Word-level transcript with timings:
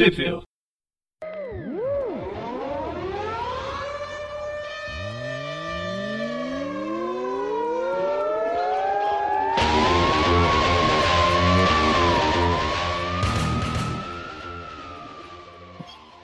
Trivia. 0.00 0.40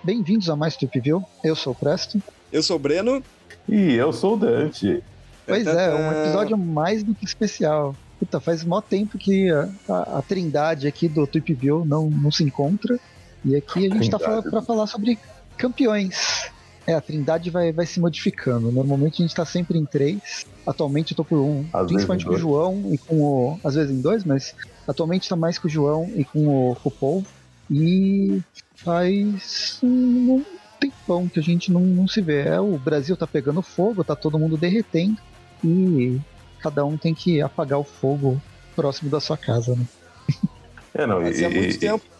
Bem-vindos 0.02 0.48
a 0.48 0.56
mais 0.56 0.74
Trip 0.74 0.98
View. 0.98 1.22
Eu 1.44 1.54
sou 1.54 1.74
o 1.74 1.76
Presto. 1.76 2.22
Eu 2.50 2.62
sou 2.62 2.76
o 2.76 2.78
Breno. 2.78 3.22
E 3.68 3.92
eu 3.92 4.10
sou 4.10 4.36
o 4.36 4.36
Dante. 4.38 5.04
Pois 5.46 5.66
é, 5.66 5.94
um 5.94 6.22
episódio 6.22 6.56
mais 6.56 7.02
do 7.02 7.14
que 7.14 7.26
especial. 7.26 7.94
Puta, 8.18 8.40
faz 8.40 8.64
mó 8.64 8.80
tempo 8.80 9.18
que 9.18 9.50
a, 9.50 9.68
a, 9.86 10.18
a 10.18 10.22
trindade 10.22 10.88
aqui 10.88 11.10
do 11.10 11.26
Trip 11.26 11.52
View 11.52 11.84
não, 11.84 12.08
não 12.08 12.30
se 12.30 12.42
encontra. 12.42 12.98
E 13.46 13.54
aqui 13.54 13.86
a 13.86 13.94
gente 13.94 14.10
tá 14.10 14.18
falando 14.18 14.50
para 14.50 14.60
falar 14.60 14.88
sobre 14.88 15.16
campeões. 15.56 16.50
É, 16.84 16.94
a 16.94 17.00
trindade 17.00 17.48
vai, 17.48 17.72
vai 17.72 17.86
se 17.86 18.00
modificando. 18.00 18.72
Normalmente 18.72 19.22
a 19.22 19.26
gente 19.26 19.34
tá 19.34 19.44
sempre 19.44 19.78
em 19.78 19.84
três. 19.84 20.44
Atualmente 20.66 21.12
eu 21.12 21.16
tô 21.16 21.24
por 21.24 21.38
um, 21.38 21.64
Às 21.72 21.86
principalmente 21.86 22.26
com 22.26 22.34
o 22.34 22.36
João 22.36 22.92
e 22.92 22.98
com 22.98 23.16
o. 23.20 23.60
Às 23.62 23.76
vezes 23.76 23.96
em 23.96 24.00
dois, 24.00 24.24
mas 24.24 24.54
atualmente 24.86 25.28
tá 25.28 25.36
mais 25.36 25.58
com 25.58 25.68
o 25.68 25.70
João 25.70 26.10
e 26.16 26.24
com 26.24 26.46
o, 26.46 26.76
com 26.76 26.88
o 26.88 26.92
Paul. 26.92 27.24
E 27.70 28.40
faz 28.74 29.78
um 29.82 30.44
tempão 30.80 31.28
que 31.28 31.38
a 31.38 31.42
gente 31.42 31.72
não, 31.72 31.80
não 31.80 32.08
se 32.08 32.20
vê. 32.20 32.42
É, 32.42 32.60
o 32.60 32.76
Brasil 32.78 33.16
tá 33.16 33.28
pegando 33.28 33.62
fogo, 33.62 34.02
tá 34.02 34.16
todo 34.16 34.38
mundo 34.38 34.56
derretendo. 34.56 35.18
E 35.64 36.20
cada 36.60 36.84
um 36.84 36.96
tem 36.96 37.14
que 37.14 37.40
apagar 37.40 37.78
o 37.78 37.84
fogo 37.84 38.42
próximo 38.74 39.08
da 39.08 39.20
sua 39.20 39.36
casa, 39.36 39.74
né? 39.74 39.86
É, 40.94 41.06
não, 41.06 41.22
e, 41.22 41.26
Fazia 41.26 41.50
muito 41.50 41.74
e- 41.74 41.78
tempo. 41.78 42.15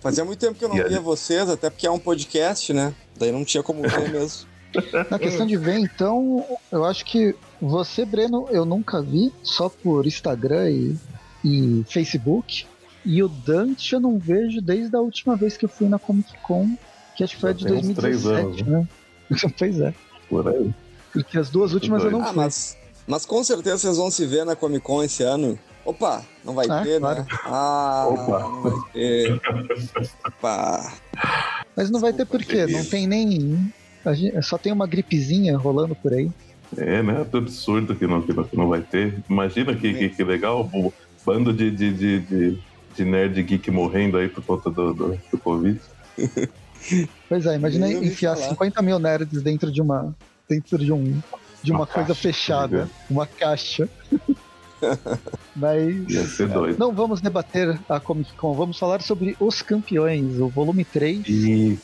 Fazia 0.00 0.24
muito 0.24 0.38
tempo 0.38 0.54
que 0.54 0.64
eu 0.64 0.68
não 0.68 0.76
via 0.76 1.00
vocês, 1.00 1.48
até 1.48 1.68
porque 1.70 1.86
é 1.86 1.90
um 1.90 1.98
podcast, 1.98 2.72
né? 2.72 2.94
Daí 3.18 3.32
não 3.32 3.44
tinha 3.44 3.62
como 3.62 3.82
ver 3.82 4.10
mesmo. 4.10 4.46
Na 5.10 5.18
questão 5.18 5.46
de 5.46 5.56
ver, 5.56 5.78
então, 5.78 6.44
eu 6.70 6.84
acho 6.84 7.04
que 7.04 7.34
você, 7.60 8.04
Breno, 8.04 8.46
eu 8.50 8.64
nunca 8.64 9.02
vi, 9.02 9.32
só 9.42 9.68
por 9.68 10.06
Instagram 10.06 10.70
e, 10.70 10.96
e 11.44 11.84
Facebook. 11.88 12.66
E 13.04 13.22
o 13.22 13.28
Dante 13.28 13.94
eu 13.94 14.00
não 14.00 14.18
vejo 14.18 14.60
desde 14.60 14.94
a 14.94 15.00
última 15.00 15.34
vez 15.36 15.56
que 15.56 15.64
eu 15.64 15.68
fui 15.68 15.88
na 15.88 15.98
Comic 15.98 16.36
Con, 16.42 16.76
que 17.16 17.24
acho 17.24 17.34
que 17.34 17.40
foi 17.40 17.50
a 17.50 17.52
de 17.54 17.62
Já 17.62 17.68
tem 17.70 17.78
uns 17.78 17.96
três 17.96 18.22
2017, 18.22 18.62
anos, 18.62 18.88
né? 19.30 19.52
pois 19.58 19.80
é. 19.80 19.94
por 20.28 20.48
aí. 20.48 20.74
Porque 21.12 21.38
as 21.38 21.48
duas 21.48 21.72
últimas 21.72 22.04
eu 22.04 22.10
não 22.10 22.20
Ah, 22.22 22.26
fui. 22.26 22.36
mas, 22.36 22.76
mas 23.06 23.24
com 23.24 23.42
certeza 23.42 23.78
vocês 23.78 23.96
vão 23.96 24.10
se 24.10 24.26
ver 24.26 24.44
na 24.44 24.54
Comic 24.54 24.84
Con 24.84 25.02
esse 25.02 25.22
ano. 25.22 25.58
Opa, 25.88 26.22
não 26.44 26.52
vai 26.54 26.66
Ah, 26.68 26.82
ter, 26.82 27.00
claro. 27.00 27.20
né? 27.20 27.26
Ah, 27.46 28.06
Opa. 28.10 28.38
não 28.40 28.62
vai 28.62 28.72
ter. 28.92 29.40
Opa. 30.26 30.92
Mas 31.74 31.88
não 31.90 31.98
vai 31.98 32.12
ter 32.12 32.24
Desculpa, 32.26 32.44
porquê, 32.44 32.66
não 32.66 32.84
tem 32.84 33.06
nem. 33.06 33.72
a 34.04 34.12
gente- 34.12 34.42
só 34.42 34.58
tem 34.58 34.70
uma 34.70 34.86
gripezinha 34.86 35.56
rolando 35.56 35.94
por 35.94 36.12
aí. 36.12 36.30
É, 36.76 37.02
né? 37.02 37.26
É 37.32 37.38
absurdo 37.38 37.96
que 37.96 38.06
não, 38.06 38.20
que 38.20 38.34
não, 38.34 38.44
que 38.44 38.54
não 38.54 38.68
vai 38.68 38.82
ter. 38.82 39.14
Imagina 39.30 39.74
que, 39.74 39.94
que, 39.94 40.08
que 40.10 40.22
legal, 40.24 40.68
o 40.74 40.92
bando 41.24 41.54
de, 41.54 41.70
de, 41.70 41.90
de, 41.90 42.20
de, 42.20 42.58
de 42.94 43.04
nerd 43.06 43.42
geek 43.42 43.70
morrendo 43.70 44.18
aí 44.18 44.28
por 44.28 44.44
conta 44.44 44.68
do, 44.70 44.92
do, 44.92 45.18
do 45.32 45.38
Covid. 45.38 45.80
Pois 47.30 47.46
é, 47.46 47.54
imagina 47.56 47.90
enfiar 47.90 48.36
falar. 48.36 48.50
50 48.50 48.82
mil 48.82 48.98
nerds 48.98 49.40
dentro 49.42 49.72
de 49.72 49.80
uma. 49.80 50.14
dentro 50.46 50.76
de 50.76 50.92
um. 50.92 51.18
de 51.62 51.70
uma, 51.72 51.80
Uma 51.80 51.86
coisa 51.86 52.08
caixa, 52.08 52.20
fechada. 52.22 52.84
né? 52.84 52.90
Uma 53.08 53.26
caixa. 53.26 53.88
Mas. 55.54 56.08
Ia 56.08 56.26
ser 56.26 56.48
doido. 56.48 56.78
Não 56.78 56.92
vamos 56.92 57.20
debater 57.20 57.78
a 57.88 57.98
Comic 57.98 58.32
Con, 58.34 58.54
vamos 58.54 58.78
falar 58.78 59.02
sobre 59.02 59.36
Os 59.40 59.62
Campeões, 59.62 60.38
o 60.38 60.48
volume 60.48 60.84
3, 60.84 61.26
E 61.28 61.78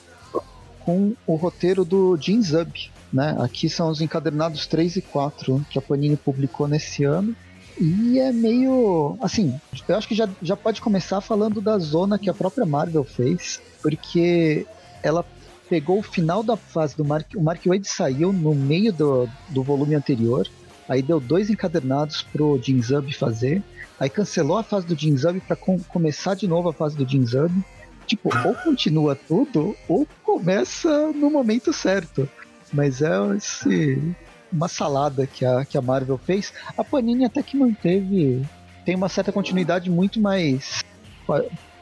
com 0.84 1.14
o 1.27 1.34
roteiro 1.34 1.84
do 1.84 2.17
Jim 2.20 2.42
Zub. 2.42 2.70
Né? 3.12 3.36
Aqui 3.41 3.69
são 3.69 3.89
os 3.89 4.01
encadernados 4.01 4.67
3 4.67 4.97
e 4.97 5.03
4 5.03 5.64
que 5.70 5.79
a 5.79 5.83
Panini 5.83 6.17
publicou 6.17 6.69
nesse 6.69 7.05
ano. 7.05 7.35
E 7.80 8.19
é 8.19 8.30
meio. 8.30 9.17
Assim, 9.20 9.58
eu 9.89 9.96
acho 9.96 10.07
que 10.07 10.14
já, 10.14 10.29
já 10.42 10.57
pode 10.57 10.80
começar 10.80 11.20
falando 11.20 11.61
da 11.61 11.79
zona 11.79 12.19
que 12.19 12.30
a 12.30 12.35
própria 12.35 12.67
Marvel 12.67 13.02
fez, 13.02 13.61
porque 13.83 14.67
ela 15.02 15.24
pegou 15.69 15.98
o 15.98 16.02
final 16.02 16.42
da 16.42 16.57
fase 16.57 16.96
do 16.96 17.05
Mark. 17.05 17.27
O 17.35 17.42
Mark 17.42 17.64
Wade 17.67 17.89
saiu 17.89 18.33
no 18.33 18.55
meio 18.55 18.92
do, 18.92 19.29
do 19.48 19.63
volume 19.63 19.95
anterior, 19.96 20.46
aí 20.89 21.02
deu 21.02 21.18
dois 21.20 21.50
encadernados 21.50 22.22
pro 22.22 22.58
Jim 22.62 22.80
Zub 22.83 23.12
fazer, 23.14 23.62
aí 23.98 24.08
cancelou 24.11 24.58
a 24.58 24.62
fase 24.62 24.86
do 24.86 24.96
Jim 24.96 25.17
Zub 25.17 25.40
pra 25.40 25.56
com- 25.56 25.78
começar 25.89 26.34
de 26.34 26.46
novo 26.48 26.68
a 26.68 26.72
fase 26.72 26.96
do 26.96 27.08
Jim 27.08 27.24
Zub. 27.27 27.52
Tipo, 28.06 28.28
ou 28.46 28.55
continua 28.55 29.17
tudo, 29.17 29.74
ou 29.89 30.06
começa 30.22 31.11
no 31.12 31.30
momento 31.30 31.72
certo. 31.72 32.28
Mas 32.70 33.00
é 33.00 33.11
esse, 33.34 34.14
uma 34.52 34.68
salada 34.68 35.27
que 35.27 35.42
a, 35.42 35.64
que 35.64 35.78
a 35.78 35.80
Marvel 35.83 36.18
fez. 36.18 36.52
A 36.77 36.84
Panini 36.84 37.24
até 37.24 37.42
que 37.42 37.56
manteve. 37.56 38.42
Tem 38.84 38.95
uma 38.95 39.08
certa 39.08 39.33
continuidade 39.33 39.89
muito 39.90 40.20
mais. 40.20 40.83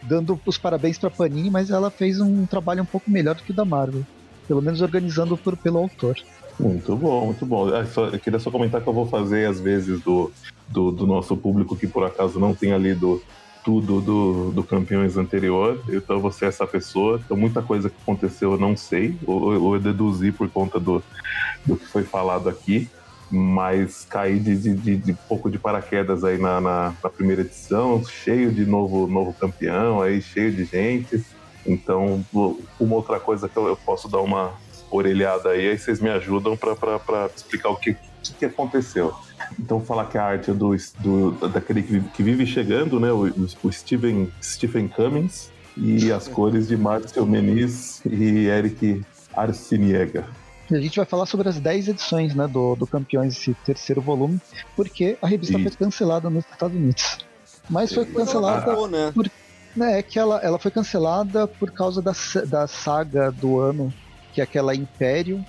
Dando 0.03 0.41
os 0.47 0.57
parabéns 0.59 0.97
pra 0.97 1.11
Panini, 1.11 1.51
mas 1.51 1.71
ela 1.71 1.91
fez 1.91 2.21
um 2.21 2.47
trabalho 2.47 2.83
um 2.83 2.87
pouco 2.87 3.11
melhor 3.11 3.35
do 3.35 3.43
que 3.43 3.51
o 3.51 3.55
da 3.55 3.65
Marvel. 3.65 4.07
Pelo 4.47 4.63
menos 4.63 4.81
organizando 4.81 5.37
por, 5.37 5.57
pelo 5.57 5.79
autor. 5.79 6.17
Muito 6.63 6.97
bom, 6.97 7.27
muito 7.27 7.47
bom. 7.47 7.69
Ah, 7.75 7.85
só- 7.87 8.09
eu 8.09 8.21
queria 8.21 8.39
só 8.39 8.51
comentar 8.51 8.83
que 8.83 8.89
eu 8.89 8.95
vou 8.95 9.07
fazer, 9.07 9.47
às 9.49 9.61
vezes, 9.61 10.01
do, 10.03 10.33
do, 10.69 10.91
do 10.93 11.07
nosso 11.07 11.37
público 11.37 11.77
que 11.77 11.87
por 11.89 12.05
acaso 12.05 12.39
não 12.41 12.55
tenha 12.55 12.77
lido 12.79 13.21
tudo 13.65 14.01
do, 14.01 14.51
do 14.53 14.65
campeões 14.65 15.17
anterior, 15.17 15.81
então 15.89 16.21
você 16.21 16.47
é 16.47 16.49
essa 16.49 16.67
pessoa. 16.67 17.21
Então, 17.25 17.37
muita 17.37 17.63
coisa 17.63 17.89
que 17.89 17.97
aconteceu 18.03 18.53
eu 18.53 18.59
não 18.59 18.77
sei, 18.77 19.17
ou, 19.27 19.61
ou 19.63 19.75
eu 19.77 19.81
deduzi 19.81 20.33
por 20.33 20.51
conta 20.51 20.81
do, 20.81 21.03
do 21.67 21.77
que 21.77 21.87
foi 21.87 22.05
falado 22.05 22.49
aqui, 22.49 22.89
mas 23.31 24.05
caí 24.11 24.41
de, 24.41 24.57
de, 24.59 24.75
de, 24.75 24.97
de 24.99 25.17
pouco 25.29 25.51
de 25.51 25.59
paraquedas 25.59 26.25
aí 26.25 26.39
na, 26.39 26.61
na, 26.61 26.97
na 27.03 27.11
primeira 27.11 27.43
edição, 27.43 28.03
cheio 28.05 28.53
de 28.53 28.67
novo, 28.67 29.07
novo 29.07 29.35
campeão, 29.39 30.03
aí 30.03 30.21
cheio 30.21 30.55
de 30.55 30.65
gente. 30.65 31.17
Então, 31.65 32.25
uma 32.33 32.97
outra 32.97 33.21
coisa 33.21 33.49
que 33.49 33.57
eu, 33.59 33.67
eu 33.69 33.77
posso 33.77 34.09
dar 34.11 34.21
uma 34.21 34.59
orelhada 34.93 35.51
aí, 35.51 35.71
aí 35.71 35.79
vocês 35.79 36.01
me 36.01 36.11
ajudam 36.11 36.57
para 36.57 37.31
explicar 37.35 37.71
o 37.71 37.77
que, 37.77 37.91
o 37.91 38.35
que 38.39 38.45
aconteceu. 38.45 39.15
Então, 39.59 39.81
falar 39.81 40.07
que 40.07 40.17
a 40.17 40.25
arte 40.25 40.51
é 40.51 40.55
do, 40.55 40.75
do, 41.01 41.49
daquele 41.49 41.83
que, 41.83 42.01
que 42.01 42.23
vive 42.23 42.47
chegando, 42.47 43.01
né? 43.01 43.11
O, 43.13 43.25
o 43.63 43.73
Steven, 43.73 44.33
Stephen 44.43 44.89
Cummings, 44.89 45.51
e 45.77 46.13
as 46.13 46.29
cores 46.29 46.69
de 46.69 46.77
Márcio 46.77 47.27
Meniz 47.27 48.03
e 48.05 48.47
Eric 48.47 49.03
Arciniega. 49.35 50.27
E 50.71 50.77
a 50.77 50.81
gente 50.81 50.97
vai 50.97 51.05
falar 51.05 51.27
sobre 51.27 51.49
as 51.49 51.59
10 51.59 51.89
edições 51.89 52.35
né, 52.35 52.47
do, 52.47 52.77
do 52.77 52.87
Campeões, 52.87 53.37
esse 53.37 53.55
terceiro 53.55 54.01
volume, 54.01 54.41
porque 54.77 55.19
a 55.21 55.27
revista 55.27 55.59
Isso. 55.59 55.69
foi 55.69 55.87
cancelada 55.87 56.31
nos 56.31 56.45
Estados 56.45 56.77
Unidos. 56.77 57.19
Mas 57.69 57.93
foi 57.93 58.05
ela 58.05 58.15
cancelada. 58.15 58.67
voltou, 58.67 58.89
né? 58.89 59.13
né, 59.77 59.99
é 59.99 60.03
que 60.03 60.19
ela, 60.19 60.39
ela 60.39 60.59
foi 60.59 60.71
cancelada 60.71 61.47
por 61.47 61.71
causa 61.71 62.01
da, 62.01 62.13
da 62.47 62.67
saga 62.67 63.31
do 63.31 63.61
ano, 63.61 63.93
que 64.33 64.41
é 64.41 64.45
aquela 64.45 64.75
Império. 64.75 65.45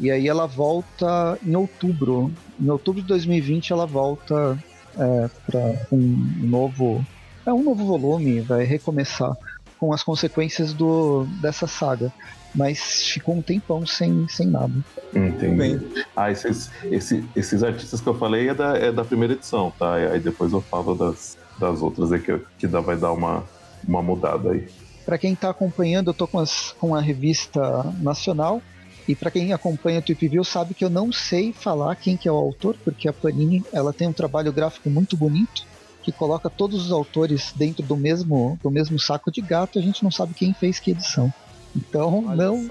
E 0.00 0.10
aí 0.10 0.28
ela 0.28 0.46
volta 0.46 1.38
em 1.44 1.56
outubro. 1.56 2.32
Em 2.60 2.68
outubro 2.70 3.02
de 3.02 3.08
2020 3.08 3.72
ela 3.72 3.86
volta 3.86 4.56
é, 4.96 5.30
para 5.46 5.86
um 5.92 5.98
novo. 6.40 7.04
É 7.44 7.52
um 7.52 7.62
novo 7.64 7.84
volume, 7.84 8.40
vai 8.40 8.64
recomeçar 8.64 9.36
com 9.78 9.92
as 9.92 10.02
consequências 10.02 10.72
do, 10.72 11.24
dessa 11.40 11.66
saga. 11.66 12.12
Mas 12.54 13.06
ficou 13.06 13.36
um 13.36 13.42
tempão 13.42 13.86
sem, 13.86 14.26
sem 14.28 14.46
nada. 14.46 14.72
Entendi. 15.14 15.54
Bem. 15.54 15.80
Ah, 16.16 16.30
esses, 16.30 16.70
esse- 16.84 17.24
esses 17.36 17.62
artistas 17.62 18.00
que 18.00 18.06
eu 18.08 18.14
falei 18.14 18.48
é 18.48 18.54
da, 18.54 18.76
é 18.76 18.90
da 18.90 19.04
primeira 19.04 19.34
edição, 19.34 19.72
tá? 19.78 19.94
Aí 19.94 20.18
depois 20.18 20.52
eu 20.52 20.60
falo 20.62 20.94
das, 20.94 21.36
das 21.58 21.82
outras 21.82 22.10
aí 22.10 22.20
que, 22.20 22.40
que 22.58 22.66
dá, 22.66 22.80
vai 22.80 22.96
dar 22.96 23.12
uma, 23.12 23.44
uma 23.86 24.02
mudada 24.02 24.50
aí. 24.52 24.66
Para 25.08 25.16
quem 25.16 25.32
está 25.32 25.48
acompanhando, 25.48 26.08
eu 26.10 26.14
tô 26.14 26.28
com, 26.28 26.38
as- 26.38 26.74
com 26.78 26.94
a 26.94 27.00
revista 27.00 27.58
nacional. 28.02 28.62
E 29.08 29.16
para 29.16 29.30
quem 29.30 29.54
acompanha 29.54 30.00
o 30.00 30.02
Tweep 30.02 30.28
View 30.28 30.44
sabe 30.44 30.74
que 30.74 30.84
eu 30.84 30.90
não 30.90 31.10
sei 31.10 31.54
falar 31.54 31.96
quem 31.96 32.14
que 32.18 32.28
é 32.28 32.32
o 32.32 32.36
autor, 32.36 32.76
porque 32.84 33.08
a 33.08 33.12
Panini 33.14 33.64
ela 33.72 33.90
tem 33.94 34.06
um 34.06 34.12
trabalho 34.12 34.52
gráfico 34.52 34.90
muito 34.90 35.16
bonito 35.16 35.62
que 36.02 36.12
coloca 36.12 36.50
todos 36.50 36.84
os 36.84 36.92
autores 36.92 37.50
dentro 37.56 37.82
do 37.82 37.96
mesmo 37.96 38.58
do 38.62 38.70
mesmo 38.70 38.98
saco 39.00 39.32
de 39.32 39.40
gato. 39.40 39.78
e 39.78 39.80
A 39.80 39.82
gente 39.82 40.02
não 40.02 40.10
sabe 40.10 40.34
quem 40.34 40.52
fez 40.52 40.78
que 40.78 40.90
edição. 40.90 41.30
Então 41.74 42.26
Olha 42.26 42.36
não 42.36 42.68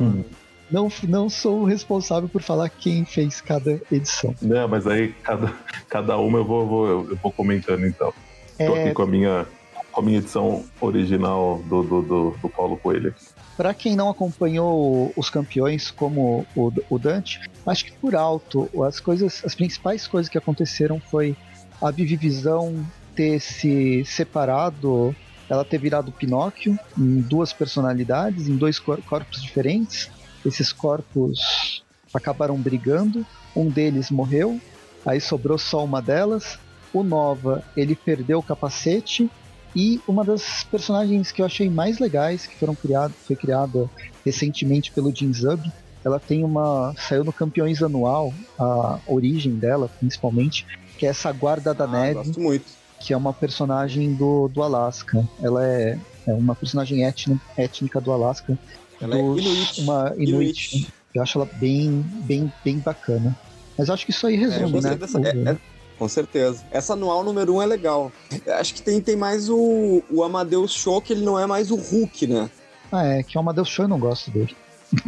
não 0.69 0.88
não 1.10 1.30
sou 1.30 1.62
o 1.62 1.66
responsável 1.66 2.30
por 2.30 2.44
falar 2.44 2.69
quem 2.69 3.04
fez 3.04 3.42
cada 3.42 3.72
edição. 3.92 4.36
Né, 4.39 4.63
mas 4.68 4.86
aí 4.86 5.12
cada, 5.24 5.51
cada 5.89 6.18
uma 6.19 6.38
eu 6.38 6.45
vou, 6.45 6.68
vou- 6.68 7.10
eu 7.10 7.18
vou 7.18 7.31
comentando 7.34 7.84
então. 7.84 8.13
Tô 8.60 8.63
É, 8.75 8.84
aqui 8.84 8.94
com 8.94 9.01
a 9.01 9.07
minha, 9.07 9.48
com 9.91 10.01
a 10.01 10.03
minha 10.03 10.19
edição 10.19 10.63
original 10.79 11.62
do, 11.68 11.83
do, 11.83 12.01
do, 12.01 12.38
do 12.41 12.50
Paulo 12.50 12.77
Coelho. 12.77 13.13
Para 13.56 13.74
quem 13.74 13.95
não 13.95 14.09
acompanhou 14.09 15.12
os 15.15 15.29
campeões 15.29 15.89
como 15.89 16.45
o, 16.56 16.71
o 16.89 17.00
Dante, 17.00 17.41
acho 17.65 17.85
que 17.85 17.91
por 17.94 18.15
alto 18.15 18.69
as 18.83 19.00
coisas, 19.00 19.41
as 19.45 19.56
principais 19.56 20.06
coisas 20.06 20.29
que 20.29 20.38
aconteceram 20.38 21.00
foi 21.00 21.35
a 21.81 21.91
Divisão 21.91 22.85
ter 23.15 23.39
se 23.39 24.03
separado 24.06 25.15
ela 25.50 25.63
ter 25.63 25.77
virado 25.77 26.12
Pinóquio 26.12 26.77
em 26.97 27.21
duas 27.21 27.53
personalidades, 27.53 28.47
em 28.47 28.57
dois 28.57 28.79
cor 28.79 29.01
corpos 29.03 29.41
diferentes. 29.41 30.09
Esses 30.45 30.71
corpos 30.74 31.83
acabaram 32.13 32.57
brigando, 32.57 33.25
um 33.56 33.69
deles 33.69 34.12
morreu, 34.12 34.59
aí 35.06 35.19
sobrou 35.19 35.57
só 35.57 35.83
uma 35.83 36.01
delas. 36.01 36.59
O 36.94 37.03
Nova, 37.03 37.63
ele 37.75 37.95
perdeu 37.95 38.39
o 38.39 38.44
capacete 38.44 39.29
e 39.77 40.01
uma 40.07 40.25
das 40.25 40.63
personagens 40.71 41.31
que 41.31 41.39
eu 41.39 41.45
achei 41.45 41.69
mais 41.69 42.00
legais, 42.00 42.47
que 42.47 42.57
foram 42.57 42.75
criadas, 42.75 43.15
foi 43.27 43.35
criada 43.35 43.88
recentemente 44.25 44.91
pelo 44.91 45.13
Jin 45.15 45.31
Zub, 45.31 45.62
ela 46.03 46.19
tem 46.19 46.44
uma. 46.44 46.94
saiu 46.97 47.24
no 47.24 47.31
Campeões 47.31 47.83
Anual, 47.83 48.33
a 48.59 49.00
origem 49.07 49.56
dela, 49.59 49.88
principalmente, 50.00 50.65
que 50.97 51.06
é 51.06 51.09
essa 51.09 51.31
Guarda 51.31 51.75
da 51.75 51.83
Ah, 51.83 51.88
Neve, 51.88 52.13
gosto 52.15 52.39
muito. 52.41 52.65
que 53.00 53.13
é 53.13 53.18
uma 53.18 53.33
personagem 53.33 54.15
do, 54.15 54.47
do 54.47 54.63
Alasca. 54.63 55.24
Ela 55.44 55.63
é, 55.65 56.00
é 56.27 56.33
uma 56.33 56.56
personagem 56.56 57.06
étnica, 57.06 57.39
étnica 57.56 58.01
do 58.01 58.12
Alasca. 58.12 58.57
Ela 59.00 59.15
é 59.15 59.19
Inuit. 59.19 59.79
Uma 59.81 60.13
Inuit. 60.18 60.69
Inuit. 60.74 60.88
Eu 61.13 61.21
acho 61.21 61.38
ela 61.39 61.50
bem, 61.59 62.01
bem, 62.25 62.51
bem 62.65 62.79
bacana. 62.79 63.35
Mas 63.77 63.89
acho 63.91 64.06
que 64.06 64.12
isso 64.12 64.25
aí 64.25 64.35
É, 64.35 64.38
resume, 64.39 64.71
gostei 64.71 64.91
né? 64.91 64.97
dessa- 64.97 65.19
é- 65.19 65.51
é- 65.51 65.57
com 65.98 66.08
certeza. 66.08 66.64
Essa 66.72 66.94
anual 66.94 67.24
número 67.24 67.56
um 67.56 67.62
é 67.62 67.66
legal. 67.66 68.12
Acho 68.60 68.74
que 68.74 68.82
tem, 68.82 69.02
tem 69.02 69.16
mais 69.16 69.50
o, 69.50 70.04
o 70.12 70.24
Amadeus 70.24 70.72
Show, 70.74 71.02
que 71.02 71.14
ele 71.14 71.26
não 71.26 71.40
é 71.40 71.46
mais 71.46 71.72
o 71.72 71.76
Hulk, 71.76 72.28
né? 72.28 72.50
Ah, 72.92 73.06
é, 73.06 73.24
que 73.24 73.38
é 73.38 73.40
o 73.40 73.42
Amadeus 73.42 73.68
Show 73.70 73.86
eu 73.86 73.90
não 73.90 74.00
gosto 74.00 74.32
dele. 74.32 74.56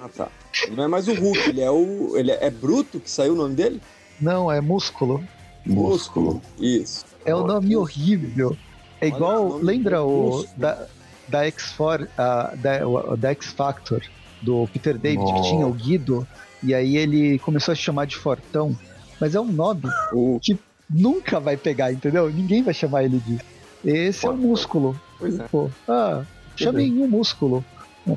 Ah, 0.00 0.08
tá. 0.08 0.28
Ele 0.64 0.76
não 0.76 0.84
é 0.84 0.88
mais 0.88 1.08
o 1.08 1.14
Hulk, 1.14 1.48
ele 1.48 1.60
é 1.60 1.70
o. 1.70 2.16
Ele 2.16 2.30
é, 2.30 2.46
é 2.46 2.50
Bruto 2.50 3.00
que 3.00 3.10
saiu 3.10 3.32
o 3.32 3.36
nome 3.36 3.54
dele? 3.54 3.80
Não, 4.20 4.50
é 4.50 4.60
Músculo. 4.60 5.24
Músculo. 5.66 6.40
Isso. 6.58 7.04
É 7.24 7.34
um 7.34 7.44
nome 7.46 7.76
horrível. 7.76 8.56
É 9.00 9.06
Olha 9.06 9.14
igual, 9.16 9.46
o 9.48 9.58
lembra 9.58 10.04
o 10.04 10.44
da, 10.56 10.86
da 11.26 11.44
X-For, 11.46 12.08
ah, 12.16 12.52
da, 12.56 12.86
o- 12.88 13.16
da 13.16 13.30
X-Factor, 13.30 14.02
do 14.40 14.68
Peter 14.72 14.96
David, 14.96 15.24
que 15.24 15.32
Nossa. 15.32 15.48
tinha 15.50 15.66
o 15.66 15.72
Guido, 15.72 16.26
e 16.62 16.74
aí 16.74 16.96
ele 16.96 17.38
começou 17.40 17.72
a 17.72 17.74
se 17.76 17.82
chamar 17.82 18.06
de 18.06 18.16
Fortão. 18.16 18.76
Mas 19.20 19.34
é 19.34 19.40
um 19.40 19.50
nome 19.50 19.82
O... 20.12 20.38
que 20.40 20.58
nunca 20.88 21.40
vai 21.40 21.56
pegar, 21.56 21.92
entendeu? 21.92 22.30
Ninguém 22.30 22.62
vai 22.62 22.74
chamar 22.74 23.04
ele 23.04 23.18
disso. 23.18 23.44
Esse 23.84 24.26
é 24.26 24.30
o 24.30 24.36
músculo. 24.36 25.00
Pois 25.18 25.38
é. 25.38 25.44
Pô, 25.48 25.70
ah, 25.88 26.22
chamem 26.56 26.92
um 27.00 27.08
músculo. 27.08 27.64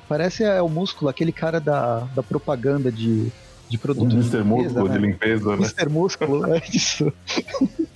Parece 0.08 0.44
é 0.44 0.62
o 0.62 0.70
músculo, 0.70 1.10
aquele 1.10 1.32
cara 1.32 1.60
da, 1.60 2.00
da 2.16 2.24
propaganda 2.24 2.92
de, 2.92 3.30
de 3.70 3.76
O 3.76 3.80
produto 3.80 4.10
de 4.10 4.16
Mr. 4.16 4.38
limpeza, 4.38 4.44
Músculo 4.44 4.88
né? 4.88 4.94
de 4.94 5.00
limpeza, 5.06 5.50
né? 5.50 5.56
Mr. 5.56 5.90
Músculo, 5.90 6.54
é 6.54 6.62
isso. 6.74 7.14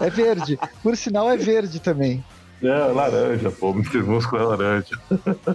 É 0.00 0.10
verde. 0.10 0.58
Por 0.82 0.96
sinal, 0.96 1.30
é 1.30 1.36
verde 1.36 1.78
também. 1.78 2.24
É, 2.60 2.68
laranja, 2.68 3.50
pô. 3.50 3.70
Mr. 3.70 4.02
Músculo 4.02 4.42
é 4.42 4.44
laranja. 4.44 4.98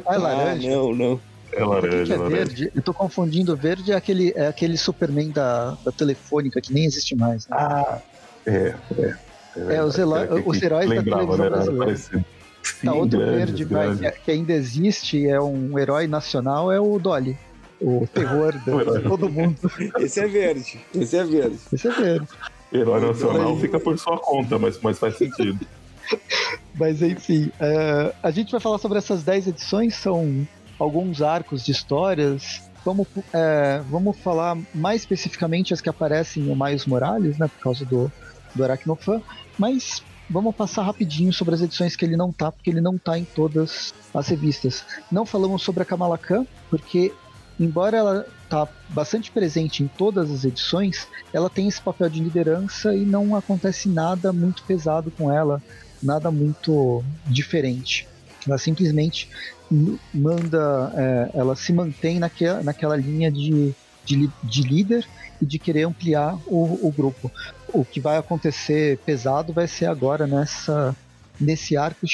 Ah, 0.06 0.16
é 0.16 0.18
laranja. 0.18 0.68
Ah, 0.70 0.72
não, 0.72 0.96
não. 0.96 1.20
É 1.56 1.60
que 1.60 1.63
laranja, 1.63 2.13
é 2.13 2.18
laranja. 2.18 2.36
verde? 2.36 2.72
Eu 2.75 2.81
tô 2.81 2.94
confundindo. 2.94 3.56
Verde 3.56 3.92
é 3.92 3.96
aquele, 3.96 4.34
é 4.36 4.48
aquele 4.48 4.78
Superman 4.78 5.31
da, 5.31 5.78
da 5.86 5.92
telefônica 5.92 6.60
que 6.62 6.74
nem 6.74 6.86
existe 6.86 7.16
mais. 7.16 7.48
Né? 7.48 7.56
Ah, 7.57 8.00
é, 8.46 8.74
é. 8.98 9.16
É, 9.75 9.84
os 9.84 9.98
helo- 9.98 10.16
Aquele 10.16 10.44
que 10.44 10.50
os 10.50 10.62
heróis 10.62 10.90
da 10.90 10.96
lembrava, 10.96 11.22
televisão 11.22 11.38
né? 11.38 11.46
Era 11.46 11.56
brasileira. 11.56 11.86
parecido. 11.86 12.25
Sim, 12.63 12.88
tá, 12.88 12.94
outro 12.94 13.19
grandes, 13.19 13.38
verde 13.38 13.66
grandes. 13.66 14.18
que, 14.24 14.31
ainda 14.31 14.54
existe, 14.54 15.28
é 15.28 15.40
um 15.40 15.78
herói 15.80 16.07
nacional, 16.07 16.72
é 16.72 16.80
o 16.80 16.98
Dolly. 17.00 17.38
O 17.80 18.07
terror 18.12 18.52
de 18.60 19.02
todo 19.07 19.30
mundo. 19.30 19.57
Esse 20.00 20.19
é 20.19 20.28
verde. 20.28 20.80
Esse 20.94 21.16
é 21.18 21.24
verde. 21.24 21.57
Esse 21.72 21.88
é 21.88 21.92
verde. 21.92 22.28
Herói 22.74 23.00
nacional 23.00 23.56
fica 23.57 23.80
por 23.80 23.98
sua 24.00 24.18
conta, 24.18 24.57
mas, 24.60 24.80
mas 24.81 24.98
faz 25.00 25.16
sentido. 25.18 25.60
Mas 26.74 27.02
enfim, 27.02 27.52
é, 27.60 28.13
a 28.22 28.31
gente 28.31 28.52
vai 28.52 28.60
falar 28.60 28.78
sobre 28.80 28.98
essas 28.98 29.24
10 29.24 29.48
edições, 29.48 29.96
são 29.96 30.46
alguns 30.80 31.22
arcos 31.22 31.63
de 31.63 31.72
histórias. 31.72 32.63
Vamos, 32.83 33.07
é, 33.33 33.81
vamos 33.89 34.18
falar 34.18 34.57
mais 34.74 35.01
especificamente 35.01 35.74
as 35.74 35.81
que 35.81 35.89
aparecem 35.89 36.44
no 36.44 36.56
Miles 36.56 36.86
Morales, 36.86 37.38
né? 37.38 37.48
Por 37.48 37.60
causa 37.60 37.86
do, 37.86 38.12
do 38.54 38.63
Aracnofan. 38.63 39.22
Mas 39.57 40.04
vamos 40.30 40.56
passar 40.56 40.83
rapidinho 40.83 41.33
sobre 41.33 41.56
as 41.56 41.62
edições 41.62 41.95
que 41.95 42.06
ele 42.06 42.16
não 42.16 42.31
tá, 42.31 42.51
porque 42.51 42.69
ele 42.69 42.81
não 42.81 42.98
tá 42.98 43.18
em 43.18 43.25
todas 43.25 43.94
as 44.13 44.27
revistas. 44.27 44.83
Não 45.12 45.25
falamos 45.25 45.63
sobre 45.63 45.83
a 45.83 45.86
Kamala 45.86 46.18
Khan, 46.18 46.45
porque 46.69 47.12
embora 47.60 47.98
ela 47.98 48.28
tá 48.50 48.68
bastante 48.89 49.31
presente 49.31 49.81
em 49.81 49.88
todas 49.88 50.30
as 50.30 50.44
edições, 50.44 51.07
ela 51.33 51.50
tem 51.50 51.68
esse 51.68 51.81
papel 51.81 52.10
de 52.10 52.19
liderança 52.19 52.94
e 52.94 53.06
não 53.06 53.36
acontece 53.36 53.89
nada 53.89 54.31
muito 54.31 54.63
pesado 54.63 55.10
com 55.10 55.31
ela 55.31 55.62
nada 56.06 56.31
muito 56.31 57.04
diferente. 57.25 58.07
Ela 58.48 58.57
simplesmente 58.57 59.30
manda, 60.14 60.92
é, 60.96 61.32
ela 61.34 61.56
se 61.56 61.74
mantém 61.74 62.20
naquela, 62.20 62.64
naquela 62.64 62.96
linha 62.96 63.32
de, 63.32 63.74
de, 64.06 64.30
de 64.44 64.62
líder 64.62 65.08
e 65.42 65.46
de 65.46 65.60
querer 65.60 65.84
ampliar 65.84 66.38
o, 66.48 66.88
o 66.88 66.92
grupo. 66.92 67.32
O 67.74 67.84
que 67.84 68.00
vai 68.00 68.18
acontecer 68.18 68.98
pesado 69.00 69.52
vai 69.54 69.68
ser 69.68 69.88
agora 69.88 70.28
nessa 70.28 70.96
nesse 71.40 71.76
arco 71.76 72.08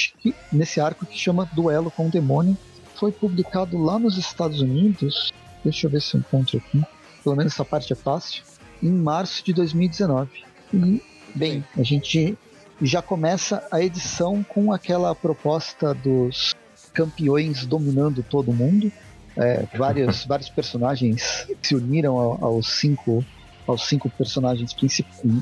nesse 0.52 0.82
arco 0.82 1.06
que 1.06 1.18
chama 1.18 1.50
Duelo 1.54 1.92
com 1.92 2.08
o 2.08 2.12
Demônio. 2.12 2.58
Foi 2.96 3.12
publicado 3.12 3.78
lá 3.78 4.00
nos 4.00 4.18
Estados 4.18 4.62
Unidos. 4.62 5.32
Deixa 5.64 5.86
eu 5.86 5.92
ver 5.92 6.02
se 6.02 6.16
eu 6.16 6.20
encontro 6.20 6.58
aqui. 6.58 6.84
Pelo 7.24 7.36
menos 7.36 7.54
essa 7.54 7.66
parte 7.66 7.94
é 7.94 7.96
fácil. 7.96 8.44
Em 8.82 8.92
março 8.92 9.44
de 9.44 9.54
2019. 9.54 10.44
E, 10.74 11.02
bem, 11.36 11.64
a 11.78 11.84
gente 11.84 12.38
já 12.82 13.02
começa 13.02 13.64
a 13.72 13.82
edição 13.82 14.44
com 14.44 14.74
aquela 14.74 15.14
proposta 15.14 15.94
dos 15.94 16.56
campeões 16.94 17.66
dominando 17.66 18.24
todo 18.24 18.52
mundo. 18.54 18.92
É, 19.38 19.66
vários, 19.78 20.26
vários 20.28 20.50
personagens 20.50 21.48
se 21.62 21.76
uniram 21.76 22.18
ao- 22.18 22.44
aos 22.46 22.80
cinco, 22.80 23.26
aos 23.68 23.88
cinco 23.88 24.10
personagens 24.18 24.76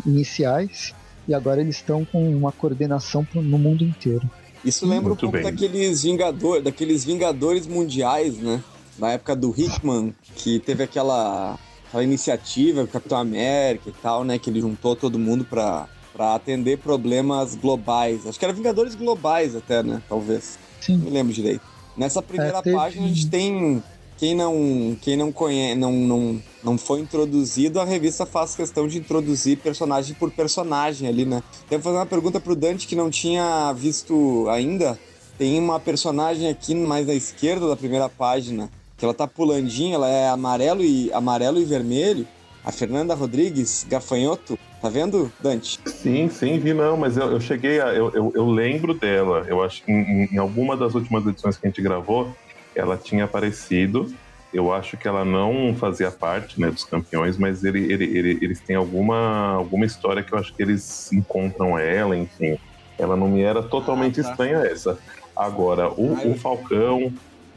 iniciais 0.06 0.94
e 1.28 1.34
agora 1.34 1.62
eles 1.62 1.75
estão 1.78 2.06
com 2.06 2.30
uma 2.36 2.51
coordenação 2.51 3.24
pro- 3.25 3.42
no 3.42 3.57
mundo 3.57 3.84
inteiro. 3.84 4.30
Isso 4.63 4.86
lembra 4.86 5.10
Muito 5.10 5.25
um 5.28 5.31
pouco 5.31 5.44
bem. 5.44 5.44
daqueles 5.51 6.04
Vingadores, 6.04 6.63
daqueles 6.63 7.06
Vingadores 7.06 7.66
mundiais, 7.66 8.38
né? 8.38 8.62
Na 8.98 9.12
época 9.12 9.36
do 9.36 9.54
Hickman, 9.57 10.13
que 10.36 10.60
teve 10.60 10.84
aquela, 10.84 11.57
aquela 11.88 12.04
iniciativa 12.04 12.81
com 12.81 12.90
o 12.90 12.92
Capitão 12.92 13.18
América 13.18 13.90
e 13.90 13.94
tal, 13.94 14.24
né? 14.25 14.38
Que 14.38 14.50
ele 14.50 14.60
juntou 14.60 14.96
todo 14.96 15.18
mundo 15.18 15.46
pra 15.46 15.88
atender 16.36 16.78
problemas 16.80 17.56
globais. 17.56 18.28
Acho 18.28 18.38
que 18.38 18.44
era 18.44 18.54
Vingadores 18.54 18.94
Globais 18.96 19.56
até, 19.56 19.81
né? 19.81 20.01
Talvez. 20.10 20.60
Sim. 20.81 20.98
Não 20.98 21.06
me 21.06 21.10
lembro 21.12 21.34
direito. 21.34 21.62
Nessa 21.98 22.22
primeira 22.22 22.58
É, 22.60 22.62
teve- 22.62 22.76
página 22.76 23.06
a 23.06 23.08
gente 23.10 23.27
tem. 23.27 23.84
Quem 24.18 24.36
não, 24.36 24.98
quem 25.01 25.15
não 25.15 25.32
conhece, 25.32 25.75
não, 25.80 25.94
não, 25.94 26.42
não 26.62 26.77
foi 26.77 27.00
introduzido, 27.00 27.80
a 27.80 27.86
revista 27.86 28.25
faz 28.25 28.53
questão 28.53 28.86
de 28.86 28.98
introduzir 28.98 29.58
personagem 29.60 30.13
por 30.13 30.30
personagem 30.30 31.08
ali, 31.08 31.24
né? 31.24 31.42
Devo 31.70 31.82
fazer 31.84 31.96
uma 31.96 32.06
pergunta 32.06 32.38
pro 32.38 32.53
Dante 32.53 32.86
que 32.86 32.98
não 32.98 33.10
tinha 33.10 33.72
visto 33.72 34.46
ainda. 34.50 35.00
Tem 35.38 35.58
uma 35.58 35.80
personagem 35.80 36.50
aqui 36.50 36.75
mais 36.75 37.08
à 37.08 37.13
esquerda 37.15 37.65
da 37.70 37.77
primeira 37.77 38.10
página, 38.10 38.70
que 38.98 39.06
ela 39.06 39.13
tá 39.13 39.25
pulandinha, 39.25 39.96
ela 39.96 40.10
é 40.10 40.27
amarelo 40.27 40.84
e 40.84 41.10
amarelo 41.13 41.58
e 41.58 41.63
vermelho. 41.63 42.27
A 42.65 42.74
Fernanda 42.74 43.15
Rodrigues, 43.15 43.86
gafanhoto. 43.88 44.60
Tá 44.81 44.88
vendo, 44.89 45.31
Dante? 45.41 45.79
Sim, 45.88 46.29
sim, 46.29 46.57
vi 46.59 46.74
não, 46.74 46.95
mas 46.95 47.17
eu, 47.17 47.31
eu 47.31 47.39
cheguei 47.39 47.81
a. 47.81 47.93
Eu, 47.93 48.12
eu, 48.13 48.31
eu 48.33 48.45
lembro 48.50 48.98
dela. 48.98 49.45
Eu 49.48 49.62
acho 49.62 49.83
que 49.83 49.91
em, 49.91 50.25
em 50.33 50.38
alguma 50.38 50.77
das 50.77 50.95
últimas 50.95 51.25
edições 51.25 51.57
que 51.57 51.67
a 51.67 51.69
gente 51.69 51.81
gravou, 51.81 52.33
ela 52.75 52.98
tinha 52.98 53.25
aparecido. 53.25 54.05
Eu 54.53 54.74
acho 54.74 54.98
que 54.98 55.07
ela 55.07 55.24
não 55.24 55.75
fazia 55.75 56.09
parte 56.09 56.59
né, 56.59 56.71
dos 56.71 56.83
campeões, 56.86 57.38
mas 57.38 57.63
ele, 57.63 57.91
ele, 57.91 58.05
ele- 58.17 58.39
eles 58.41 58.62
têm 58.63 58.75
alguma, 58.75 59.53
alguma 59.53 59.86
história 59.86 60.24
que 60.24 60.33
eu 60.33 60.39
acho 60.39 60.55
que 60.55 60.63
eles 60.63 61.12
encontram 61.12 61.77
ela, 61.77 62.15
enfim. 62.17 62.57
Ela 62.98 63.15
não 63.15 63.27
me 63.29 63.41
era 63.41 63.62
totalmente 63.62 64.19
Ah, 64.19 64.24
tá. 64.24 64.29
estranha 64.31 64.57
essa. 64.65 64.98
Agora, 65.38 65.89
o, 65.93 66.31
o 66.31 66.36
Falcão, 66.38 67.00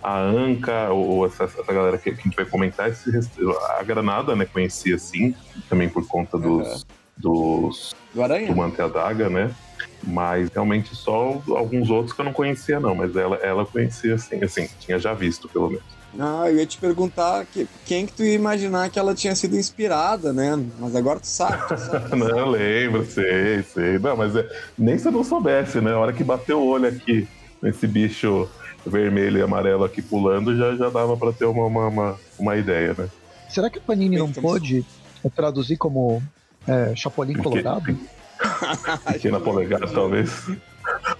a 0.02 0.20
Anca, 0.20 0.90
ou 0.92 1.24
essa, 1.24 1.44
essa 1.44 1.72
galera 1.72 1.96
que, 1.96 2.10
que 2.12 2.20
a 2.20 2.22
gente 2.24 2.34
vai 2.36 2.44
comentar, 2.44 2.90
esse, 2.90 3.10
a 3.78 3.82
Granada, 3.84 4.36
né, 4.36 4.44
conhecia 4.44 4.96
assim, 4.96 5.32
também 5.70 5.88
por 5.88 6.06
conta 6.08 6.36
dos, 6.38 6.84
dos 7.16 7.94
Do 8.12 8.16
do 8.16 8.22
Aranha? 8.22 8.54
Manter 8.54 8.82
a 8.82 8.88
Daga, 8.88 9.28
né? 9.28 9.54
Mas 10.04 10.48
realmente 10.50 10.94
só 10.94 11.40
alguns 11.48 11.88
outros 11.88 12.14
que 12.14 12.20
eu 12.20 12.24
não 12.24 12.32
conhecia, 12.32 12.80
não. 12.80 12.94
Mas 12.94 13.14
ela, 13.16 13.36
ela 13.36 13.64
conhecia, 13.64 14.14
assim, 14.14 14.42
assim, 14.42 14.68
tinha 14.80 14.98
já 14.98 15.14
visto, 15.14 15.48
pelo 15.48 15.68
menos. 15.68 15.84
Ah, 16.18 16.44
eu 16.50 16.56
ia 16.56 16.66
te 16.66 16.76
perguntar 16.76 17.46
que, 17.46 17.66
quem 17.86 18.04
que 18.04 18.12
tu 18.12 18.22
ia 18.22 18.34
imaginar 18.34 18.90
que 18.90 18.98
ela 18.98 19.14
tinha 19.14 19.34
sido 19.34 19.56
inspirada, 19.56 20.32
né? 20.32 20.62
Mas 20.78 20.94
agora 20.94 21.18
tu 21.20 21.26
sabe. 21.26 21.68
Tu 21.68 21.78
sabe, 21.78 22.10
tu 22.10 22.16
Não, 22.16 22.26
sabe. 22.28 22.40
eu 22.40 22.50
lembro, 22.50 23.06
sei, 23.06 23.62
sei. 23.62 23.98
Não, 23.98 24.16
mas 24.16 24.36
é, 24.36 24.46
nem 24.76 24.98
se 24.98 25.08
eu 25.08 25.12
não 25.12 25.24
soubesse, 25.24 25.80
né? 25.80 25.92
A 25.92 25.98
hora 25.98 26.12
que 26.12 26.22
bateu 26.24 26.60
o 26.60 26.66
olho 26.66 26.88
aqui 26.88 27.26
nesse 27.62 27.86
bicho 27.86 28.48
vermelho 28.84 29.38
e 29.38 29.42
amarelo 29.42 29.84
aqui 29.84 30.02
pulando, 30.02 30.56
já, 30.56 30.74
já 30.74 30.90
dava 30.90 31.16
pra 31.16 31.32
ter 31.32 31.44
uma, 31.46 31.64
uma, 31.64 31.86
uma, 31.86 32.20
uma 32.38 32.56
ideia, 32.56 32.94
né? 32.98 33.08
Será 33.48 33.70
que 33.70 33.78
o 33.78 33.82
Panini 33.82 34.18
não 34.18 34.32
pôde 34.32 34.84
traduzir 35.34 35.76
como 35.76 36.22
é, 36.66 36.94
Chapolin 36.96 37.34
Porque- 37.34 37.62
Colorado? 37.62 37.98
Pequena 39.12 39.38
polegada, 39.40 39.86
talvez. 39.88 40.30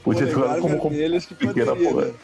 Podia 0.03 0.27
ser 0.27 0.35
Polegar 0.35 0.59
como, 0.59 0.79
como 0.79 0.97
pequena 1.39 1.77
polegar. 1.77 2.07
né? 2.07 2.15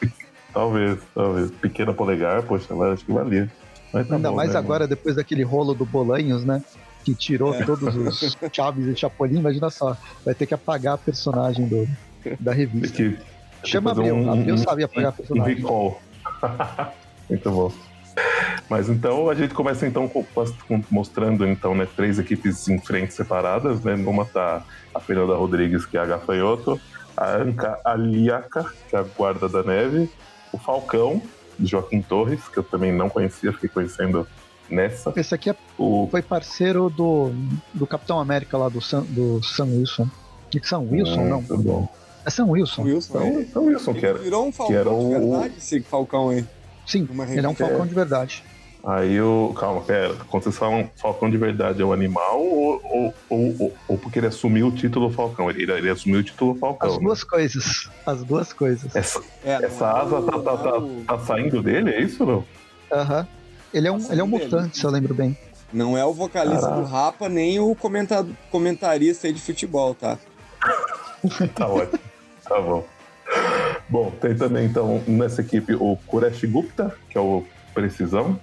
Talvez, 0.53 0.99
talvez. 1.15 1.51
Pequena 1.53 1.95
polegar, 1.95 2.43
poxa, 2.43 2.75
mas 2.75 2.95
acho 2.95 3.05
que 3.05 3.13
valia. 3.13 3.51
Mas 3.93 4.09
tá 4.09 4.17
Ainda 4.17 4.31
bom, 4.31 4.37
mais 4.37 4.53
né, 4.53 4.59
agora, 4.59 4.89
depois 4.89 5.15
daquele 5.17 5.43
rolo 5.45 5.73
do 5.75 5.85
Bolanhos, 5.87 6.45
né? 6.45 6.63
Que 7.05 7.15
tirou 7.15 7.55
É. 7.55 7.65
todos 7.65 7.95
os 7.95 8.37
Chaves 8.53 8.87
e 8.87 8.97
Chapolin, 8.97 9.39
imagina 9.39 9.71
só. 9.71 9.97
Vai 10.25 10.35
ter 10.35 10.47
que 10.47 10.55
apagar 10.55 10.95
a 10.95 10.99
personagem 10.99 11.67
do, 11.69 11.87
da 12.41 12.51
mano? 12.51 12.57
Revista. 12.57 12.97
que, 12.97 13.19
Chama 13.65 13.95
fazer 13.95 14.11
Abril. 14.11 14.31
Abril 14.33 14.59
sabe 14.59 14.83
apagar 14.85 15.13
um 15.13 15.17
personagem. 15.17 15.55
recall. 15.57 16.01
Muito 17.31 17.51
bom. 17.51 17.73
Mas 18.69 18.89
então 18.89 19.31
a 19.31 19.35
gente 19.35 19.55
começa 19.55 19.87
então 19.87 20.07
com- 20.09 20.25
com- 20.25 20.83
mostrando 20.91 21.47
então 21.47 21.75
né, 21.75 21.87
três 21.97 22.19
equipes 22.19 22.69
em 22.69 22.79
frentes 22.79 23.17
separadas, 23.17 23.83
né? 23.83 23.97
Numa 23.97 24.25
tá 24.25 24.63
a 24.95 25.01
Fernanda 25.01 25.35
Rodrigues, 25.35 25.87
que 25.87 25.97
é 25.97 26.01
a 26.01 26.07
gafanhoto, 26.07 26.79
a 27.17 27.37
Anca 27.37 27.79
Aliaca, 27.85 28.67
que 28.89 28.95
é 28.97 28.99
a 28.99 29.03
guarda 29.03 29.49
da 29.49 29.63
neve, 29.63 30.11
o 30.53 30.59
Falcão, 30.59 31.23
Joaquim 31.61 32.03
Torres, 32.03 32.47
que 32.49 32.59
eu 32.59 32.63
também 32.63 32.93
não 32.93 33.09
conhecia, 33.09 33.53
fiquei 33.53 33.69
conhecendo 33.69 34.27
nessa. 34.71 35.13
Esse 35.17 35.35
aqui 35.35 35.51
é- 35.51 35.57
O 35.79 36.07
foi 36.11 36.21
parceiro 36.23 36.91
do, 36.91 37.31
do 37.73 37.87
Capitão 37.87 38.21
América 38.21 38.57
lá 38.59 38.69
do 38.69 38.81
Sam, 38.81 39.03
do 39.09 39.43
Sam 39.43 39.65
Wilson. 39.67 40.09
E 40.55 40.61
Sam 40.67 40.81
Wilson, 40.91 41.25
não. 41.25 41.43
Muito 41.43 41.59
bom. 41.59 41.89
É 42.27 42.31
Sam 42.31 42.47
Wilson. 42.49 42.83
Wilson, 42.83 43.19
Então, 43.19 43.27
é. 43.39 43.43
então 43.43 43.65
Wilson, 43.65 43.93
que 43.95 43.99
Ele 44.01 44.07
era. 44.09 44.19
virou 44.19 44.47
um 44.47 44.51
que 44.53 44.63
era 44.75 44.85
falcão 44.85 44.99
de 45.09 45.15
o- 45.17 45.31
verdade, 45.31 45.55
esse 45.57 45.81
falcão 45.81 46.29
aí. 46.29 46.45
Sim, 46.89 47.07
ele 47.31 47.47
é 47.47 47.49
um. 47.49 47.55
Falcão 47.55 47.87
de 47.87 47.95
verdade. 47.95 48.43
Aí 48.85 49.21
o. 49.21 49.53
Calma, 49.59 49.81
pera. 49.83 50.15
Quando 50.29 50.45
vocês 50.45 50.57
falam 50.57 50.89
Falcão 50.97 51.29
de 51.29 51.37
verdade 51.37 51.83
é 51.83 51.85
o 51.85 51.93
animal 51.93 52.41
ou, 52.41 52.81
ou, 52.85 53.15
ou, 53.29 53.77
ou- 53.89 53.99
porque 53.99 54.19
ele 54.21 54.29
assumiu 54.29 54.69
o 54.69 54.73
título 54.73 55.11
Falcão? 55.11 55.51
Ele, 55.51 55.71
ele 55.71 55.91
assumiu 55.91 56.21
o 56.21 56.23
título 56.23 56.55
Falcão. 56.55 56.89
As 56.89 56.97
né? 56.97 57.03
duas 57.05 57.23
coisas. 57.25 57.91
As 58.07 58.25
duas 58.25 58.53
coisas. 58.53 58.95
Essa, 58.97 59.21
É, 59.45 59.55
essa 59.65 59.85
é 59.85 59.89
asa 60.01 60.17
o- 60.19 60.23
tá, 60.23 60.39
tá, 60.41 60.57
tá, 60.57 60.69
é 60.71 60.79
o- 60.79 61.05
tá 61.07 61.19
saindo 61.19 61.63
dele, 61.63 61.91
é 61.91 62.01
isso 62.01 62.25
ou 62.25 62.31
não? 62.31 62.45
Aham. 62.99 63.27
Ele 63.75 63.87
é 63.89 63.91
um, 63.93 63.99
Nossa, 63.99 64.13
ele 64.13 64.21
é 64.21 64.25
um 64.25 64.31
dele. 64.31 64.45
mutante, 64.45 64.79
se 64.79 64.85
eu 64.85 64.91
lembro 64.91 65.13
bem. 65.13 65.37
Não 65.71 65.99
é 65.99 66.05
o 66.05 66.15
vocalista 66.15 66.63
Caraca. 66.63 66.81
do 66.81 66.87
Rapa, 66.89 67.29
nem 67.29 67.61
o 67.61 67.75
comenta- 67.75 68.27
comentarista 68.51 69.27
aí 69.27 69.33
de 69.35 69.41
futebol, 69.43 69.95
tá? 69.95 70.17
Tá 71.55 71.67
ótimo. 71.69 71.99
Tá 72.45 72.61
bom. 72.61 72.85
Bom, 73.89 74.11
tem 74.21 74.37
também 74.37 74.67
então 74.67 75.03
nessa 75.07 75.41
equipe 75.41 75.75
o 75.75 75.97
Kuresh 76.07 76.45
Gupta, 76.45 76.95
que 77.09 77.17
é 77.17 77.21
o 77.21 77.45
Precisão. 77.73 78.39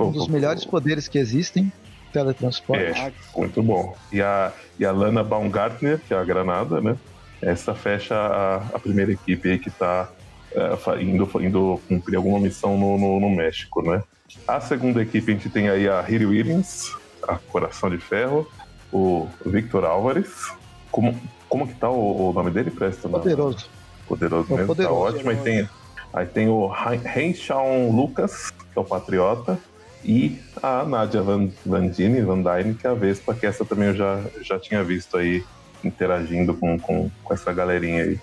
Um 0.00 0.10
dos 0.10 0.28
melhores 0.28 0.64
poderes 0.64 1.08
que 1.08 1.18
existem. 1.18 1.72
Teletransporte. 2.12 2.82
É. 2.82 3.12
Muito 3.34 3.62
bom. 3.62 3.96
E 4.12 4.20
a, 4.20 4.52
e 4.78 4.84
a 4.84 4.92
Lana 4.92 5.24
Baumgartner, 5.24 5.98
que 6.06 6.12
é 6.12 6.16
a 6.16 6.24
Granada, 6.24 6.80
né? 6.80 6.96
Essa 7.40 7.74
fecha 7.74 8.14
a, 8.14 8.56
a 8.74 8.78
primeira 8.78 9.12
equipe 9.12 9.50
aí 9.50 9.58
que 9.58 9.70
tá 9.70 10.10
é, 10.54 11.02
indo, 11.02 11.28
indo 11.40 11.80
cumprir 11.88 12.16
alguma 12.16 12.38
missão 12.38 12.76
no, 12.76 12.98
no, 12.98 13.18
no 13.18 13.30
México, 13.30 13.82
né? 13.82 14.02
A 14.46 14.60
segunda 14.60 15.02
equipe 15.02 15.30
a 15.30 15.34
gente 15.34 15.48
tem 15.48 15.68
aí 15.68 15.88
a 15.88 16.04
Hiri 16.06 16.26
Williams, 16.26 16.94
a 17.26 17.36
Coração 17.36 17.88
de 17.88 17.98
Ferro, 17.98 18.46
o 18.92 19.26
Victor 19.44 19.84
Álvares. 19.84 20.52
Como, 20.90 21.18
como 21.48 21.66
que 21.66 21.74
tá 21.74 21.88
o, 21.88 22.30
o 22.30 22.32
nome 22.32 22.50
dele, 22.50 22.70
Preston? 22.70 23.08
Poderoso. 23.08 23.68
Poderoso 24.06 24.46
É 24.52 24.56
mesmo, 24.56 24.66
poderoso. 24.68 24.94
tá 24.94 25.00
ótimo. 25.16 25.30
Aí 25.30 25.36
tem, 25.36 25.68
aí 26.12 26.26
tem 26.26 26.48
o 26.48 26.66
Renshawn 26.66 27.90
Lucas, 27.94 28.50
que 28.50 28.78
é 28.78 28.80
o 28.80 28.84
Patriota, 28.84 29.58
e 30.04 30.38
a 30.62 30.84
Nadia 30.84 31.22
Van, 31.22 31.48
Vandini, 31.64 32.20
Van 32.20 32.42
Dyne, 32.42 32.74
que 32.74 32.86
é 32.86 32.90
a 32.90 32.94
Vespa, 32.94 33.34
que 33.34 33.46
essa 33.46 33.64
também 33.64 33.88
eu 33.88 33.94
já, 33.94 34.20
já 34.42 34.58
tinha 34.58 34.82
visto 34.82 35.16
aí 35.16 35.44
interagindo 35.84 36.54
com, 36.54 36.78
com, 36.78 37.10
com 37.22 37.34
essa 37.34 37.52
galerinha 37.52 38.02
aí. 38.04 38.20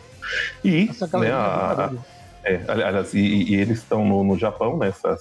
E, 0.64 0.90
Essa 0.90 1.08
né, 1.18 1.32
a, 1.32 1.32
é 1.32 1.32
a- 1.34 1.92
é, 2.44 2.62
ali- 2.68 2.84
aliás, 2.84 3.14
e, 3.14 3.20
e 3.20 3.56
eles 3.56 3.80
estão 3.80 4.06
no, 4.06 4.24
no 4.24 4.38
Japão, 4.38 4.78
nessa 4.78 5.18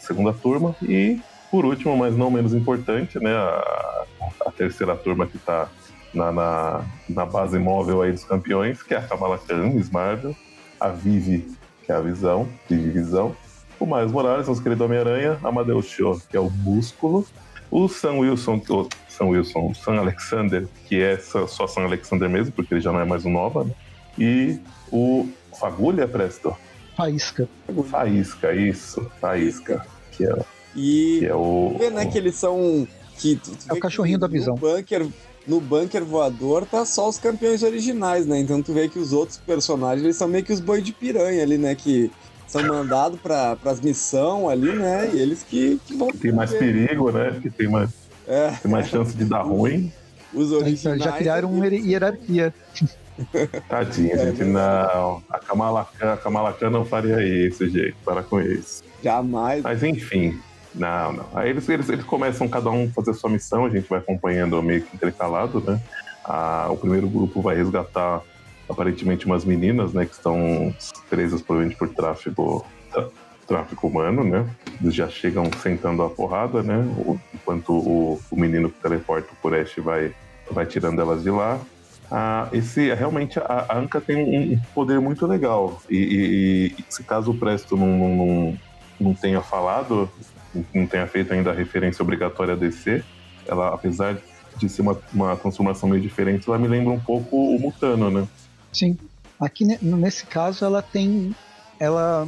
segunda 0.00 0.32
turma. 0.32 0.74
E, 0.82 1.20
por 1.50 1.64
último, 1.64 1.96
mas 1.96 2.16
não 2.16 2.30
menos 2.30 2.54
importante, 2.54 3.18
né, 3.20 3.32
a, 3.34 4.04
a 4.46 4.50
terceira 4.50 4.96
turma 4.96 5.26
que 5.26 5.36
está 5.36 5.68
na, 6.16 6.32
na, 6.32 6.84
na 7.08 7.26
base 7.26 7.58
móvel 7.58 8.02
aí 8.02 8.10
dos 8.10 8.24
campeões, 8.24 8.82
que 8.82 8.94
é 8.94 8.96
a 8.96 9.02
Kamala 9.02 9.38
Khan, 9.38 9.70
Miss 9.74 9.90
Marvel, 9.90 10.34
a 10.80 10.88
Vivi, 10.88 11.46
que 11.84 11.92
é 11.92 11.94
a 11.94 12.00
Visão, 12.00 12.48
Vivi 12.68 12.90
Visão, 12.90 13.36
o 13.78 13.86
Miles 13.86 14.10
Morales, 14.10 14.48
nosso 14.48 14.62
querido 14.62 14.84
Homem-Aranha, 14.84 15.38
Amadeus 15.44 15.86
Cho, 15.86 16.20
que 16.28 16.36
é 16.36 16.40
o 16.40 16.50
Músculo, 16.50 17.26
o 17.70 17.88
Sam 17.88 18.18
Wilson, 18.18 18.62
o 18.68 18.88
Sam 19.08 19.26
Wilson, 19.26 19.70
o 19.70 19.74
Sam 19.74 19.98
Alexander, 19.98 20.66
que 20.88 21.00
é 21.00 21.18
só 21.18 21.66
Sam 21.66 21.82
Alexander 21.82 22.28
mesmo, 22.28 22.52
porque 22.52 22.74
ele 22.74 22.80
já 22.80 22.92
não 22.92 23.00
é 23.00 23.04
mais 23.04 23.24
o 23.24 23.28
Nova, 23.28 23.64
né? 23.64 23.72
E 24.18 24.58
o 24.90 25.28
Fagulha, 25.60 26.08
Presto? 26.08 26.56
Faísca. 26.96 27.46
Faísca, 27.90 28.54
isso, 28.54 29.10
Faísca, 29.20 29.86
que 30.12 30.24
é, 30.24 30.44
E 30.74 31.18
que 31.20 31.26
é 31.26 31.34
o... 31.34 31.76
vê, 31.78 31.90
né, 31.90 32.06
que 32.06 32.16
eles 32.16 32.36
são. 32.36 32.88
Que, 33.18 33.38
É 33.68 33.74
o 33.74 33.80
cachorrinho 33.80 34.18
que 34.18 34.22
da 34.22 34.26
visão. 34.26 34.54
Bunker, 34.54 35.06
no 35.46 35.60
bunker 35.60 36.04
voador 36.04 36.66
tá 36.66 36.84
só 36.84 37.08
os 37.08 37.18
campeões 37.18 37.62
originais, 37.62 38.26
né? 38.26 38.38
Então 38.40 38.62
tu 38.62 38.72
vê 38.72 38.88
que 38.88 38.98
os 38.98 39.12
outros 39.12 39.38
personagens 39.38 40.02
eles 40.04 40.16
são 40.16 40.26
meio 40.28 40.44
que 40.44 40.52
os 40.52 40.60
boi 40.60 40.80
de 40.82 40.92
piranha 40.92 41.42
ali, 41.42 41.56
né? 41.58 41.74
Que 41.74 42.10
são 42.46 42.62
mandados 42.66 43.18
pra, 43.20 43.56
pras 43.56 43.80
missão 43.80 44.48
ali, 44.48 44.72
né? 44.72 45.10
E 45.12 45.18
eles 45.20 45.42
que, 45.42 45.80
que 45.86 45.94
vão. 45.96 46.08
Tem 46.12 46.32
mais 46.32 46.52
perigo, 46.52 47.10
né? 47.12 47.38
Que 47.40 47.50
tem 47.50 47.68
mais, 47.68 47.90
É, 48.26 48.50
tem 48.62 48.70
mais 48.70 48.88
chance 48.88 49.16
de 49.16 49.24
dar 49.24 49.42
ruim. 49.42 49.92
os 50.34 50.50
Eles 50.50 50.52
originais. 50.52 51.02
já 51.02 51.12
criaram 51.12 51.50
uma 51.52 51.66
hier- 51.66 51.84
hierarquia. 51.86 52.54
Tadinha, 53.68 54.14
É 54.14 54.26
gente, 54.26 54.44
não. 54.44 55.22
A 55.30 55.38
Kamala, 55.38 55.88
Khan, 55.98 56.12
a 56.12 56.16
Kamala 56.16 56.52
Khan 56.52 56.70
não 56.70 56.84
faria 56.84 57.22
isso, 57.22 57.66
gente. 57.68 57.94
Para 58.04 58.22
com 58.22 58.40
isso. 58.40 58.82
Jamais. 59.02 59.62
Mas 59.62 59.82
enfim, 59.82 60.38
não, 60.76 61.12
não. 61.12 61.26
Aí 61.34 61.50
eles, 61.50 61.68
eles, 61.68 61.88
eles 61.88 62.04
começam 62.04 62.46
cada 62.48 62.70
um 62.70 62.90
fazer 62.92 63.14
sua 63.14 63.30
missão, 63.30 63.64
a 63.64 63.70
gente 63.70 63.88
vai 63.88 63.98
acompanhando 63.98 64.62
meio 64.62 64.82
que 64.82 64.94
intercalado, 64.94 65.60
né? 65.60 65.80
Ah, 66.24 66.68
o 66.70 66.76
primeiro 66.76 67.08
grupo 67.08 67.40
vai 67.40 67.56
resgatar 67.56 68.20
aparentemente 68.68 69.26
umas 69.26 69.44
meninas, 69.44 69.92
né? 69.92 70.04
Que 70.06 70.12
estão 70.12 70.74
presas 71.08 71.40
provavelmente 71.40 71.78
por 71.78 71.88
tráfico, 71.88 72.64
tráfico 73.46 73.86
humano, 73.86 74.24
né? 74.24 74.44
Eles 74.80 74.94
já 74.94 75.08
chegam 75.08 75.48
sentando 75.62 76.02
a 76.02 76.10
porrada, 76.10 76.62
né? 76.62 76.84
Enquanto 77.34 77.72
o, 77.72 78.20
o 78.30 78.36
menino 78.38 78.68
que 78.68 78.80
teleporta 78.80 79.28
o 79.32 79.36
Kuresh 79.36 79.76
vai, 79.78 80.12
vai 80.50 80.66
tirando 80.66 81.00
elas 81.00 81.22
de 81.22 81.30
lá. 81.30 81.58
Ah, 82.10 82.48
esse 82.52 82.92
realmente 82.94 83.38
a, 83.38 83.66
a 83.68 83.78
Anka 83.78 84.00
tem 84.00 84.16
um, 84.16 84.52
um 84.54 84.60
poder 84.74 85.00
muito 85.00 85.26
legal 85.26 85.80
e, 85.90 85.96
e- 85.96 86.66
e 86.78 86.84
se 86.88 87.02
caso 87.02 87.32
o 87.32 87.36
Presto 87.38 87.76
não, 87.76 87.86
não, 87.88 88.16
não, 88.16 88.58
não 89.00 89.14
tenha 89.14 89.40
falado, 89.40 90.08
não 90.74 90.86
tenha 90.86 91.06
feito 91.06 91.32
ainda 91.32 91.50
a 91.50 91.54
referência 91.54 92.02
obrigatória 92.02 92.54
a 92.54 92.56
DC, 92.56 93.02
ela, 93.46 93.68
apesar 93.68 94.18
de 94.56 94.68
ser 94.68 94.82
uma, 94.82 94.98
uma 95.12 95.36
transformação 95.36 95.88
meio 95.88 96.02
diferente, 96.02 96.48
ela 96.48 96.58
me 96.58 96.68
lembra 96.68 96.92
um 96.92 97.00
pouco 97.00 97.36
o 97.36 97.58
Mutano, 97.58 98.10
né? 98.10 98.26
Sim. 98.72 98.96
Aqui 99.40 99.64
ne- 99.64 99.78
nesse 99.82 100.26
caso 100.26 100.64
ela 100.64 100.80
tem. 100.80 101.34
Ela, 101.78 102.26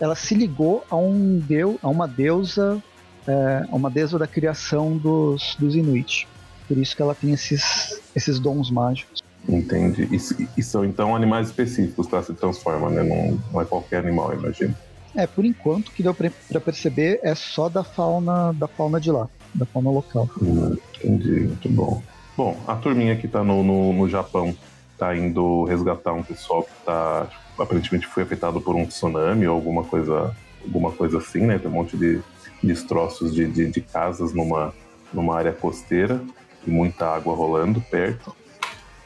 ela 0.00 0.14
se 0.14 0.34
ligou 0.34 0.84
a 0.90 0.96
um 0.96 1.38
deus, 1.38 1.76
a 1.82 1.88
uma 1.88 2.08
deusa, 2.08 2.82
é, 3.26 3.64
a 3.70 3.76
uma 3.76 3.90
deusa 3.90 4.18
da 4.18 4.26
criação 4.26 4.96
dos, 4.96 5.56
dos 5.56 5.76
Inuit. 5.76 6.26
Por 6.66 6.76
isso 6.76 6.96
que 6.96 7.02
ela 7.02 7.14
tem 7.14 7.32
esses, 7.32 8.00
esses 8.14 8.40
dons 8.40 8.70
mágicos. 8.70 9.22
Entende? 9.48 10.08
E, 10.10 10.48
e 10.60 10.62
são 10.62 10.84
então 10.84 11.14
animais 11.14 11.46
específicos 11.46 12.06
que 12.06 12.14
ela 12.14 12.24
se 12.24 12.34
transforma, 12.34 12.90
né? 12.90 13.02
Não, 13.02 13.40
não 13.52 13.60
é 13.60 13.64
qualquer 13.64 13.98
animal, 13.98 14.34
imagino. 14.34 14.74
É, 15.18 15.26
por 15.26 15.44
enquanto, 15.44 15.88
o 15.88 15.90
que 15.90 16.00
deu 16.00 16.14
pra 16.14 16.30
pra 16.48 16.60
perceber 16.60 17.18
é 17.24 17.34
só 17.34 17.68
da 17.68 17.82
fauna, 17.82 18.52
da 18.52 18.68
fauna 18.68 19.00
de 19.00 19.10
lá, 19.10 19.28
da 19.52 19.66
fauna 19.66 19.90
local. 19.90 20.30
Hum, 20.40 20.76
entendi, 20.94 21.40
muito 21.40 21.68
bom. 21.70 22.00
Bom, 22.36 22.56
a 22.68 22.76
turminha 22.76 23.16
que 23.16 23.26
tá 23.26 23.42
no, 23.42 23.64
no, 23.64 23.92
no 23.92 24.08
Japão 24.08 24.56
tá 24.96 25.16
indo 25.16 25.64
resgatar 25.64 26.12
um 26.12 26.22
pessoal 26.22 26.62
que 26.62 26.70
tá. 26.86 27.26
aparentemente 27.58 28.06
foi 28.06 28.22
afetado 28.22 28.60
por 28.60 28.76
um 28.76 28.86
tsunami 28.86 29.44
ou 29.48 29.56
alguma 29.56 29.82
coisa, 29.82 30.32
alguma 30.62 30.92
coisa 30.92 31.18
assim, 31.18 31.40
né? 31.40 31.58
Tem 31.58 31.68
um 31.68 31.74
monte 31.74 31.96
de 31.96 32.20
destroços 32.62 33.34
de, 33.34 33.48
de, 33.48 33.68
de 33.72 33.80
casas 33.80 34.32
numa, 34.32 34.72
numa 35.12 35.36
área 35.36 35.52
costeira 35.52 36.22
e 36.64 36.70
muita 36.70 37.06
água 37.08 37.34
rolando 37.34 37.80
perto. 37.80 38.32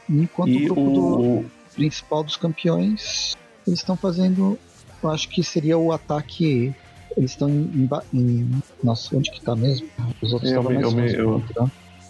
Enquanto 0.07 0.51
e 0.51 0.69
o 0.69 0.75
grupo 0.75 0.91
do 0.91 1.21
o. 1.21 1.45
principal 1.73 2.23
dos 2.23 2.37
campeões, 2.37 3.35
eles 3.65 3.79
estão 3.79 3.97
fazendo. 3.97 4.59
Eu 5.03 5.11
acho 5.11 5.27
que 5.29 5.43
seria 5.43 5.77
o 5.77 5.91
ataque. 5.91 6.73
Eles 7.17 7.31
estão 7.31 7.49
em, 7.49 7.89
em 8.13 8.19
em- 8.21 8.63
Nossa, 8.83 9.15
onde 9.15 9.29
que 9.31 9.41
tá 9.41 9.55
mesmo? 9.55 9.87
Os 10.21 10.33
outros 10.33 10.51
Eu 10.51 10.61
estavam 10.61 10.73
mais 10.81 10.85
eu 10.85 10.91
me- 10.93 11.13
eu-. 11.13 11.43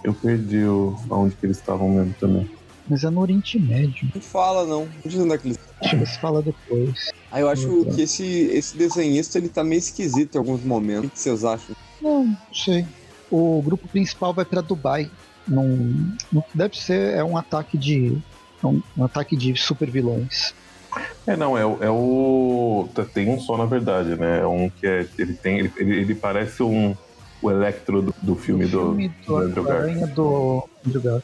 Eu 0.04 0.14
perdi 0.14 0.64
o, 0.66 0.96
aonde 1.10 1.36
que 1.36 1.46
eles 1.46 1.58
estavam 1.58 1.90
mesmo 1.90 2.14
também. 2.20 2.50
Mas 2.88 3.04
é 3.04 3.10
no 3.10 3.22
Oriente 3.22 3.58
Médio. 3.60 4.08
Não 4.14 4.22
fala, 4.22 4.66
não. 4.66 4.86
Não 4.86 4.92
diz 5.06 5.20
onde 5.20 5.34
é 5.34 5.38
que 5.38 5.48
eles. 5.48 5.60
Deixa 5.82 5.96
eu 5.96 6.00
ver 6.00 6.08
se 6.08 6.20
fala 6.20 6.42
depois. 6.42 7.10
Ah, 7.32 7.40
eu 7.40 7.50
acho 7.50 7.86
que 7.86 8.02
esse, 8.02 8.24
esse 8.26 8.78
desenhista 8.78 9.38
ele 9.38 9.50
tá 9.50 9.64
meio 9.64 9.80
esquisito 9.80 10.36
em 10.36 10.38
alguns 10.38 10.64
momentos. 10.64 11.08
O 11.08 11.12
que 11.12 11.20
vocês 11.20 11.44
acham? 11.44 11.76
Não, 12.02 12.26
não 12.26 12.38
sei. 12.54 12.86
O 13.32 13.62
grupo 13.62 13.88
principal 13.88 14.34
vai 14.34 14.46
pra 14.46 14.62
Dubai. 14.62 15.10
Não, 15.48 15.66
não 16.32 16.44
deve 16.54 16.78
ser. 16.78 17.16
É 17.16 17.24
um 17.24 17.38
ataque 17.38 17.78
de. 17.78 18.18
é 18.62 18.68
Um, 18.68 18.82
um 18.98 19.04
ataque 19.06 19.36
de 19.38 19.56
super 19.58 19.90
vilões. 19.90 20.54
É, 21.26 21.36
não, 21.36 21.58
é, 21.58 21.66
o- 21.66 21.78
é 21.82 21.90
o. 21.90 22.88
Tem 23.14 23.30
um 23.30 23.40
só, 23.40 23.58
na 23.58 23.66
verdade, 23.66 24.16
né? 24.16 24.42
É 24.42 24.48
um 24.48 24.70
que 24.70 24.86
é. 24.86 25.06
Ele 25.18 25.34
tem. 25.34 25.60
Ele, 25.60 25.72
ele, 25.78 26.16
parece 26.16 26.62
um. 26.64 26.96
O 27.42 27.52
Electro 27.52 28.02
do, 28.02 28.16
do 28.22 28.36
filme, 28.36 28.66
do, 28.66 28.80
filme 28.80 29.12
do 29.28 29.36
Andrew 29.38 29.64
Garfield. 29.66 30.14
Do 30.14 30.64
Andrew 30.88 31.02
Garfield. 31.02 31.24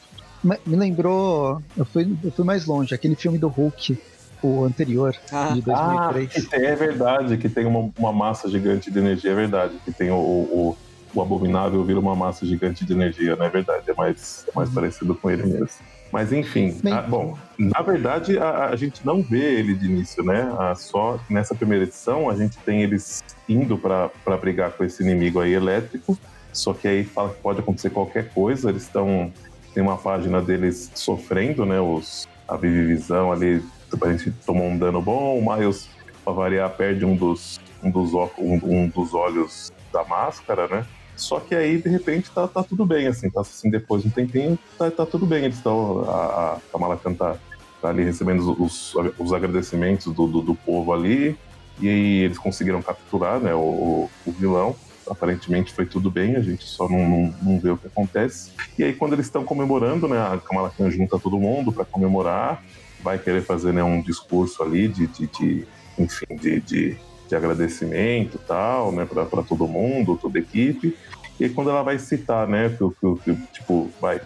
Me 0.66 0.76
lembrou, 0.76 1.62
eu 1.76 1.84
fui, 1.86 2.14
eu 2.22 2.30
fui 2.30 2.44
mais 2.44 2.66
longe, 2.66 2.94
aquele 2.94 3.14
filme 3.14 3.38
do 3.38 3.48
Hulk, 3.48 3.98
o 4.42 4.64
anterior, 4.64 5.14
Ah, 5.32 5.52
de 5.54 5.60
Ah, 5.70 6.10
2003. 6.12 6.32
que 6.32 6.42
tem- 6.42 6.66
é 6.66 6.74
verdade, 6.76 7.36
que 7.38 7.48
tem 7.48 7.64
uma, 7.66 7.90
uma 7.98 8.12
massa 8.12 8.48
gigante 8.50 8.90
de 8.90 8.98
energia, 8.98 9.30
é 9.32 9.34
verdade. 9.34 9.74
Que 9.84 9.92
tem 9.92 10.10
o, 10.10 10.14
o, 10.16 10.76
o 11.14 11.22
abominável 11.22 11.82
vira 11.84 11.98
uma 12.00 12.14
massa 12.14 12.44
gigante 12.46 12.84
de 12.84 12.92
energia, 12.92 13.34
não 13.36 13.44
é 13.46 13.48
verdade? 13.50 13.90
É 13.90 13.94
mais, 13.94 14.44
é 14.48 14.52
mais 14.54 14.68
parecido 14.70 15.14
com 15.14 15.30
ele 15.30 15.44
mesmo. 15.44 15.68
Mas 16.12 16.32
enfim, 16.32 16.76
Bem- 16.82 16.92
ah, 16.92 17.02
bom, 17.02 17.38
na 17.58 17.80
verdade 17.82 18.36
a, 18.38 18.66
a 18.66 18.76
gente 18.76 19.06
não 19.06 19.22
vê 19.22 19.58
ele 19.58 19.74
de 19.74 19.86
início, 19.86 20.24
né? 20.24 20.52
Ah, 20.58 20.74
só 20.74 21.20
nessa 21.28 21.54
primeira 21.54 21.84
edição 21.84 22.28
a 22.28 22.34
gente 22.34 22.58
tem 22.58 22.82
eles 22.82 23.22
indo 23.48 23.78
para 23.78 24.10
brigar 24.40 24.72
com 24.72 24.84
esse 24.84 25.02
inimigo 25.02 25.40
aí 25.40 25.52
elétrico, 25.52 26.18
só 26.52 26.74
que 26.74 26.88
aí 26.88 27.04
fala 27.04 27.30
que 27.30 27.40
pode 27.40 27.60
acontecer 27.60 27.90
qualquer 27.90 28.30
coisa, 28.30 28.70
eles 28.70 28.82
estão. 28.82 29.32
Tem 29.72 29.80
uma 29.82 29.96
página 29.96 30.42
deles 30.42 30.90
sofrendo, 30.96 31.64
né? 31.64 31.80
Os, 31.80 32.26
a 32.48 32.56
Vivivisão 32.56 33.30
ali, 33.30 33.64
a 34.02 34.10
gente 34.10 34.32
tomou 34.44 34.66
um 34.66 34.76
dano 34.76 35.00
bom, 35.00 35.38
o 35.38 35.56
Miles, 35.56 35.88
pra 36.24 36.32
variar, 36.32 36.70
perde 36.70 37.04
um 37.04 37.14
dos, 37.14 37.60
um 37.80 37.88
dos, 37.88 38.12
um, 38.12 38.58
um 38.64 38.88
dos 38.88 39.14
olhos 39.14 39.72
da 39.92 40.02
máscara, 40.04 40.66
né? 40.66 40.84
Só 41.20 41.38
que 41.38 41.54
aí, 41.54 41.78
de 41.78 41.88
repente, 41.88 42.30
tá, 42.30 42.48
tá 42.48 42.62
tudo 42.62 42.84
bem, 42.86 43.06
assim, 43.06 43.28
tá 43.30 43.42
assim, 43.42 43.70
depois 43.70 44.02
de 44.02 44.08
um 44.08 44.10
tempinho, 44.10 44.58
tá, 44.78 44.90
tá 44.90 45.06
tudo 45.06 45.26
bem. 45.26 45.44
Eles 45.44 45.56
estão. 45.56 46.04
A, 46.08 46.54
a 46.54 46.58
Kamala 46.72 46.96
Khan 46.96 47.14
tá, 47.14 47.36
tá 47.80 47.88
ali 47.88 48.04
recebendo 48.04 48.60
os, 48.60 48.94
os 49.18 49.32
agradecimentos 49.32 50.12
do, 50.12 50.26
do, 50.26 50.40
do 50.40 50.54
povo 50.54 50.92
ali. 50.92 51.36
E 51.80 51.88
aí 51.88 52.18
eles 52.24 52.38
conseguiram 52.38 52.82
capturar 52.82 53.38
né, 53.38 53.54
o, 53.54 53.58
o, 53.58 54.10
o 54.26 54.32
vilão. 54.32 54.74
Aparentemente 55.08 55.72
foi 55.72 55.86
tudo 55.86 56.10
bem, 56.10 56.36
a 56.36 56.40
gente 56.40 56.64
só 56.64 56.88
não, 56.88 57.08
não, 57.08 57.34
não 57.42 57.58
vê 57.58 57.70
o 57.70 57.76
que 57.76 57.86
acontece. 57.86 58.52
E 58.78 58.84
aí, 58.84 58.92
quando 58.92 59.14
eles 59.14 59.26
estão 59.26 59.44
comemorando, 59.44 60.06
né, 60.06 60.18
a 60.18 60.38
Kamala 60.38 60.70
Khan 60.70 60.90
junta 60.90 61.18
todo 61.18 61.38
mundo 61.38 61.72
para 61.72 61.84
comemorar, 61.84 62.62
vai 63.02 63.18
querer 63.18 63.42
fazer 63.42 63.72
né, 63.72 63.82
um 63.82 64.00
discurso 64.00 64.62
ali 64.62 64.88
de, 64.88 65.06
de, 65.06 65.26
de 65.26 65.66
enfim, 65.98 66.36
de, 66.36 66.60
de, 66.60 66.96
de 67.30 67.36
agradecimento 67.36 68.38
tal, 68.46 68.92
né, 68.92 69.06
para 69.06 69.42
todo 69.42 69.66
mundo, 69.66 70.18
toda 70.20 70.38
a 70.38 70.42
equipe. 70.42 70.96
E 71.38 71.48
quando 71.48 71.70
ela 71.70 71.82
vai 71.82 71.98
citar, 71.98 72.46
né, 72.46 72.68
que, 72.68 73.14
que, 73.24 73.34
tipo, 73.52 73.90
vai, 74.00 74.20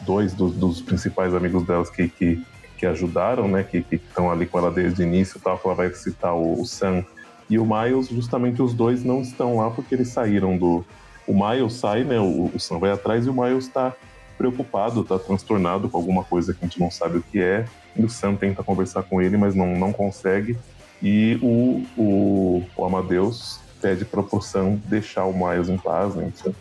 dois 0.00 0.34
dos, 0.34 0.52
dos 0.54 0.82
principais 0.82 1.34
amigos 1.34 1.66
delas 1.66 1.88
que, 1.88 2.08
que, 2.08 2.44
que 2.76 2.84
ajudaram, 2.84 3.48
né, 3.48 3.62
que 3.62 3.82
estão 3.92 4.30
ali 4.30 4.44
com 4.44 4.58
ela 4.58 4.70
desde 4.70 5.02
o 5.02 5.06
início 5.06 5.40
tal, 5.40 5.58
ela 5.64 5.74
vai 5.74 5.94
citar 5.94 6.34
o, 6.34 6.60
o 6.60 6.66
Sam 6.66 7.04
e 7.48 7.58
o 7.58 7.64
Miles, 7.64 8.08
justamente 8.08 8.62
os 8.62 8.74
dois 8.74 9.02
não 9.02 9.22
estão 9.22 9.56
lá 9.56 9.70
porque 9.70 9.94
eles 9.94 10.08
saíram 10.08 10.56
do. 10.56 10.84
O 11.26 11.32
Miles 11.32 11.74
sai, 11.74 12.04
né? 12.04 12.20
O, 12.20 12.50
o 12.54 12.60
Sam 12.60 12.78
vai 12.78 12.92
atrás 12.92 13.26
e 13.26 13.30
o 13.30 13.34
Miles 13.34 13.66
está 13.66 13.92
preocupado, 14.38 15.00
está 15.00 15.18
transtornado 15.18 15.88
com 15.88 15.98
alguma 15.98 16.22
coisa 16.22 16.54
que 16.54 16.60
a 16.64 16.68
gente 16.68 16.78
não 16.78 16.90
sabe 16.90 17.18
o 17.18 17.22
que 17.22 17.40
é. 17.40 17.64
E 17.96 18.04
o 18.04 18.08
Sam 18.08 18.36
tenta 18.36 18.62
conversar 18.62 19.02
com 19.02 19.20
ele, 19.20 19.36
mas 19.36 19.54
não, 19.56 19.76
não 19.76 19.92
consegue. 19.92 20.56
E 21.02 21.38
o, 21.42 21.82
o, 21.96 22.62
o 22.76 22.84
Amadeus 22.84 23.58
pede 23.80 24.04
para 24.04 24.20
o 24.20 24.40
Sam 24.40 24.78
deixar 24.86 25.24
o 25.24 25.32
Miles 25.32 25.68
em 25.68 25.78
paz, 25.78 26.14
né? 26.14 26.30
Então, 26.38 26.54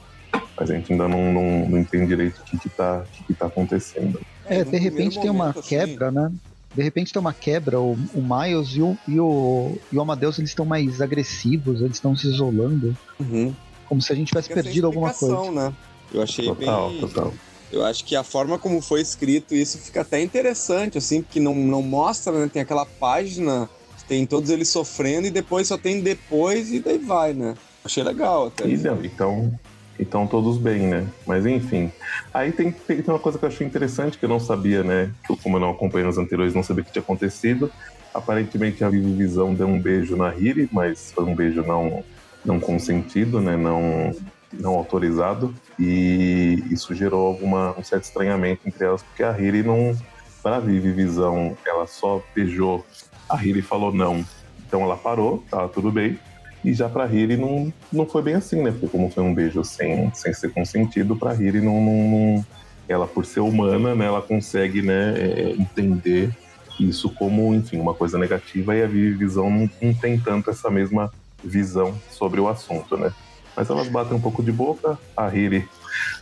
Mas 0.58 0.72
a 0.72 0.76
gente 0.76 0.92
ainda 0.92 1.08
não, 1.08 1.34
não, 1.34 1.70
não 1.70 1.78
entende 1.80 2.08
direito 2.08 2.40
o 2.40 2.58
que 2.58 2.68
está 2.68 3.04
que 3.12 3.24
que 3.26 3.34
tá 3.34 3.48
acontecendo. 3.48 4.20
É, 4.46 4.64
num 4.64 4.72
de 4.72 4.78
repente 4.78 5.20
tem 5.20 5.30
uma 5.30 5.50
assim, 5.50 5.62
quebra, 5.62 6.12
né? 6.12 6.32
De 6.74 6.84
repente 6.84 7.12
tem 7.12 7.20
uma 7.20 7.34
quebra, 7.34 7.80
o, 7.80 7.98
o 8.14 8.22
Miles 8.22 8.70
e 8.70 8.82
o, 8.82 8.98
e, 9.08 9.20
o, 9.20 9.78
e 9.92 9.98
o 9.98 10.02
Amadeus 10.02 10.38
eles 10.40 10.52
estão 10.52 10.66
mais 10.66 11.02
agressivos, 11.02 11.82
eles 11.82 11.98
estão 11.98 12.16
se 12.16 12.28
isolando, 12.28 12.96
Uhum. 13.20 13.54
como 13.88 14.02
se 14.02 14.14
a 14.14 14.16
gente 14.16 14.30
tivesse 14.30 14.48
Fica 14.48 14.64
perdido 14.64 14.88
alguma 14.88 15.14
coisa. 15.14 15.52
Né? 15.52 15.74
Eu 16.14 16.22
achei 16.22 16.46
Total, 16.46 16.90
bem. 16.90 17.02
total. 17.02 17.34
Eu 17.72 17.86
acho 17.86 18.06
que 18.06 18.16
a 18.16 18.24
forma 18.24 18.58
como 18.58 18.82
foi 18.82 19.02
escrito 19.02 19.54
isso 19.54 19.78
fica 19.78 20.02
até 20.02 20.22
interessante, 20.22 20.98
assim, 20.98 21.22
porque 21.22 21.40
não, 21.40 21.54
não 21.54 21.82
mostra, 21.82 22.32
né? 22.34 22.50
Tem 22.52 22.62
aquela 22.62 22.86
página, 22.86 23.70
tem 24.10 24.26
todos 24.26 24.50
eles 24.50 24.68
sofrendo 24.68 25.28
e 25.28 25.30
depois 25.32 25.68
só 25.68 25.78
tem 25.78 26.02
depois 26.02 26.74
e 26.74 26.80
daí 26.80 26.98
vai, 26.98 27.32
né? 27.32 27.54
Achei 27.86 28.04
legal 28.04 28.48
até. 28.48 28.68
Então, 29.06 29.54
então 30.00 30.26
todos 30.26 30.58
bem, 30.58 30.88
né? 30.88 31.08
Mas 31.28 31.46
enfim. 31.46 31.92
Aí 32.34 32.52
tem, 32.52 32.72
tem, 32.72 33.04
uma 33.08 33.20
coisa 33.20 33.38
que 33.38 33.46
eu 33.46 33.50
achei 33.50 33.66
interessante 33.68 34.18
que 34.18 34.26
eu 34.26 34.30
não 34.30 34.40
sabia, 34.40 34.84
né? 34.84 35.12
Que 35.24 35.32
eu, 35.32 35.38
como 35.38 35.58
eu 35.58 35.62
não 35.62 35.70
acompanhei 35.70 36.08
nos 36.08 36.18
anteriores, 36.18 36.56
não 36.56 36.64
sabia 36.64 36.82
o 36.82 36.86
que 36.86 36.92
tinha 36.92 37.04
acontecido. 37.04 37.72
Aparentemente 38.12 38.84
a 38.84 38.90
Vivo 38.90 39.16
Visão 39.16 39.54
deu 39.54 39.68
um 39.68 39.80
beijo 39.80 40.18
na 40.18 40.36
Hiri, 40.36 40.68
mas 40.72 41.12
foi 41.12 41.24
um 41.24 41.36
beijo 41.36 41.62
não, 41.62 42.04
não 42.44 42.60
consentido, 42.60 43.40
né? 43.40 43.56
Não, 43.56 44.12
não 44.52 44.74
autorizado. 44.74 45.54
E 45.78 46.64
isso 46.72 46.96
gerou 46.96 47.28
alguma, 47.28 47.78
um 47.78 47.84
certo 47.84 48.06
estranhamento 48.06 48.62
entre 48.66 48.84
elas, 48.84 49.04
porque 49.04 49.24
a 49.24 49.40
Hiri 49.40 49.62
não. 49.62 49.96
Para 50.42 50.56
a 50.56 50.60
Vivi 50.62 50.94
Visão, 50.94 51.58
ela 51.68 51.86
só 51.86 52.24
beijou. 52.34 52.86
A 53.30 53.36
Hiri 53.44 53.62
falou 53.62 53.94
não. 53.94 54.26
Então 54.68 54.82
ela 54.82 54.98
parou, 54.98 55.44
tava 55.50 55.68
tudo 55.70 55.92
bem. 55.92 56.18
E 56.64 56.74
já 56.74 56.90
pra 56.90 57.06
Hiri 57.08 57.38
não, 57.38 57.72
não 57.92 58.06
foi 58.06 58.22
bem 58.22 58.36
assim, 58.36 58.62
né? 58.62 58.72
Porque 58.72 58.88
como 58.88 59.10
foi 59.10 59.24
um 59.24 59.34
beijo 59.34 59.64
sem, 59.64 60.12
sem 60.14 60.34
ser 60.34 60.52
consentido, 60.52 61.16
pra 61.16 61.34
Hiri 61.34 61.62
não, 61.62 61.82
não, 61.82 61.94
não- 62.10 62.46
Ela, 62.88 63.08
por 63.08 63.26
ser 63.26 63.40
humana, 63.42 63.94
né, 63.96 64.06
ela 64.06 64.22
consegue 64.22 64.82
né, 64.82 65.14
é, 65.18 65.50
entender 65.58 66.32
isso 66.80 67.10
como, 67.12 67.54
enfim, 67.54 67.80
uma 67.80 67.94
coisa 67.94 68.18
negativa 68.18 68.76
e 68.76 68.84
a 68.84 68.88
Visão 68.88 69.50
não, 69.50 69.70
não 69.82 69.94
tem 69.94 70.20
tanto 70.20 70.50
essa 70.50 70.70
mesma 70.70 71.12
visão 71.44 71.94
sobre 72.10 72.40
o 72.42 72.48
assunto, 72.48 72.98
né? 72.98 73.12
Mas 73.56 73.70
elas 73.70 73.88
batem 73.90 74.16
um 74.18 74.22
pouco 74.22 74.42
de 74.42 74.52
boca, 74.52 74.98
a 75.16 75.28
Hiri, 75.34 75.68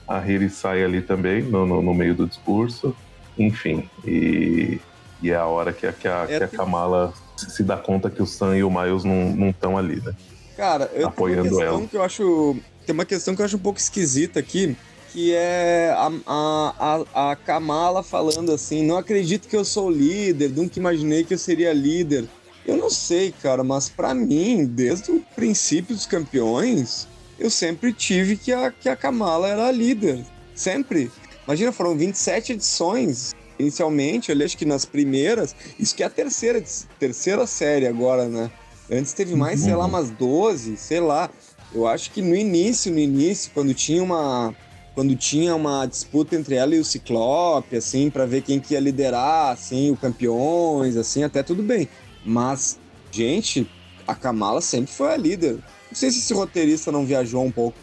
a 0.08 0.20
Hiri 0.20 0.50
sai 0.50 0.84
ali 0.84 1.02
também 1.02 1.42
no, 1.44 1.66
no, 1.66 1.82
no 1.82 1.94
meio 1.94 2.14
do 2.16 2.26
discurso, 2.28 2.96
enfim, 3.38 3.88
e, 4.06 4.80
e 5.22 5.32
é 5.32 5.36
a 5.36 5.46
hora 5.46 5.72
que 5.74 5.86
a, 5.88 5.94
que 5.94 6.08
a, 6.08 6.24
É, 6.24 6.38
que 6.38 6.44
a 6.44 6.48
tem- 6.48 6.58
Kamala 6.60 7.14
se 7.38 7.64
dá 7.64 7.78
conta 7.78 8.10
que 8.10 8.22
o 8.22 8.26
Sam 8.26 8.58
e 8.58 8.64
o 8.64 8.70
Miles 8.72 9.04
não 9.04 9.50
estão 9.50 9.78
ali, 9.78 10.02
né? 10.04 10.14
Cara, 10.56 10.90
eu 10.94 11.08
Apoiando 11.08 11.50
questão 11.50 11.62
ela. 11.62 11.88
que 11.88 11.96
eu 11.98 12.04
acho. 12.04 12.56
Tem 12.86 12.94
uma 12.94 13.06
questão 13.06 13.36
que 13.36 13.42
eu 13.42 13.46
acho 13.46 13.58
um 13.58 13.60
pouco 13.60 13.80
esquisita 13.80 14.40
aqui, 14.40 14.76
que 15.12 15.34
é 15.36 15.94
a, 15.96 16.12
a, 16.26 17.04
a, 17.14 17.32
a 17.32 17.36
Kamala 17.36 18.02
falando 18.02 18.52
assim, 18.52 18.84
não 18.86 18.98
acredito 18.98 19.48
que 19.48 19.56
eu 19.56 19.64
sou 19.66 19.90
líder, 19.92 20.50
nunca 20.50 20.80
imaginei 20.80 21.24
que 21.24 21.34
eu 21.34 21.38
seria 21.38 21.74
líder. 21.74 22.26
Eu 22.66 22.76
não 22.78 22.90
sei, 22.90 23.32
cara, 23.42 23.64
mas 23.64 23.88
pra 23.88 24.14
mim, 24.14 24.66
desde 24.66 25.12
o 25.12 25.22
princípio 25.36 25.96
dos 25.96 26.06
campeões, 26.06 27.08
eu 27.40 27.50
sempre 27.50 27.94
tive 27.94 28.36
que 28.36 28.52
a, 28.52 28.72
que 28.72 28.90
a 28.90 28.96
Kamala 28.96 29.48
era 29.48 29.68
a 29.68 29.72
líder. 29.72 30.24
Sempre. 30.56 31.12
Imagina, 31.46 31.72
foram 31.72 31.96
27 31.96 32.54
edições 32.54 33.34
inicialmente, 33.60 34.32
ali 34.32 34.44
acho 34.44 34.58
que 34.58 34.66
nas 34.66 34.86
primeiras, 34.86 35.56
isso 35.80 35.96
que 35.96 36.04
é 36.04 36.06
a 36.06 36.10
terceira, 36.10 36.64
terceira 37.00 37.46
série 37.48 37.88
agora, 37.88 38.28
né? 38.28 38.52
Antes 38.90 39.14
teve 39.14 39.36
mais, 39.36 39.60
sei 39.60 39.76
lá, 39.76 39.86
umas 39.86 40.10
12, 40.10 40.78
sei 40.78 41.00
lá. 41.00 41.30
Eu 41.74 41.86
acho 41.86 42.12
que 42.12 42.22
no 42.22 42.36
início, 42.36 42.92
no 42.92 43.00
início, 43.00 43.52
quando 43.54 43.74
tinha 43.74 44.02
uma 44.02 44.56
quando 44.96 45.16
tinha 45.16 45.56
uma 45.56 45.86
disputa 45.86 46.36
entre 46.36 46.56
ela 46.56 46.74
e 46.74 46.80
o 46.80 46.84
Ciclope, 46.84 47.76
assim, 47.76 48.10
para 48.10 48.26
ver 48.26 48.42
quem 48.42 48.60
que 48.60 48.74
ia 48.74 48.80
liderar, 48.80 49.52
assim, 49.52 49.92
o 49.92 49.96
campeões, 49.96 50.98
assim, 50.98 51.24
até 51.24 51.44
tudo 51.44 51.62
bem. 51.62 51.88
Mas, 52.26 52.80
gente, 53.12 53.70
a 54.08 54.16
Kamala 54.16 54.60
sempre 54.60 54.92
foi 54.92 55.14
a 55.14 55.18
líder. 55.18 55.54
Não 55.54 55.94
sei 55.94 56.10
se 56.10 56.18
esse 56.18 56.34
roteirista 56.34 56.92
não 56.92 57.06
viajou 57.06 57.44
um 57.46 57.52
pouco. 57.52 57.78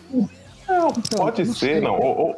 Não, 0.67 0.91
pode 1.17 1.45
não 1.45 1.55
ser, 1.55 1.75
sei. 1.75 1.81
não. 1.81 1.95
Ou, 2.01 2.19
ou- 2.19 2.37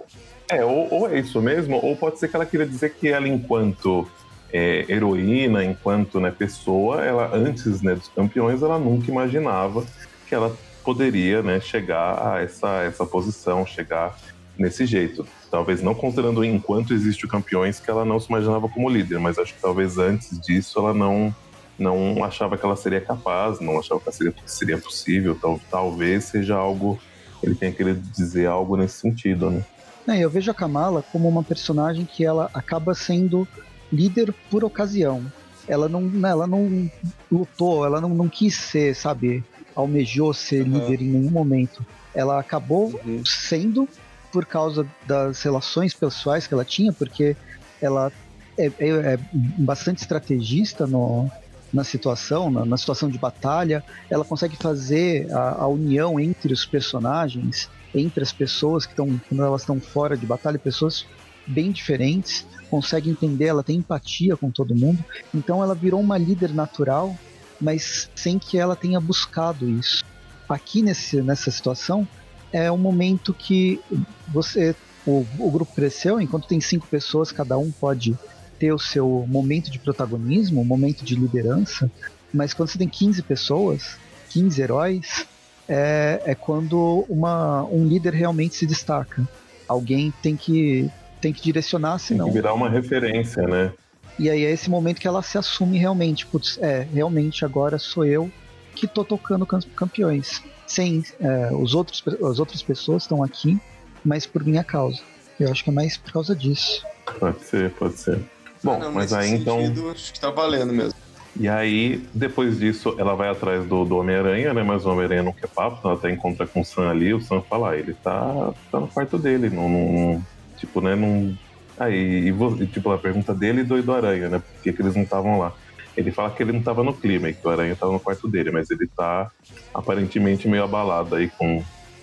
é, 0.48 0.64
ou, 0.64 0.92
ou 0.92 1.10
é 1.10 1.18
isso 1.18 1.40
mesmo, 1.42 1.76
ou 1.82 1.96
pode 1.96 2.18
ser 2.18 2.28
que 2.28 2.36
ela 2.36 2.46
queira 2.46 2.66
dizer 2.66 2.94
que 2.94 3.08
ela, 3.08 3.28
enquanto 3.28 4.08
é, 4.52 4.84
heroína, 4.88 5.64
enquanto 5.64 6.20
né, 6.20 6.30
pessoa, 6.30 7.04
ela 7.04 7.34
antes 7.34 7.82
né, 7.82 7.94
dos 7.94 8.08
campeões, 8.08 8.62
ela 8.62 8.78
nunca 8.78 9.10
imaginava 9.10 9.84
que 10.28 10.34
ela 10.34 10.56
poderia 10.84 11.42
né, 11.42 11.60
chegar 11.60 12.34
a 12.34 12.40
essa, 12.40 12.82
essa 12.82 13.04
posição, 13.04 13.66
chegar 13.66 14.16
nesse 14.56 14.86
jeito. 14.86 15.26
Talvez 15.50 15.82
não 15.82 15.94
considerando 15.94 16.44
enquanto 16.44 16.94
existe 16.94 17.24
o 17.24 17.28
campeões 17.28 17.80
que 17.80 17.90
ela 17.90 18.04
não 18.04 18.20
se 18.20 18.28
imaginava 18.28 18.68
como 18.68 18.88
líder, 18.88 19.18
mas 19.18 19.38
acho 19.38 19.54
que 19.54 19.60
talvez 19.60 19.98
antes 19.98 20.40
disso 20.40 20.78
ela 20.78 20.94
não 20.94 21.34
não 21.78 22.24
achava 22.24 22.56
que 22.56 22.64
ela 22.64 22.74
seria 22.74 23.02
capaz, 23.02 23.60
não 23.60 23.78
achava 23.78 24.00
que 24.00 24.10
seria, 24.10 24.34
seria 24.46 24.78
possível, 24.78 25.36
tal, 25.38 25.60
talvez 25.70 26.24
seja 26.24 26.56
algo 26.56 26.98
ele 27.42 27.54
tenha 27.54 27.70
querido 27.70 28.00
dizer 28.00 28.46
algo 28.46 28.78
nesse 28.78 28.98
sentido, 28.98 29.50
né? 29.50 29.62
É, 30.08 30.18
eu 30.20 30.30
vejo 30.30 30.50
a 30.50 30.54
Kamala 30.54 31.02
como 31.12 31.28
uma 31.28 31.42
personagem 31.42 32.04
que 32.04 32.24
ela 32.24 32.48
acaba 32.54 32.94
sendo 32.94 33.46
líder 33.92 34.32
por 34.50 34.64
ocasião. 34.64 35.24
Ela 35.68 35.88
não, 35.88 36.00
né, 36.00 36.30
ela 36.30 36.46
não 36.46 36.88
lutou, 37.30 37.84
ela 37.84 38.00
não, 38.00 38.10
não 38.10 38.28
quis 38.28 38.54
ser, 38.54 38.94
sabe, 38.94 39.44
almejou 39.74 40.32
ser 40.32 40.64
Uhum. 40.64 40.74
líder 40.74 41.02
em 41.02 41.10
nenhum 41.10 41.30
momento. 41.30 41.84
Ela 42.14 42.38
acabou 42.38 42.92
Uhum. 43.04 43.22
sendo 43.24 43.88
por 44.32 44.46
causa 44.46 44.86
das 45.06 45.42
relações 45.42 45.92
pessoais 45.94 46.46
que 46.46 46.54
ela 46.54 46.64
tinha, 46.64 46.92
porque 46.92 47.36
ela 47.80 48.12
é, 48.58 48.66
é- 48.78 49.14
é 49.14 49.18
bastante 49.32 49.98
estrategista 50.02 50.86
no, 50.86 51.28
na 51.72 51.84
situação, 51.84 52.50
na, 52.50 52.64
na 52.64 52.76
situação 52.76 53.08
de 53.08 53.18
batalha, 53.18 53.82
ela 54.10 54.24
consegue 54.24 54.56
fazer 54.56 55.30
a, 55.32 55.62
a, 55.64 55.68
união 55.68 56.18
entre 56.18 56.52
os 56.52 56.64
personagens, 56.64 57.68
entre 57.94 58.22
as 58.22 58.32
pessoas 58.32 58.84
que 58.84 58.92
estão, 58.92 59.20
quando 59.28 59.42
elas 59.42 59.62
estão 59.62 59.80
fora 59.80 60.16
de 60.16 60.26
batalha, 60.26 60.58
pessoas 60.58 61.06
bem 61.46 61.70
diferentes, 61.70 62.46
consegue 62.70 63.08
entender, 63.08 63.46
ela 63.46 63.62
tem 63.62 63.76
empatia 63.76 64.36
com 64.36 64.50
todo 64.50 64.74
mundo, 64.74 65.04
então 65.34 65.62
ela 65.62 65.74
virou 65.74 66.00
uma 66.00 66.18
líder 66.18 66.52
natural, 66.52 67.16
mas 67.60 68.10
sem 68.14 68.38
que 68.38 68.58
ela 68.58 68.74
tenha 68.74 69.00
buscado 69.00 69.68
isso. 69.68 70.04
Aqui 70.48 70.82
nesse, 70.82 71.22
nessa 71.22 71.50
situação, 71.50 72.06
é 72.52 72.70
um 72.70 72.78
momento 72.78 73.32
que 73.32 73.80
você 74.28 74.74
o, 75.06 75.24
o 75.38 75.50
grupo 75.50 75.72
cresceu, 75.72 76.20
enquanto 76.20 76.48
tem 76.48 76.60
cinco 76.60 76.86
pessoas, 76.88 77.30
cada 77.30 77.56
um 77.56 77.70
pode 77.70 78.18
ter 78.58 78.72
o 78.72 78.78
seu 78.78 79.24
momento 79.28 79.70
de 79.70 79.78
protagonismo, 79.78 80.60
um 80.60 80.64
momento 80.64 81.04
de 81.04 81.14
liderança, 81.14 81.90
mas 82.32 82.52
quando 82.52 82.70
você 82.70 82.78
tem 82.78 82.88
15 82.88 83.22
pessoas, 83.22 83.96
15 84.30 84.60
heróis, 84.60 85.26
é, 85.68 86.22
é 86.24 86.34
quando 86.34 87.04
uma, 87.08 87.64
um 87.64 87.86
líder 87.86 88.14
realmente 88.14 88.54
se 88.54 88.66
destaca. 88.66 89.26
Alguém 89.68 90.12
tem 90.22 90.36
que, 90.36 90.90
tem 91.20 91.32
que 91.32 91.42
direcionar, 91.42 91.98
senão. 91.98 92.26
Tem 92.26 92.34
que 92.34 92.40
virar 92.40 92.54
uma 92.54 92.68
referência, 92.68 93.42
né? 93.42 93.72
E 94.18 94.30
aí 94.30 94.44
é 94.44 94.50
esse 94.50 94.70
momento 94.70 95.00
que 95.00 95.08
ela 95.08 95.22
se 95.22 95.36
assume 95.36 95.78
realmente. 95.78 96.26
Putz, 96.26 96.58
é, 96.60 96.86
realmente 96.92 97.44
agora 97.44 97.78
sou 97.78 98.04
eu 98.04 98.30
que 98.74 98.86
tô 98.86 99.04
tocando 99.04 99.46
campeões. 99.46 100.42
Sem 100.66 101.04
é, 101.20 101.50
os 101.52 101.74
outros, 101.74 102.02
as 102.24 102.38
outras 102.38 102.62
pessoas 102.62 103.02
estão 103.02 103.22
aqui, 103.22 103.58
mas 104.04 104.26
por 104.26 104.44
minha 104.44 104.64
causa. 104.64 105.00
Eu 105.38 105.50
acho 105.50 105.62
que 105.62 105.70
é 105.70 105.72
mais 105.72 105.96
por 105.96 106.12
causa 106.12 106.34
disso. 106.34 106.84
Pode 107.18 107.42
ser, 107.42 107.70
pode 107.72 107.98
ser. 107.98 108.20
Bom, 108.62 108.74
ah, 108.74 108.78
não, 108.78 108.92
mas 108.92 109.12
aí 109.12 109.30
então. 109.30 109.60
Sentido, 109.60 109.90
acho 109.90 110.12
que 110.12 110.20
tá 110.20 110.30
valendo 110.30 110.72
mesmo. 110.72 110.94
E 111.38 111.48
aí, 111.48 112.02
depois 112.14 112.58
disso, 112.58 112.94
ela 112.98 113.14
vai 113.14 113.28
atrás 113.28 113.66
do, 113.66 113.84
do 113.84 113.98
Homem-Aranha, 113.98 114.54
né? 114.54 114.62
Mas 114.62 114.86
o 114.86 114.90
Homem-Aranha 114.90 115.22
não 115.22 115.32
quer 115.32 115.48
papo, 115.48 115.86
ela 115.86 115.94
até 115.94 116.10
encontra 116.10 116.46
com 116.46 116.60
o 116.60 116.64
Sam 116.64 116.88
ali, 116.88 117.12
o 117.12 117.20
Sam 117.20 117.42
fala, 117.42 117.70
ah, 117.70 117.76
ele 117.76 117.92
tá, 117.92 118.54
tá 118.70 118.80
no 118.80 118.88
quarto 118.88 119.18
dele, 119.18 119.50
não, 119.50 119.68
não 119.68 120.26
tipo, 120.56 120.80
né, 120.80 120.94
não... 120.94 121.36
Aí, 121.78 122.30
e, 122.30 122.66
tipo, 122.66 122.90
a 122.90 122.96
pergunta 122.96 123.34
dele 123.34 123.60
e 123.60 123.64
do, 123.64 123.82
do 123.82 123.92
Aranha, 123.92 124.30
né? 124.30 124.38
Por 124.38 124.62
que, 124.62 124.72
que 124.72 124.80
eles 124.80 124.94
não 124.94 125.02
estavam 125.02 125.38
lá? 125.38 125.52
Ele 125.94 126.10
fala 126.10 126.30
que 126.30 126.42
ele 126.42 126.52
não 126.52 126.62
tava 126.62 126.82
no 126.82 126.94
clima, 126.94 127.30
que 127.30 127.46
o 127.46 127.50
Aranha 127.50 127.76
tava 127.76 127.92
no 127.92 128.00
quarto 128.00 128.26
dele, 128.26 128.50
mas 128.50 128.70
ele 128.70 128.86
tá 128.86 129.30
aparentemente 129.74 130.48
meio 130.48 130.64
abalado 130.64 131.16
aí 131.16 131.28
com, 131.28 131.62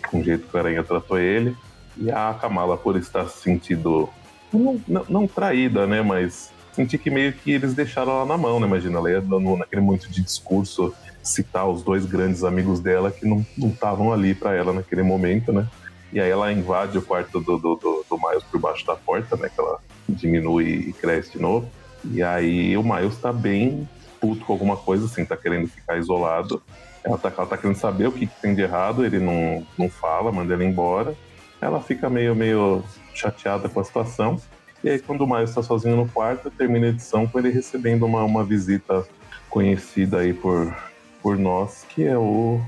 com 0.10 0.20
o 0.20 0.24
jeito 0.24 0.48
que 0.48 0.56
o 0.56 0.60
Aranha 0.60 0.84
tratou 0.84 1.18
ele. 1.18 1.56
E 1.98 2.12
a 2.12 2.36
Kamala, 2.40 2.78
por 2.78 2.96
estar 2.98 3.28
se 3.28 3.42
sentindo, 3.42 4.10
não, 4.52 4.80
não, 4.88 5.06
não 5.10 5.28
traída, 5.28 5.88
né, 5.88 6.04
mas 6.04 6.53
senti 6.74 6.98
que 6.98 7.10
meio 7.10 7.34
que 7.34 7.52
eles 7.52 7.74
deixaram 7.74 8.12
ela 8.12 8.26
na 8.26 8.38
mão, 8.38 8.60
né? 8.60 8.68
Imagina, 8.68 8.98
ela 8.98 9.10
ia 9.10 9.22
dando 9.22 9.56
naquele 9.56 9.82
momento 9.82 10.10
de 10.10 10.22
discurso 10.22 10.94
citar 11.22 11.68
os 11.68 11.82
dois 11.84 12.06
grandes 12.06 12.44
amigos 12.44 12.80
dela 12.80 13.10
que 13.10 13.26
não 13.26 13.46
estavam 13.58 14.12
ali 14.12 14.36
para 14.36 14.54
ela 14.54 14.74
naquele 14.74 15.04
momento, 15.04 15.54
né? 15.54 15.68
E 16.12 16.20
aí 16.20 16.30
ela 16.30 16.52
invade 16.52 16.98
o 16.98 17.02
quarto 17.02 17.40
do, 17.40 17.58
do, 17.58 17.76
do, 17.76 18.06
do 18.10 18.18
Miles 18.18 18.44
por 18.44 18.60
baixo 18.60 18.86
da 18.86 18.96
porta, 18.96 19.36
né? 19.38 19.50
Que 19.50 19.60
ela 19.60 19.80
diminui 20.08 20.90
e 20.90 20.94
cresce 20.94 21.34
de 21.34 21.42
novo. 21.42 21.70
E 22.06 22.22
aí 22.22 22.76
o 22.78 22.84
Miles 22.84 23.18
tá 23.18 23.32
bem 23.32 23.88
puto 24.20 24.46
com 24.46 24.54
alguma 24.54 24.78
coisa, 24.78 25.06
assim, 25.06 25.26
tá 25.26 25.36
querendo 25.36 25.68
ficar 25.68 25.98
isolado. 25.98 26.62
Ela 27.04 27.18
tá, 27.18 27.32
ela 27.36 27.48
tá 27.48 27.58
querendo 27.58 27.78
saber 27.78 28.08
o 28.08 28.12
que, 28.12 28.28
que 28.28 28.42
tem 28.42 28.54
de 28.54 28.62
errado, 28.62 29.04
ele 29.04 29.20
não, 29.20 29.66
não 29.78 29.90
fala, 29.90 30.32
manda 30.32 30.54
ele 30.54 30.66
embora. 30.66 31.16
Ela 31.60 31.82
fica 31.82 32.10
meio, 32.10 32.36
meio 32.36 32.84
chateada 33.14 33.68
com 33.68 33.80
a 33.80 33.84
situação. 33.84 34.40
E 34.84 34.90
aí, 34.90 35.00
quando 35.00 35.22
o 35.22 35.28
Miles 35.28 35.50
está 35.50 35.64
sozinho 35.64 35.96
no 35.96 36.10
quarto, 36.10 36.52
termina 36.52 36.88
a 36.88 36.90
edição 36.90 37.26
com 37.26 37.40
ele 37.40 37.50
recebendo 37.50 38.06
uma, 38.06 38.24
uma 38.24 38.44
visita 38.44 39.06
conhecida 39.50 40.20
aí 40.20 40.34
por, 40.34 40.76
por 41.22 41.38
nós, 41.38 41.86
que 41.90 42.04
é 42.04 42.18
o, 42.18 42.60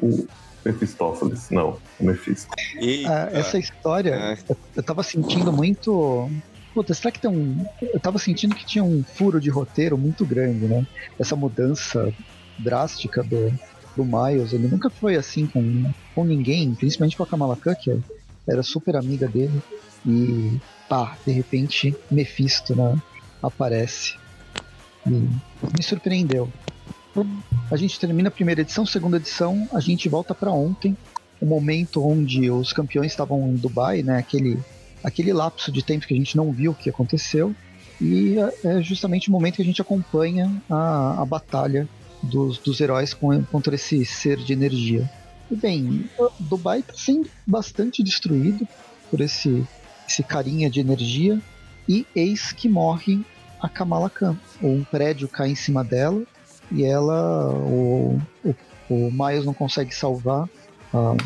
o 0.00 0.26
Mephistófeles. 0.64 1.50
Não, 1.50 1.78
o 1.98 2.04
Mephisto. 2.04 2.48
Ah, 3.06 3.28
essa 3.32 3.58
história, 3.58 4.14
é. 4.14 4.38
eu, 4.48 4.56
eu 4.76 4.82
tava 4.82 5.02
sentindo 5.02 5.52
muito. 5.52 6.30
Puta, 6.72 6.94
será 6.94 7.10
que 7.10 7.20
tem 7.20 7.30
um. 7.30 7.64
Eu 7.82 7.98
tava 7.98 8.18
sentindo 8.18 8.54
que 8.54 8.64
tinha 8.64 8.84
um 8.84 9.02
furo 9.02 9.40
de 9.40 9.50
roteiro 9.50 9.98
muito 9.98 10.24
grande, 10.24 10.66
né? 10.66 10.86
Essa 11.18 11.34
mudança 11.34 12.12
drástica 12.58 13.22
do, 13.22 13.52
do 13.96 14.04
Miles. 14.04 14.52
Ele 14.52 14.68
nunca 14.68 14.88
foi 14.88 15.16
assim 15.16 15.46
com, 15.46 15.90
com 16.14 16.24
ninguém, 16.24 16.74
principalmente 16.74 17.16
com 17.16 17.22
a 17.22 17.26
Kamala 17.26 17.56
Khan, 17.56 17.74
que 17.74 18.00
era 18.48 18.62
super 18.62 18.96
amiga 18.96 19.26
dele. 19.26 19.60
E 20.06 20.60
pá, 20.88 21.16
de 21.26 21.32
repente 21.32 21.96
Mephisto 22.10 22.74
né, 22.76 23.00
aparece. 23.42 24.16
E 25.06 25.10
me 25.10 25.82
surpreendeu. 25.82 26.50
A 27.70 27.76
gente 27.76 27.98
termina 27.98 28.28
a 28.28 28.32
primeira 28.32 28.62
edição, 28.62 28.84
segunda 28.84 29.16
edição, 29.16 29.68
a 29.72 29.80
gente 29.80 30.08
volta 30.08 30.34
para 30.34 30.50
ontem, 30.50 30.96
o 31.40 31.46
momento 31.46 32.04
onde 32.04 32.50
os 32.50 32.72
campeões 32.72 33.12
estavam 33.12 33.48
em 33.48 33.56
Dubai, 33.56 34.02
né? 34.02 34.18
Aquele, 34.18 34.58
aquele 35.02 35.32
lapso 35.32 35.70
de 35.70 35.82
tempo 35.82 36.06
que 36.06 36.14
a 36.14 36.16
gente 36.16 36.36
não 36.36 36.50
viu 36.50 36.72
o 36.72 36.74
que 36.74 36.90
aconteceu. 36.90 37.54
E 38.00 38.36
é 38.64 38.82
justamente 38.82 39.28
o 39.28 39.32
momento 39.32 39.56
que 39.56 39.62
a 39.62 39.64
gente 39.64 39.80
acompanha 39.80 40.50
a, 40.68 41.22
a 41.22 41.24
batalha 41.24 41.88
dos, 42.22 42.58
dos 42.58 42.80
heróis 42.80 43.14
com, 43.14 43.42
contra 43.44 43.74
esse 43.74 44.04
ser 44.04 44.38
de 44.38 44.52
energia. 44.52 45.08
E 45.50 45.54
bem, 45.54 46.08
Dubai 46.40 46.80
está 46.80 46.94
sendo 46.94 47.28
bastante 47.46 48.02
destruído 48.02 48.66
por 49.10 49.20
esse 49.20 49.64
esse 50.08 50.22
carinha 50.22 50.70
de 50.70 50.80
energia, 50.80 51.40
e 51.88 52.06
eis 52.14 52.52
que 52.52 52.68
morre 52.68 53.24
a 53.60 53.68
Kamala 53.68 54.10
Khan. 54.10 54.36
Um 54.62 54.84
prédio 54.84 55.28
cai 55.28 55.50
em 55.50 55.54
cima 55.54 55.82
dela 55.82 56.22
e 56.70 56.84
ela, 56.84 57.50
o, 57.50 58.20
o, 58.44 58.54
o 58.88 59.10
Miles 59.10 59.44
não 59.44 59.54
consegue 59.54 59.94
salvar 59.94 60.48
a, 60.92 61.16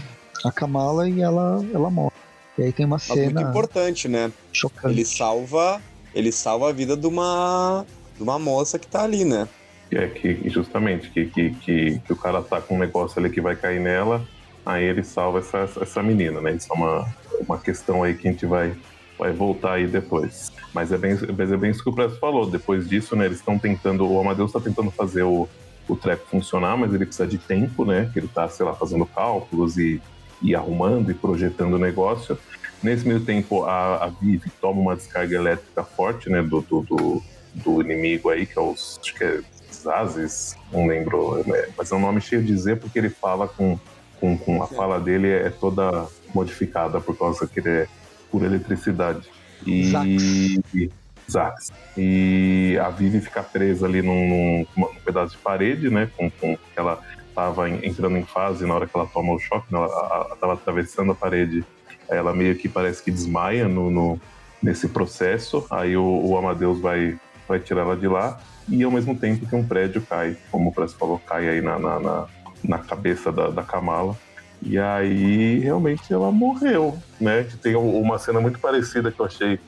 a 0.44 0.52
Kamala 0.52 1.08
e 1.08 1.20
ela, 1.20 1.64
ela 1.72 1.90
morre. 1.90 2.12
E 2.56 2.62
aí 2.62 2.72
tem 2.72 2.86
uma 2.86 2.98
cena 2.98 3.40
muito 3.40 3.50
importante, 3.50 4.08
né? 4.08 4.32
Chocante. 4.52 4.94
Ele 4.94 5.04
salva, 5.04 5.80
ele 6.14 6.32
salva 6.32 6.70
a 6.70 6.72
vida 6.72 6.96
de 6.96 7.06
uma 7.06 7.84
de 8.16 8.22
uma 8.22 8.38
moça 8.38 8.78
que 8.78 8.86
tá 8.86 9.04
ali, 9.04 9.24
né? 9.24 9.48
É 9.92 10.08
que 10.08 10.50
justamente 10.50 11.08
que, 11.10 11.26
que, 11.26 11.50
que, 11.50 11.98
que 12.00 12.12
o 12.12 12.16
cara 12.16 12.42
tá 12.42 12.60
com 12.60 12.74
um 12.74 12.78
negócio 12.78 13.18
ali 13.20 13.30
que 13.30 13.40
vai 13.40 13.54
cair 13.54 13.80
nela, 13.80 14.26
aí 14.68 14.85
ele 14.85 15.02
salva 15.02 15.38
essa, 15.38 15.66
essa 15.81 16.02
menina, 16.02 16.42
né? 16.42 16.52
Isso 16.52 16.70
é 16.70 16.74
uma, 16.76 17.09
uma 17.40 17.59
questão 17.59 18.02
aí 18.02 18.14
que 18.14 18.28
a 18.28 18.31
gente 18.31 18.44
vai, 18.44 18.76
vai 19.18 19.33
voltar 19.33 19.72
aí 19.74 19.87
depois. 19.87 20.52
Mas 20.74 20.92
é 20.92 20.98
bem, 20.98 21.16
mas 21.37 21.50
é 21.50 21.57
bem 21.57 21.70
isso 21.70 21.83
que 21.83 21.88
o 21.88 21.92
Presto 21.92 22.18
falou. 22.18 22.48
Depois 22.48 22.87
disso, 22.87 23.16
né, 23.16 23.24
eles 23.24 23.38
estão 23.38 23.59
tentando, 23.59 24.07
o 24.07 24.20
Amadeus 24.20 24.50
está 24.50 24.61
tentando 24.61 24.90
fazer 24.90 25.22
o, 25.22 25.48
o 25.88 25.96
treco 25.96 26.26
funcionar, 26.28 26.76
mas 26.76 26.92
ele 26.92 27.07
precisa 27.07 27.26
de 27.26 27.38
tempo, 27.38 27.87
né? 27.87 28.11
Que 28.12 28.18
ele 28.18 28.26
está, 28.26 28.46
sei 28.46 28.66
lá, 28.66 28.74
fazendo 28.74 29.07
cálculos 29.07 29.78
e, 29.78 30.02
e 30.42 30.54
arrumando 30.54 31.11
e 31.11 31.14
projetando 31.14 31.74
o 31.74 31.78
negócio. 31.78 32.38
Nesse 32.83 33.09
meio 33.09 33.20
tempo, 33.20 33.64
a, 33.64 34.04
a 34.04 34.09
Vivi 34.09 34.50
toma 34.61 34.81
uma 34.83 34.94
descarga 34.94 35.35
elétrica 35.35 35.83
forte, 35.83 36.28
né, 36.28 36.42
do, 36.42 36.61
do, 36.61 36.83
do, 36.83 37.22
do 37.54 37.81
inimigo 37.81 38.28
aí, 38.28 38.44
que 38.44 38.59
é 38.59 38.62
os, 38.62 39.00
acho 39.02 39.14
que 39.14 39.24
é 39.24 39.40
Zazes, 39.72 40.57
não 40.72 40.87
lembro, 40.87 41.42
né, 41.46 41.68
mas 41.76 41.90
é 41.90 41.94
um 41.94 42.00
nome 42.00 42.20
cheio 42.20 42.42
de 42.42 42.57
Z 42.57 42.76
porque 42.76 42.98
ele 42.98 43.11
fala 43.11 43.48
com, 43.48 43.78
com, 44.20 44.37
com 44.37 44.62
a 44.62 44.66
fala 44.66 44.98
dele 45.00 45.28
é 45.28 45.50
toda 45.50 46.07
modificada 46.35 47.00
por 47.00 47.16
causa 47.16 47.46
que 47.46 47.61
ele 47.61 47.68
é 47.68 47.87
por 48.31 48.42
eletricidade. 48.44 49.28
E. 49.66 50.90
Zax. 51.31 51.72
E 51.96 52.78
a 52.81 52.88
Vivi 52.88 53.20
fica 53.20 53.42
presa 53.42 53.87
ali 53.87 54.00
num, 54.00 54.66
num, 54.74 54.87
pedaço 55.04 55.37
de 55.37 55.42
parede, 55.42 55.90
né? 55.90 56.11
Com, 56.16 56.31
com 56.31 56.57
ela 56.74 57.02
estava 57.28 57.68
entrando 57.70 58.16
em 58.16 58.24
fase 58.24 58.66
na 58.66 58.74
hora 58.74 58.87
que 58.87 58.96
ela 58.96 59.07
toma 59.07 59.33
o 59.33 59.38
choque, 59.38 59.72
né, 59.72 59.78
ela 59.78 60.28
estava 60.33 60.54
atravessando 60.54 61.12
a 61.12 61.14
parede. 61.14 61.64
Ela 62.09 62.35
meio 62.35 62.57
que 62.57 62.68
parece 62.68 63.02
que 63.02 63.11
desmaia 63.11 63.68
no, 63.68 63.90
no 63.90 64.20
nesse 64.62 64.88
processo. 64.88 65.64
Aí 65.70 65.96
o, 65.96 66.02
o, 66.02 66.37
Amadeus 66.37 66.81
vai, 66.81 67.18
vai 67.46 67.61
tirar 67.61 67.83
ela 67.83 67.96
de 67.96 68.09
lá. 68.09 68.40
E 68.68 68.83
ao 68.83 68.90
mesmo 68.90 69.14
tempo 69.14 69.46
que 69.46 69.54
um 69.54 69.66
prédio 69.66 70.02
cai, 70.02 70.37
como 70.50 70.70
o 70.70 70.72
Press 70.72 70.94
falou, 70.94 71.18
cai 71.18 71.48
aí 71.48 71.61
na, 71.61 71.78
na, 71.78 72.00
na, 72.00 72.26
na 72.62 72.79
cabeça 72.79 73.31
da, 73.31 73.49
da 73.49 73.62
Kamala. 73.62 74.16
E 74.61 74.79
aí, 74.79 75.61
realmente, 75.61 76.12
ela 76.12 76.33
morreu, 76.33 76.99
né? 77.21 77.47
Tem 77.62 77.77
uma 77.77 78.18
cena 78.18 78.40
muito 78.40 78.59
parecida 78.59 79.11
que 79.11 79.21
eu 79.21 79.27
achei, 79.27 79.61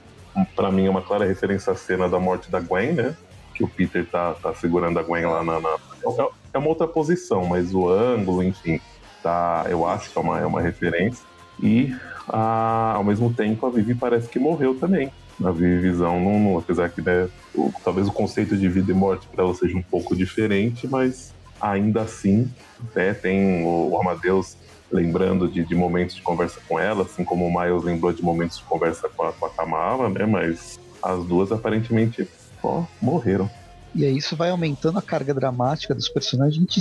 para 0.57 0.71
mim, 0.73 0.89
uma 0.89 1.01
clara 1.01 1.25
referência 1.25 1.73
à 1.73 1.77
cena 1.77 2.09
da 2.09 2.19
morte 2.19 2.51
da 2.51 2.61
Gwen, 2.61 2.93
né? 2.93 3.17
Que 3.55 3.63
o 3.63 3.69
Peter 3.69 4.05
tá, 4.07 4.35
tá 4.35 4.53
segurando 4.55 4.99
a 4.99 5.03
Gwen 5.03 5.27
lá 5.27 5.45
na, 5.45 5.61
na... 5.61 5.69
É, 5.69 6.29
é 6.55 6.59
uma 6.59 6.69
outra 6.69 6.89
posição, 6.89 7.47
mas 7.47 7.73
o 7.73 7.89
ângulo, 7.89 8.43
enfim, 8.43 8.81
tá, 9.23 9.65
eu 9.69 9.87
acho 9.87 10.11
que 10.11 10.19
é 10.19 10.21
uma, 10.21 10.41
é 10.41 10.47
uma 10.47 10.61
referência. 10.61 11.25
E, 11.63 11.95
a, 12.29 12.95
ao 12.97 13.05
mesmo 13.05 13.33
tempo, 13.33 13.67
a 13.67 13.71
Vivi 13.71 13.95
parece 13.95 14.29
que 14.29 14.39
morreu 14.39 14.75
também. 14.75 15.13
Na 15.39 15.53
Vivi 15.53 15.81
Visão, 15.81 16.21
não, 16.21 16.39
não, 16.39 16.59
apesar 16.59 16.91
que 16.91 17.01
né, 17.01 17.29
o, 17.55 17.73
talvez 17.85 18.09
o 18.09 18.13
conceito 18.13 18.57
de 18.57 18.69
vida 18.69 18.91
e 18.91 18.95
morte 18.95 19.27
para 19.29 19.45
ela 19.45 19.55
seja 19.55 19.77
um 19.77 19.83
pouco 19.83 20.15
diferente, 20.15 20.87
mas 20.87 21.33
ainda 21.61 22.03
assim, 22.03 22.51
né, 22.95 23.15
tem 23.15 23.65
o, 23.65 23.91
o 23.91 24.01
Amadeus 24.01 24.57
lembrando 24.91 25.49
de, 25.49 25.65
de, 25.65 25.75
momentos 25.75 26.17
de 26.17 26.23
conversa 26.23 26.61
com 26.69 26.79
ela, 26.79 27.05
assim 27.05 27.25
como 27.25 27.47
o 27.47 27.61
Miles 27.61 27.85
lembrou 27.85 28.13
de 28.13 28.23
momentos 28.23 28.59
de 28.59 28.65
conversa 28.65 29.09
com 29.09 29.23
a, 29.23 29.33
com 29.33 29.47
a 29.47 29.51
Kamala, 29.51 30.09
né? 30.09 30.27
Mas 30.27 30.81
as 31.03 31.25
duas 31.25 31.53
aparentemente 31.53 32.29
ó, 32.63 32.85
morreram. 33.01 33.49
E 33.95 34.05
aí 34.05 34.17
isso 34.17 34.37
vai 34.37 34.51
aumentando 34.51 34.99
a 34.99 35.03
carga 35.03 35.33
dramática 35.33 35.95
dos 35.95 36.09
personagens. 36.09 36.57
A 36.57 36.61
gente 36.61 36.81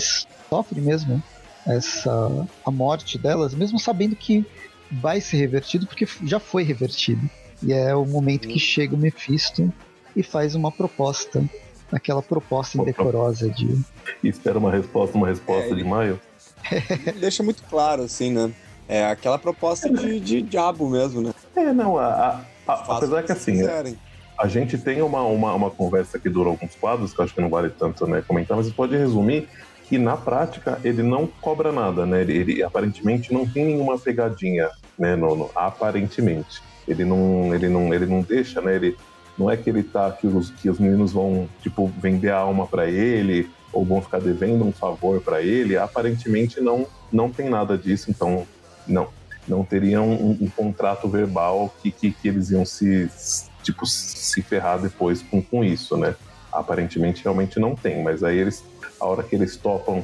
sofre 0.50 0.82
mesmo 0.82 1.22
essa 1.66 2.48
a 2.66 2.72
morte 2.72 3.18
delas, 3.18 3.54
mesmo 3.54 3.80
sabendo 3.80 4.16
que 4.16 4.46
vai 4.92 5.22
ser 5.22 5.38
revertido, 5.38 5.86
porque 5.86 6.08
já 6.24 6.40
foi 6.40 6.64
revertido. 6.64 7.30
E 7.62 7.74
é 7.74 7.94
o 7.94 8.06
momento 8.06 8.48
que 8.48 8.60
chega 8.60 8.96
o 8.96 8.98
Mephisto 8.98 9.72
e 10.16 10.24
faz 10.24 10.56
uma 10.56 10.72
proposta. 10.72 11.44
Aquela 11.92 12.22
proposta 12.22 12.78
indecorosa 12.78 13.50
de. 13.50 13.80
Espera 14.24 14.60
uma 14.60 14.72
resposta, 14.72 15.18
uma 15.18 15.28
resposta 15.28 15.74
é, 15.74 15.76
de 15.76 15.84
maio. 15.84 16.20
Deixa 17.20 17.42
muito 17.42 17.64
claro, 17.64 18.04
assim, 18.04 18.32
né? 18.32 18.52
É 18.88 19.06
aquela 19.06 19.38
proposta 19.38 19.90
de, 19.90 20.20
de 20.20 20.42
diabo 20.42 20.90
mesmo, 20.90 21.22
né? 21.22 21.34
É, 21.56 21.72
não, 21.74 21.98
a, 21.98 22.06
a, 22.68 22.74
a 22.74 22.98
apesar 22.98 23.24
que 23.24 23.32
assim. 23.32 23.54
Quiserem. 23.54 23.98
A 24.38 24.48
gente 24.48 24.78
tem 24.78 25.02
uma, 25.02 25.22
uma, 25.24 25.54
uma 25.54 25.70
conversa 25.70 26.18
que 26.18 26.30
dura 26.30 26.50
alguns 26.50 26.74
quadros, 26.74 27.14
que 27.14 27.20
eu 27.20 27.26
acho 27.26 27.34
que 27.34 27.42
não 27.42 27.50
vale 27.50 27.70
tanto 27.70 28.08
né, 28.08 28.24
comentar, 28.26 28.56
mas 28.56 28.72
pode 28.72 28.96
resumir 28.96 29.50
que 29.90 29.98
na 29.98 30.16
prática 30.16 30.80
ele 30.84 31.04
não 31.04 31.28
cobra 31.28 31.72
nada, 31.72 32.06
né? 32.06 32.22
Ele, 32.22 32.38
ele 32.38 32.64
aparentemente 32.64 33.34
não 33.34 33.46
tem 33.46 33.66
nenhuma 33.66 33.98
pegadinha, 33.98 34.70
né? 34.98 35.16
No, 35.16 35.36
no, 35.36 35.52
aparentemente. 35.56 36.62
Ele 36.88 37.04
não, 37.04 37.54
ele, 37.54 37.68
não, 37.68 37.94
ele 37.94 38.06
não 38.06 38.22
deixa, 38.22 38.62
né? 38.62 38.76
Ele, 38.76 38.96
não 39.40 39.50
é 39.50 39.56
que 39.56 39.70
ele 39.70 39.82
tá 39.82 40.12
que 40.12 40.28
os, 40.28 40.52
que 40.52 40.70
os 40.70 40.78
meninos 40.78 41.14
vão 41.14 41.48
tipo 41.62 41.88
vender 41.98 42.30
a 42.30 42.38
alma 42.38 42.68
para 42.68 42.88
ele 42.88 43.50
ou 43.72 43.86
vão 43.86 44.02
ficar 44.02 44.20
devendo 44.20 44.66
um 44.66 44.72
favor 44.72 45.22
para 45.22 45.42
ele. 45.42 45.78
Aparentemente 45.78 46.60
não 46.60 46.86
não 47.12 47.32
tem 47.32 47.50
nada 47.50 47.78
disso, 47.78 48.12
então 48.12 48.46
não 48.86 49.08
não 49.48 49.64
teriam 49.64 50.08
um, 50.08 50.38
um 50.42 50.50
contrato 50.50 51.08
verbal 51.08 51.74
que, 51.82 51.90
que, 51.90 52.12
que 52.12 52.28
eles 52.28 52.52
iam 52.52 52.64
se 52.64 53.10
tipo, 53.64 53.86
se 53.86 54.42
ferrar 54.42 54.80
depois 54.80 55.22
com, 55.22 55.42
com 55.42 55.64
isso, 55.64 55.98
né? 55.98 56.16
Aparentemente 56.52 57.24
realmente 57.24 57.60
não 57.60 57.76
tem, 57.76 58.04
mas 58.04 58.24
aí 58.24 58.38
eles, 58.38 58.64
a 59.00 59.06
hora 59.06 59.24
que 59.24 59.36
eles 59.36 59.56
topam 59.58 60.02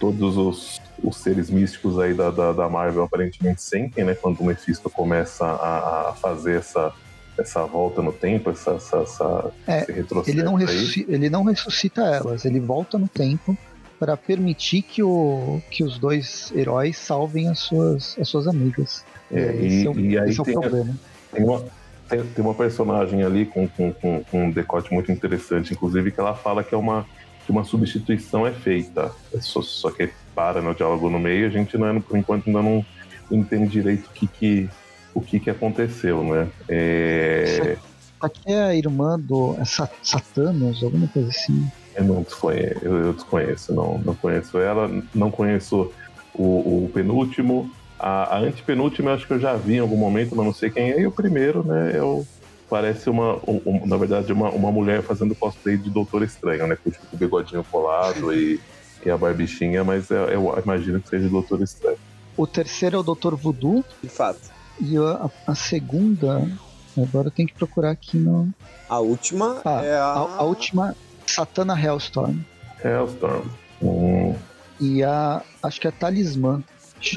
todos 0.00 0.36
os, 0.36 0.80
os 1.02 1.16
seres 1.16 1.50
místicos 1.50 1.98
aí 1.98 2.12
da, 2.12 2.30
da, 2.30 2.52
da, 2.52 2.68
Marvel 2.68 3.02
aparentemente 3.02 3.62
sentem, 3.62 4.04
né? 4.04 4.14
Quando 4.14 4.40
o 4.40 4.44
Mephisto 4.44 4.90
começa 4.90 5.44
a, 5.44 6.10
a 6.10 6.12
fazer 6.14 6.58
essa, 6.58 6.92
essa 7.38 7.64
volta 7.64 8.02
no 8.02 8.12
tempo, 8.12 8.50
essa, 8.50 8.72
essa, 8.72 8.98
essa 8.98 9.52
é, 9.66 9.86
ele 10.26 10.42
não, 10.42 10.58
ele 10.60 11.30
não 11.30 11.44
ressuscita 11.44 12.02
elas, 12.02 12.44
ele 12.44 12.60
volta 12.60 12.98
no 12.98 13.08
tempo 13.08 13.56
para 13.98 14.16
permitir 14.16 14.82
que, 14.82 15.02
o, 15.02 15.60
que 15.70 15.82
os 15.82 15.98
dois 15.98 16.52
heróis 16.54 16.96
salvem 16.98 17.48
as 17.48 17.60
suas, 17.60 18.16
as 18.18 18.28
suas 18.28 18.46
amigas. 18.46 19.04
É, 19.32 19.56
e, 19.56 19.86
é 19.86 19.90
o, 19.90 19.98
e 19.98 20.18
aí 20.18 20.36
tem, 20.36 20.54
é 20.54 20.84
tem, 21.32 21.44
uma, 21.44 21.64
tem, 22.08 22.22
tem 22.22 22.44
uma 22.44 22.54
personagem 22.54 23.22
ali 23.22 23.46
com, 23.46 23.66
com, 23.68 23.92
com, 23.92 24.24
um 24.32 24.50
decote 24.50 24.92
muito 24.92 25.10
interessante, 25.10 25.72
inclusive, 25.72 26.10
que 26.10 26.20
ela 26.20 26.34
fala 26.34 26.62
que 26.62 26.74
é 26.74 26.78
uma, 26.78 27.06
que 27.44 27.50
uma 27.50 27.64
substituição 27.64 28.46
é 28.46 28.52
feita. 28.52 29.10
É 29.34 29.40
só, 29.40 29.62
só 29.62 29.90
que 29.90 30.10
para 30.34 30.60
no 30.60 30.74
diálogo 30.74 31.08
no 31.08 31.18
meio, 31.18 31.46
a 31.46 31.50
gente 31.50 31.76
não, 31.78 31.88
é, 31.88 32.00
por 32.00 32.18
enquanto 32.18 32.46
ainda 32.46 32.62
não 32.62 32.84
entende 33.30 33.68
direito 33.68 34.06
o 34.06 34.12
que, 34.12 34.26
que, 34.26 34.70
o 35.16 35.22
que, 35.22 35.40
que 35.40 35.48
aconteceu, 35.48 36.22
né? 36.22 36.48
É... 36.68 37.78
Aqui 38.20 38.52
é 38.52 38.62
a 38.62 38.74
irmã 38.74 39.18
do 39.18 39.56
é 39.58 39.64
Satanos, 39.64 40.82
alguma 40.82 41.06
coisa 41.08 41.28
assim. 41.28 41.66
Eu 41.94 42.04
não 42.04 42.22
desconheço, 42.22 42.78
eu, 42.82 42.96
eu 42.96 43.12
desconheço, 43.12 43.74
não, 43.74 43.98
não 43.98 44.14
conheço 44.14 44.58
ela, 44.58 44.90
não 45.14 45.30
conheço 45.30 45.92
o, 46.34 46.84
o 46.84 46.90
penúltimo, 46.92 47.70
a, 47.98 48.36
a 48.36 48.38
antepenúltima 48.40 49.10
eu 49.10 49.14
acho 49.14 49.26
que 49.26 49.32
eu 49.32 49.40
já 49.40 49.54
vi 49.54 49.76
em 49.76 49.80
algum 49.80 49.96
momento, 49.96 50.34
mas 50.34 50.44
não 50.44 50.52
sei 50.52 50.70
quem 50.70 50.90
é. 50.90 51.00
E 51.00 51.06
o 51.06 51.12
primeiro, 51.12 51.62
né, 51.62 51.92
eu, 51.94 52.26
parece 52.68 53.08
uma, 53.08 53.36
um, 53.46 53.60
um, 53.64 53.86
na 53.86 53.96
verdade, 53.96 54.32
uma, 54.32 54.50
uma 54.50 54.70
mulher 54.70 55.02
fazendo 55.02 55.34
cosplay 55.34 55.76
de 55.76 55.90
Doutor 55.90 56.22
Estranho, 56.22 56.66
né? 56.66 56.76
Com 56.76 56.90
o 56.90 57.16
bigodinho 57.16 57.64
colado 57.64 58.32
e, 58.34 58.60
e 59.04 59.10
a 59.10 59.16
barbichinha, 59.16 59.82
mas 59.84 60.10
eu, 60.10 60.26
eu 60.26 60.62
imagino 60.62 61.00
que 61.00 61.08
seja 61.08 61.28
Doutor 61.28 61.62
Estranho. 61.62 61.98
O 62.36 62.46
terceiro 62.46 62.96
é 62.96 62.98
o 62.98 63.02
Doutor 63.02 63.34
Voodoo. 63.34 63.84
De 64.02 64.08
fato. 64.08 64.55
E 64.80 64.96
a, 64.96 65.30
a 65.46 65.54
segunda, 65.54 66.48
agora 66.96 67.28
eu 67.28 67.30
tenho 67.30 67.48
que 67.48 67.54
procurar 67.54 67.90
aqui 67.90 68.18
no. 68.18 68.52
A 68.88 68.98
última 68.98 69.60
ah, 69.64 69.84
é 69.84 69.96
a... 69.96 70.04
a. 70.04 70.36
A, 70.38 70.42
última, 70.42 70.94
Satana 71.26 71.78
Hellstorm. 71.80 72.40
Hellstorm. 72.84 73.48
Hum. 73.82 74.34
E 74.80 75.02
a. 75.02 75.42
Acho 75.62 75.80
que 75.80 75.88
é 75.88 75.90
Talismã. 75.90 76.62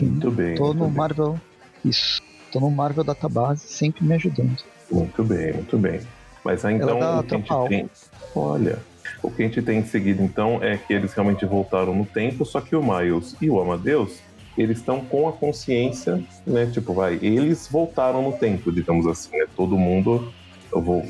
Muito 0.02 0.32
bem. 0.32 0.56
Tô 0.56 0.65
muito 0.65 0.80
no 0.80 0.86
bem. 0.86 0.95
Marvel. 0.95 1.39
Isso. 1.84 2.22
Tô 2.52 2.60
no 2.60 2.72
Marvel 2.72 3.04
Database, 3.04 3.62
sempre 3.67 4.04
me 4.04 4.13
ajudando. 4.15 4.58
Muito 4.91 5.24
bem, 5.24 5.54
muito 5.54 5.78
bem. 5.78 6.02
Mas 6.43 6.65
aí, 6.65 6.76
então 6.76 6.98
o 6.98 7.24
que 7.24 7.36
a 7.36 7.38
gente 7.38 7.69
tem. 7.69 7.89
Olha. 8.36 8.80
O 9.22 9.30
que 9.30 9.43
a 9.43 9.45
gente 9.45 9.62
tem 9.62 9.80
em 9.80 9.86
seguida, 9.86 10.24
então, 10.24 10.63
é 10.63 10.78
que 10.78 10.93
eles 10.93 11.13
realmente 11.13 11.45
voltaram 11.45 11.93
no 11.93 12.06
tempo, 12.06 12.45
só 12.45 12.62
que 12.62 12.76
o 12.76 12.82
Miles 12.82 13.36
e 13.41 13.50
o 13.50 13.60
Amadeus, 13.60 14.19
eles 14.62 14.80
estão 14.80 15.00
com 15.00 15.28
a 15.28 15.32
consciência, 15.32 16.22
né? 16.45 16.65
Tipo, 16.65 16.93
vai, 16.93 17.17
eles 17.22 17.67
voltaram 17.72 18.22
no 18.22 18.34
tempo, 18.34 18.72
digamos 18.72 19.08
assim, 19.08 19.38
né? 19.38 19.45
Todo 19.56 19.78
mundo 19.78 20.34
vou, 20.72 21.04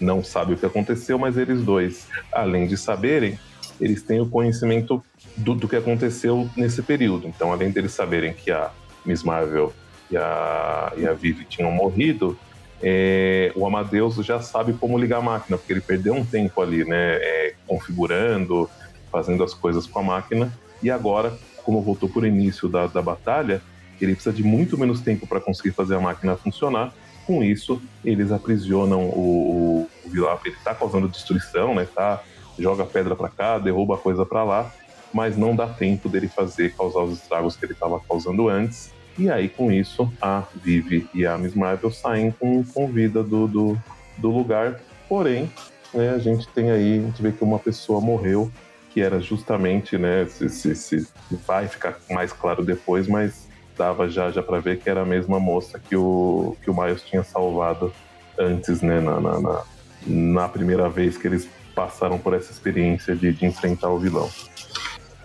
não 0.00 0.22
sabe 0.22 0.54
o 0.54 0.56
que 0.56 0.64
aconteceu, 0.64 1.18
mas 1.18 1.36
eles 1.36 1.62
dois, 1.62 2.06
além 2.32 2.66
de 2.66 2.76
saberem, 2.76 3.38
eles 3.80 4.02
têm 4.02 4.20
o 4.20 4.28
conhecimento 4.28 5.02
do, 5.36 5.54
do 5.54 5.68
que 5.68 5.76
aconteceu 5.76 6.48
nesse 6.56 6.82
período. 6.82 7.26
Então, 7.26 7.52
além 7.52 7.70
deles 7.70 7.92
saberem 7.92 8.32
que 8.32 8.50
a 8.50 8.70
Miss 9.04 9.24
Marvel 9.24 9.72
e 10.10 10.16
a, 10.16 10.92
e 10.96 11.06
a 11.06 11.12
Vivi 11.12 11.44
tinham 11.44 11.72
morrido, 11.72 12.38
é, 12.80 13.50
o 13.56 13.66
Amadeus 13.66 14.14
já 14.16 14.40
sabe 14.40 14.72
como 14.74 14.96
ligar 14.96 15.18
a 15.18 15.22
máquina, 15.22 15.58
porque 15.58 15.72
ele 15.72 15.80
perdeu 15.80 16.14
um 16.14 16.24
tempo 16.24 16.62
ali, 16.62 16.84
né, 16.84 17.16
é, 17.16 17.54
configurando, 17.66 18.70
fazendo 19.10 19.42
as 19.42 19.52
coisas 19.52 19.86
com 19.86 19.98
a 19.98 20.02
máquina, 20.02 20.52
e 20.82 20.90
agora, 20.90 21.36
como 21.64 21.82
voltou 21.82 22.08
por 22.08 22.24
início 22.24 22.68
da, 22.68 22.86
da 22.86 23.02
batalha, 23.02 23.62
ele 24.00 24.14
precisa 24.14 24.34
de 24.34 24.42
muito 24.42 24.76
menos 24.78 25.00
tempo 25.00 25.26
para 25.26 25.40
conseguir 25.40 25.72
fazer 25.72 25.94
a 25.96 26.00
máquina 26.00 26.36
funcionar. 26.36 26.92
Com 27.26 27.42
isso, 27.42 27.80
eles 28.04 28.30
aprisionam 28.30 29.08
o, 29.08 29.88
o, 30.04 30.06
o 30.06 30.10
vilão. 30.10 30.38
Ele 30.44 30.54
está 30.54 30.74
causando 30.74 31.08
destruição, 31.08 31.74
né? 31.74 31.86
Tá, 31.92 32.22
joga 32.58 32.84
pedra 32.84 33.16
para 33.16 33.28
cá, 33.28 33.58
derruba 33.58 33.96
coisa 33.96 34.26
para 34.26 34.44
lá, 34.44 34.72
mas 35.12 35.36
não 35.36 35.56
dá 35.56 35.66
tempo 35.66 36.08
dele 36.08 36.28
fazer, 36.28 36.74
causar 36.74 37.00
os 37.00 37.14
estragos 37.14 37.56
que 37.56 37.64
ele 37.64 37.72
estava 37.72 37.98
causando 38.00 38.48
antes. 38.48 38.92
E 39.16 39.30
aí, 39.30 39.48
com 39.48 39.70
isso, 39.70 40.12
a 40.20 40.42
Vivi 40.56 41.08
e 41.14 41.24
a 41.24 41.38
Miss 41.38 41.54
Marvel 41.54 41.90
saem 41.90 42.32
com, 42.32 42.64
com 42.64 42.88
vida 42.88 43.22
do, 43.22 43.46
do, 43.46 43.78
do 44.18 44.30
lugar. 44.30 44.80
Porém, 45.08 45.50
né, 45.92 46.10
a 46.10 46.18
gente 46.18 46.48
tem 46.48 46.70
aí, 46.70 46.98
a 46.98 47.02
gente 47.02 47.22
vê 47.22 47.30
que 47.30 47.44
uma 47.44 47.58
pessoa 47.58 48.00
morreu, 48.00 48.50
que 48.94 49.00
era 49.00 49.20
justamente, 49.20 49.98
né, 49.98 50.24
se, 50.26 50.48
se, 50.48 50.76
se 50.76 51.08
vai 51.44 51.66
ficar 51.66 51.98
mais 52.08 52.32
claro 52.32 52.64
depois, 52.64 53.08
mas 53.08 53.48
dava 53.76 54.08
já, 54.08 54.30
já 54.30 54.40
para 54.40 54.60
ver 54.60 54.78
que 54.78 54.88
era 54.88 55.02
a 55.02 55.04
mesma 55.04 55.40
moça 55.40 55.80
que 55.80 55.96
o, 55.96 56.56
que 56.62 56.70
o 56.70 56.80
Miles 56.80 57.02
tinha 57.02 57.24
salvado 57.24 57.92
antes, 58.38 58.82
né, 58.82 59.00
na, 59.00 59.20
na, 59.20 59.40
na, 59.40 59.62
na 60.06 60.48
primeira 60.48 60.88
vez 60.88 61.18
que 61.18 61.26
eles 61.26 61.48
passaram 61.74 62.20
por 62.20 62.34
essa 62.34 62.52
experiência 62.52 63.16
de, 63.16 63.32
de 63.32 63.44
enfrentar 63.44 63.90
o 63.90 63.98
vilão. 63.98 64.30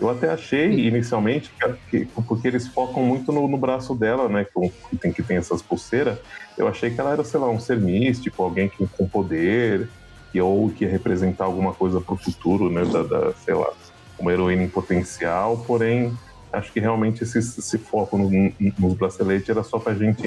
Eu 0.00 0.10
até 0.10 0.30
achei 0.30 0.88
inicialmente 0.88 1.52
que, 1.90 2.06
porque 2.06 2.48
eles 2.48 2.66
focam 2.66 3.04
muito 3.04 3.30
no, 3.30 3.46
no 3.46 3.56
braço 3.56 3.94
dela, 3.94 4.28
né? 4.28 4.44
Que 4.90 4.96
tem 4.96 5.12
que 5.12 5.22
tem 5.22 5.36
essas 5.36 5.60
pulseiras. 5.62 6.18
Eu 6.56 6.66
achei 6.66 6.90
que 6.90 6.98
ela 6.98 7.12
era, 7.12 7.22
sei 7.22 7.38
lá, 7.38 7.48
um 7.48 7.60
ser 7.60 7.78
místico, 7.78 8.42
alguém 8.42 8.68
que, 8.68 8.84
com 8.86 9.06
poder, 9.06 9.88
que, 10.30 10.40
ou 10.40 10.70
que 10.70 10.84
representar 10.86 11.44
alguma 11.44 11.72
coisa 11.72 12.00
para 12.00 12.14
o 12.14 12.16
futuro, 12.16 12.70
né? 12.70 12.84
Da, 12.84 13.02
da, 13.02 13.32
sei 13.44 13.54
lá, 13.54 13.70
uma 14.18 14.32
heroína 14.32 14.62
em 14.62 14.68
potencial. 14.68 15.58
Porém, 15.66 16.16
acho 16.52 16.72
que 16.72 16.80
realmente 16.80 17.22
esse, 17.22 17.38
esse 17.38 17.78
foco 17.78 18.18
no, 18.18 18.30
no, 18.30 18.52
nos 18.78 18.94
braceletes 18.94 19.48
era 19.48 19.62
só 19.62 19.78
para 19.78 19.92
a 19.92 19.96
gente 19.96 20.22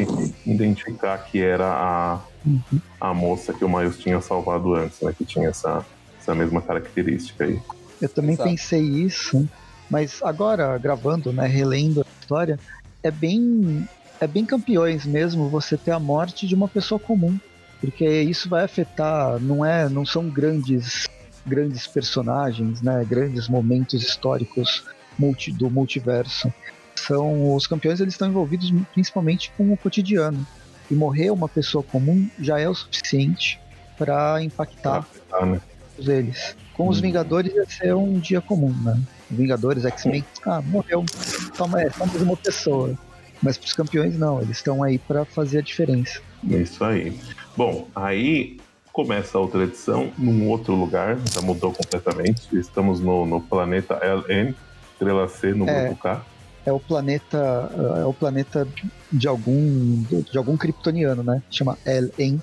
identificar 0.45 1.17
que 1.19 1.41
era 1.41 1.67
a, 1.67 2.19
a 2.99 3.13
moça 3.13 3.53
que 3.53 3.63
o 3.63 3.69
Miles 3.69 3.97
tinha 3.97 4.19
salvado 4.21 4.73
antes, 4.75 5.01
né? 5.01 5.13
Que 5.17 5.25
tinha 5.25 5.49
essa, 5.49 5.85
essa 6.19 6.35
mesma 6.35 6.61
característica 6.61 7.45
aí. 7.45 7.59
Eu 8.01 8.09
também 8.09 8.33
Exato. 8.33 8.49
pensei 8.49 8.81
isso. 8.81 9.47
Mas 9.89 10.21
agora, 10.23 10.77
gravando, 10.77 11.31
né, 11.31 11.45
relendo 11.45 12.01
a 12.01 12.05
história, 12.21 12.59
é 13.03 13.11
bem 13.11 13.87
é 14.19 14.27
bem 14.27 14.45
campeões 14.45 15.05
mesmo 15.05 15.49
você 15.49 15.77
ter 15.77 15.91
a 15.91 15.99
morte 15.99 16.47
de 16.47 16.55
uma 16.55 16.67
pessoa 16.67 16.97
comum, 16.97 17.37
porque 17.83 18.21
isso 18.21 18.47
vai 18.47 18.63
afetar, 18.63 19.37
não 19.41 19.65
é, 19.65 19.89
não 19.89 20.05
são 20.05 20.29
grandes 20.29 21.05
grandes 21.45 21.85
personagens, 21.85 22.81
né, 22.81 23.03
grandes 23.03 23.49
momentos 23.49 24.01
históricos 24.01 24.85
multi, 25.19 25.51
do 25.51 25.69
multiverso. 25.69 26.51
São 26.95 27.53
os 27.53 27.67
campeões, 27.67 27.99
eles 27.99 28.13
estão 28.13 28.29
envolvidos 28.29 28.73
principalmente 28.93 29.51
com 29.57 29.73
o 29.73 29.75
cotidiano. 29.75 30.47
E 30.89 30.95
morrer 30.95 31.31
uma 31.31 31.49
pessoa 31.49 31.83
comum 31.83 32.25
já 32.39 32.57
é 32.57 32.69
o 32.69 32.73
suficiente 32.73 33.59
para 33.97 34.41
impactar 34.41 35.05
né? 35.41 35.59
eles. 35.99 36.55
Com 36.73 36.87
os 36.87 36.95
uhum. 36.97 37.01
Vingadores 37.01 37.53
ia 37.53 37.65
ser 37.65 37.93
um 37.93 38.17
dia 38.17 38.39
comum, 38.39 38.73
né? 38.81 38.97
Vingadores, 39.29 39.83
X-Men, 39.83 40.23
ah, 40.45 40.61
morreu. 40.61 41.03
Toma, 41.57 41.81
é, 41.81 41.89
só 41.89 42.05
mais 42.05 42.21
uma 42.21 42.37
pessoa. 42.37 42.97
Mas 43.41 43.57
para 43.57 43.67
os 43.67 43.73
campeões 43.73 44.17
não, 44.17 44.41
eles 44.41 44.55
estão 44.55 44.81
aí 44.81 44.97
para 44.97 45.25
fazer 45.25 45.57
a 45.57 45.61
diferença. 45.61 46.21
Isso 46.45 46.81
aí. 46.81 47.19
Bom, 47.55 47.87
aí 47.95 48.57
começa 48.91 49.37
a 49.37 49.41
outra 49.41 49.63
edição 49.63 50.11
num 50.17 50.47
outro 50.49 50.75
lugar, 50.75 51.17
já 51.31 51.41
mudou 51.41 51.71
completamente. 51.71 52.47
Estamos 52.57 52.99
no, 52.99 53.25
no 53.25 53.41
planeta 53.41 53.95
LN, 54.03 54.53
estrela 54.93 55.27
C 55.27 55.53
no 55.53 55.67
É. 55.67 55.85
grupo 55.87 56.01
K. 56.01 56.25
É 56.65 56.71
o 56.71 56.79
planeta. 56.79 57.69
É 58.01 58.05
o 58.05 58.13
planeta 58.13 58.65
de 59.11 59.27
algum. 59.27 60.01
de 60.31 60.37
algum 60.37 60.55
kryptoniano, 60.55 61.21
né? 61.21 61.43
Chama 61.51 61.77
Elen. 61.85 62.41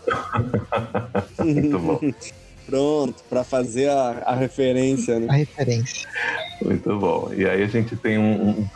Muito 1.42 1.78
bom. 1.78 2.00
Pronto, 2.66 3.24
pra 3.28 3.42
fazer 3.42 3.88
a, 3.88 4.22
a 4.26 4.34
referência, 4.34 5.18
né? 5.18 5.26
A 5.28 5.32
referência. 5.32 6.08
Muito 6.62 6.96
bom. 6.98 7.32
E 7.34 7.44
aí 7.48 7.62
a 7.62 7.66
gente 7.66 7.96
tem 7.96 8.16
um, 8.18 8.60
um- 8.60 8.68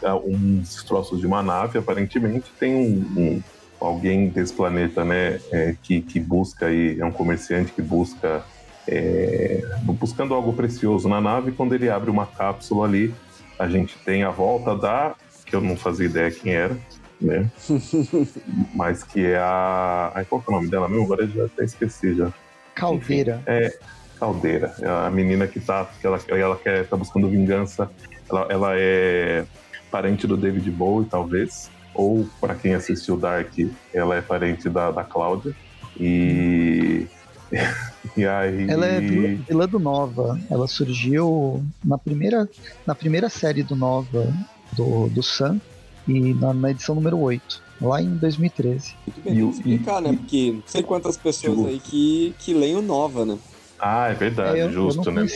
uns 0.60 0.82
troços 0.82 1.20
de 1.20 1.26
uma 1.26 1.42
nave, 1.44 1.78
aparentemente 1.78 2.46
tem 2.58 2.74
um, 2.74 3.20
um- 3.20 3.42
alguém 3.86 4.28
desse 4.28 4.52
planeta, 4.52 5.04
né, 5.04 5.40
é, 5.52 5.76
que, 5.82 6.00
que 6.00 6.18
busca 6.18 6.66
aí, 6.66 6.98
é 6.98 7.04
um 7.04 7.12
comerciante 7.12 7.72
que 7.72 7.82
busca 7.82 8.44
é, 8.86 9.62
buscando 9.82 10.34
algo 10.34 10.52
precioso 10.52 11.08
na 11.08 11.20
nave. 11.20 11.52
Quando 11.52 11.74
ele 11.74 11.88
abre 11.88 12.10
uma 12.10 12.26
cápsula 12.26 12.86
ali, 12.86 13.14
a 13.58 13.68
gente 13.68 13.96
tem 13.98 14.22
a 14.22 14.30
volta 14.30 14.76
da 14.76 15.14
que 15.46 15.54
eu 15.54 15.60
não 15.60 15.76
fazia 15.76 16.06
ideia 16.06 16.30
quem 16.30 16.54
era, 16.54 16.76
né? 17.20 17.50
Mas 18.74 19.02
que 19.02 19.26
é 19.26 19.38
a, 19.38 20.12
ai, 20.14 20.24
qual 20.24 20.42
é 20.46 20.50
o 20.50 20.54
nome 20.54 20.68
dela 20.68 20.88
mesmo? 20.88 21.04
Agora 21.04 21.22
eu 21.22 21.28
já 21.28 21.44
até 21.44 21.64
esqueci 21.64 22.14
já. 22.14 22.32
Caldeira. 22.74 23.42
É 23.46 23.72
Caldeira. 24.18 24.74
É 24.80 24.88
a 24.88 25.10
menina 25.10 25.46
que 25.46 25.60
tá. 25.60 25.86
Que 26.00 26.06
ela, 26.06 26.18
ela 26.28 26.56
quer, 26.56 26.86
tá 26.86 26.96
buscando 26.96 27.28
vingança. 27.28 27.90
Ela, 28.28 28.46
ela 28.48 28.70
é 28.74 29.44
parente 29.90 30.26
do 30.26 30.36
David 30.36 30.70
Bowie, 30.70 31.06
talvez. 31.08 31.70
Ou, 31.94 32.28
para 32.40 32.54
quem 32.54 32.74
assistiu 32.74 33.16
Dark, 33.16 33.52
ela 33.92 34.16
é 34.16 34.22
parente 34.22 34.68
da, 34.68 34.90
da 34.90 35.04
Cláudia. 35.04 35.54
E. 35.98 37.06
e 38.16 38.26
aí. 38.26 38.68
Ela 38.68 38.86
é 38.86 39.00
vilã, 39.00 39.44
vilã 39.48 39.68
do 39.68 39.78
Nova. 39.78 40.38
Ela 40.50 40.66
surgiu 40.66 41.64
na 41.84 41.96
primeira, 41.96 42.48
na 42.86 42.94
primeira 42.94 43.28
série 43.28 43.62
do 43.62 43.76
Nova 43.76 44.32
do, 44.72 45.08
do 45.08 45.22
Sun 45.22 45.60
e 46.06 46.34
na, 46.34 46.52
na 46.52 46.70
edição 46.70 46.94
número 46.94 47.18
8, 47.18 47.62
lá 47.80 48.02
em 48.02 48.16
2013. 48.16 48.94
Muito 49.06 49.20
bem, 49.22 49.32
E 49.32 49.36
tem 49.36 49.48
que 49.48 49.56
explicar, 49.56 50.02
né? 50.02 50.12
Porque 50.12 50.52
não 50.52 50.62
sei 50.66 50.82
quantas 50.82 51.16
pessoas 51.16 51.56
Tipo- 51.56 51.68
aí 51.68 51.80
que, 51.80 52.34
que 52.38 52.54
leem 52.54 52.76
o 52.76 52.82
Nova, 52.82 53.24
né? 53.24 53.38
Ah, 53.78 54.08
é 54.08 54.14
verdade, 54.14 54.58
É, 54.58 54.62
eu, 54.62 54.66
eu 54.66 54.72
justo, 54.72 55.10
não 55.10 55.22
né? 55.22 55.28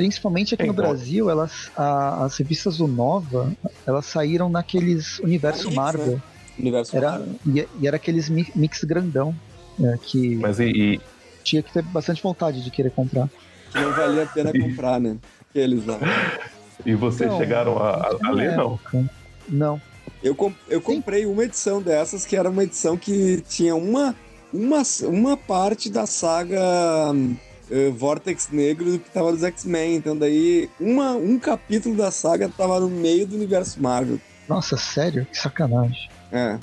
Principalmente 0.00 0.54
aqui 0.54 0.62
É 0.62 0.66
no 0.66 0.72
igual. 0.72 0.88
Brasil, 0.88 1.28
elas, 1.28 1.70
a- 1.76 2.24
as 2.24 2.34
revistas 2.38 2.78
do 2.78 2.88
Nova, 2.88 3.52
elas 3.86 4.06
saíram 4.06 4.48
naqueles 4.48 5.18
universo 5.18 5.70
Marvel. 5.72 6.12
né? 6.12 6.22
Universo 6.58 6.96
Era, 6.96 7.10
Marvel. 7.10 7.34
e, 7.46 7.68
e 7.78 7.86
era 7.86 7.96
aqueles 7.96 8.30
mi- 8.30 8.50
mix 8.56 8.82
grandão, 8.82 9.34
é, 9.78 9.98
que 10.00 10.36
Mas 10.36 10.58
e, 10.58 10.64
e- 10.64 11.00
tinha 11.44 11.62
que 11.62 11.70
ter 11.70 11.82
bastante 11.82 12.22
vontade 12.22 12.64
de 12.64 12.70
querer 12.70 12.92
comprar. 12.92 13.28
que 13.70 13.78
não 13.78 13.92
valia 13.92 14.22
a 14.22 14.26
pena 14.26 14.50
comprar, 14.58 14.98
né? 14.98 15.18
Aqueles 15.50 15.84
lá. 15.84 15.98
e 16.86 16.94
vocês 16.94 17.28
Então, 17.28 17.38
chegaram 17.38 17.76
a, 17.76 17.90
a- 17.90 18.18
a 18.24 18.30
ler, 18.30 18.56
não? 18.56 18.72
época. 18.76 19.04
Não. 19.50 19.82
Eu, 20.22 20.34
com- 20.34 20.54
eu 20.66 20.80
comprei 20.80 21.26
uma 21.26 21.44
edição 21.44 21.82
dessas, 21.82 22.24
que 22.24 22.36
era 22.36 22.48
uma 22.48 22.62
edição 22.64 22.96
que 22.96 23.42
tinha 23.50 23.76
uma, 23.76 24.16
uma, 24.50 24.80
uma 25.02 25.36
parte 25.36 25.90
da 25.90 26.06
saga 26.06 26.58
eh, 27.70 27.90
Vortex 27.90 28.48
Negro 28.50 28.98
que 28.98 29.10
tava 29.10 29.32
dos 29.32 29.42
X-Men. 29.42 29.96
Então 29.96 30.16
daí, 30.16 30.68
uma, 30.80 31.12
um 31.12 31.38
capítulo 31.38 31.96
da 31.96 32.10
saga 32.10 32.48
tava 32.48 32.80
no 32.80 32.88
meio 32.88 33.26
do 33.26 33.36
universo 33.36 33.80
Marvel. 33.82 34.18
Nossa, 34.48 34.76
sério? 34.76 35.24
Que 35.26 35.38
sacanagem. 35.38 36.08
É. 36.32 36.58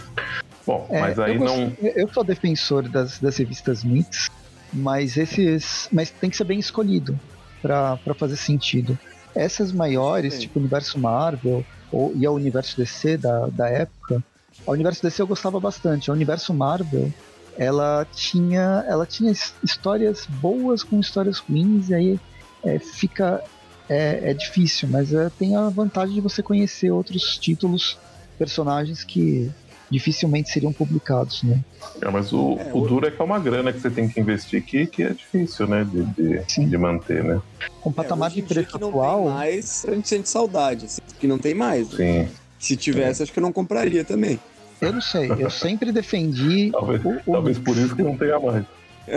Bom, 0.65 0.85
É, 0.89 0.99
mas 0.99 1.17
aí 1.19 1.33
eu, 1.33 1.39
gosto- 1.39 1.57
não. 1.57 1.73
eu 1.95 2.09
sou 2.13 2.23
defensor 2.23 2.89
das, 2.89 3.19
das 3.19 3.37
revistas 3.37 3.83
mix, 3.83 4.27
mas 4.73 5.15
esses. 5.17 5.87
Mas 5.91 6.09
tem 6.11 6.29
que 6.29 6.35
ser 6.37 6.43
bem 6.43 6.59
escolhido 6.59 7.17
pra 7.61 7.95
pra 7.97 8.13
fazer 8.13 8.35
sentido. 8.35 8.97
Essas 9.35 9.71
maiores, 9.71 10.33
Sim. 10.33 10.39
tipo 10.41 10.59
Universo 10.59 10.99
Marvel 10.99 11.65
ou, 11.91 12.11
e 12.17 12.25
a 12.25 12.31
Universo 12.31 12.75
DC 12.75 13.17
da, 13.17 13.47
da 13.47 13.69
época, 13.69 14.21
a 14.67 14.71
Universo 14.71 15.01
DC 15.01 15.21
eu 15.21 15.27
gostava 15.27 15.59
bastante. 15.59 16.09
A 16.09 16.13
Universo 16.13 16.53
Marvel, 16.53 17.13
ela 17.57 18.05
tinha, 18.11 18.83
ela 18.87 19.05
tinha 19.05 19.31
his- 19.31 19.53
histórias 19.63 20.25
boas 20.27 20.83
com 20.83 20.99
histórias 20.99 21.39
ruins, 21.39 21.89
e 21.89 21.93
aí 21.95 22.19
é, 22.65 22.79
fica. 22.79 23.41
É, 23.89 24.31
é 24.31 24.33
difícil, 24.33 24.89
mas 24.89 25.13
é, 25.13 25.29
tem 25.39 25.55
a 25.55 25.69
vantagem 25.69 26.15
de 26.15 26.19
você 26.21 26.43
conhecer 26.43 26.91
outros 26.91 27.23
títulos, 27.39 27.97
personagens 28.37 29.01
que 29.05 29.49
dificilmente 29.89 30.49
seriam 30.49 30.73
publicados, 30.73 31.41
né? 31.43 31.61
É, 32.01 32.09
mas 32.11 32.33
o, 32.33 32.57
É, 32.59 32.73
o 32.73 32.81
duro 32.81 33.07
é 33.07 33.11
que 33.11 33.21
é 33.21 33.23
uma 33.23 33.39
grana 33.39 33.71
que 33.71 33.79
você 33.79 33.89
tem 33.89 34.09
que 34.09 34.19
investir 34.19 34.61
que, 34.65 34.85
que 34.87 35.03
é 35.03 35.13
difícil, 35.13 35.67
né? 35.67 35.85
De, 35.85 36.03
de, 36.43 36.67
de 36.69 36.77
manter, 36.77 37.23
né? 37.23 37.39
Com 37.81 37.89
o 37.89 37.93
patamar 37.93 38.29
É, 38.29 38.33
de 38.33 38.41
preço 38.41 38.67
que 38.67 38.77
não 38.77 38.89
atual, 38.89 39.23
tem 39.23 39.33
mais, 39.33 39.85
a 39.85 39.95
gente 39.95 40.09
sente 40.09 40.27
saudade. 40.27 40.85
Assim, 40.85 40.97
que 41.17 41.25
não 41.25 41.37
tem 41.39 41.53
mais. 41.53 41.89
né? 41.91 42.25
Sim. 42.27 42.31
Se 42.59 42.75
tivesse, 42.75 43.23
acho 43.23 43.31
que 43.31 43.39
eu 43.39 43.43
não 43.43 43.53
compraria 43.53 44.03
também. 44.03 44.37
Eu 44.81 44.93
não 44.93 45.01
sei, 45.01 45.31
eu 45.37 45.49
sempre 45.49 45.91
defendi 45.91 46.69
Talvez, 46.73 47.03
o, 47.03 47.09
o 47.25 47.33
talvez 47.33 47.57
mix. 47.57 47.69
por 47.69 47.77
isso 47.77 47.95
que 47.95 48.03
não 48.03 48.17
tenha 48.17 48.39
mais. 48.39 48.65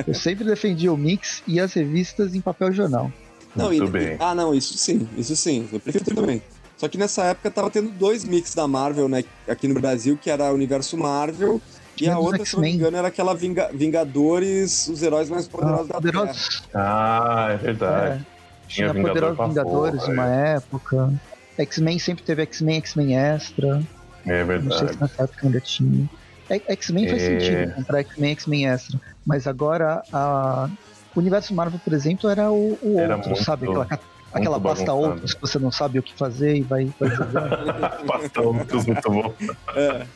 Eu 0.06 0.14
sempre 0.14 0.44
defendi 0.44 0.88
o 0.88 0.96
mix 0.96 1.42
e 1.46 1.58
as 1.58 1.72
revistas 1.72 2.34
em 2.34 2.40
papel 2.40 2.72
jornal. 2.72 3.12
Não, 3.56 3.66
Muito 3.66 3.84
e- 3.84 3.90
bem. 3.90 4.16
Ah, 4.20 4.34
não, 4.34 4.54
isso 4.54 4.78
sim, 4.78 5.08
isso 5.16 5.34
sim. 5.34 5.68
Eu 5.72 5.80
prefiro 5.80 6.14
também. 6.14 6.40
Só 6.76 6.88
que 6.88 6.96
nessa 6.96 7.24
época 7.24 7.50
tava 7.50 7.68
tendo 7.70 7.90
dois 7.90 8.24
mix 8.24 8.54
da 8.54 8.66
Marvel, 8.68 9.08
né? 9.08 9.22
Aqui 9.48 9.66
no 9.68 9.74
Brasil, 9.80 10.16
que 10.16 10.30
era 10.30 10.50
o 10.50 10.54
Universo 10.54 10.96
Marvel. 10.96 11.60
E 12.00 12.08
a 12.08 12.18
outra, 12.18 12.42
se 12.46 12.54
não 12.54 12.62
me 12.62 12.70
engano, 12.70 12.96
era 12.96 13.08
aquela 13.08 13.34
Vinga- 13.34 13.68
Vingadores, 13.74 14.86
os 14.88 15.02
heróis 15.02 15.28
mais 15.28 15.46
poderosos 15.46 15.88
da 15.88 16.00
Terra. 16.00 16.12
Poderosos, 16.12 16.62
Ah, 16.72 17.48
é 17.50 17.56
verdade. 17.56 18.06
é, 18.06 18.14
Tinha 18.14 18.24
tinha 18.68 18.92
Vingador 18.94 19.34
Poderosos 19.36 19.48
Vingadores 19.54 20.00
porra, 20.00 20.12
uma 20.14 20.26
época. 20.26 21.12
X-Men 21.58 21.98
sempre 21.98 22.22
teve 22.24 22.42
X-Men, 22.42 22.76
X-Men 22.78 23.16
Extra. 23.18 23.82
É 24.26 24.44
Não 24.44 24.70
sei 24.70 24.86
verdade. 24.86 24.92
se 24.94 25.00
nessa 25.00 25.22
época 25.24 25.46
ainda 25.46 25.60
tinha. 25.60 26.08
É- 26.48 26.72
X-Men 26.72 27.08
faz 27.08 27.22
É. 27.22 27.26
sentido 27.40 27.74
comprar 27.74 28.00
X-Men, 28.00 28.32
X-Men 28.32 28.66
Extra. 28.68 29.00
Mas 29.26 29.46
agora 29.46 30.02
a... 30.12 30.68
o 31.14 31.20
universo 31.20 31.54
Marvel, 31.54 31.78
por 31.82 31.92
exemplo, 31.92 32.28
era 32.28 32.50
o, 32.50 32.78
o 32.82 32.98
Era 32.98 33.14
outro, 33.16 33.30
muito- 33.30 33.44
sabe? 33.44 33.66
Aquela, 33.68 33.88
aquela 34.32 34.60
pasta 34.60 34.92
outros 34.92 35.34
que 35.34 35.40
você 35.40 35.58
não 35.58 35.70
sabe 35.70 35.98
o 35.98 36.02
que 36.02 36.16
fazer 36.16 36.56
e 36.56 36.62
vai, 36.62 36.88
vai. 36.98 37.10
Pasta 38.06 38.40
Outros, 38.42 38.86
muito 38.86 39.10
bom. 39.10 39.32
É. 39.76 40.06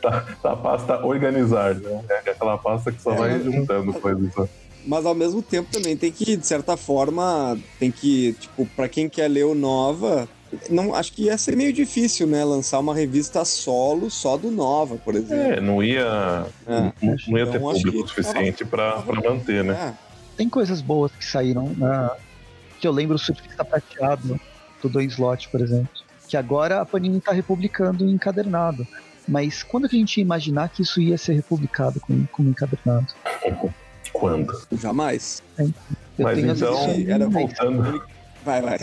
Tá, 0.00 0.26
tá 0.42 0.52
a 0.52 0.56
pasta 0.56 1.04
organizar, 1.04 1.74
né? 1.74 2.04
É 2.08 2.30
aquela 2.30 2.56
pasta 2.58 2.90
que 2.92 3.02
só 3.02 3.12
É, 3.12 3.16
vai 3.16 3.40
juntando 3.42 3.92
coisas. 3.94 4.34
né? 4.36 4.48
Mas 4.86 5.04
ao 5.04 5.14
mesmo 5.14 5.42
tempo 5.42 5.70
também 5.70 5.94
tem 5.96 6.10
que, 6.10 6.36
de 6.36 6.46
certa 6.46 6.76
forma, 6.76 7.58
tem 7.78 7.90
que, 7.90 8.32
tipo, 8.34 8.64
pra 8.74 8.88
quem 8.88 9.08
quer 9.10 9.28
ler 9.28 9.44
o 9.44 9.54
Nova, 9.54 10.26
não, 10.68 10.94
acho 10.94 11.12
que 11.12 11.24
ia 11.24 11.38
ser 11.38 11.56
meio 11.56 11.72
difícil, 11.72 12.26
né? 12.26 12.44
Lançar 12.44 12.78
uma 12.78 12.94
revista 12.94 13.44
solo 13.44 14.10
só 14.10 14.36
do 14.36 14.50
Nova, 14.50 14.96
por 14.96 15.14
exemplo. 15.14 15.52
É, 15.52 15.60
não 15.60 15.82
ia, 15.82 16.46
É. 16.66 16.92
não, 17.00 17.16
não 17.28 17.38
ia 17.38 17.46
ter 17.46 17.56
Então, 17.56 17.70
acho 17.70 17.82
público 17.82 18.02
que 18.04 18.08
suficiente 18.08 18.64
pra, 18.64 19.02
pra 19.02 19.30
manter, 19.30 19.62
né? 19.64 19.94
É. 19.94 20.10
Tem 20.36 20.48
coisas 20.48 20.80
boas 20.80 21.12
que 21.12 21.24
saíram, 21.24 21.68
né? 21.76 22.10
que 22.80 22.88
eu 22.88 22.92
lembro 22.92 23.16
o 23.16 23.18
Surfista 23.18 23.64
Prateado 23.64 24.40
do 24.82 24.88
Dois 24.88 25.12
Slot, 25.12 25.48
por 25.50 25.60
exemplo. 25.60 25.90
Que 26.26 26.36
agora 26.36 26.80
a 26.80 26.86
Panini 26.86 27.20
tá 27.20 27.32
republicando 27.32 28.04
em 28.04 28.10
encadernado. 28.12 28.86
Mas 29.28 29.62
quando 29.62 29.88
que 29.88 29.96
a 29.96 29.98
gente 29.98 30.16
ia 30.16 30.22
imaginar 30.22 30.70
que 30.70 30.82
isso 30.82 31.00
ia 31.00 31.18
ser 31.18 31.34
republicado 31.34 32.00
como, 32.00 32.26
como 32.32 32.48
encadernado? 32.48 33.12
Quando? 34.12 34.60
Jamais. 34.72 35.42
Eu 35.58 35.72
Mas 36.18 36.38
tenho 36.38 36.52
então, 36.52 36.90
era 37.06 37.28
voltando. 37.28 38.02
Vai, 38.44 38.62
vai. 38.62 38.78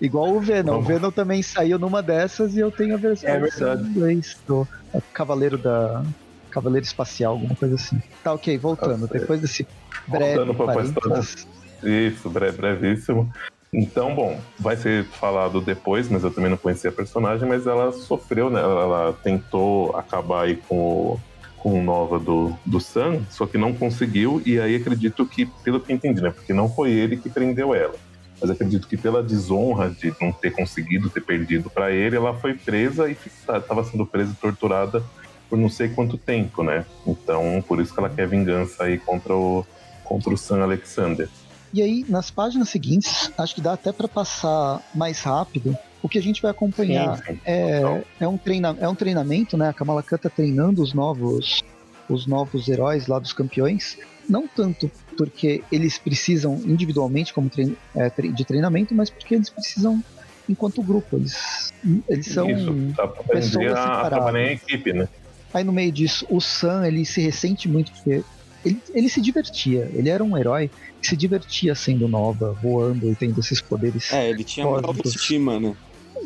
Igual 0.00 0.30
o 0.36 0.40
Venom. 0.40 0.72
Vamos. 0.72 0.84
O 0.84 0.88
Venom 0.88 1.10
também 1.10 1.42
saiu 1.42 1.78
numa 1.78 2.02
dessas 2.02 2.54
e 2.56 2.60
eu 2.60 2.70
tenho 2.70 2.94
a 2.94 2.98
versão 2.98 3.28
É 3.28 3.38
verdade. 3.38 3.82
em 3.82 3.86
inglês 3.90 4.36
do 4.46 4.66
é, 4.94 5.00
Cavaleiro 5.12 5.58
da. 5.58 6.04
Cavaleiro 6.50 6.84
Espacial, 6.86 7.32
alguma 7.32 7.54
coisa 7.54 7.74
assim. 7.74 8.00
Tá, 8.24 8.32
ok, 8.32 8.56
voltando. 8.56 9.04
Ah, 9.04 9.08
Depois 9.12 9.40
desse 9.40 9.66
breve 10.06 10.36
Voltando 10.36 10.54
pra 10.54 10.66
parênteses, 10.66 11.46
Isso, 11.82 12.30
bre- 12.30 12.52
brevíssimo. 12.52 13.30
Então, 13.72 14.14
bom, 14.14 14.40
vai 14.58 14.76
ser 14.76 15.04
falado 15.04 15.60
depois, 15.60 16.08
mas 16.08 16.24
eu 16.24 16.30
também 16.30 16.50
não 16.50 16.56
conhecia 16.56 16.88
a 16.88 16.92
personagem, 16.92 17.46
mas 17.46 17.66
ela 17.66 17.92
sofreu, 17.92 18.48
né? 18.48 18.60
Ela, 18.60 18.82
ela 18.82 19.12
tentou 19.22 19.94
acabar 19.94 20.44
aí 20.44 20.56
com 20.56 20.78
o, 20.78 21.20
com 21.58 21.78
o 21.78 21.82
Nova 21.82 22.18
do, 22.18 22.56
do 22.64 22.80
Sam, 22.80 23.20
só 23.28 23.44
que 23.44 23.58
não 23.58 23.74
conseguiu, 23.74 24.40
e 24.46 24.58
aí 24.58 24.74
acredito 24.76 25.26
que, 25.26 25.44
pelo 25.62 25.80
que 25.80 25.92
entendi, 25.92 26.22
né? 26.22 26.30
Porque 26.30 26.54
não 26.54 26.66
foi 26.70 26.92
ele 26.92 27.18
que 27.18 27.28
prendeu 27.28 27.74
ela. 27.74 27.94
Mas 28.40 28.50
acredito 28.50 28.86
que 28.86 28.96
pela 28.96 29.22
desonra 29.22 29.90
de 29.90 30.14
não 30.20 30.32
ter 30.32 30.52
conseguido, 30.52 31.10
ter 31.10 31.20
perdido 31.20 31.68
para 31.68 31.90
ele, 31.90 32.16
ela 32.16 32.34
foi 32.34 32.54
presa 32.54 33.10
e 33.10 33.16
estava 33.26 33.82
sendo 33.84 34.06
presa 34.06 34.32
e 34.32 34.36
torturada 34.36 35.02
por 35.48 35.58
não 35.58 35.68
sei 35.68 35.88
quanto 35.88 36.16
tempo, 36.16 36.62
né? 36.62 36.84
Então, 37.06 37.62
por 37.66 37.80
isso 37.80 37.92
que 37.92 37.98
ela 37.98 38.10
quer 38.10 38.28
vingança 38.28 38.84
aí 38.84 38.98
contra 38.98 39.34
o, 39.34 39.66
contra 40.04 40.32
o 40.32 40.36
Sam 40.36 40.62
Alexander. 40.62 41.28
E 41.72 41.82
aí, 41.82 42.04
nas 42.08 42.30
páginas 42.30 42.68
seguintes, 42.68 43.30
acho 43.36 43.54
que 43.54 43.60
dá 43.60 43.72
até 43.72 43.92
para 43.92 44.08
passar 44.08 44.80
mais 44.94 45.22
rápido. 45.22 45.76
O 46.02 46.08
que 46.08 46.18
a 46.18 46.22
gente 46.22 46.40
vai 46.40 46.50
acompanhar 46.50 47.18
Sim, 47.18 47.34
sim. 47.34 47.40
é, 47.44 48.04
é, 48.20 48.28
um 48.28 48.38
treina, 48.38 48.76
é 48.80 48.88
um 48.88 48.94
treinamento, 48.94 49.56
né? 49.56 49.68
A 49.68 49.72
Kamala 49.72 50.02
Khan 50.02 50.16
tá 50.16 50.30
treinando 50.30 50.82
os 50.82 50.94
novos 50.94 51.60
os 52.08 52.26
novos 52.26 52.68
heróis 52.68 53.06
lá 53.06 53.18
dos 53.18 53.34
campeões, 53.34 53.98
não 54.28 54.46
tanto 54.46 54.90
porque 55.16 55.62
eles 55.70 55.98
precisam 55.98 56.60
individualmente 56.64 57.32
como 57.32 57.48
trein 57.50 57.76
é, 57.96 58.08
de 58.08 58.44
treinamento, 58.44 58.94
mas 58.94 59.10
porque 59.10 59.34
eles 59.34 59.50
precisam 59.50 60.02
enquanto 60.48 60.82
grupo. 60.82 61.16
Eles, 61.16 61.72
eles 62.08 62.26
são 62.26 62.48
Isso, 62.50 62.92
pra 62.94 63.08
pessoas 63.08 63.72
a, 63.72 64.02
a 64.02 64.10
trabalhar 64.10 64.52
em 64.52 64.54
equipe, 64.54 64.92
né? 64.92 65.08
Aí 65.52 65.64
no 65.64 65.72
meio 65.72 65.90
disso, 65.90 66.26
o 66.28 66.40
Sam 66.40 66.86
ele 66.86 67.04
se 67.04 67.20
ressente 67.20 67.68
muito 67.68 67.90
porque 67.92 68.22
ele, 68.64 68.82
ele 68.94 69.08
se 69.08 69.20
divertia. 69.20 69.90
Ele 69.94 70.08
era 70.08 70.22
um 70.22 70.36
herói 70.36 70.70
que 71.00 71.08
se 71.08 71.16
divertia 71.16 71.74
sendo 71.74 72.08
nova, 72.08 72.56
voando 72.62 73.10
e 73.10 73.14
tendo 73.14 73.40
esses 73.40 73.60
poderes. 73.60 74.12
É, 74.12 74.28
ele 74.28 74.44
tinha 74.44 74.66
muita 74.66 74.88
autoestima, 74.88 75.58
né? 75.58 75.74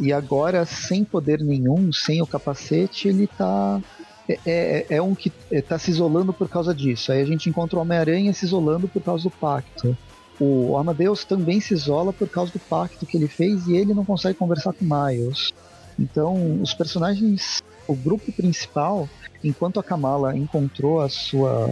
E 0.00 0.12
agora, 0.12 0.64
sem 0.64 1.04
poder 1.04 1.40
nenhum, 1.40 1.92
sem 1.92 2.22
o 2.22 2.26
capacete, 2.26 3.08
ele 3.08 3.26
tá. 3.26 3.80
É, 4.28 4.38
é, 4.46 4.86
é 4.96 5.02
um 5.02 5.14
que 5.14 5.30
tá 5.68 5.78
se 5.78 5.90
isolando 5.90 6.32
por 6.32 6.48
causa 6.48 6.74
disso. 6.74 7.12
Aí 7.12 7.20
a 7.20 7.26
gente 7.26 7.48
encontra 7.48 7.78
o 7.78 7.82
Homem-Aranha 7.82 8.32
se 8.32 8.44
isolando 8.44 8.86
por 8.86 9.02
causa 9.02 9.24
do 9.24 9.30
pacto. 9.30 9.96
O 10.40 10.76
Amadeus 10.76 11.24
também 11.24 11.60
se 11.60 11.74
isola 11.74 12.12
por 12.12 12.28
causa 12.28 12.52
do 12.52 12.58
pacto 12.58 13.06
que 13.06 13.16
ele 13.16 13.28
fez 13.28 13.66
e 13.66 13.76
ele 13.76 13.94
não 13.94 14.04
consegue 14.04 14.38
conversar 14.38 14.72
com 14.72 14.84
Miles. 14.84 15.52
Então, 15.98 16.60
os 16.60 16.74
personagens, 16.74 17.62
o 17.86 17.94
grupo 17.94 18.32
principal, 18.32 19.08
enquanto 19.44 19.78
a 19.78 19.84
Kamala 19.84 20.36
encontrou 20.36 21.00
a 21.00 21.08
sua 21.08 21.70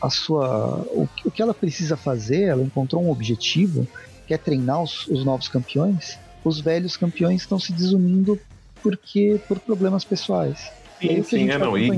a 0.00 0.10
sua 0.10 0.84
o, 0.90 1.08
o 1.24 1.30
que 1.30 1.40
ela 1.40 1.54
precisa 1.54 1.96
fazer, 1.96 2.42
ela 2.42 2.62
encontrou 2.62 3.02
um 3.02 3.10
objetivo, 3.10 3.86
que 4.26 4.34
é 4.34 4.38
treinar 4.38 4.82
os, 4.82 5.06
os 5.06 5.24
novos 5.24 5.48
campeões. 5.48 6.18
Os 6.44 6.60
velhos 6.60 6.96
campeões 6.96 7.42
estão 7.42 7.58
se 7.58 7.72
desunindo 7.72 8.38
porque 8.82 9.40
por 9.46 9.60
problemas 9.60 10.04
pessoais. 10.04 10.70
Sim, 11.08 11.22
sim, 11.22 11.50
é 11.50 11.58
não. 11.58 11.76
E, 11.76 11.90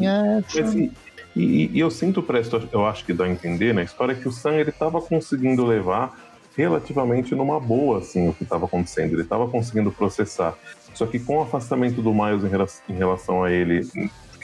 e, 1.36 1.70
e, 1.72 1.80
eu 1.80 1.90
sinto 1.90 2.22
presto, 2.22 2.68
eu 2.72 2.86
acho 2.86 3.04
que 3.04 3.12
dá 3.12 3.24
a 3.24 3.28
entender 3.28 3.68
na 3.68 3.80
né, 3.80 3.84
história 3.84 4.14
que 4.14 4.28
o 4.28 4.32
Sam 4.32 4.54
ele 4.54 4.70
estava 4.70 5.00
conseguindo 5.00 5.64
levar 5.64 6.18
relativamente 6.56 7.34
numa 7.34 7.58
boa 7.58 7.98
assim 7.98 8.28
o 8.28 8.34
que 8.34 8.44
estava 8.44 8.66
acontecendo. 8.66 9.12
Ele 9.12 9.22
estava 9.22 9.46
conseguindo 9.48 9.90
processar. 9.90 10.54
Só 10.94 11.06
que 11.06 11.18
com 11.18 11.38
o 11.38 11.42
afastamento 11.42 12.00
do 12.00 12.14
Miles 12.14 12.44
em 12.88 12.94
relação 12.94 13.42
a 13.42 13.50
ele 13.50 13.88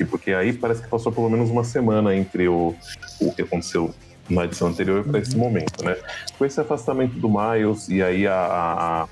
porque 0.04 0.32
aí 0.32 0.52
parece 0.52 0.82
que 0.82 0.88
passou 0.88 1.12
pelo 1.12 1.28
menos 1.28 1.50
uma 1.50 1.64
semana 1.64 2.14
entre 2.14 2.48
o, 2.48 2.74
o 3.20 3.32
que 3.32 3.42
aconteceu 3.42 3.92
na 4.28 4.44
edição 4.44 4.68
anterior 4.68 5.04
para 5.04 5.18
esse 5.18 5.36
momento, 5.36 5.84
né? 5.84 5.96
Com 6.38 6.44
esse 6.44 6.60
afastamento 6.60 7.18
do 7.18 7.28
Miles 7.28 7.88
e 7.88 8.02
aí 8.02 8.26
a, 8.26 8.34
a, 8.34 9.08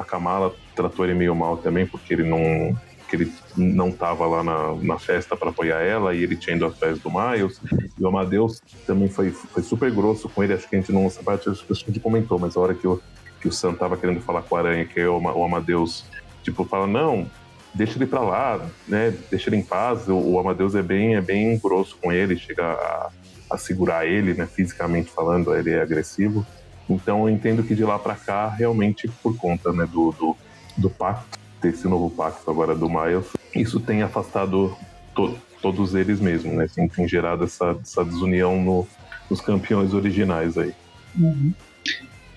a 0.00 0.04
Kamala 0.04 0.54
tratou 0.74 1.04
ele 1.04 1.14
meio 1.14 1.34
mal 1.34 1.56
também 1.56 1.86
porque 1.86 2.14
ele 2.14 2.24
não 2.24 2.76
que 3.10 3.16
ele 3.16 3.32
não 3.56 3.88
estava 3.88 4.24
lá 4.26 4.44
na, 4.44 4.74
na 4.76 4.98
festa 4.98 5.36
para 5.36 5.50
apoiar 5.50 5.80
ela 5.80 6.14
e 6.14 6.22
ele 6.22 6.36
tinha 6.36 6.56
ido 6.56 6.64
atrás 6.64 6.98
do 7.00 7.10
Miles 7.10 7.60
e 7.98 8.02
o 8.02 8.08
Amadeus 8.08 8.62
também 8.86 9.08
foi, 9.08 9.30
foi 9.30 9.62
super 9.62 9.90
grosso 9.90 10.28
com 10.28 10.44
ele 10.44 10.52
acho 10.52 10.68
que 10.68 10.76
a 10.76 10.80
gente 10.80 10.92
não 10.92 11.06
essa 11.06 11.20
acho 11.28 11.66
que 11.66 11.72
a 11.72 11.74
gente 11.74 12.00
comentou 12.00 12.38
mas 12.38 12.56
a 12.56 12.60
hora 12.60 12.74
que 12.74 12.86
o, 12.86 13.02
que 13.40 13.48
o 13.48 13.52
Sam 13.52 13.74
tava 13.74 13.96
querendo 13.96 14.20
falar 14.20 14.42
com 14.42 14.56
a 14.56 14.60
Aranha 14.60 14.84
que 14.84 15.04
o, 15.04 15.18
o 15.18 15.44
Amadeus 15.44 16.04
tipo 16.42 16.64
fala 16.64 16.86
não 16.86 17.28
deixa 17.74 17.96
ele 17.96 18.06
para 18.06 18.20
lá, 18.20 18.66
né? 18.86 19.14
Deixa 19.30 19.48
ele 19.48 19.56
em 19.56 19.62
paz. 19.62 20.08
O, 20.08 20.16
o, 20.16 20.38
Amadeus 20.38 20.74
é 20.74 20.82
bem, 20.82 21.14
é 21.14 21.20
bem 21.20 21.58
grosso 21.58 21.96
com 22.00 22.12
ele, 22.12 22.36
chega 22.36 22.64
a, 22.64 23.10
a, 23.50 23.58
segurar 23.58 24.06
ele, 24.06 24.34
né? 24.34 24.46
Fisicamente 24.46 25.10
falando, 25.10 25.54
ele 25.54 25.70
é 25.70 25.80
agressivo. 25.80 26.44
Então 26.88 27.28
eu 27.28 27.34
entendo 27.34 27.62
que 27.62 27.74
de 27.74 27.84
lá 27.84 27.98
para 27.98 28.16
cá, 28.16 28.48
realmente 28.48 29.08
por 29.22 29.36
conta, 29.36 29.72
né, 29.72 29.86
do, 29.86 30.10
do, 30.12 30.36
do 30.76 30.90
pacto, 30.90 31.38
desse 31.60 31.86
novo 31.86 32.10
pacto 32.10 32.50
agora 32.50 32.74
do 32.74 32.88
Miles, 32.88 33.26
isso 33.54 33.80
tem 33.80 34.02
afastado 34.02 34.76
to, 35.14 35.36
todos 35.60 35.94
eles 35.94 36.20
mesmo, 36.20 36.52
né? 36.54 36.66
Tem, 36.74 36.88
tem 36.88 37.06
gerado 37.06 37.44
essa, 37.44 37.76
essa 37.80 38.04
desunião 38.04 38.60
no, 38.60 38.86
nos 39.28 39.40
campeões 39.40 39.94
originais 39.94 40.56
aí. 40.56 40.74
Uhum. 41.18 41.52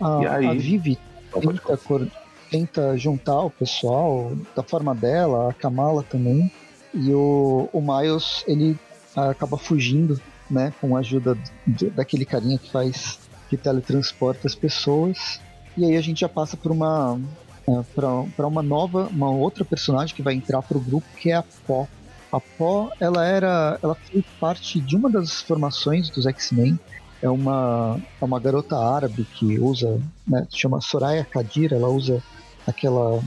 A, 0.02 0.22
e 0.22 0.28
aí, 0.28 0.48
a 0.48 0.54
Vivi 0.54 0.98
tenta, 1.32 1.80
tenta 2.50 2.98
juntar 2.98 3.42
o 3.42 3.50
pessoal 3.50 4.32
da 4.56 4.64
forma 4.64 4.94
dela, 4.94 5.50
a 5.50 5.54
Kamala 5.54 6.04
também. 6.04 6.52
E 6.94 7.12
o, 7.12 7.70
o 7.74 7.82
Miles, 7.82 8.44
ele 8.48 8.78
acaba 9.16 9.58
fugindo, 9.58 10.20
né, 10.50 10.74
com 10.80 10.96
a 10.96 11.00
ajuda 11.00 11.38
de, 11.66 11.90
daquele 11.90 12.26
carinha 12.26 12.58
que 12.58 12.72
faz, 12.72 13.20
que 13.50 13.58
teletransporta 13.58 14.48
as 14.48 14.56
pessoas. 14.56 15.40
E 15.76 15.86
aí 15.86 15.98
a 15.98 16.02
gente 16.02 16.22
já 16.22 16.30
passa 16.30 16.56
por 16.56 16.72
uma 16.72 17.20
é, 17.68 17.84
para 17.96 18.48
uma 18.48 18.62
nova, 18.62 19.08
uma 19.08 19.30
outra 19.30 19.64
personagem 19.64 20.16
que 20.16 20.22
vai 20.22 20.34
entrar 20.34 20.62
para 20.62 20.78
o 20.78 20.82
grupo, 20.82 21.08
que 21.18 21.32
é 21.32 21.36
a 21.36 21.44
Pó. 21.66 21.88
A 22.32 22.40
Pó, 22.40 22.90
ela 23.00 23.26
era, 23.26 23.80
ela 23.82 23.96
foi 23.96 24.24
parte 24.40 24.80
de 24.80 24.96
uma 24.96 25.10
das 25.10 25.42
formações 25.42 26.10
dos 26.10 26.26
X-Men. 26.26 26.80
É 27.22 27.30
uma, 27.30 28.02
é 28.22 28.26
uma 28.26 28.40
garota 28.40 28.78
árabe 28.78 29.24
que 29.24 29.58
usa, 29.58 30.02
né, 30.28 30.46
se 30.52 30.58
chama 30.58 30.82
Soraya 30.82 31.24
Kadir, 31.24 31.72
ela 31.72 31.88
usa 31.88 32.22
aquela. 32.68 33.22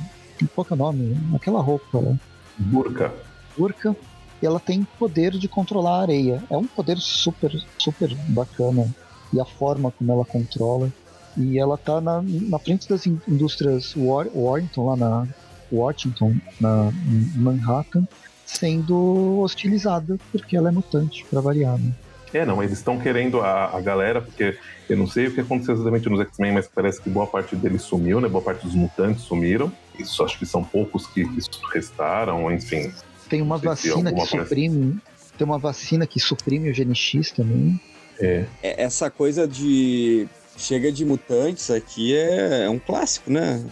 Qual 0.54 0.64
que 0.66 0.72
é 0.72 0.76
o 0.76 0.78
nome? 0.78 1.16
Aquela 1.34 1.62
roupa. 1.62 2.00
Né? 2.02 2.18
Burka. 2.58 3.14
Burka. 3.56 3.96
E 4.42 4.44
ela 4.44 4.60
tem 4.60 4.86
poder 4.98 5.32
de 5.32 5.48
controlar 5.48 6.00
a 6.00 6.02
areia. 6.02 6.42
É 6.50 6.56
um 6.56 6.66
poder 6.66 6.98
super, 6.98 7.50
super 7.78 8.14
bacana. 8.28 8.86
E 9.32 9.40
a 9.40 9.46
forma 9.46 9.90
como 9.90 10.12
ela 10.12 10.26
controla. 10.26 10.92
E 11.36 11.58
ela 11.58 11.76
tá 11.76 12.00
na, 12.00 12.22
na 12.22 12.58
frente 12.58 12.88
das 12.88 13.06
indústrias 13.06 13.94
War, 13.96 14.26
Warrington, 14.34 14.86
lá 14.86 14.96
na 14.96 15.28
Washington, 15.70 16.36
na 16.60 16.90
Manhattan, 17.34 18.06
sendo 18.44 19.40
hostilizada 19.40 20.16
porque 20.32 20.56
ela 20.56 20.68
é 20.68 20.72
mutante, 20.72 21.24
para 21.28 21.40
variar. 21.40 21.78
Né? 21.78 21.92
É, 22.32 22.44
não, 22.44 22.62
eles 22.62 22.78
estão 22.78 22.98
querendo 22.98 23.40
a, 23.40 23.76
a 23.76 23.80
galera, 23.80 24.20
porque 24.20 24.58
eu 24.88 24.96
não 24.96 25.06
sei 25.06 25.26
o 25.26 25.34
que 25.34 25.40
aconteceu 25.40 25.74
exatamente 25.74 26.08
nos 26.08 26.20
X-Men, 26.20 26.52
mas 26.52 26.68
parece 26.68 27.00
que 27.00 27.08
boa 27.08 27.26
parte 27.26 27.56
deles 27.56 27.82
sumiu, 27.82 28.20
né? 28.20 28.28
Boa 28.28 28.42
parte 28.42 28.66
dos 28.66 28.74
mutantes 28.74 29.22
sumiram. 29.22 29.72
Isso 29.98 30.22
acho 30.22 30.38
que 30.38 30.46
são 30.46 30.62
poucos 30.62 31.06
que, 31.06 31.26
restaram, 31.72 32.52
enfim. 32.52 32.92
Tem 33.28 33.40
uma 33.40 33.58
vacina 33.58 34.12
que 34.12 34.26
suprime. 34.26 34.98
Tem 35.38 35.46
uma 35.46 35.58
vacina 35.58 36.06
que 36.06 36.20
suprime 36.20 36.70
o 36.70 36.74
GNX 36.74 37.30
também. 37.30 37.80
É. 38.18 38.44
é. 38.62 38.82
Essa 38.82 39.10
coisa 39.10 39.46
de. 39.46 40.28
Chega 40.56 40.90
de 40.90 41.04
mutantes 41.04 41.70
aqui 41.70 42.16
é, 42.16 42.64
é 42.64 42.70
um 42.70 42.78
clássico, 42.78 43.30
né? 43.30 43.64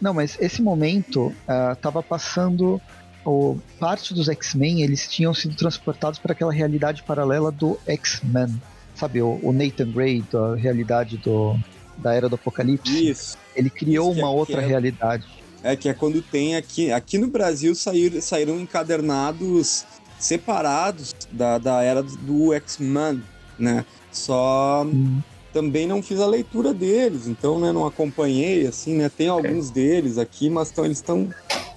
Não, 0.00 0.12
mas 0.12 0.36
esse 0.40 0.60
momento 0.62 1.26
uh, 1.26 1.76
tava 1.80 2.02
passando 2.02 2.80
o, 3.24 3.56
parte 3.78 4.12
dos 4.12 4.28
X-Men 4.28 4.82
eles 4.82 5.08
tinham 5.08 5.32
sido 5.32 5.54
transportados 5.56 6.18
para 6.18 6.32
aquela 6.32 6.52
realidade 6.52 7.02
paralela 7.02 7.50
do 7.50 7.78
X-Men. 7.86 8.60
Sabe, 8.94 9.22
o, 9.22 9.38
o, 9.42 9.52
Nathan 9.52 9.90
Gray, 9.90 10.22
da 10.30 10.54
realidade 10.54 11.16
do, 11.16 11.56
da 11.96 12.14
Era 12.14 12.28
do 12.28 12.34
Apocalipse. 12.34 13.10
Isso. 13.10 13.38
Ele 13.54 13.70
criou 13.70 14.12
Isso 14.12 14.20
uma 14.20 14.28
é, 14.28 14.30
outra 14.30 14.62
é, 14.62 14.66
realidade. 14.66 15.26
É, 15.62 15.76
que 15.76 15.88
é 15.88 15.94
quando 15.94 16.20
tem 16.20 16.56
aqui. 16.56 16.92
Aqui 16.92 17.16
no 17.16 17.28
Brasil 17.28 17.74
sair, 17.74 18.20
saíram 18.20 18.58
encadernados 18.58 19.84
separados 20.18 21.14
da, 21.30 21.58
da 21.58 21.82
era 21.82 22.02
do 22.02 22.52
X-Men, 22.52 23.22
né? 23.58 23.84
Só. 24.10 24.84
Hum. 24.84 25.20
Também 25.52 25.86
não 25.86 26.02
fiz 26.02 26.20
a 26.20 26.26
leitura 26.26 26.72
deles, 26.72 27.26
então 27.26 27.60
né, 27.60 27.72
não 27.72 27.86
acompanhei, 27.86 28.66
assim, 28.66 28.96
né? 28.96 29.10
Tem 29.14 29.28
alguns 29.28 29.70
é. 29.70 29.74
deles 29.74 30.16
aqui, 30.18 30.48
mas 30.48 30.70
tão, 30.70 30.84
eles 30.84 30.98
estão 30.98 31.28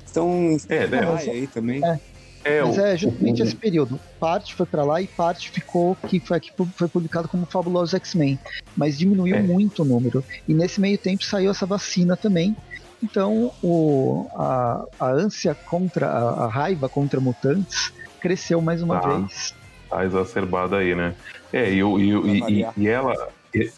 estão 0.06 0.58
é, 0.70 0.88
né? 0.88 1.00
aí 1.28 1.48
também. 1.48 1.84
É. 1.84 2.00
É, 2.46 2.62
Mas 2.62 2.78
é 2.78 2.96
justamente 2.96 3.42
esse 3.42 3.56
período. 3.56 4.00
Parte 4.20 4.54
foi 4.54 4.68
para 4.68 4.84
lá 4.84 5.02
e 5.02 5.08
parte 5.08 5.50
ficou 5.50 5.96
que 5.96 6.20
foi, 6.20 6.40
que 6.40 6.54
foi 6.76 6.88
publicado 6.88 7.28
como 7.28 7.44
Fabuloso 7.48 7.96
X-Men. 7.96 8.38
Mas 8.78 9.00
diminuiu 9.00 9.36
é. 9.36 9.42
muito 9.42 9.82
o 9.82 9.86
número. 9.86 10.24
E 10.48 10.54
nesse 10.54 10.80
meio 10.80 10.96
tempo 10.96 11.26
saiu 11.26 11.50
essa 11.50 11.66
vacina 11.66 12.16
também. 12.16 12.56
Então 13.02 13.52
o, 13.64 14.28
a, 14.36 14.86
a 15.00 15.10
ânsia 15.10 15.56
contra, 15.56 16.08
a, 16.08 16.46
a 16.46 16.48
raiva 16.48 16.88
contra 16.88 17.20
mutantes 17.20 17.92
cresceu 18.22 18.62
mais 18.62 18.84
uma 18.84 19.00
ah, 19.00 19.18
vez. 19.18 19.56
Tá 19.90 20.06
exacerbada 20.06 20.78
aí, 20.78 20.94
né? 20.94 21.16
É, 21.52 21.72
e, 21.72 21.80
e, 21.80 22.62
e, 22.62 22.66
e 22.78 22.88
ela. 22.88 23.28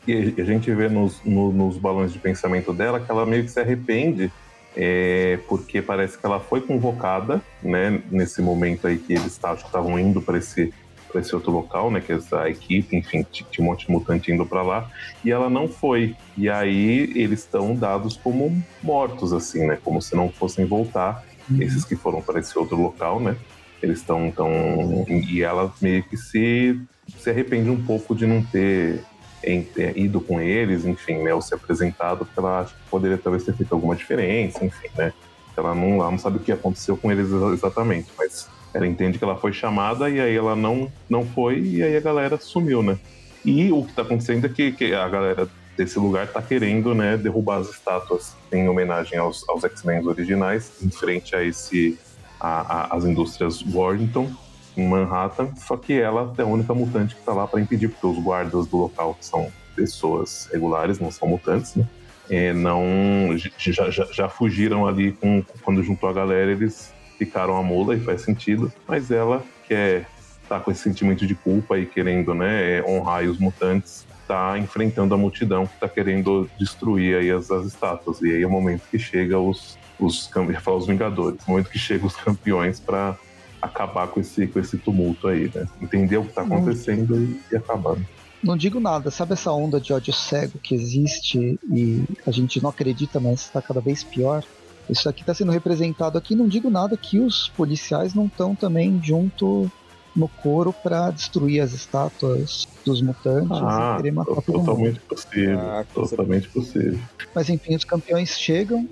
E, 0.08 0.42
a 0.42 0.44
gente 0.44 0.74
vê 0.74 0.90
nos, 0.90 1.22
no, 1.24 1.52
nos 1.52 1.78
balões 1.78 2.12
de 2.12 2.20
pensamento 2.20 2.74
dela 2.74 3.00
que 3.00 3.12
ela 3.12 3.26
meio 3.26 3.44
que 3.44 3.52
se 3.52 3.60
arrepende 3.60 4.32
é, 4.76 5.40
porque 5.48 5.82
parece 5.82 6.18
que 6.18 6.26
ela 6.26 6.40
foi 6.40 6.62
convocada, 6.62 7.42
né, 7.64 8.02
nesse 8.12 8.44
momento 8.44 8.86
aí 8.86 8.98
que 8.98 9.14
eles 9.14 9.34
estavam 9.34 10.00
indo 10.00 10.22
para 10.22 10.38
esse 10.38 10.72
para 11.12 11.22
esse 11.22 11.34
outro 11.34 11.52
local, 11.52 11.90
né, 11.90 12.02
que 12.02 12.12
é 12.12 12.20
a 12.34 12.50
equipe, 12.50 12.96
enfim, 12.96 13.26
tinha 13.32 13.66
um 13.66 13.70
monte 13.72 13.86
de 13.86 13.92
mutante 13.94 14.30
indo 14.30 14.46
para 14.46 14.62
lá, 14.62 14.92
e 15.24 15.32
ela 15.32 15.50
não 15.50 15.66
foi. 15.70 16.18
E 16.38 16.50
aí 16.50 17.14
eles 17.16 17.40
estão 17.40 17.74
dados 17.74 18.18
como 18.18 18.62
mortos, 18.84 19.32
assim, 19.32 19.66
né, 19.66 19.78
como 19.82 20.02
se 20.02 20.14
não 20.18 20.30
fossem 20.30 20.66
voltar, 20.66 21.24
uhum. 21.50 21.62
esses 21.62 21.86
que 21.86 21.96
foram 21.96 22.22
para 22.22 22.42
esse 22.42 22.60
outro 22.60 22.76
local, 22.76 23.22
né, 23.22 23.38
eles 23.82 24.00
estão 24.00 24.30
tão 24.32 25.06
e 25.08 25.42
ela 25.42 25.74
meio 25.82 26.04
que 26.04 26.18
se 26.18 26.80
se 27.18 27.30
arrepende 27.30 27.70
um 27.70 27.82
pouco 27.82 28.14
de 28.14 28.28
não 28.28 28.44
ter 28.44 29.02
em 29.44 29.64
ter 29.64 29.98
ido 29.98 30.20
com 30.20 30.42
eles, 30.42 30.86
enfim, 30.86 31.18
né, 31.20 31.34
ou 31.34 31.42
se 31.42 31.54
apresentado, 31.54 32.26
porque 32.26 32.40
ela 32.40 32.62
acha 32.62 32.74
que 32.74 32.90
poderia 32.90 33.18
talvez 33.18 33.44
ter 33.44 33.54
feito 33.54 33.74
alguma 33.74 33.96
diferença, 33.96 34.64
enfim, 34.66 34.90
né. 34.98 35.14
Ela 35.56 35.74
não, 35.74 35.96
ela 35.96 36.12
não 36.12 36.18
sabe 36.20 36.38
o 36.38 36.40
que 36.40 36.52
aconteceu 36.52 36.96
com 36.96 37.12
eles 37.12 37.30
exatamente, 37.54 38.10
mas 38.18 38.48
Ela 38.74 38.86
entende 38.86 39.18
que 39.18 39.24
ela 39.24 39.36
foi 39.36 39.54
chamada 39.54 40.10
e 40.10 40.20
aí 40.20 40.36
ela 40.36 40.56
não, 40.56 40.92
não 41.10 41.26
foi 41.26 41.60
e 41.60 41.84
aí 41.84 41.98
a 41.98 42.00
galera 42.00 42.38
sumiu, 42.38 42.84
né? 42.84 42.98
E 43.44 43.72
o 43.72 43.84
que 43.84 43.94
tá 43.94 44.02
acontecendo 44.02 44.46
é 44.46 44.50
que, 44.50 44.72
que 44.72 44.94
a 44.94 45.08
galera 45.08 45.48
desse 45.76 45.98
lugar 45.98 46.28
tá 46.28 46.42
querendo, 46.42 46.94
né, 46.94 47.18
derrubar 47.18 47.58
as 47.58 47.70
estátuas 47.70 48.36
em 48.52 48.68
homenagem 48.68 49.18
aos, 49.18 49.48
aos 49.48 49.64
X-Men 49.64 50.06
originais, 50.08 50.72
em 50.82 50.90
frente 50.90 51.36
a 51.36 51.44
esse 51.44 51.98
a, 52.40 52.94
a, 52.94 52.96
as 52.96 53.06
indústrias 53.06 53.64
Warrington 53.64 54.30
em 54.78 54.88
Manhattan, 54.88 55.50
só 55.56 55.76
que 55.76 56.00
ela 56.00 56.34
é 56.38 56.42
a 56.42 56.46
única 56.46 56.74
mutante 56.74 57.16
que 57.16 57.22
tá 57.22 57.34
lá 57.34 57.48
para 57.48 57.60
impedir, 57.60 57.90
porque 57.90 58.06
os 58.06 58.24
guardas 58.24 58.68
do 58.68 58.78
local 58.78 59.16
que 59.16 59.26
são 59.26 59.52
pessoas 59.76 60.48
regulares, 60.52 61.00
não 61.00 61.12
são 61.12 61.28
mutantes, 61.28 61.76
né? 61.76 61.86
É, 62.30 62.54
não 62.54 63.36
já, 63.58 63.90
já, 63.90 64.06
já, 64.12 64.28
fugiram 64.28 64.86
ali 64.86 65.14
com, 65.14 65.42
quando 65.64 65.82
juntou 65.82 66.10
a 66.10 66.14
galera, 66.14 66.52
eles 66.52 66.94
ficaram 67.18 67.56
a 67.56 67.64
mula 67.64 67.96
e 67.96 68.00
faz 68.02 68.22
sentido, 68.22 68.72
mas 68.86 69.12
ela 69.12 69.44
quer 69.66 70.06
tá 70.48 70.60
com 70.60 70.72
esse 70.72 70.82
sentimento 70.82 71.26
de 71.26 71.36
culpa 71.36 71.78
e 71.78 71.86
querendo, 71.86 72.34
né, 72.34 72.82
honrar 72.84 73.24
os 73.24 73.38
mutantes, 73.38 74.06
tá 74.28 74.58
enfrentando 74.58 75.14
a 75.14 75.18
multidão 75.18 75.66
que 75.66 75.78
tá 75.80 75.88
querendo 75.88 76.50
destruir 76.60 77.18
aí 77.18 77.32
as, 77.32 77.50
as 77.50 77.66
estátuas. 77.66 78.22
E 78.22 78.32
aí 78.32 78.44
é 78.44 78.48
o 78.48 78.50
momento 78.50 78.84
que 78.90 79.00
chega 79.00 79.40
os 79.40 79.78
os, 80.00 80.30
os 80.66 80.88
Vingadores, 80.88 81.40
o 81.48 81.52
momento 81.52 81.70
que 81.70 81.80
chegam 81.80 82.08
os 82.08 82.16
campeões 82.16 82.80
para 82.80 83.18
acabar 83.62 84.08
com 84.08 84.20
esse, 84.20 84.48
com 84.48 84.60
esse 84.60 84.78
tumulto 84.78 85.28
aí, 85.28 85.52
né? 85.54 85.68
Entender 85.82 86.18
o 86.18 86.26
que 86.26 86.34
tá 86.34 86.42
acontecendo 86.42 87.16
e, 87.16 87.40
e 87.52 87.56
acabar. 87.56 87.98
Não 88.44 88.56
digo 88.56 88.80
nada, 88.80 89.10
sabe 89.10 89.34
essa 89.34 89.52
onda 89.52 89.82
de 89.82 89.92
ódio 89.92 90.14
cego 90.14 90.60
que 90.60 90.76
existe 90.76 91.60
e 91.72 92.04
a 92.26 92.32
gente 92.32 92.62
não 92.62 92.70
acredita, 92.70 93.20
mas 93.20 93.42
está 93.42 93.62
cada 93.62 93.82
vez 93.82 94.04
pior? 94.04 94.44
Isso 94.90 95.10
aqui 95.10 95.22
está 95.22 95.34
sendo 95.34 95.52
representado 95.52 96.18
aqui. 96.18 96.36
Não 96.36 96.48
digo 96.48 96.70
nada 96.70 96.96
que 96.96 97.20
os 97.20 97.50
policiais 97.50 98.14
não 98.14 98.28
estão 98.28 98.56
também 98.56 99.02
junto 99.04 99.70
no 100.16 100.28
coro 100.28 100.74
para 100.74 101.12
destruir 101.12 101.62
as 101.62 101.74
estátuas 101.74 102.68
dos 102.84 103.02
mutantes 103.02 103.60
ah, 103.62 103.94
e 103.94 103.98
querer 103.98 104.12
matar 104.12 104.42
todo 104.42 104.60
Totalmente 104.60 105.00
possível. 105.02 105.60
Ah, 105.60 105.86
totalmente 105.94 106.50
possível. 106.50 107.00
Mas 107.36 107.50
enfim, 107.50 107.76
os 107.76 107.84
campeões 107.84 108.40
chegam 108.40 108.88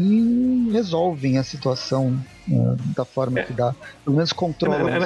e 0.00 0.70
resolvem 0.72 1.36
a 1.36 1.44
situação 1.44 2.18
uh, 2.48 2.76
da 2.96 3.04
forma 3.04 3.40
é. 3.40 3.42
que 3.42 3.52
dá. 3.52 3.74
Pelo 4.02 4.16
menos 4.16 4.32
controlam. 4.32 4.88
É, 4.88 4.98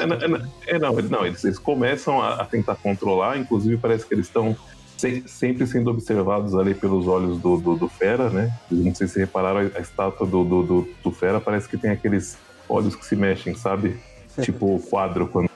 é, 0.69 0.77
é, 0.77 0.79
não, 0.79 0.93
não 0.93 1.27
eles, 1.27 1.43
eles 1.45 1.59
começam 1.59 2.23
a, 2.23 2.35
a, 2.35 2.45
tentar 2.45 2.77
controlar, 2.77 3.37
inclusive 3.37 3.77
parece 3.77 4.07
que 4.07 4.15
eles 4.15 4.27
estão 4.27 4.57
se, 4.97 5.25
sempre 5.27 5.67
sendo 5.67 5.91
observados 5.91 6.55
ali 6.55 6.75
pelos 6.75 7.09
olhos 7.09 7.41
do, 7.41 7.57
do, 7.57 7.77
do, 7.77 7.89
Fera, 7.89 8.31
né? 8.31 8.57
Não 8.71 8.95
sei 8.95 9.09
se 9.09 9.19
repararam, 9.19 9.69
a, 9.75 9.81
estátua 9.81 10.27
do, 10.27 10.45
do, 10.45 10.63
do, 10.63 10.89
do 11.03 11.11
Fera 11.11 11.41
parece 11.41 11.69
que 11.69 11.77
tem 11.77 11.91
aqueles 11.91 12.39
olhos 12.69 12.95
que 12.95 13.05
se 13.05 13.17
mexem, 13.17 13.55
sabe? 13.57 13.99
tipo 14.43 14.77
o 14.77 14.81
quadro 14.81 15.27
quando, 15.27 15.51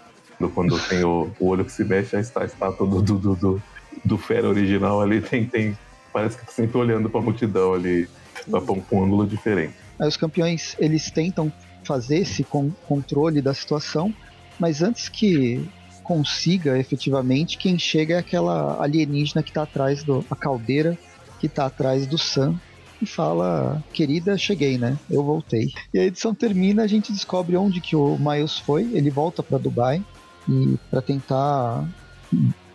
quando 0.52 0.78
tem 0.88 1.04
o, 1.04 1.30
o 1.38 1.46
olho 1.46 1.64
que 1.64 1.72
se 1.72 1.84
mexe, 1.84 2.16
a 2.16 2.20
estátua 2.20 2.86
do, 2.86 3.00
do, 3.02 3.36
do, 3.36 3.62
do, 4.04 4.18
Fera 4.18 4.48
original 4.48 5.00
ali 5.00 5.20
tem, 5.20 5.46
tem. 5.46 5.78
Parece 6.12 6.38
que 6.38 6.46
tá 6.46 6.50
sempre 6.50 6.76
olhando 6.76 7.08
para 7.08 7.20
a 7.20 7.22
multidão 7.22 7.74
ali 7.74 8.08
para 8.46 8.72
um 8.72 9.04
ângulo 9.04 9.26
diferente. 9.26 9.74
Aí 9.98 10.08
os 10.08 10.16
campeões 10.16 10.76
eles 10.78 11.10
tentam 11.10 11.52
fazer 11.84 12.18
esse 12.18 12.44
con 12.44 12.70
controle 12.86 13.40
da 13.40 13.54
situação, 13.54 14.12
mas 14.58 14.82
antes 14.82 15.08
que 15.08 15.66
consiga 16.02 16.78
efetivamente, 16.78 17.58
quem 17.58 17.78
chega 17.78 18.14
é 18.14 18.18
aquela 18.18 18.82
alienígena 18.82 19.42
que 19.42 19.50
está 19.50 19.62
atrás 19.62 20.02
do 20.02 20.24
a 20.30 20.36
caldeira 20.36 20.98
que 21.38 21.46
está 21.46 21.66
atrás 21.66 22.06
do 22.06 22.18
Sam 22.18 22.58
e 23.00 23.06
fala: 23.06 23.82
"Querida, 23.92 24.36
cheguei, 24.36 24.78
né? 24.78 24.98
Eu 25.10 25.22
voltei". 25.22 25.70
E 25.92 25.98
a 25.98 26.04
edição 26.04 26.34
termina, 26.34 26.82
a 26.82 26.86
gente 26.86 27.12
descobre 27.12 27.56
onde 27.56 27.80
que 27.80 27.94
o 27.94 28.18
Miles 28.18 28.58
foi, 28.58 28.82
ele 28.92 29.10
volta 29.10 29.42
para 29.42 29.58
Dubai 29.58 30.02
e 30.48 30.76
para 30.90 31.02
tentar 31.02 31.86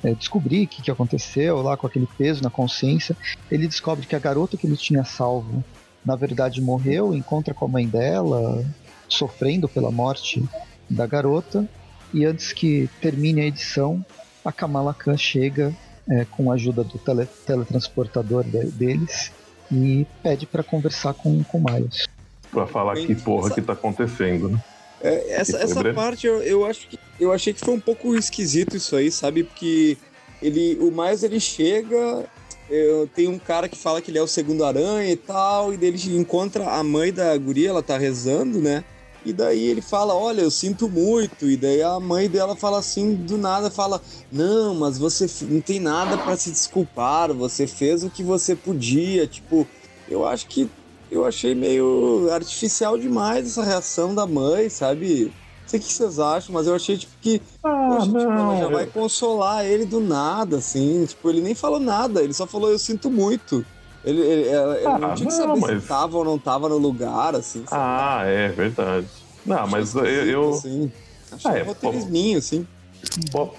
é, 0.03 0.13
descobrir 0.13 0.65
o 0.65 0.67
que, 0.67 0.81
que 0.81 0.91
aconteceu 0.91 1.61
lá 1.61 1.77
com 1.77 1.87
aquele 1.87 2.07
peso 2.17 2.43
na 2.43 2.49
consciência. 2.49 3.15
Ele 3.49 3.67
descobre 3.67 4.05
que 4.05 4.15
a 4.15 4.19
garota 4.19 4.57
que 4.57 4.67
ele 4.67 4.77
tinha 4.77 5.03
salvo, 5.03 5.63
na 6.05 6.15
verdade, 6.15 6.61
morreu, 6.61 7.13
encontra 7.13 7.53
com 7.53 7.65
a 7.65 7.67
mãe 7.67 7.87
dela, 7.87 8.63
sofrendo 9.07 9.69
pela 9.69 9.91
morte 9.91 10.43
da 10.89 11.07
garota. 11.07 11.67
E 12.13 12.25
antes 12.25 12.51
que 12.51 12.89
termine 13.01 13.41
a 13.41 13.45
edição, 13.45 14.05
a 14.43 14.51
Kamala 14.51 14.93
Khan 14.93 15.17
chega 15.17 15.73
é, 16.09 16.25
com 16.25 16.51
a 16.51 16.55
ajuda 16.55 16.83
do 16.83 16.97
tele, 16.97 17.25
teletransportador 17.45 18.43
de, 18.43 18.65
deles 18.65 19.31
e 19.71 20.05
pede 20.21 20.45
para 20.45 20.63
conversar 20.63 21.13
com, 21.13 21.43
com 21.43 21.57
o 21.59 21.63
Miles. 21.63 22.07
Pra 22.51 22.67
falar 22.67 22.95
que 22.95 23.15
porra 23.15 23.49
que 23.49 23.61
tá 23.61 23.73
acontecendo, 23.73 24.49
né? 24.49 24.63
É, 25.03 25.33
essa 25.33 25.57
essa 25.57 25.93
parte 25.93 26.25
eu, 26.25 26.41
eu 26.41 26.65
acho 26.65 26.87
que 26.87 26.97
eu 27.19 27.31
achei 27.31 27.53
que 27.53 27.59
foi 27.59 27.73
um 27.73 27.79
pouco 27.79 28.15
esquisito 28.15 28.77
isso 28.77 28.95
aí, 28.95 29.11
sabe? 29.11 29.43
Porque 29.43 29.97
ele, 30.41 30.77
o 30.79 30.91
Miles 30.91 31.23
ele 31.23 31.39
chega, 31.39 32.25
eu, 32.69 33.07
tem 33.13 33.27
um 33.27 33.37
cara 33.37 33.67
que 33.67 33.77
fala 33.77 34.01
que 34.01 34.09
ele 34.09 34.17
é 34.17 34.21
o 34.21 34.27
segundo 34.27 34.63
aranha 34.65 35.11
e 35.11 35.15
tal, 35.17 35.73
e 35.73 35.77
daí 35.77 35.89
ele 35.89 36.17
encontra 36.17 36.69
a 36.69 36.83
mãe 36.83 37.13
da 37.13 37.37
guria, 37.37 37.69
ela 37.69 37.83
tá 37.83 37.97
rezando, 37.97 38.59
né? 38.59 38.83
E 39.25 39.31
daí 39.31 39.67
ele 39.67 39.81
fala, 39.81 40.13
olha, 40.13 40.41
eu 40.41 40.51
sinto 40.51 40.89
muito. 40.89 41.49
E 41.49 41.55
daí 41.55 41.81
a 41.81 41.99
mãe 41.99 42.29
dela 42.29 42.55
fala 42.55 42.79
assim, 42.79 43.13
do 43.13 43.37
nada, 43.37 43.71
fala, 43.71 44.01
não, 44.31 44.75
mas 44.75 44.97
você 44.97 45.27
não 45.43 45.61
tem 45.61 45.79
nada 45.79 46.17
para 46.17 46.35
se 46.35 46.51
desculpar, 46.51 47.33
você 47.33 47.65
fez 47.65 48.03
o 48.03 48.09
que 48.09 48.21
você 48.21 48.55
podia. 48.55 49.25
Tipo, 49.25 49.65
eu 50.09 50.25
acho 50.25 50.47
que 50.47 50.69
eu 51.13 51.25
achei 51.25 51.53
meio 51.53 52.27
artificial 52.31 52.97
demais 52.97 53.45
essa 53.45 53.63
reação 53.63 54.15
da 54.15 54.25
mãe, 54.25 54.69
sabe? 54.69 55.25
Não 55.61 55.67
sei 55.67 55.79
o 55.79 55.83
que 55.83 55.93
vocês 55.93 56.19
acham, 56.19 56.53
mas 56.53 56.67
eu 56.67 56.75
achei 56.75 56.97
tipo 56.97 57.13
que 57.21 57.41
ah, 57.63 57.87
poxa, 57.89 58.05
tipo, 58.07 58.19
ela 58.19 58.57
já 58.57 58.67
vai 58.67 58.85
consolar 58.85 59.65
ele 59.65 59.85
do 59.85 59.99
nada, 59.99 60.57
assim. 60.57 61.05
Tipo, 61.05 61.29
ele 61.29 61.41
nem 61.41 61.55
falou 61.55 61.79
nada, 61.79 62.21
ele 62.21 62.33
só 62.33 62.45
falou, 62.45 62.69
eu 62.69 62.79
sinto 62.79 63.09
muito. 63.09 63.65
Ele, 64.03 64.21
ele, 64.21 64.53
ah, 64.85 64.99
não 64.99 65.15
tinha 65.15 65.27
que 65.27 65.33
saber 65.33 65.59
mas... 65.59 65.81
se 65.81 65.87
tava 65.87 66.17
ou 66.17 66.25
não 66.25 66.37
tava 66.37 66.67
no 66.67 66.77
lugar, 66.77 67.35
assim. 67.35 67.63
Ah, 67.71 68.23
é 68.25 68.49
verdade. 68.49 69.07
Não, 69.45 69.67
mas 69.67 69.95
eu. 69.95 70.05
eu... 70.05 70.49
Assim. 70.49 70.91
Achei 71.31 71.51
ah, 71.51 71.57
é, 71.57 71.63
um 71.63 71.67
roteirisminho, 71.67 72.37
assim. 72.37 72.67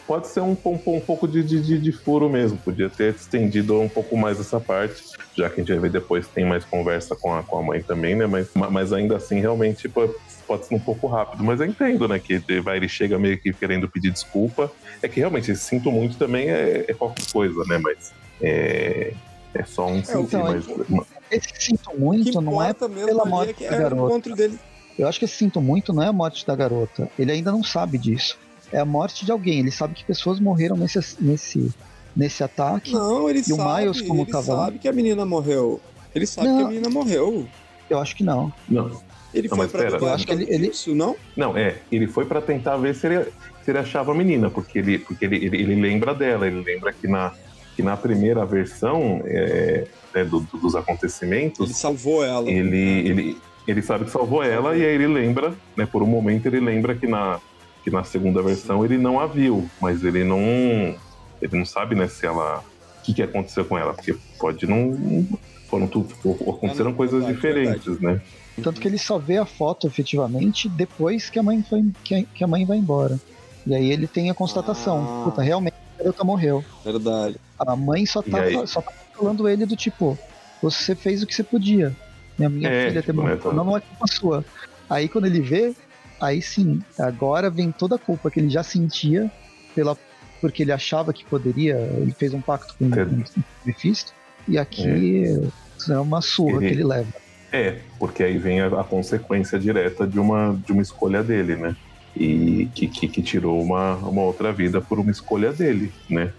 Pode 0.06 0.28
ser 0.28 0.40
um, 0.40 0.56
um, 0.64 0.80
um 0.86 1.00
pouco 1.00 1.28
de, 1.28 1.42
de, 1.42 1.78
de, 1.78 1.92
furo 1.92 2.30
mesmo, 2.30 2.56
podia 2.58 2.88
ter 2.88 3.14
estendido 3.14 3.78
um 3.78 3.88
pouco 3.88 4.16
mais 4.16 4.40
essa 4.40 4.58
parte, 4.58 5.04
já 5.36 5.48
que 5.50 5.60
a 5.60 5.64
gente 5.64 5.72
vai 5.72 5.80
ver 5.80 5.90
depois 5.90 6.26
tem 6.26 6.44
mais 6.44 6.64
conversa 6.64 7.14
com 7.14 7.34
a, 7.34 7.42
com 7.42 7.58
a 7.58 7.62
mãe 7.62 7.82
também, 7.82 8.14
né? 8.14 8.26
Mas, 8.26 8.48
mas 8.54 8.92
ainda 8.92 9.16
assim, 9.16 9.40
realmente 9.40 9.88
pode, 9.88 10.14
pode 10.46 10.66
ser 10.66 10.74
um 10.74 10.80
pouco 10.80 11.06
rápido. 11.06 11.44
Mas 11.44 11.60
eu 11.60 11.66
entendo, 11.66 12.08
né? 12.08 12.18
Que 12.18 12.38
vai, 12.60 12.78
ele 12.78 12.88
chega 12.88 13.18
meio 13.18 13.38
que 13.38 13.52
querendo 13.52 13.88
pedir 13.88 14.10
desculpa. 14.10 14.72
É 15.02 15.08
que 15.08 15.20
realmente 15.20 15.50
esse 15.50 15.62
sinto 15.62 15.92
muito 15.92 16.16
também 16.16 16.48
é, 16.48 16.86
é 16.88 16.94
qualquer 16.94 17.26
coisa, 17.30 17.62
né? 17.66 17.78
Mas 17.78 18.12
é, 18.40 19.12
é 19.52 19.64
só 19.64 19.86
um 19.86 19.98
é, 19.98 20.04
sentir. 20.04 20.36
Então, 20.36 20.44
mas, 20.88 21.06
esse 21.30 21.48
sinto 21.58 21.90
muito 21.98 22.40
não 22.40 22.62
é 22.62 22.72
pela 22.72 23.26
morte 23.26 23.64
é 23.64 23.70
da 23.70 23.78
garota. 23.78 24.34
Dele. 24.34 24.58
Eu 24.98 25.06
acho 25.06 25.18
que 25.18 25.26
esse 25.26 25.36
sinto 25.36 25.60
muito 25.60 25.92
não 25.92 26.02
é 26.02 26.08
a 26.08 26.12
morte 26.12 26.46
da 26.46 26.56
garota. 26.56 27.10
Ele 27.18 27.30
ainda 27.30 27.52
não 27.52 27.62
sabe 27.62 27.98
disso 27.98 28.38
é 28.74 28.80
a 28.80 28.84
morte 28.84 29.24
de 29.24 29.30
alguém. 29.30 29.60
Ele 29.60 29.70
sabe 29.70 29.94
que 29.94 30.04
pessoas 30.04 30.40
morreram 30.40 30.76
nesse, 30.76 30.98
nesse, 31.20 31.72
nesse 32.14 32.42
ataque. 32.42 32.92
Não, 32.92 33.30
ele 33.30 33.38
e 33.38 33.44
sabe. 33.44 33.60
o 33.60 33.76
Miles, 33.76 34.02
como 34.02 34.22
ele 34.22 34.30
tava 34.30 34.44
sabe 34.44 34.78
que 34.78 34.88
a 34.88 34.92
menina 34.92 35.24
morreu. 35.24 35.80
Ele 36.14 36.26
sabe 36.26 36.48
não, 36.48 36.58
que 36.58 36.64
a 36.64 36.68
menina 36.68 36.90
morreu. 36.90 37.46
Eu 37.88 37.98
acho 38.00 38.16
que 38.16 38.24
não. 38.24 38.52
Não. 38.68 39.00
Ele 39.32 39.48
não, 39.48 39.56
foi 39.56 39.68
pra 39.68 39.88
eu 39.88 40.08
acho 40.08 40.26
que 40.26 40.32
ele, 40.32 40.46
ele... 40.48 40.68
Isso, 40.68 40.94
não? 40.94 41.16
Não, 41.36 41.56
é. 41.56 41.76
Ele 41.90 42.06
foi 42.06 42.24
para 42.24 42.40
tentar 42.40 42.76
ver 42.76 42.94
se 42.94 43.06
ele, 43.06 43.24
se 43.64 43.70
ele 43.70 43.78
achava 43.78 44.12
a 44.12 44.14
menina, 44.14 44.50
porque 44.50 44.78
ele, 44.78 44.98
porque 44.98 45.24
ele, 45.24 45.36
ele, 45.36 45.56
ele 45.56 45.80
lembra 45.80 46.14
dela. 46.14 46.46
Ele 46.46 46.62
lembra 46.62 46.92
que 46.92 47.06
na, 47.08 47.32
que 47.74 47.82
na 47.82 47.96
primeira 47.96 48.44
versão 48.44 49.22
é, 49.24 49.86
né, 50.14 50.24
do, 50.24 50.40
do, 50.40 50.58
dos 50.58 50.74
acontecimentos. 50.74 51.66
Ele 51.66 51.74
salvou 51.74 52.24
ela. 52.24 52.48
Ele, 52.48 53.08
ele, 53.08 53.38
ele 53.66 53.82
sabe 53.82 54.04
que 54.04 54.10
salvou 54.10 54.42
ela, 54.42 54.76
e 54.76 54.84
aí 54.84 54.94
ele 54.94 55.08
lembra, 55.08 55.52
né? 55.76 55.84
Por 55.84 56.02
um 56.02 56.06
momento 56.06 56.46
ele 56.46 56.60
lembra 56.60 56.94
que 56.94 57.06
na, 57.06 57.40
que 57.84 57.90
na 57.90 58.02
segunda 58.02 58.42
versão 58.42 58.82
ele 58.82 58.96
não 58.96 59.20
a 59.20 59.26
viu, 59.26 59.68
mas 59.80 60.02
ele 60.02 60.24
não 60.24 60.40
ele 60.40 61.58
não 61.58 61.66
sabe 61.66 61.94
né 61.94 62.08
se 62.08 62.26
ela 62.26 62.64
o 62.98 63.02
que, 63.04 63.12
que 63.12 63.22
aconteceu 63.22 63.66
com 63.66 63.76
ela, 63.76 63.92
porque 63.92 64.16
pode 64.40 64.66
não 64.66 65.28
foram 65.68 65.86
tudo 65.86 66.08
aconteceram 66.48 66.90
é, 66.90 66.94
coisas 66.94 67.18
verdade, 67.18 67.34
diferentes, 67.34 67.84
verdade. 67.84 68.16
né? 68.16 68.22
Tanto 68.62 68.80
que 68.80 68.88
ele 68.88 68.96
só 68.96 69.18
vê 69.18 69.36
a 69.36 69.44
foto 69.44 69.86
efetivamente 69.86 70.68
depois 70.68 71.28
que 71.28 71.38
a 71.38 71.42
mãe 71.42 71.62
foi 71.62 71.84
que 72.02 72.42
a, 72.42 72.46
mãe 72.46 72.64
vai 72.64 72.78
embora. 72.78 73.20
E 73.66 73.74
aí 73.74 73.90
ele 73.90 74.06
tem 74.06 74.30
a 74.30 74.34
constatação, 74.34 75.04
ah. 75.04 75.24
puta, 75.24 75.42
realmente 75.42 75.74
a 75.94 76.02
garota 76.02 76.24
morreu. 76.24 76.64
Verdade. 76.84 77.36
A 77.58 77.76
mãe 77.76 78.06
só 78.06 78.22
tava, 78.22 78.66
só 78.66 78.80
tava 78.80 78.96
falando 79.14 79.48
ele 79.48 79.66
do 79.66 79.76
tipo, 79.76 80.18
você 80.62 80.94
fez 80.94 81.22
o 81.22 81.26
que 81.26 81.34
você 81.34 81.42
podia. 81.42 81.94
Minha, 82.38 82.48
minha 82.48 82.68
é, 82.68 82.88
filha 82.88 83.02
ter 83.02 83.12
morrido, 83.12 83.52
não, 83.52 83.64
não 83.64 83.76
é 83.76 83.80
culpa 83.80 84.06
sua. 84.06 84.44
Aí 84.88 85.08
quando 85.08 85.26
ele 85.26 85.40
vê, 85.40 85.74
aí 86.20 86.40
sim, 86.40 86.82
agora 86.98 87.50
vem 87.50 87.70
toda 87.72 87.96
a 87.96 87.98
culpa 87.98 88.30
que 88.30 88.40
ele 88.40 88.48
já 88.48 88.62
sentia 88.62 89.30
pela 89.74 89.96
porque 90.40 90.62
ele 90.62 90.72
achava 90.72 91.10
que 91.12 91.24
poderia, 91.24 91.76
ele 91.96 92.12
fez 92.12 92.34
um 92.34 92.40
pacto 92.40 92.74
com, 92.78 92.84
é. 92.94 93.04
o 93.04 93.24
Mephisto, 93.64 94.12
e 94.46 94.58
aqui 94.58 95.24
é. 95.24 95.92
é, 95.92 95.98
uma 95.98 96.20
surra 96.20 96.56
ele, 96.58 96.66
que 96.66 96.74
ele 96.74 96.84
leva. 96.84 97.12
É, 97.50 97.78
porque 97.98 98.22
aí 98.22 98.36
vem 98.36 98.60
a, 98.60 98.66
a, 98.66 98.84
consequência 98.84 99.58
direta 99.58 100.06
de 100.06 100.18
uma, 100.18 100.54
de 100.66 100.72
uma 100.72 100.82
escolha 100.82 101.22
dele, 101.22 101.56
né? 101.56 101.74
e 102.16 102.68
que, 102.74 102.86
que, 102.86 103.08
que, 103.08 103.22
tirou 103.22 103.60
uma, 103.60 103.96
uma 103.96 104.22
outra 104.22 104.52
vida 104.52 104.80
por 104.80 105.00
uma 105.00 105.10
escolha 105.10 105.52
dele, 105.52 105.92
né? 106.08 106.32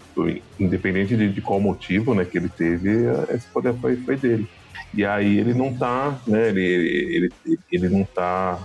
Independente 0.58 1.16
de, 1.16 1.28
de 1.30 1.40
qual 1.42 1.60
motivo 1.60 2.14
né, 2.14 2.24
que 2.24 2.38
ele 2.38 2.48
teve, 2.48 3.06
a 3.28 3.34
escolha 3.34 3.74
foi, 3.74 3.96
foi 3.96 4.16
dele. 4.16 4.48
E 4.94 5.04
aí 5.04 5.38
ele 5.38 5.52
não 5.52 5.74
tá, 5.74 6.18
né? 6.26 6.48
Ele, 6.48 6.62
ele, 6.64 7.32
ele 7.70 7.88
não 7.88 8.04
tá. 8.04 8.58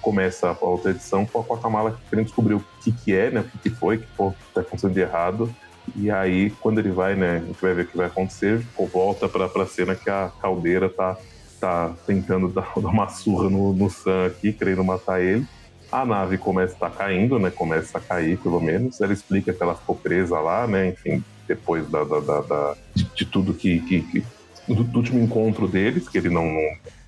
Começa 0.00 0.48
a 0.48 0.64
outra 0.64 0.90
edição 0.90 1.24
com 1.24 1.54
a 1.54 1.58
Kamala 1.58 1.98
querendo 2.08 2.26
descobrir 2.26 2.54
o 2.54 2.64
que, 2.82 2.92
que 2.92 3.14
é, 3.14 3.30
né? 3.30 3.40
O 3.40 3.44
que, 3.44 3.58
que 3.58 3.70
foi, 3.70 3.98
que 3.98 4.04
está 4.04 4.60
acontecendo 4.60 4.94
de 4.94 5.00
errado. 5.00 5.54
E 5.96 6.10
aí, 6.10 6.50
quando 6.60 6.78
ele 6.78 6.90
vai, 6.90 7.14
né? 7.14 7.36
A 7.36 7.46
gente 7.46 7.60
vai 7.60 7.74
ver 7.74 7.82
o 7.82 7.88
que 7.88 7.96
vai 7.96 8.06
acontecer, 8.06 8.64
volta 8.92 9.28
para 9.28 9.46
a 9.46 9.66
cena 9.66 9.94
que 9.94 10.08
a 10.08 10.30
caldeira 10.40 10.88
tá, 10.88 11.16
tá 11.60 11.92
tentando 12.06 12.48
dar, 12.48 12.72
dar 12.80 12.88
uma 12.88 13.08
surra 13.08 13.50
no, 13.50 13.72
no 13.72 13.90
Sam 13.90 14.26
aqui, 14.26 14.52
querendo 14.52 14.84
matar 14.84 15.20
ele. 15.20 15.46
A 15.90 16.06
nave 16.06 16.38
começa 16.38 16.72
a 16.72 16.76
estar 16.76 16.90
tá 16.90 16.96
caindo, 16.96 17.38
né? 17.38 17.50
Começa 17.50 17.98
a 17.98 18.00
cair, 18.00 18.38
pelo 18.38 18.60
menos. 18.60 19.00
Ela 19.00 19.12
explica 19.12 19.52
que 19.52 19.62
ela 19.62 19.74
ficou 19.74 19.94
presa 19.94 20.40
lá, 20.40 20.66
né? 20.66 20.88
Enfim, 20.88 21.22
depois 21.46 21.88
da, 21.90 22.02
da, 22.02 22.20
da, 22.20 22.40
da 22.40 22.76
de, 22.94 23.04
de, 23.04 23.26
tudo 23.26 23.52
que, 23.52 23.80
que, 23.80 24.00
que 24.00 24.24
do, 24.66 24.84
do, 24.84 24.98
último 24.98 25.22
encontro 25.22 25.68
deles, 25.68 26.08
que 26.08 26.16
ele 26.16 26.30
não, 26.30 26.50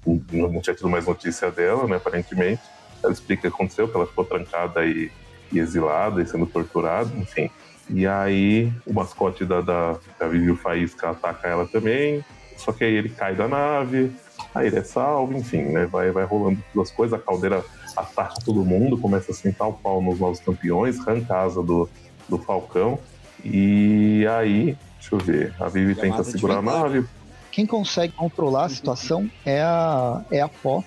não, 0.07 0.53
não, 0.53 0.61
tinha 0.61 0.75
tido 0.75 0.89
mais 0.91 1.07
notícia 1.07 1.51
dela, 1.51 1.87
né? 1.87 1.97
Aparentemente. 1.97 2.61
Ela 3.05 3.13
explica 3.13 3.41
o 3.41 3.51
que 3.51 3.55
aconteceu, 3.55 3.89
que 3.89 3.97
ela 3.97 4.07
ficou 4.07 4.25
trancada 4.25 4.85
e, 4.85 5.11
e 5.53 5.59
exilada 5.59 6.21
e 6.23 6.27
sendo 6.27 6.47
torturada, 6.47 7.11
enfim. 7.17 7.51
E 7.89 8.07
aí 8.07 8.73
o 8.87 8.93
mascote 8.93 9.45
da, 9.45 9.61
da, 9.61 9.97
da 10.19 10.27
Vivi 10.27 10.57
Faísca 10.57 11.11
ataca 11.11 11.49
ela 11.49 11.67
também. 11.67 12.25
Só 12.57 12.73
que 12.73 12.85
aí 12.85 12.95
ele 12.95 13.09
cai 13.09 13.35
da 13.35 13.49
nave, 13.49 14.13
aí 14.55 14.69
ele 14.69 14.79
é 14.79 14.85
salvo, 14.85 15.37
enfim, 15.37 15.63
né? 15.63 15.87
Vai, 15.87 16.11
vai 16.11 16.25
rolando 16.25 16.63
duas 16.73 16.91
coisas, 16.91 17.19
a 17.19 17.23
caldeira 17.23 17.65
ataca 17.97 18.35
todo 18.45 18.65
mundo, 18.65 18.97
começa 18.97 19.33
a 19.33 19.35
sentar 19.35 19.69
o 19.69 19.73
pau 19.73 20.01
nos 20.01 20.19
novos 20.19 20.41
campeões, 20.41 20.99
arranca 21.01 21.35
a 21.35 21.43
asa 21.43 21.63
do, 21.63 21.89
do 22.29 22.39
Falcão. 22.39 22.99
E 23.45 24.27
aí, 24.27 24.77
deixa 24.99 25.15
eu 25.15 25.19
ver, 25.19 25.55
a 25.61 25.69
Vivi 25.69 25.95
tenta 25.95 26.25
segurar 26.25 26.59
a 26.59 26.63
nave. 26.63 27.05
Quem 27.51 27.67
consegue 27.67 28.13
controlar 28.15 28.65
a 28.65 28.69
situação 28.69 29.31
é 29.45 29.61
a, 29.61 30.25
é 30.31 30.41
a 30.41 30.49
Pó. 30.49 30.83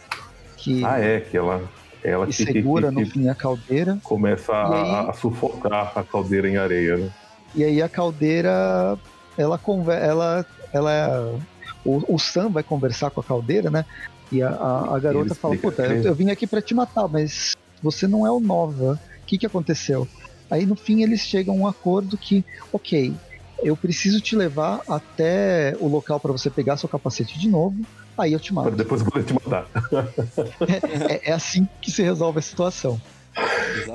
Que... 0.57 0.83
Ah, 0.83 0.99
é, 0.99 1.21
que 1.21 1.37
ela, 1.37 1.63
ela 2.09 2.25
que, 2.25 2.33
segura 2.33 2.89
que, 2.89 2.95
que, 2.95 3.01
no 3.01 3.09
fim 3.09 3.29
a 3.29 3.35
caldeira. 3.35 3.97
Começa 4.03 4.53
a, 4.53 5.03
aí, 5.03 5.09
a, 5.09 5.13
sufocar 5.13 5.91
a 5.95 6.03
caldeira 6.03 6.49
em 6.49 6.57
areia, 6.57 6.97
né? 6.97 7.09
E 7.55 7.63
aí 7.63 7.81
a 7.81 7.89
caldeira, 7.89 8.97
ela, 9.37 9.59
ela, 9.87 10.45
ela 10.71 11.39
o, 11.83 12.15
o 12.15 12.19
Sam 12.19 12.49
vai 12.49 12.63
conversar 12.63 13.09
com 13.09 13.21
a 13.21 13.23
caldeira, 13.23 13.69
né? 13.69 13.85
E 14.31 14.41
a, 14.41 14.49
a, 14.49 14.95
a 14.95 14.99
garota 14.99 15.33
fala, 15.33 15.55
puta, 15.55 15.85
eu, 15.85 16.03
eu, 16.03 16.15
vim 16.15 16.29
aqui 16.29 16.45
para 16.45 16.61
te 16.61 16.73
matar, 16.73 17.07
mas 17.07 17.55
você 17.81 18.07
não 18.07 18.25
é 18.25 18.31
o 18.31 18.39
Nova. 18.39 18.99
O 19.23 19.25
que, 19.25 19.37
que 19.37 19.45
aconteceu? 19.45 20.07
Aí 20.49 20.65
no 20.65 20.75
fim 20.75 21.03
eles 21.03 21.21
chegam 21.21 21.55
a 21.55 21.57
um 21.57 21.67
acordo 21.67 22.17
que, 22.17 22.43
ok, 22.71 23.13
eu 23.63 23.75
preciso 23.75 24.21
te 24.21 24.35
levar 24.35 24.81
até 24.87 25.75
o 25.79 25.87
local 25.87 26.19
para 26.19 26.31
você 26.31 26.49
pegar 26.49 26.77
seu 26.77 26.87
capacete 26.87 27.39
de 27.39 27.47
novo, 27.47 27.75
aí 28.17 28.33
eu 28.33 28.39
te 28.39 28.53
mato. 28.53 28.67
Para 28.67 28.77
depois 28.77 29.03
poder 29.03 29.23
te 29.23 29.33
matar. 29.33 29.67
é, 30.67 31.13
é, 31.13 31.29
é, 31.29 31.33
assim 31.33 31.67
que 31.81 31.91
se 31.91 32.01
resolve 32.01 32.39
a 32.39 32.41
situação. 32.41 32.99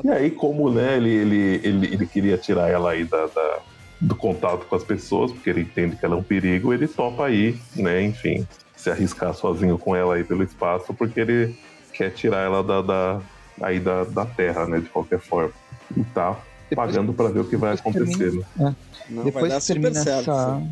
E 0.04 0.10
aí, 0.10 0.30
como 0.30 0.70
né, 0.70 0.96
ele, 0.96 1.10
ele, 1.10 1.60
ele, 1.64 1.86
ele 1.94 2.06
queria 2.06 2.38
tirar 2.38 2.68
ela 2.68 2.92
aí 2.92 3.04
da, 3.04 3.26
da, 3.26 3.58
do 4.00 4.14
contato 4.14 4.66
com 4.66 4.76
as 4.76 4.84
pessoas, 4.84 5.32
porque 5.32 5.50
ele 5.50 5.62
entende 5.62 5.96
que 5.96 6.04
ela 6.04 6.14
é 6.14 6.18
um 6.18 6.22
perigo, 6.22 6.72
ele 6.72 6.86
topa 6.86 7.26
aí, 7.26 7.58
né, 7.74 8.02
enfim, 8.02 8.46
se 8.76 8.90
arriscar 8.90 9.34
sozinho 9.34 9.78
com 9.78 9.96
ela 9.96 10.14
aí 10.14 10.24
pelo 10.24 10.42
espaço, 10.42 10.94
porque 10.94 11.20
ele 11.20 11.56
quer 11.92 12.10
tirar 12.10 12.44
ela 12.44 12.62
da, 12.62 12.82
da 12.82 13.20
aí 13.60 13.78
da, 13.80 14.04
da 14.04 14.24
Terra, 14.24 14.66
né, 14.66 14.80
de 14.80 14.88
qualquer 14.88 15.20
forma. 15.20 15.52
E 15.96 16.02
tá 16.04 16.36
depois, 16.70 16.90
pagando 16.90 17.12
para 17.12 17.28
ver 17.28 17.40
o 17.40 17.44
que 17.44 17.56
vai 17.56 17.74
acontecer. 17.74 18.16
Termina, 18.16 18.46
né? 18.56 18.76
é. 18.88 18.91
Não, 19.12 19.24
depois 19.24 19.54
que 19.54 19.66
termina 19.66 20.00
essa... 20.00 20.62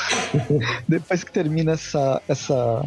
depois 0.88 1.24
que 1.24 1.32
termina 1.32 1.72
essa, 1.72 2.22
essa 2.28 2.82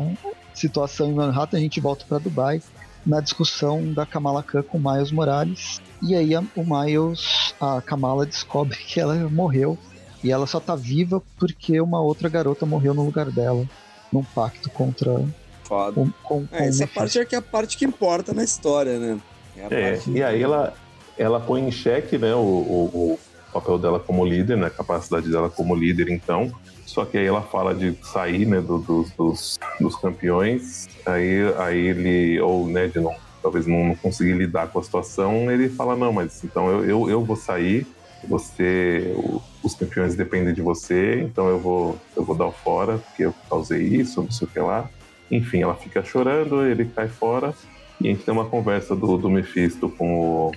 situação 0.54 1.10
em 1.10 1.14
Manhattan, 1.14 1.58
a 1.58 1.60
gente 1.60 1.80
volta 1.80 2.06
para 2.08 2.18
Dubai 2.18 2.62
na 3.06 3.20
discussão 3.20 3.94
da 3.94 4.06
Kamala 4.06 4.42
Khan 4.42 4.64
com 4.64 4.80
Miles 4.80 5.12
Morales. 5.12 5.82
E 6.02 6.16
aí 6.16 6.36
a, 6.36 6.44
o 6.56 6.64
Miles, 6.64 7.54
a 7.60 7.82
Kamala 7.82 8.26
descobre 8.26 8.78
que 8.78 9.00
ela 9.00 9.16
morreu 9.30 9.78
e 10.24 10.32
ela 10.32 10.48
só 10.48 10.60
tá 10.60 10.76
viva 10.76 11.22
porque 11.38 11.80
uma 11.82 12.02
outra 12.02 12.30
garota 12.30 12.66
morreu 12.66 12.94
no 12.94 13.04
lugar 13.04 13.30
dela 13.30 13.68
num 14.12 14.24
pacto 14.24 14.70
contra. 14.70 15.24
Foda. 15.64 15.94
Com, 15.94 16.12
com, 16.24 16.48
é, 16.52 16.68
essa 16.68 16.88
parte 16.88 17.20
é 17.20 17.26
que 17.26 17.36
é 17.36 17.40
a 17.40 17.42
parte 17.42 17.78
que 17.78 17.84
importa 17.84 18.34
na 18.34 18.44
história, 18.44 19.00
né? 19.00 19.20
É, 19.58 19.76
é 19.76 20.02
e 20.08 20.24
aí 20.24 20.42
ela, 20.42 20.74
ela 21.18 21.40
põe 21.40 21.62
em 21.62 21.72
xeque 21.72 22.18
né, 22.18 22.34
o, 22.34 22.40
o, 22.40 22.92
o, 22.94 23.20
papel 23.54 23.78
dela 23.78 24.00
como 24.00 24.26
líder, 24.26 24.58
né, 24.58 24.68
a 24.68 24.72
capacidade 24.72 25.30
dela 25.30 25.50
como 25.50 25.76
líder, 25.76 26.10
então. 26.10 26.52
Só 26.86 27.06
que 27.06 27.18
aí 27.18 27.26
ela 27.26 27.42
fala 27.42 27.74
de 27.74 27.96
sair 28.04 28.46
né, 28.46 28.60
do, 28.60 28.78
do, 28.78 29.06
dos, 29.18 29.60
dos 29.80 29.96
campeões, 29.96 30.88
aí, 31.06 31.40
aí 31.58 31.88
ele, 31.88 32.40
ou 32.42 32.68
né, 32.68 32.88
de 32.88 33.00
não, 33.00 33.16
talvez 33.42 33.66
não, 33.66 33.84
não 33.86 33.96
conseguir 33.96 34.34
lidar 34.34 34.68
com 34.68 34.80
a 34.80 34.84
situação, 34.84 35.52
ele 35.52 35.70
fala: 35.70 35.96
não, 35.96 36.14
mas 36.14 36.44
então 36.44 36.70
eu, 36.70 36.86
eu, 36.86 37.10
eu 37.10 37.24
vou 37.24 37.36
sair, 37.36 37.88
você, 38.28 39.14
os 39.62 39.76
campeões 39.76 40.16
dependem 40.16 40.54
de 40.54 40.62
você, 40.62 41.22
então 41.22 41.48
eu 41.48 41.60
vou, 41.60 41.98
eu 42.16 42.24
vou 42.24 42.36
dar 42.36 42.48
o 42.48 42.52
fora, 42.52 42.98
porque 42.98 43.24
eu 43.26 43.34
causei 43.50 43.82
isso, 43.82 44.22
não 44.22 44.32
sei 44.32 44.48
o 44.48 44.52
que 44.52 44.60
lá. 44.60 44.90
Enfim, 45.32 45.62
ela 45.62 45.76
fica 45.76 46.04
chorando, 46.04 46.66
ele 46.66 46.86
cai 46.86 47.08
fora, 47.08 47.54
e 48.00 48.08
a 48.08 48.12
gente 48.12 48.24
tem 48.24 48.34
uma 48.34 48.46
conversa 48.46 48.96
do, 48.96 49.18
do 49.18 49.30
Mephisto 49.30 49.90
com 49.90 50.20
o. 50.20 50.52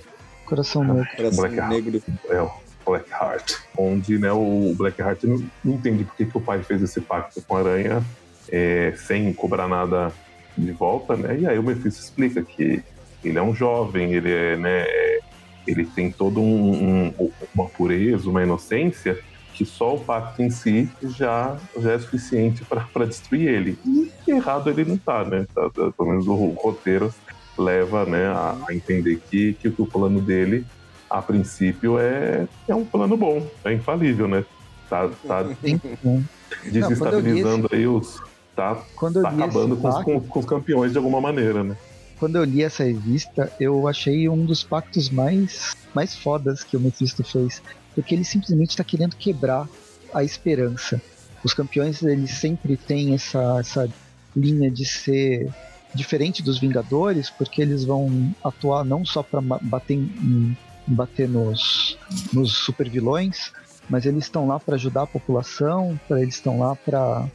Coração 0.45 0.83
Negro. 0.83 1.07
Coração 1.15 1.67
Negro. 1.67 2.01
É, 2.29 2.49
Blackheart. 2.87 3.55
Onde 3.77 4.17
né, 4.17 4.31
o 4.31 4.73
Blackheart 4.75 5.23
não, 5.23 5.43
entende 5.65 6.03
por 6.03 6.15
que, 6.15 6.25
que 6.25 6.37
o 6.37 6.41
pai 6.41 6.63
fez 6.63 6.81
esse 6.81 7.01
pacto 7.01 7.41
com 7.41 7.57
a 7.57 7.59
aranha 7.59 8.03
é, 8.49 8.93
sem 8.97 9.33
cobrar 9.33 9.67
nada 9.67 10.11
de 10.57 10.71
volta, 10.71 11.15
né? 11.15 11.37
E 11.39 11.47
aí 11.47 11.59
o 11.59 11.63
Mephisto 11.63 12.01
explica 12.01 12.41
que 12.41 12.83
ele 13.23 13.37
é 13.37 13.41
um 13.41 13.53
jovem, 13.53 14.13
ele 14.13 14.31
é, 14.31 14.55
né, 14.55 14.81
é 14.87 15.19
ele 15.67 15.85
tem 15.85 16.09
todo 16.09 16.39
um, 16.39 17.07
um, 17.19 17.31
uma 17.53 17.65
pureza, 17.65 18.29
uma 18.29 18.41
inocência 18.41 19.19
que 19.53 19.65
só 19.65 19.95
o 19.95 19.99
pacto 19.99 20.41
em 20.41 20.49
si 20.49 20.89
já, 21.03 21.57
já 21.77 21.91
é 21.91 21.99
suficiente 21.99 22.63
para 22.63 23.05
destruir 23.05 23.49
ele. 23.49 23.77
E 23.85 24.11
errado 24.31 24.69
ele 24.69 24.85
não 24.85 24.97
tá, 24.97 25.25
né? 25.25 25.45
Tá, 25.53 25.69
tá, 25.69 25.91
pelo 25.91 26.09
menos 26.09 26.27
o 26.27 26.35
roteiro 26.35 27.13
leva 27.57 28.05
né, 28.05 28.27
a, 28.27 28.55
a 28.69 28.73
entender 28.73 29.19
que, 29.29 29.53
que 29.53 29.67
o 29.67 29.85
plano 29.85 30.21
dele, 30.21 30.63
a 31.09 31.21
princípio, 31.21 31.97
é, 31.99 32.47
é 32.67 32.75
um 32.75 32.85
plano 32.85 33.15
bom, 33.15 33.45
é 33.63 33.73
infalível, 33.73 34.27
né? 34.27 34.43
Tá, 34.89 35.09
tá 35.27 35.43
desestabilizando 36.63 37.69
aí 37.71 37.87
os. 37.87 38.21
Tá, 38.55 38.75
tá 38.75 39.29
acabando 39.29 39.77
com, 39.77 40.03
com, 40.03 40.19
com 40.21 40.39
os 40.39 40.45
campeões 40.45 40.91
de 40.91 40.97
alguma 40.97 41.21
maneira, 41.21 41.63
né? 41.63 41.77
quando 42.19 42.35
eu 42.35 42.43
li 42.43 42.63
essa 42.63 42.83
revista, 42.83 43.51
eu 43.59 43.87
achei 43.87 44.27
um 44.27 44.45
dos 44.45 44.63
pactos 44.63 45.09
mais, 45.09 45.75
mais 45.93 46.15
fodas 46.15 46.63
que 46.63 46.75
o 46.75 46.79
Mephisto 46.79 47.23
fez. 47.23 47.61
Porque 47.93 48.13
ele 48.13 48.23
simplesmente 48.23 48.71
está 48.71 48.83
querendo 48.83 49.15
quebrar 49.15 49.67
a 50.13 50.23
esperança. 50.23 51.01
Os 51.43 51.53
campeões, 51.53 52.01
eles 52.01 52.31
sempre 52.31 52.75
têm 52.75 53.13
essa, 53.13 53.59
essa 53.59 53.89
linha 54.35 54.69
de 54.69 54.85
ser 54.85 55.49
diferente 55.93 56.43
dos 56.43 56.59
Vingadores, 56.59 57.29
porque 57.29 57.61
eles 57.61 57.83
vão 57.83 58.33
atuar 58.43 58.83
não 58.83 59.05
só 59.05 59.23
para 59.23 59.41
bater, 59.41 59.93
em, 59.95 60.57
bater 60.87 61.27
nos, 61.27 61.97
nos 62.31 62.53
supervilões, 62.53 63.51
mas 63.89 64.05
eles 64.05 64.25
estão 64.25 64.47
lá 64.47 64.59
para 64.59 64.75
ajudar 64.75 65.03
a 65.03 65.07
população, 65.07 65.99
para 66.07 66.21
eles 66.21 66.35
estão 66.35 66.59
lá 66.59 66.75
para 66.75 67.29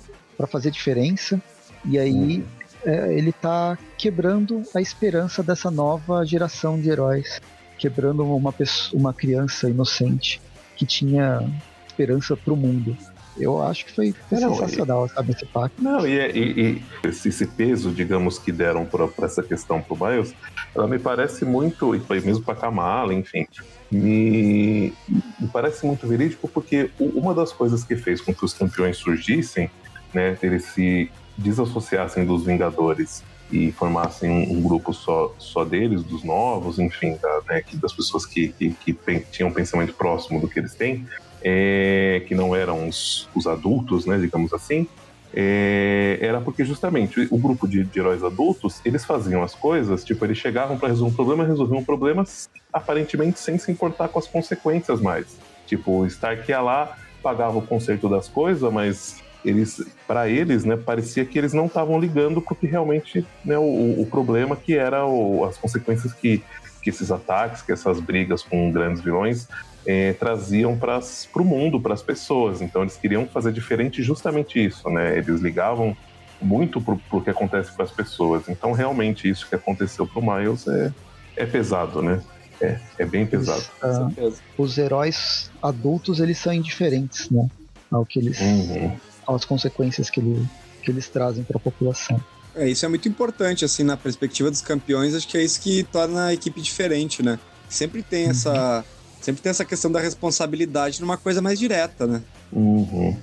fazer 0.49 0.71
diferença. 0.71 1.41
E 1.85 1.99
aí 1.99 2.39
uhum 2.39 2.63
é, 2.85 3.15
ele 3.17 3.31
está 3.31 3.79
quebrando 3.97 4.63
a 4.75 4.81
esperança 4.81 5.43
dessa 5.43 5.71
nova 5.71 6.25
geração 6.25 6.81
de 6.81 6.91
heróis, 6.91 7.41
quebrando 7.79 8.25
uma, 8.25 8.53
pessoa, 8.53 9.01
uma 9.01 9.15
criança 9.15 9.71
inocente 9.71 10.41
que 10.77 10.85
tinha 10.85 11.49
esperança 11.87 12.37
para 12.37 12.53
o 12.53 12.57
mundo. 12.57 12.97
Eu 13.37 13.63
acho 13.63 13.87
que 13.87 13.95
foi, 13.95 14.15
foi 14.29 14.41
não, 14.41 14.55
sensacional, 14.55 15.07
e, 15.07 15.09
sabe, 15.09 15.33
esse 15.33 15.47
pacto. 15.47 15.83
Não, 15.83 16.07
e, 16.07 16.19
é, 16.19 16.31
e, 16.37 16.83
e 17.03 17.09
esse, 17.09 17.29
esse, 17.29 17.47
peso, 17.47 17.91
digamos, 17.91 18.39
que 18.39 18.53
deram 18.53 18.85
para 18.85 19.09
essa 19.25 19.43
questão 19.43 19.81
para 19.81 19.95
o 19.95 20.11
Miles, 20.11 20.35
ela 20.75 20.87
me 20.87 20.99
parece 20.99 21.45
muito, 21.45 21.95
e 21.95 22.01
foi 22.01 22.21
mesmo 22.21 22.45
para 22.45 22.55
Kamala, 22.55 23.15
enfim, 23.15 23.47
me, 23.91 24.93
me, 25.09 25.49
parece 25.53 25.87
muito 25.87 26.07
verídico 26.07 26.47
porque 26.49 26.91
uma 26.99 27.35
das 27.35 27.53
coisas 27.53 27.85
que 27.85 27.97
fez 27.97 28.21
com 28.21 28.35
que 28.35 28.45
os 28.45 28.53
campeões 28.53 28.99
surgissem, 28.99 29.71
né, 30.13 30.37
eles 30.43 30.65
se 30.67 31.11
desassociassem 31.37 32.27
dos 32.27 32.45
Vingadores 32.45 33.23
e 33.51 33.71
formassem 33.73 34.31
um, 34.31 34.59
um, 34.59 34.63
grupo 34.63 34.93
só, 34.95 35.35
só 35.39 35.65
deles, 35.65 36.03
dos 36.03 36.23
novos, 36.23 36.79
enfim, 36.79 37.19
da, 37.21 37.43
né, 37.49 37.63
das 37.75 37.93
pessoas 37.93 38.25
que, 38.25 38.49
que, 38.49 38.71
que 38.73 39.21
tinham 39.31 39.51
um 39.51 39.53
pensamento 39.53 39.95
próximo 39.95 40.41
do 40.41 40.49
que 40.49 40.59
eles 40.59 40.75
têm, 40.75 41.07
é, 41.45 42.23
que 42.27 42.35
não 42.35 42.55
eram 42.55 42.89
os, 42.89 43.29
os 43.35 43.47
adultos, 43.47 44.07
né, 44.07 44.19
digamos 44.19 44.53
assim, 44.53 44.87
é, 45.35 46.19
era 46.21 46.41
porque 46.41 46.65
justamente 46.65 47.27
o 47.31 47.39
grupo 47.39 47.67
de, 47.67 47.85
de, 47.85 47.99
heróis 47.99 48.23
adultos, 48.23 48.81
eles 48.85 49.05
faziam 49.05 49.43
as 49.43 49.55
coisas, 49.55 50.05
tipo, 50.05 50.25
eles 50.25 50.37
chegavam 50.37 50.79
para 50.79 50.89
resolver 50.89 51.13
um 51.13 51.15
problema, 51.15 51.45
resolviam 51.45 51.79
um 51.79 51.85
problema 51.85 52.25
aparentemente 52.73 53.41
sem 53.41 53.57
se 53.57 53.73
importar 53.73 54.09
com 54.09 54.19
as 54.19 54.27
consequências 54.27 55.01
mais. 55.01 55.39
Tipo, 55.67 56.01
o 56.01 56.07
Stark 56.07 56.51
ia 56.51 56.61
lá, 56.61 56.99
pagava 57.23 57.57
o 57.57 57.63
conserto 57.63 58.09
das 58.09 58.29
coisas, 58.29 58.71
mas 58.71 59.23
eles, 59.45 59.83
para 60.07 60.29
eles, 60.29 60.65
né, 60.65 60.77
parecia 60.77 61.25
que 61.25 61.39
eles 61.39 61.53
não 61.53 61.67
estavam 61.67 61.99
ligando 61.99 62.43
porque 62.43 62.67
realmente, 62.67 63.27
né, 63.45 63.57
o, 63.59 64.03
o 64.03 64.07
problema 64.11 64.55
que 64.55 64.77
era 64.77 65.07
o, 65.07 65.45
as 65.45 65.57
consequências 65.57 66.13
que, 66.13 66.43
que 66.83 66.91
esses 66.91 67.11
ataques, 67.11 67.63
que 67.63 67.73
essas 67.73 68.01
brigas 68.01 68.43
com 68.43 68.71
grandes 68.73 69.01
vilões 69.01 69.49
é, 69.87 70.13
traziam 70.13 70.77
para 70.77 71.01
o 71.37 71.45
mundo, 71.45 71.81
para 71.81 71.95
as 71.95 72.03
pessoas. 72.03 72.61
Então 72.61 72.83
eles 72.83 72.97
queriam 72.97 73.27
fazer 73.27 73.53
diferente 73.53 74.03
justamente 74.03 74.65
isso, 74.65 74.89
né? 74.91 75.17
Eles 75.17 75.41
ligavam 75.41 75.97
muito 76.41 76.81
para 76.81 76.97
o 77.11 77.23
que 77.23 77.31
acontece 77.31 77.73
para 77.73 77.85
as 77.85 77.91
pessoas. 77.91 78.49
Então 78.49 78.73
realmente 78.73 79.29
isso 79.29 79.49
que 79.49 79.55
aconteceu 79.55 80.07
para 80.07 80.19
o 80.19 80.35
Miles 80.35 80.67
é, 80.67 80.93
é 81.37 81.47
pesado, 81.47 82.03
né? 82.03 82.21
É, 82.61 82.79
é 82.99 83.07
bem 83.07 83.27
pesado. 83.27 83.65
uh, 83.83 84.33
os 84.57 84.79
heróis 84.79 85.51
adultos 85.61 86.21
eles 86.21 86.39
são 86.39 86.53
indiferentes, 86.53 87.29
né? 87.31 87.49
Ao 87.91 88.07
que 88.07 88.19
eles, 88.19 88.41
uhum. 88.41 88.97
às 89.27 89.45
consequências 89.45 90.09
que, 90.09 90.21
ele, 90.21 90.47
que 90.83 90.91
eles 90.91 91.09
trazem 91.09 91.45
para 91.45 91.57
a 91.57 91.61
população. 91.61 92.21
É, 92.55 92.69
isso 92.69 92.85
é 92.85 92.89
muito 92.89 93.09
importante, 93.09 93.65
assim, 93.65 93.83
na 93.83 93.97
perspectiva 93.97 94.51
dos 94.51 94.61
campeões, 94.61 95.15
acho 95.15 95.27
que 95.27 95.39
é 95.39 95.43
isso 95.43 95.61
que 95.61 95.85
torna 95.85 96.27
a 96.27 96.35
equipe 96.35 96.61
diferente, 96.61 97.23
né? 97.23 97.39
Sempre 97.69 98.03
tem 98.03 98.25
uhum. 98.25 98.31
essa 98.31 98.85
sempre 99.21 99.41
tem 99.41 99.51
essa 99.51 99.65
questão 99.65 99.91
da 99.91 100.01
responsabilidade 100.01 101.01
numa 101.01 101.17
coisa 101.17 101.41
mais 101.41 101.59
direta, 101.59 102.07
né? 102.07 102.23
Uhum. 102.53 103.17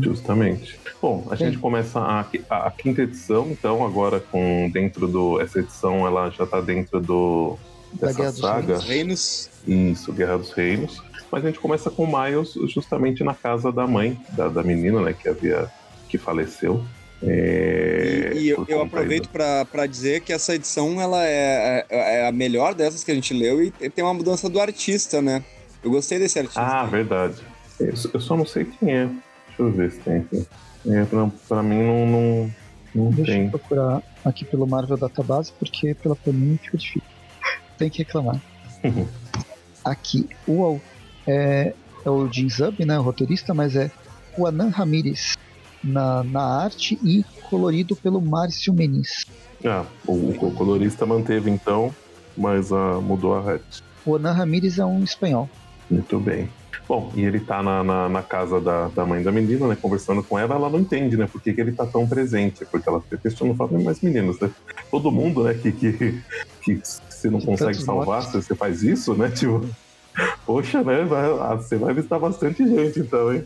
Justamente. 0.00 0.78
Bom, 1.00 1.26
a 1.30 1.36
Sim. 1.36 1.46
gente 1.46 1.58
começa 1.58 1.98
a, 2.00 2.26
a, 2.50 2.66
a, 2.66 2.70
quinta 2.70 3.02
edição, 3.02 3.48
então, 3.50 3.84
agora 3.84 4.20
com 4.20 4.68
dentro 4.72 5.06
do. 5.06 5.40
Essa 5.40 5.60
edição 5.60 6.06
ela 6.06 6.28
já 6.30 6.44
está 6.44 6.60
dentro 6.60 7.00
do. 7.00 7.56
dessa 7.92 8.24
da 8.24 8.32
saga. 8.32 8.74
Dos 8.74 8.84
Reinos. 8.84 9.50
Isso, 9.66 10.12
Guerra 10.12 10.38
dos 10.38 10.52
Reinos. 10.52 11.02
Mas 11.30 11.44
a 11.44 11.48
gente 11.48 11.58
começa 11.58 11.90
com 11.90 12.04
o 12.04 12.06
Miles 12.06 12.54
justamente 12.72 13.22
na 13.22 13.34
casa 13.34 13.70
da 13.70 13.86
mãe 13.86 14.18
da, 14.32 14.48
da 14.48 14.62
menina, 14.62 15.00
né? 15.00 15.12
Que 15.12 15.28
havia. 15.28 15.70
que 16.08 16.18
faleceu. 16.18 16.84
É, 17.22 18.32
e, 18.34 18.38
e 18.40 18.48
eu, 18.50 18.64
eu, 18.68 18.82
aproveito 18.82 19.28
para 19.30 19.86
dizer 19.86 20.20
que 20.20 20.32
essa 20.32 20.54
edição 20.54 21.00
ela 21.00 21.24
é, 21.24 21.86
é, 21.88 22.20
é, 22.20 22.28
a 22.28 22.32
melhor 22.32 22.74
dessas 22.74 23.02
que 23.02 23.10
a 23.10 23.14
gente 23.14 23.32
leu 23.32 23.62
e 23.62 23.70
tem 23.70 24.04
uma 24.04 24.12
mudança 24.12 24.48
do 24.48 24.60
artista, 24.60 25.22
né? 25.22 25.42
Eu 25.82 25.90
gostei 25.90 26.18
desse 26.18 26.38
artista. 26.38 26.60
Ah, 26.60 26.84
verdade. 26.84 27.42
Eu 27.80 28.20
só 28.20 28.36
não 28.36 28.44
sei 28.44 28.64
quem 28.64 28.92
é. 28.92 29.06
Deixa 29.06 29.62
eu 29.62 29.72
ver 29.72 29.92
se 29.92 30.00
tem 30.00 30.16
aqui. 30.18 30.46
É, 30.88 31.04
pra, 31.04 31.30
pra 31.48 31.62
mim 31.62 31.82
não, 31.82 32.06
não, 32.06 32.54
não 32.94 33.10
Deixa 33.10 33.32
tem. 33.32 33.44
eu 33.44 33.50
procurar 33.50 34.02
aqui 34.24 34.44
pelo 34.44 34.66
Marvel 34.66 34.96
Database, 34.96 35.52
porque 35.58 35.94
pela 35.94 36.14
Panini 36.16 36.58
fica 36.58 36.76
difícil. 36.76 37.02
Tem 37.78 37.90
que 37.90 37.98
reclamar. 37.98 38.40
aqui, 39.84 40.28
o 40.46 40.80
é, 41.26 41.74
é 42.04 42.10
o 42.10 42.30
Jim 42.30 42.48
Zub, 42.48 42.84
né, 42.84 42.98
o 42.98 43.02
roteirista, 43.02 43.52
mas 43.52 43.76
é 43.76 43.90
o 44.36 44.46
Anan 44.46 44.68
Ramirez 44.68 45.36
na, 45.82 46.22
na 46.24 46.42
arte 46.42 46.98
e 47.02 47.24
colorido 47.48 47.94
pelo 47.96 48.20
Márcio 48.20 48.72
Meniz. 48.72 49.26
Ah, 49.64 49.84
o, 50.06 50.12
o 50.12 50.52
colorista 50.52 51.06
manteve 51.06 51.50
então, 51.50 51.94
mas 52.36 52.70
uh, 52.70 53.00
mudou 53.00 53.34
a 53.34 53.52
arte. 53.52 53.82
O 54.04 54.16
Anan 54.16 54.32
Ramírez 54.32 54.78
é 54.78 54.84
um 54.84 55.02
espanhol. 55.02 55.48
Muito 55.90 56.18
bem. 56.18 56.48
Bom, 56.88 57.10
e 57.16 57.22
ele 57.22 57.40
tá 57.40 57.62
na, 57.62 57.82
na, 57.82 58.08
na, 58.08 58.22
casa 58.22 58.60
da, 58.60 58.86
da 58.88 59.04
mãe 59.04 59.20
da 59.20 59.32
menina, 59.32 59.66
né, 59.66 59.76
conversando 59.80 60.22
com 60.22 60.38
ela, 60.38 60.54
ela 60.54 60.70
não 60.70 60.78
entende, 60.78 61.16
né, 61.16 61.26
por 61.26 61.40
que, 61.40 61.52
que 61.52 61.60
ele 61.60 61.72
tá 61.72 61.84
tão 61.84 62.06
presente, 62.06 62.64
porque 62.64 62.88
ela 62.88 63.00
fica 63.00 63.18
questionando, 63.18 63.56
fala, 63.56 63.70
mas 63.80 64.00
meninos, 64.00 64.38
né, 64.38 64.48
todo 64.88 65.10
mundo, 65.10 65.42
né, 65.42 65.54
que, 65.54 65.72
que, 65.72 66.22
que 66.62 66.80
você 67.08 67.28
não 67.28 67.40
consegue 67.40 67.82
salvar, 67.82 68.22
você, 68.22 68.40
você 68.40 68.54
faz 68.54 68.84
isso, 68.84 69.14
né, 69.14 69.28
tipo, 69.30 69.66
poxa, 70.46 70.84
né, 70.84 71.08
ah, 71.40 71.56
você 71.56 71.76
vai 71.76 71.92
visitar 71.92 72.20
bastante 72.20 72.64
gente, 72.64 73.00
então, 73.00 73.34
hein. 73.34 73.44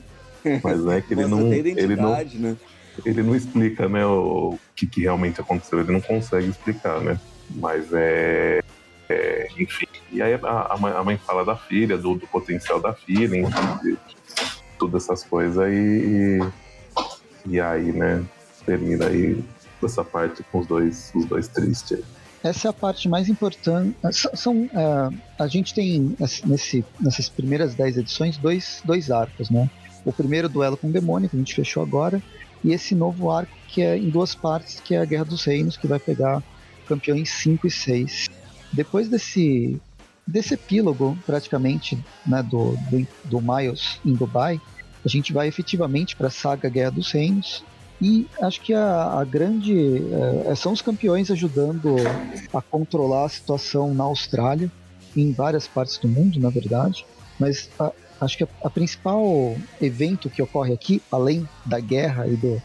Mas 0.62 0.86
é 0.86 1.00
que 1.00 1.14
ele 1.14 1.26
não, 1.26 1.52
ele 1.52 1.96
não, 1.96 2.16
né? 2.16 2.56
ele 3.04 3.22
não 3.22 3.34
explica, 3.34 3.88
né, 3.88 4.04
o, 4.04 4.58
que, 4.74 4.86
que 4.86 5.02
realmente 5.02 5.40
aconteceu. 5.40 5.80
Ele 5.80 5.92
não 5.92 6.00
consegue 6.00 6.48
explicar, 6.48 7.00
né? 7.00 7.18
Mas 7.50 7.92
é, 7.92 8.62
é 9.08 9.48
enfim. 9.58 9.86
E 10.12 10.22
aí 10.22 10.34
a, 10.34 10.74
a, 10.74 11.04
mãe 11.04 11.16
fala 11.18 11.44
da 11.44 11.56
filha, 11.56 11.96
do, 11.96 12.14
do 12.14 12.26
potencial 12.26 12.80
da 12.80 12.92
filha, 12.92 13.36
enfim, 13.36 13.78
de, 13.82 13.98
todas 14.78 15.04
essas 15.04 15.22
coisas 15.24 15.68
e, 15.70 16.38
e 17.46 17.60
aí, 17.60 17.92
né, 17.92 18.24
termina 18.64 19.06
aí 19.06 19.42
essa 19.82 20.04
parte 20.04 20.42
com 20.50 20.58
os 20.58 20.66
dois, 20.66 21.12
os 21.14 21.24
dois 21.26 21.48
tristes. 21.48 22.00
Essa 22.42 22.68
é 22.68 22.70
a 22.70 22.72
parte 22.72 23.08
mais 23.08 23.28
importante. 23.28 23.94
São, 24.34 24.62
uh, 24.64 25.14
a 25.38 25.46
gente 25.46 25.74
tem 25.74 26.16
nesse, 26.18 26.84
nessas 26.98 27.28
primeiras 27.28 27.74
dez 27.74 27.98
edições 27.98 28.38
dois, 28.38 28.80
dois 28.84 29.10
arcos, 29.10 29.50
né? 29.50 29.68
O 30.04 30.12
primeiro 30.12 30.48
duelo 30.48 30.76
com 30.76 30.88
o 30.88 30.92
demônio, 30.92 31.28
que 31.28 31.36
a 31.36 31.38
gente 31.38 31.54
fechou 31.54 31.82
agora, 31.82 32.22
e 32.62 32.72
esse 32.72 32.94
novo 32.94 33.30
arco 33.30 33.52
que 33.68 33.82
é 33.82 33.96
em 33.96 34.10
duas 34.10 34.34
partes, 34.34 34.80
que 34.80 34.94
é 34.94 35.00
a 35.00 35.04
Guerra 35.04 35.24
dos 35.24 35.44
Reinos, 35.44 35.76
que 35.76 35.86
vai 35.86 35.98
pegar 35.98 36.42
campeões 36.86 37.30
5 37.30 37.66
e 37.66 37.70
6. 37.70 38.28
Depois 38.72 39.08
desse, 39.08 39.80
desse 40.26 40.54
epílogo, 40.54 41.16
praticamente, 41.24 41.98
né, 42.26 42.42
do, 42.42 42.76
do, 42.90 43.06
do 43.24 43.40
Miles 43.40 44.00
em 44.04 44.12
Dubai, 44.12 44.60
a 45.04 45.08
gente 45.08 45.32
vai 45.32 45.48
efetivamente 45.48 46.16
para 46.16 46.26
a 46.26 46.30
saga 46.30 46.68
Guerra 46.68 46.90
dos 46.90 47.10
Reinos, 47.10 47.64
e 48.00 48.26
acho 48.40 48.62
que 48.62 48.72
a, 48.72 49.20
a 49.20 49.24
grande. 49.24 50.02
É, 50.46 50.54
são 50.54 50.72
os 50.72 50.80
campeões 50.80 51.30
ajudando 51.30 51.96
a 52.52 52.62
controlar 52.62 53.26
a 53.26 53.28
situação 53.28 53.92
na 53.92 54.04
Austrália, 54.04 54.70
em 55.14 55.32
várias 55.32 55.68
partes 55.68 55.98
do 55.98 56.08
mundo, 56.08 56.40
na 56.40 56.48
verdade. 56.48 57.04
Mas 57.38 57.68
a, 57.78 57.92
acho 58.20 58.36
que 58.36 58.44
a, 58.44 58.48
a, 58.64 58.70
principal 58.70 59.56
evento 59.80 60.28
que 60.28 60.42
ocorre 60.42 60.72
aqui, 60.72 61.02
além 61.10 61.48
da 61.64 61.80
guerra 61.80 62.26
e 62.26 62.36
do, 62.36 62.62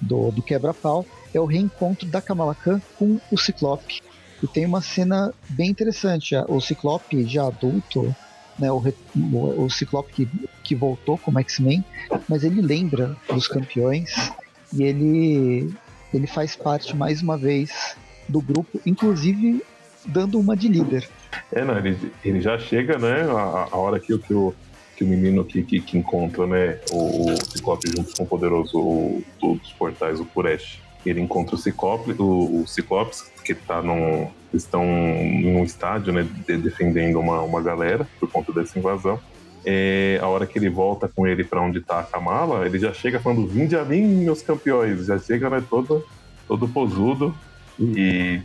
do, 0.00 0.30
do 0.30 0.42
quebra-pau, 0.42 1.04
é 1.34 1.40
o 1.40 1.44
reencontro 1.44 2.06
da 2.06 2.20
Kamala 2.22 2.54
Khan 2.54 2.80
com 2.98 3.20
o 3.30 3.38
Ciclope. 3.38 4.00
E 4.42 4.46
tem 4.46 4.64
uma 4.66 4.80
cena 4.80 5.32
bem 5.48 5.70
interessante. 5.70 6.34
O 6.48 6.60
Ciclope 6.60 7.24
já 7.24 7.46
adulto, 7.46 8.14
né, 8.58 8.70
o, 8.70 8.82
o, 9.14 9.64
o 9.64 9.70
Ciclope 9.70 10.12
que, 10.12 10.28
que 10.62 10.74
voltou 10.74 11.18
como 11.18 11.38
X-Men, 11.40 11.84
mas 12.28 12.44
ele 12.44 12.60
lembra 12.60 13.16
dos 13.32 13.48
campeões 13.48 14.32
e 14.72 14.82
ele, 14.82 15.74
ele 16.12 16.26
faz 16.26 16.56
parte 16.56 16.94
mais 16.96 17.22
uma 17.22 17.36
vez 17.36 17.96
do 18.28 18.40
grupo, 18.40 18.80
inclusive 18.84 19.62
dando 20.06 20.38
uma 20.38 20.56
de 20.56 20.68
líder. 20.68 21.08
É, 21.52 21.64
não, 21.64 21.78
ele, 21.78 22.12
ele 22.24 22.40
já 22.40 22.58
chega, 22.58 22.98
né? 22.98 23.22
A, 23.22 23.68
a 23.72 23.76
hora 23.76 23.98
que, 23.98 24.16
que 24.18 24.34
o, 24.34 24.54
que 24.96 25.04
o 25.04 25.06
menino 25.06 25.44
que, 25.44 25.62
que, 25.62 25.80
que 25.80 25.98
encontra, 25.98 26.46
né, 26.46 26.78
o, 26.90 27.30
o, 27.30 27.44
Ciclope 27.44 27.88
junto 27.94 28.16
com 28.16 28.22
o 28.22 28.26
poderoso 28.26 28.78
o, 28.78 29.22
dos 29.40 29.72
portais, 29.74 30.18
o 30.18 30.24
Puresh, 30.24 30.80
ele 31.04 31.20
encontra 31.20 31.54
o 31.54 31.58
Ciclope, 31.58 32.12
o, 32.18 32.62
o 32.62 32.66
Ciclopes, 32.66 33.30
que 33.44 33.54
tá 33.54 33.82
num, 33.82 34.28
estão 34.52 34.84
num 34.84 35.62
estádio, 35.62 36.12
né, 36.12 36.26
de, 36.46 36.56
defendendo 36.56 37.20
uma, 37.20 37.42
uma 37.42 37.62
galera 37.62 38.08
por 38.18 38.30
conta 38.30 38.52
dessa 38.52 38.78
invasão. 38.78 39.20
É, 39.64 40.18
a 40.22 40.28
hora 40.28 40.46
que 40.46 40.58
ele 40.58 40.70
volta 40.70 41.08
com 41.08 41.26
ele 41.26 41.44
para 41.44 41.60
onde 41.60 41.80
tá 41.80 41.98
a 42.00 42.04
Kamala, 42.04 42.64
ele 42.64 42.78
já 42.78 42.92
chega 42.92 43.18
falando: 43.18 43.48
Vinde 43.48 43.76
a 43.76 43.84
mim, 43.84 44.00
meus 44.24 44.40
campeões. 44.40 45.06
Já 45.06 45.18
chega, 45.18 45.50
né, 45.50 45.62
todo, 45.68 46.06
todo 46.46 46.68
posudo 46.68 47.34
e 47.78 48.40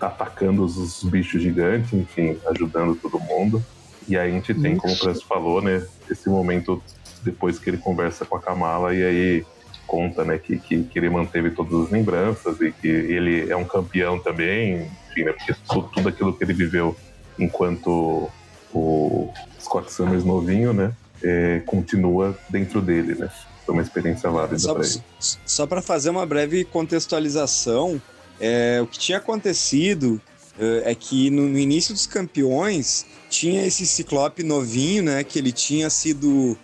atacando 0.00 0.64
os, 0.64 0.76
os 0.76 1.02
bichos 1.10 1.42
gigantes, 1.42 1.92
enfim, 1.92 2.38
ajudando 2.46 2.94
todo 2.94 3.18
mundo. 3.18 3.62
E 4.08 4.16
aí 4.16 4.30
a 4.30 4.32
gente 4.32 4.54
tem, 4.54 4.76
como 4.76 4.92
o 4.92 4.96
Francis 4.96 5.22
falou, 5.22 5.62
né, 5.62 5.86
esse 6.10 6.28
momento 6.28 6.82
depois 7.22 7.58
que 7.58 7.70
ele 7.70 7.78
conversa 7.78 8.24
com 8.24 8.36
a 8.36 8.40
Kamala 8.40 8.94
e 8.94 9.04
aí 9.04 9.46
conta, 9.86 10.24
né, 10.24 10.38
que, 10.38 10.56
que, 10.58 10.84
que, 10.84 10.98
ele 10.98 11.10
manteve 11.10 11.50
todas 11.50 11.86
as 11.86 11.90
lembranças 11.90 12.60
e 12.60 12.70
que 12.70 12.88
ele 12.88 13.50
é 13.50 13.56
um 13.56 13.64
campeão 13.64 14.18
também, 14.18 14.88
enfim, 15.10 15.24
né, 15.24 15.32
porque 15.32 15.54
tudo 15.92 16.08
aquilo 16.08 16.32
que 16.32 16.44
ele 16.44 16.54
viveu 16.54 16.96
enquanto 17.38 18.30
o 18.72 19.32
Scott 19.60 19.92
Summers 19.92 20.24
novinho, 20.24 20.72
né, 20.72 20.92
é, 21.22 21.60
continua 21.66 22.38
dentro 22.48 22.80
dele, 22.80 23.14
né. 23.14 23.28
Foi 23.66 23.74
uma 23.74 23.82
experiência 23.82 24.30
válida 24.30 24.72
para 24.72 24.84
ele. 24.84 25.02
Só 25.18 25.66
para 25.66 25.82
fazer 25.82 26.10
uma 26.10 26.24
breve 26.24 26.64
contextualização, 26.64 28.00
é, 28.40 28.80
o 28.82 28.86
que 28.86 28.98
tinha 28.98 29.18
acontecido 29.18 30.20
é, 30.58 30.90
é 30.90 30.94
que 30.94 31.30
no, 31.30 31.48
no 31.48 31.58
início 31.58 31.94
dos 31.94 32.06
campeões 32.06 33.06
tinha 33.28 33.64
esse 33.64 33.86
Ciclope 33.86 34.42
novinho, 34.42 35.04
né? 35.04 35.24
Que 35.24 35.38
ele 35.38 35.52
tinha 35.52 35.88
sido 35.88 36.56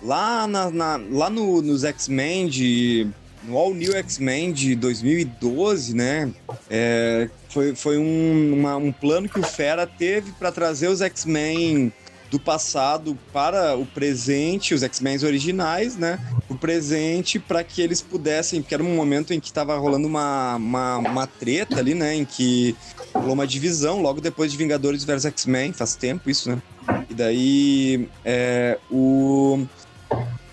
lá, 0.00 0.46
na, 0.46 0.70
na 0.70 1.00
lá 1.10 1.28
no, 1.30 1.62
nos 1.62 1.84
X-Men 1.84 2.48
de. 2.48 3.08
No 3.44 3.56
All 3.58 3.74
New 3.74 3.92
X-Men 3.96 4.52
de 4.52 4.76
2012, 4.76 5.96
né? 5.96 6.30
É, 6.70 7.28
foi 7.48 7.74
foi 7.74 7.98
um, 7.98 8.54
uma, 8.54 8.76
um 8.76 8.92
plano 8.92 9.28
que 9.28 9.40
o 9.40 9.42
Fera 9.42 9.84
teve 9.84 10.30
para 10.32 10.52
trazer 10.52 10.86
os 10.86 11.00
X-Men 11.00 11.92
do 12.30 12.38
passado 12.38 13.18
para 13.32 13.76
o 13.76 13.84
presente, 13.84 14.72
os 14.72 14.82
X-Men 14.82 15.18
originais, 15.24 15.96
né? 15.96 16.18
Presente 16.62 17.40
para 17.40 17.64
que 17.64 17.82
eles 17.82 18.00
pudessem, 18.00 18.62
porque 18.62 18.72
era 18.72 18.84
um 18.84 18.94
momento 18.94 19.34
em 19.34 19.40
que 19.40 19.48
estava 19.48 19.76
rolando 19.76 20.06
uma, 20.06 20.54
uma, 20.54 20.98
uma, 20.98 21.26
treta 21.26 21.80
ali, 21.80 21.92
né? 21.92 22.14
Em 22.14 22.24
que 22.24 22.76
rolou 23.12 23.32
uma 23.32 23.48
divisão 23.48 24.00
logo 24.00 24.20
depois 24.20 24.52
de 24.52 24.56
Vingadores 24.56 25.02
vs 25.02 25.24
X-Men, 25.24 25.72
faz 25.72 25.96
tempo 25.96 26.30
isso, 26.30 26.48
né? 26.48 26.62
E 27.10 27.14
daí 27.14 28.08
é, 28.24 28.78
o. 28.88 29.66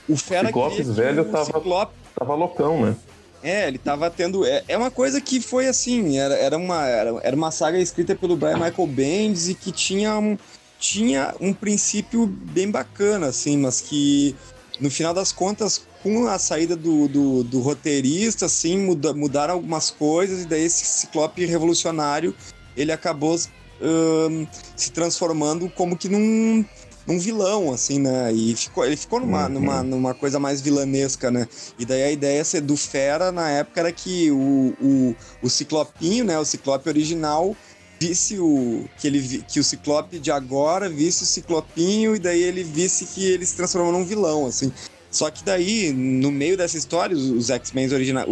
O 0.08 0.18
Fera 0.18 0.48
Ciclopes 0.48 0.90
velho 0.90 1.24
tava, 1.26 1.46
Ciclope... 1.46 1.94
tava 2.18 2.34
loucão, 2.34 2.84
né? 2.84 2.96
É, 3.44 3.68
ele 3.68 3.78
tava 3.78 4.10
tendo. 4.10 4.44
É, 4.44 4.64
é 4.68 4.76
uma 4.76 4.90
coisa 4.90 5.22
que 5.22 5.40
foi 5.40 5.68
assim: 5.68 6.18
era, 6.18 6.34
era, 6.34 6.58
uma, 6.58 6.88
era, 6.88 7.20
era 7.22 7.36
uma 7.36 7.52
saga 7.52 7.78
escrita 7.78 8.16
pelo 8.16 8.36
Brian 8.36 8.58
Michael 8.58 8.88
Bendis 8.88 9.48
e 9.48 9.54
que 9.54 9.72
tinha 9.72 10.18
um, 10.18 10.36
tinha 10.80 11.36
um 11.40 11.54
princípio 11.54 12.26
bem 12.26 12.72
bacana, 12.72 13.28
assim, 13.28 13.60
mas 13.60 13.80
que 13.80 14.36
no 14.80 14.90
final 14.90 15.14
das 15.14 15.32
contas, 15.32 15.84
com 16.02 16.28
a 16.28 16.40
saída 16.40 16.76
do, 16.76 17.08
do, 17.08 17.44
do 17.44 17.60
roteirista, 17.60 18.46
assim, 18.46 18.78
muda, 18.78 19.14
mudaram 19.14 19.56
algumas 19.56 19.92
coisas, 19.92 20.44
e 20.44 20.46
daí 20.46 20.64
esse 20.64 20.86
ciclope 20.86 21.46
revolucionário 21.46 22.34
ele 22.76 22.92
acabou 22.92 23.36
uh, 23.36 24.48
se 24.76 24.92
transformando 24.92 25.70
como 25.70 25.98
que 25.98 26.08
num, 26.08 26.64
num 27.06 27.20
vilão, 27.20 27.74
assim, 27.74 28.00
né? 28.00 28.32
E 28.32 28.56
ficou, 28.56 28.86
ele 28.86 28.96
ficou 28.96 29.20
numa, 29.20 29.48
uhum. 29.48 29.50
numa, 29.54 29.84
numa 29.84 30.14
coisa 30.14 30.40
mais 30.40 30.62
vilanesca, 30.62 31.32
né? 31.32 31.48
E 31.78 31.86
daí 31.86 32.04
a 32.04 32.12
ideia 32.12 32.44
do 32.64 32.78
Fera 32.78 33.32
na 33.32 33.50
época 33.50 33.80
era 33.80 33.92
que 33.92 34.32
o, 34.32 34.74
o, 34.82 35.16
o 35.42 35.50
Ciclopinho, 35.50 36.24
né? 36.24 36.38
O 36.40 36.46
Ciclope 36.46 36.88
original 36.88 37.56
visse 38.00 38.40
o 38.40 38.86
que 38.98 39.08
ele 39.08 39.44
que 39.46 39.60
o 39.60 39.64
Ciclope 39.64 40.20
de 40.20 40.32
agora 40.32 40.88
visse 40.88 41.24
o 41.24 41.26
Ciclopinho 41.26 42.16
e 42.16 42.20
daí 42.20 42.42
ele 42.42 42.64
visse 42.64 43.06
que 43.06 43.26
ele 43.26 43.46
se 43.46 43.56
transformou 43.56 43.92
num 43.92 44.06
vilão, 44.06 44.46
assim. 44.46 44.72
Só 45.12 45.30
que 45.32 45.44
daí, 45.44 45.92
no 45.92 46.32
meio 46.32 46.56
dessa 46.56 46.78
história, 46.78 47.16
os 47.16 47.50
X-Men 47.50 47.92
origina 47.94 48.26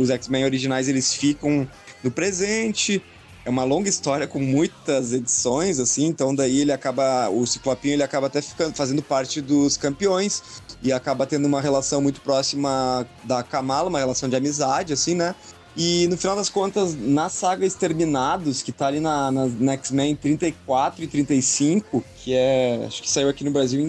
originais 0.45 0.87
eles 0.87 1.13
ficam 1.13 1.67
no 2.03 2.11
presente. 2.11 3.01
É 3.43 3.49
uma 3.49 3.63
longa 3.63 3.87
história 3.87 4.27
com 4.27 4.39
muitas 4.39 5.13
edições, 5.13 5.79
assim, 5.79 6.05
então 6.05 6.35
daí 6.35 6.59
ele 6.59 6.71
acaba. 6.71 7.29
O 7.29 7.47
Ciclopinho 7.47 7.93
ele 7.93 8.03
acaba 8.03 8.27
até 8.27 8.41
ficando, 8.41 8.75
fazendo 8.75 9.01
parte 9.01 9.41
dos 9.41 9.77
campeões 9.77 10.43
e 10.83 10.91
acaba 10.91 11.25
tendo 11.25 11.45
uma 11.45 11.61
relação 11.61 12.01
muito 12.01 12.21
próxima 12.21 13.07
da 13.23 13.41
Kamala, 13.41 13.89
uma 13.89 13.99
relação 13.99 14.27
de 14.27 14.35
amizade, 14.35 14.91
assim, 14.93 15.15
né? 15.15 15.33
E 15.77 16.07
no 16.07 16.17
final 16.17 16.35
das 16.35 16.49
contas, 16.49 16.95
na 16.99 17.29
saga 17.29 17.63
Exterminados, 17.63 18.63
que 18.63 18.71
tá 18.71 18.87
ali 18.87 18.99
na, 18.99 19.31
na, 19.31 19.45
na 19.45 19.73
X-Men 19.73 20.15
34 20.15 21.03
e 21.03 21.07
35, 21.07 22.03
que 22.17 22.33
é. 22.33 22.83
Acho 22.85 23.01
que 23.01 23.09
saiu 23.09 23.29
aqui 23.29 23.43
no 23.43 23.51
Brasil 23.51 23.79
em 23.79 23.87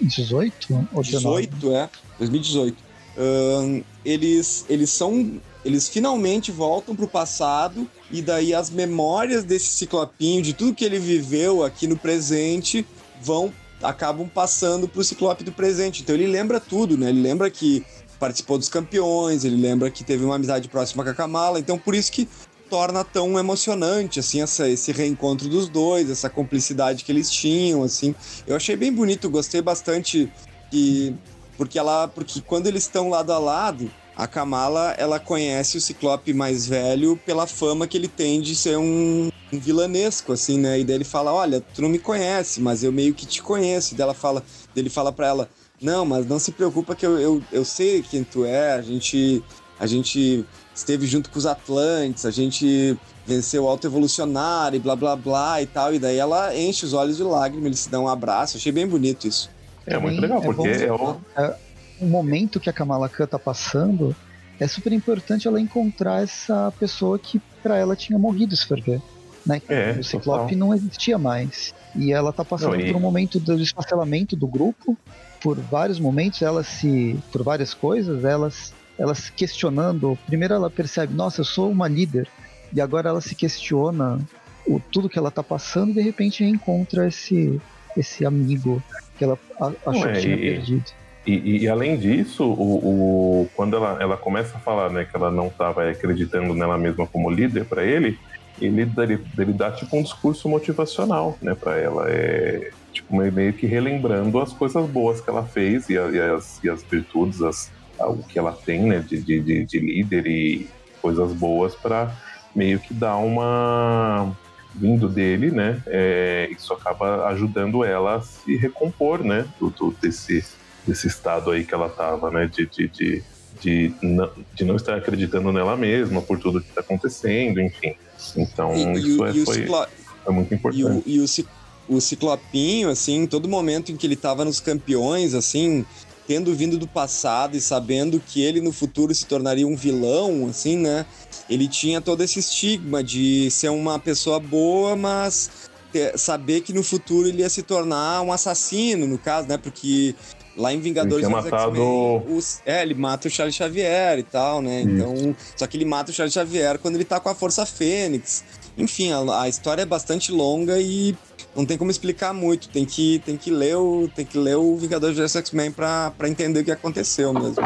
2018 0.00 0.88
ou 0.92 1.02
18, 1.02 1.72
é. 1.72 1.90
2018. 2.18 2.76
Um, 3.16 3.82
eles, 4.04 4.64
eles 4.68 4.90
são. 4.90 5.40
Eles 5.64 5.88
finalmente 5.88 6.52
voltam 6.52 6.94
pro 6.94 7.08
passado 7.08 7.88
e 8.10 8.20
daí 8.20 8.52
as 8.52 8.68
memórias 8.68 9.44
desse 9.44 9.68
ciclopinho, 9.68 10.42
de 10.42 10.52
tudo 10.52 10.74
que 10.74 10.84
ele 10.84 10.98
viveu 10.98 11.64
aqui 11.64 11.86
no 11.86 11.96
presente, 11.96 12.86
vão 13.22 13.50
acabam 13.82 14.28
passando 14.28 14.86
pro 14.88 15.04
ciclope 15.04 15.42
do 15.42 15.52
presente. 15.52 16.02
Então 16.02 16.14
ele 16.14 16.26
lembra 16.26 16.60
tudo, 16.60 16.96
né? 16.98 17.08
Ele 17.08 17.20
lembra 17.20 17.50
que 17.50 17.84
participou 18.18 18.58
dos 18.58 18.68
campeões, 18.68 19.44
ele 19.44 19.56
lembra 19.56 19.90
que 19.90 20.04
teve 20.04 20.24
uma 20.24 20.36
amizade 20.36 20.68
próxima 20.68 21.02
com 21.04 21.10
a 21.10 21.14
Kamala, 21.14 21.58
então 21.58 21.78
por 21.78 21.94
isso 21.94 22.10
que 22.10 22.28
torna 22.74 23.04
tão 23.04 23.38
emocionante, 23.38 24.18
assim, 24.18 24.42
essa, 24.42 24.68
esse 24.68 24.90
reencontro 24.90 25.48
dos 25.48 25.68
dois, 25.68 26.10
essa 26.10 26.28
cumplicidade 26.28 27.04
que 27.04 27.12
eles 27.12 27.30
tinham, 27.30 27.84
assim. 27.84 28.12
Eu 28.48 28.56
achei 28.56 28.74
bem 28.74 28.92
bonito, 28.92 29.30
gostei 29.30 29.62
bastante 29.62 30.28
que... 30.72 31.14
Porque 31.56 31.78
ela... 31.78 32.08
Porque 32.08 32.40
quando 32.40 32.66
eles 32.66 32.82
estão 32.82 33.08
lado 33.08 33.32
a 33.32 33.38
lado, 33.38 33.88
a 34.16 34.26
Kamala, 34.26 34.92
ela 34.98 35.20
conhece 35.20 35.76
o 35.76 35.80
Ciclope 35.80 36.34
mais 36.34 36.66
velho 36.66 37.16
pela 37.24 37.46
fama 37.46 37.86
que 37.86 37.96
ele 37.96 38.08
tem 38.08 38.40
de 38.40 38.56
ser 38.56 38.76
um, 38.76 39.30
um 39.52 39.58
vilanesco, 39.60 40.32
assim, 40.32 40.58
né? 40.58 40.80
E 40.80 40.84
daí 40.84 40.96
ele 40.96 41.04
fala, 41.04 41.32
olha, 41.32 41.60
tu 41.60 41.80
não 41.80 41.88
me 41.88 42.00
conhece, 42.00 42.60
mas 42.60 42.82
eu 42.82 42.90
meio 42.90 43.14
que 43.14 43.24
te 43.24 43.40
conheço. 43.40 43.94
E 43.94 43.96
daí 43.96 44.02
ela 44.02 44.14
fala, 44.14 44.42
ele 44.74 44.90
fala 44.90 45.12
pra 45.12 45.28
ela, 45.28 45.48
não, 45.80 46.04
mas 46.04 46.26
não 46.26 46.40
se 46.40 46.50
preocupa 46.50 46.96
que 46.96 47.06
eu, 47.06 47.20
eu, 47.20 47.42
eu 47.52 47.64
sei 47.64 48.02
quem 48.02 48.24
tu 48.24 48.44
é, 48.44 48.72
a 48.72 48.82
gente, 48.82 49.40
a 49.78 49.86
gente 49.86 50.44
esteve 50.74 51.06
junto 51.06 51.30
com 51.30 51.38
os 51.38 51.46
Atlantes, 51.46 52.26
a 52.26 52.30
gente 52.30 52.96
venceu 53.26 53.64
o 53.64 53.68
Alto 53.68 53.86
Evolucionário 53.86 54.76
e 54.76 54.80
blá 54.80 54.96
blá 54.96 55.16
blá 55.16 55.62
e 55.62 55.66
tal. 55.66 55.94
E 55.94 55.98
daí 55.98 56.18
ela 56.18 56.54
enche 56.56 56.84
os 56.84 56.92
olhos 56.92 57.16
de 57.16 57.22
lágrimas, 57.22 57.66
eles 57.66 57.78
se 57.80 57.88
dão 57.88 58.04
um 58.04 58.08
abraço. 58.08 58.56
Achei 58.56 58.72
bem 58.72 58.86
bonito 58.86 59.26
isso. 59.26 59.50
É 59.86 59.98
muito 59.98 60.20
legal, 60.20 60.38
é 60.38 60.44
porque 60.44 60.68
é, 60.68 60.92
o... 60.92 61.16
é, 61.36 61.56
o 62.00 62.06
momento 62.06 62.58
que 62.58 62.70
a 62.70 62.72
Kamala 62.72 63.08
Khan 63.08 63.26
tá 63.26 63.38
passando. 63.38 64.14
É 64.58 64.68
super 64.68 64.92
importante 64.92 65.48
ela 65.48 65.60
encontrar 65.60 66.22
essa 66.22 66.72
pessoa 66.78 67.18
que 67.18 67.40
para 67.62 67.76
ela 67.76 67.96
tinha 67.96 68.18
morrido, 68.18 68.56
se 68.56 68.66
for 68.66 68.80
ver. 68.80 69.02
Né? 69.44 69.60
É, 69.68 69.92
o 69.98 70.04
Ciclope 70.04 70.54
total. 70.54 70.56
não 70.56 70.72
existia 70.72 71.18
mais. 71.18 71.74
E 71.94 72.12
ela 72.12 72.32
tá 72.32 72.44
passando 72.44 72.72
não, 72.72 72.80
e... 72.80 72.86
por 72.86 72.96
um 72.96 73.00
momento 73.00 73.40
do 73.40 73.60
esfacelamento 73.60 74.36
do 74.36 74.46
grupo 74.46 74.96
por 75.44 75.60
vários 75.60 76.00
momentos, 76.00 76.40
ela 76.40 76.64
se. 76.64 77.18
por 77.30 77.42
várias 77.42 77.74
coisas, 77.74 78.24
elas, 78.24 78.72
ela 78.98 79.14
se 79.14 79.32
questionando. 79.32 80.18
Primeiro 80.26 80.54
ela 80.54 80.70
percebe, 80.70 81.14
nossa, 81.14 81.40
eu 81.40 81.44
sou 81.44 81.70
uma 81.70 81.88
líder. 81.88 82.28
E 82.72 82.80
agora 82.80 83.08
ela 83.08 83.20
se 83.20 83.34
questiona 83.34 84.20
o, 84.66 84.80
tudo 84.80 85.08
que 85.08 85.18
ela 85.18 85.30
tá 85.30 85.42
passando 85.42 85.90
e 85.90 85.94
de 85.94 86.00
repente 86.00 86.44
encontra 86.44 87.06
esse, 87.06 87.60
esse 87.96 88.24
amigo 88.26 88.82
que 89.16 89.24
ela 89.24 89.38
achou 89.86 90.06
é, 90.06 90.12
que 90.12 90.20
tinha 90.20 90.34
e, 90.34 90.38
perdido. 90.38 90.84
E, 91.26 91.62
e, 91.62 91.68
além 91.68 91.96
disso, 91.96 92.44
o, 92.44 93.42
o, 93.42 93.48
quando 93.54 93.76
ela, 93.76 93.96
ela 94.00 94.16
começa 94.16 94.56
a 94.56 94.60
falar 94.60 94.90
né, 94.90 95.06
que 95.06 95.16
ela 95.16 95.30
não 95.30 95.46
estava 95.46 95.88
acreditando 95.88 96.52
nela 96.52 96.76
mesma 96.76 97.06
como 97.06 97.30
líder 97.30 97.64
para 97.64 97.82
ele, 97.82 98.18
ele, 98.60 98.82
ele, 98.82 99.24
ele 99.38 99.52
dá 99.52 99.70
tipo 99.72 99.96
um 99.96 100.02
discurso 100.02 100.48
motivacional 100.48 101.38
né, 101.40 101.54
para 101.54 101.78
ela. 101.78 102.10
É, 102.10 102.70
tipo, 102.92 103.16
meio 103.16 103.52
que 103.54 103.66
relembrando 103.66 104.38
as 104.38 104.52
coisas 104.52 104.86
boas 104.86 105.20
que 105.20 105.30
ela 105.30 105.44
fez 105.44 105.88
e, 105.88 105.98
a, 105.98 106.08
e 106.08 106.20
as, 106.20 106.62
e 106.62 106.68
as 106.68 106.82
virtudes, 106.82 107.40
as, 107.40 107.70
o 108.00 108.18
que 108.18 108.38
ela 108.38 108.52
tem, 108.52 108.82
né, 108.82 108.98
de, 109.00 109.20
de, 109.20 109.64
de 109.64 109.78
líder 109.78 110.26
e 110.26 110.68
coisas 111.00 111.32
boas 111.32 111.74
para 111.74 112.14
meio 112.54 112.78
que 112.78 112.94
dar 112.94 113.16
uma 113.16 114.34
vindo 114.74 115.08
dele, 115.08 115.50
né? 115.50 115.80
É, 115.86 116.48
isso 116.50 116.72
acaba 116.72 117.26
ajudando 117.28 117.84
ela 117.84 118.16
a 118.16 118.20
se 118.20 118.56
recompor, 118.56 119.22
né? 119.22 119.46
Do, 119.58 119.70
do, 119.70 119.94
desse, 120.02 120.44
desse 120.86 121.06
estado 121.06 121.50
aí 121.50 121.64
que 121.64 121.74
ela 121.74 121.88
tava, 121.88 122.30
né? 122.30 122.50
De, 122.52 122.66
de, 122.66 122.88
de, 122.88 123.22
de, 123.60 123.94
não, 124.02 124.30
de 124.52 124.64
não 124.64 124.76
estar 124.76 124.96
acreditando 124.96 125.52
nela 125.52 125.76
mesma 125.76 126.20
por 126.20 126.38
tudo 126.38 126.60
que 126.60 126.68
está 126.68 126.80
acontecendo, 126.80 127.60
enfim. 127.60 127.94
Então, 128.36 128.74
e, 128.74 128.98
isso 128.98 129.26
e, 129.26 129.42
é, 129.42 129.44
foi, 129.44 129.54
ciclo... 129.54 129.86
é 130.26 130.30
muito 130.30 130.54
importante. 130.54 130.80
E 130.80 130.84
o, 130.84 131.02
e 131.06 131.20
o, 131.20 131.96
o 131.96 132.00
Ciclopinho, 132.00 132.88
assim, 132.88 133.26
todo 133.26 133.48
momento 133.48 133.92
em 133.92 133.96
que 133.96 134.06
ele 134.06 134.16
tava 134.16 134.44
nos 134.44 134.58
campeões, 134.58 135.34
assim, 135.34 135.84
tendo 136.26 136.54
vindo 136.54 136.78
do 136.78 136.86
passado 136.86 137.56
e 137.56 137.60
sabendo 137.60 138.20
que 138.20 138.42
ele 138.42 138.60
no 138.60 138.72
futuro 138.72 139.14
se 139.14 139.26
tornaria 139.26 139.66
um 139.66 139.76
vilão, 139.76 140.46
assim, 140.48 140.76
né? 140.76 141.04
Ele 141.48 141.68
tinha 141.68 142.00
todo 142.00 142.22
esse 142.22 142.38
estigma 142.38 143.02
de 143.02 143.50
ser 143.50 143.68
uma 143.68 143.98
pessoa 143.98 144.40
boa, 144.40 144.96
mas 144.96 145.50
ter, 145.92 146.18
saber 146.18 146.62
que 146.62 146.72
no 146.72 146.82
futuro 146.82 147.28
ele 147.28 147.42
ia 147.42 147.48
se 147.50 147.62
tornar 147.62 148.22
um 148.22 148.32
assassino, 148.32 149.06
no 149.06 149.18
caso, 149.18 149.48
né? 149.48 149.58
Porque 149.58 150.14
lá 150.56 150.72
em 150.72 150.80
Vingadores 150.80 151.24
ele 151.24 151.34
matado... 151.34 152.22
os, 152.28 152.60
é, 152.64 152.82
ele 152.82 152.94
mata 152.94 153.28
o 153.28 153.30
Charles 153.30 153.54
Xavier 153.54 154.18
e 154.18 154.22
tal, 154.22 154.62
né? 154.62 154.80
Isso. 154.80 154.90
Então, 154.90 155.36
só 155.56 155.66
que 155.66 155.76
ele 155.76 155.84
mata 155.84 156.10
o 156.10 156.14
Charles 156.14 156.32
Xavier 156.32 156.78
quando 156.78 156.94
ele 156.94 157.04
tá 157.04 157.20
com 157.20 157.28
a 157.28 157.34
Força 157.34 157.66
Fênix. 157.66 158.44
Enfim, 158.76 159.12
a, 159.12 159.42
a 159.42 159.48
história 159.48 159.82
é 159.82 159.86
bastante 159.86 160.32
longa 160.32 160.80
e 160.80 161.16
não 161.54 161.64
tem 161.64 161.78
como 161.78 161.90
explicar 161.90 162.34
muito. 162.34 162.68
Tem 162.68 162.84
que, 162.84 163.20
tem 163.20 163.36
que 163.36 163.50
ler 163.50 163.76
o, 163.76 164.08
tem 164.14 164.24
que 164.24 164.36
ler 164.36 164.56
o 164.56 164.76
Vingadores 164.76 165.16
vs 165.16 165.36
X-Men 165.36 165.70
pra, 165.70 166.10
pra 166.10 166.28
entender 166.28 166.60
o 166.60 166.64
que 166.64 166.70
aconteceu 166.70 167.32
mesmo. 167.32 167.56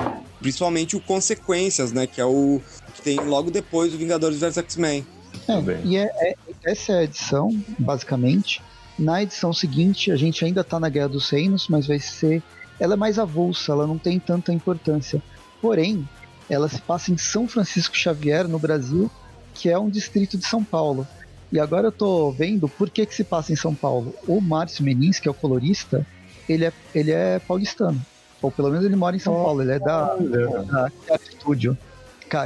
Principalmente 0.41 0.97
o 0.97 1.01
Consequências, 1.01 1.93
né? 1.93 2.07
Que 2.07 2.21
é 2.21 2.25
o 2.25 2.61
que 2.95 3.03
tem 3.03 3.19
logo 3.21 3.51
depois 3.51 3.93
do 3.93 3.99
Vingadores 3.99 4.41
vs 4.41 4.59
X-Men. 4.59 5.07
É, 5.49 5.81
e 5.85 5.97
é, 5.97 6.11
é, 6.17 6.35
essa 6.65 6.93
é 6.93 6.99
a 6.99 7.03
edição, 7.05 7.51
basicamente. 7.79 8.63
Na 8.99 9.23
edição 9.23 9.53
seguinte, 9.53 10.11
a 10.11 10.17
gente 10.17 10.45
ainda 10.45 10.65
tá 10.65 10.79
na 10.79 10.89
Guerra 10.89 11.09
dos 11.09 11.31
Reinos, 11.31 11.69
mas 11.69 11.87
vai 11.87 11.99
ser. 11.99 12.43
Ela 12.81 12.95
é 12.95 12.97
mais 12.97 13.19
avulsa, 13.19 13.73
ela 13.73 13.87
não 13.87 13.97
tem 13.97 14.19
tanta 14.19 14.53
importância. 14.53 15.23
Porém, 15.63 16.07
ela 16.51 16.69
se 16.69 16.81
passa 16.81 17.11
em 17.11 17.17
São 17.17 17.49
Francisco 17.49 17.97
Xavier, 17.97 18.47
no 18.47 18.59
Brasil, 18.59 19.11
que 19.59 19.69
é 19.69 19.77
um 19.77 19.91
distrito 19.91 20.39
de 20.39 20.47
São 20.47 20.63
Paulo. 20.63 21.07
E 21.51 21.59
agora 21.59 21.89
eu 21.89 21.93
tô 21.93 22.31
vendo 22.31 22.69
por 22.69 22.89
que 22.89 23.05
que 23.05 23.15
se 23.15 23.25
passa 23.25 23.53
em 23.53 23.57
São 23.57 23.75
Paulo. 23.75 24.15
O 24.27 24.41
Márcio 24.41 24.85
Menins, 24.85 25.19
que 25.19 25.27
é 25.27 25.31
o 25.31 25.35
colorista, 25.35 26.07
ele 26.49 26.65
é, 26.65 26.73
ele 26.95 27.11
é 27.11 27.41
paulistano. 27.41 28.01
Ou 28.41 28.53
pelo 28.53 28.71
menos 28.71 28.85
ele 28.85 28.95
mora 28.95 29.17
em 29.17 29.19
São 29.19 29.35
oh, 29.35 29.45
Paulo, 29.45 29.63
ele 29.63 29.73
é 29.73 29.79
da, 29.81 30.15
da 30.15 30.91
Chiara 31.05 31.23
Studio. 31.25 31.77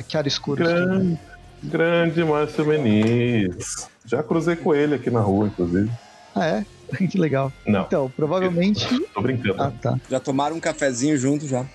Chiara 0.09 0.27
Escuro. 0.27 0.65
Grande, 0.65 1.19
grande 1.63 2.25
Márcio 2.25 2.65
Menins. 2.65 3.89
Já 4.07 4.23
cruzei 4.23 4.57
com 4.57 4.75
ele 4.75 4.95
aqui 4.95 5.11
na 5.11 5.21
rua, 5.21 5.49
inclusive. 5.49 5.91
Ah, 6.35 6.47
é? 6.47 6.65
que 7.07 7.19
legal. 7.19 7.53
Não. 7.67 7.83
Então, 7.83 8.11
provavelmente. 8.17 8.89
Tô 9.13 9.21
brincando. 9.21 9.63
Ah, 9.63 9.71
tá. 9.83 10.01
Já 10.09 10.19
tomaram 10.19 10.57
um 10.57 10.61
cafezinho 10.61 11.19
junto 11.19 11.47
já. 11.47 11.67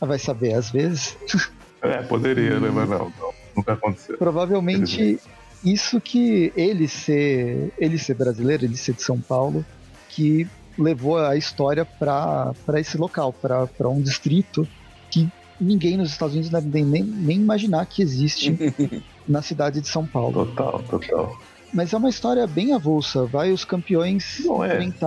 Vai 0.00 0.18
saber, 0.18 0.54
às 0.54 0.70
vezes. 0.70 1.16
É, 1.82 2.02
poderia, 2.02 2.60
né? 2.60 2.68
Mas 2.70 2.86
não, 2.90 3.10
não, 3.18 3.32
nunca 3.60 3.72
aconteceu. 3.74 4.16
Provavelmente 4.16 5.20
isso 5.64 6.00
que 6.00 6.52
ele 6.56 6.88
ser, 6.88 7.72
ele 7.78 7.98
ser 7.98 8.14
brasileiro, 8.14 8.64
ele 8.64 8.76
ser 8.76 8.94
de 8.94 9.02
São 9.02 9.20
Paulo, 9.20 9.64
que 10.08 10.46
levou 10.76 11.18
a 11.18 11.36
história 11.36 11.84
para 11.84 12.54
esse 12.76 12.96
local, 12.96 13.32
para 13.32 13.88
um 13.88 14.00
distrito 14.00 14.66
que 15.10 15.28
ninguém 15.60 15.96
nos 15.96 16.10
Estados 16.10 16.34
Unidos 16.34 16.50
deve 16.50 16.82
nem, 16.82 17.02
nem 17.02 17.36
imaginar 17.36 17.84
que 17.86 18.02
existe 18.02 18.56
na 19.28 19.42
cidade 19.42 19.80
de 19.80 19.88
São 19.88 20.06
Paulo. 20.06 20.46
Total, 20.46 20.82
total. 20.84 21.38
Mas 21.72 21.92
é 21.92 21.96
uma 21.96 22.08
história 22.08 22.46
bem 22.46 22.72
avulsa. 22.72 23.26
Vai 23.26 23.52
os 23.52 23.64
campeões 23.64 24.40
Não 24.44 24.64
é. 24.64 24.74
enfrentar 24.74 25.06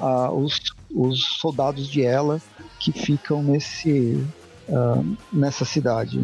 a, 0.00 0.32
os, 0.32 0.60
os 0.92 1.38
soldados 1.38 1.86
de 1.86 2.02
ela 2.02 2.40
que 2.80 2.90
ficam 2.90 3.42
nesse 3.42 4.26
uh, 4.68 5.16
nessa 5.32 5.64
cidade. 5.64 6.20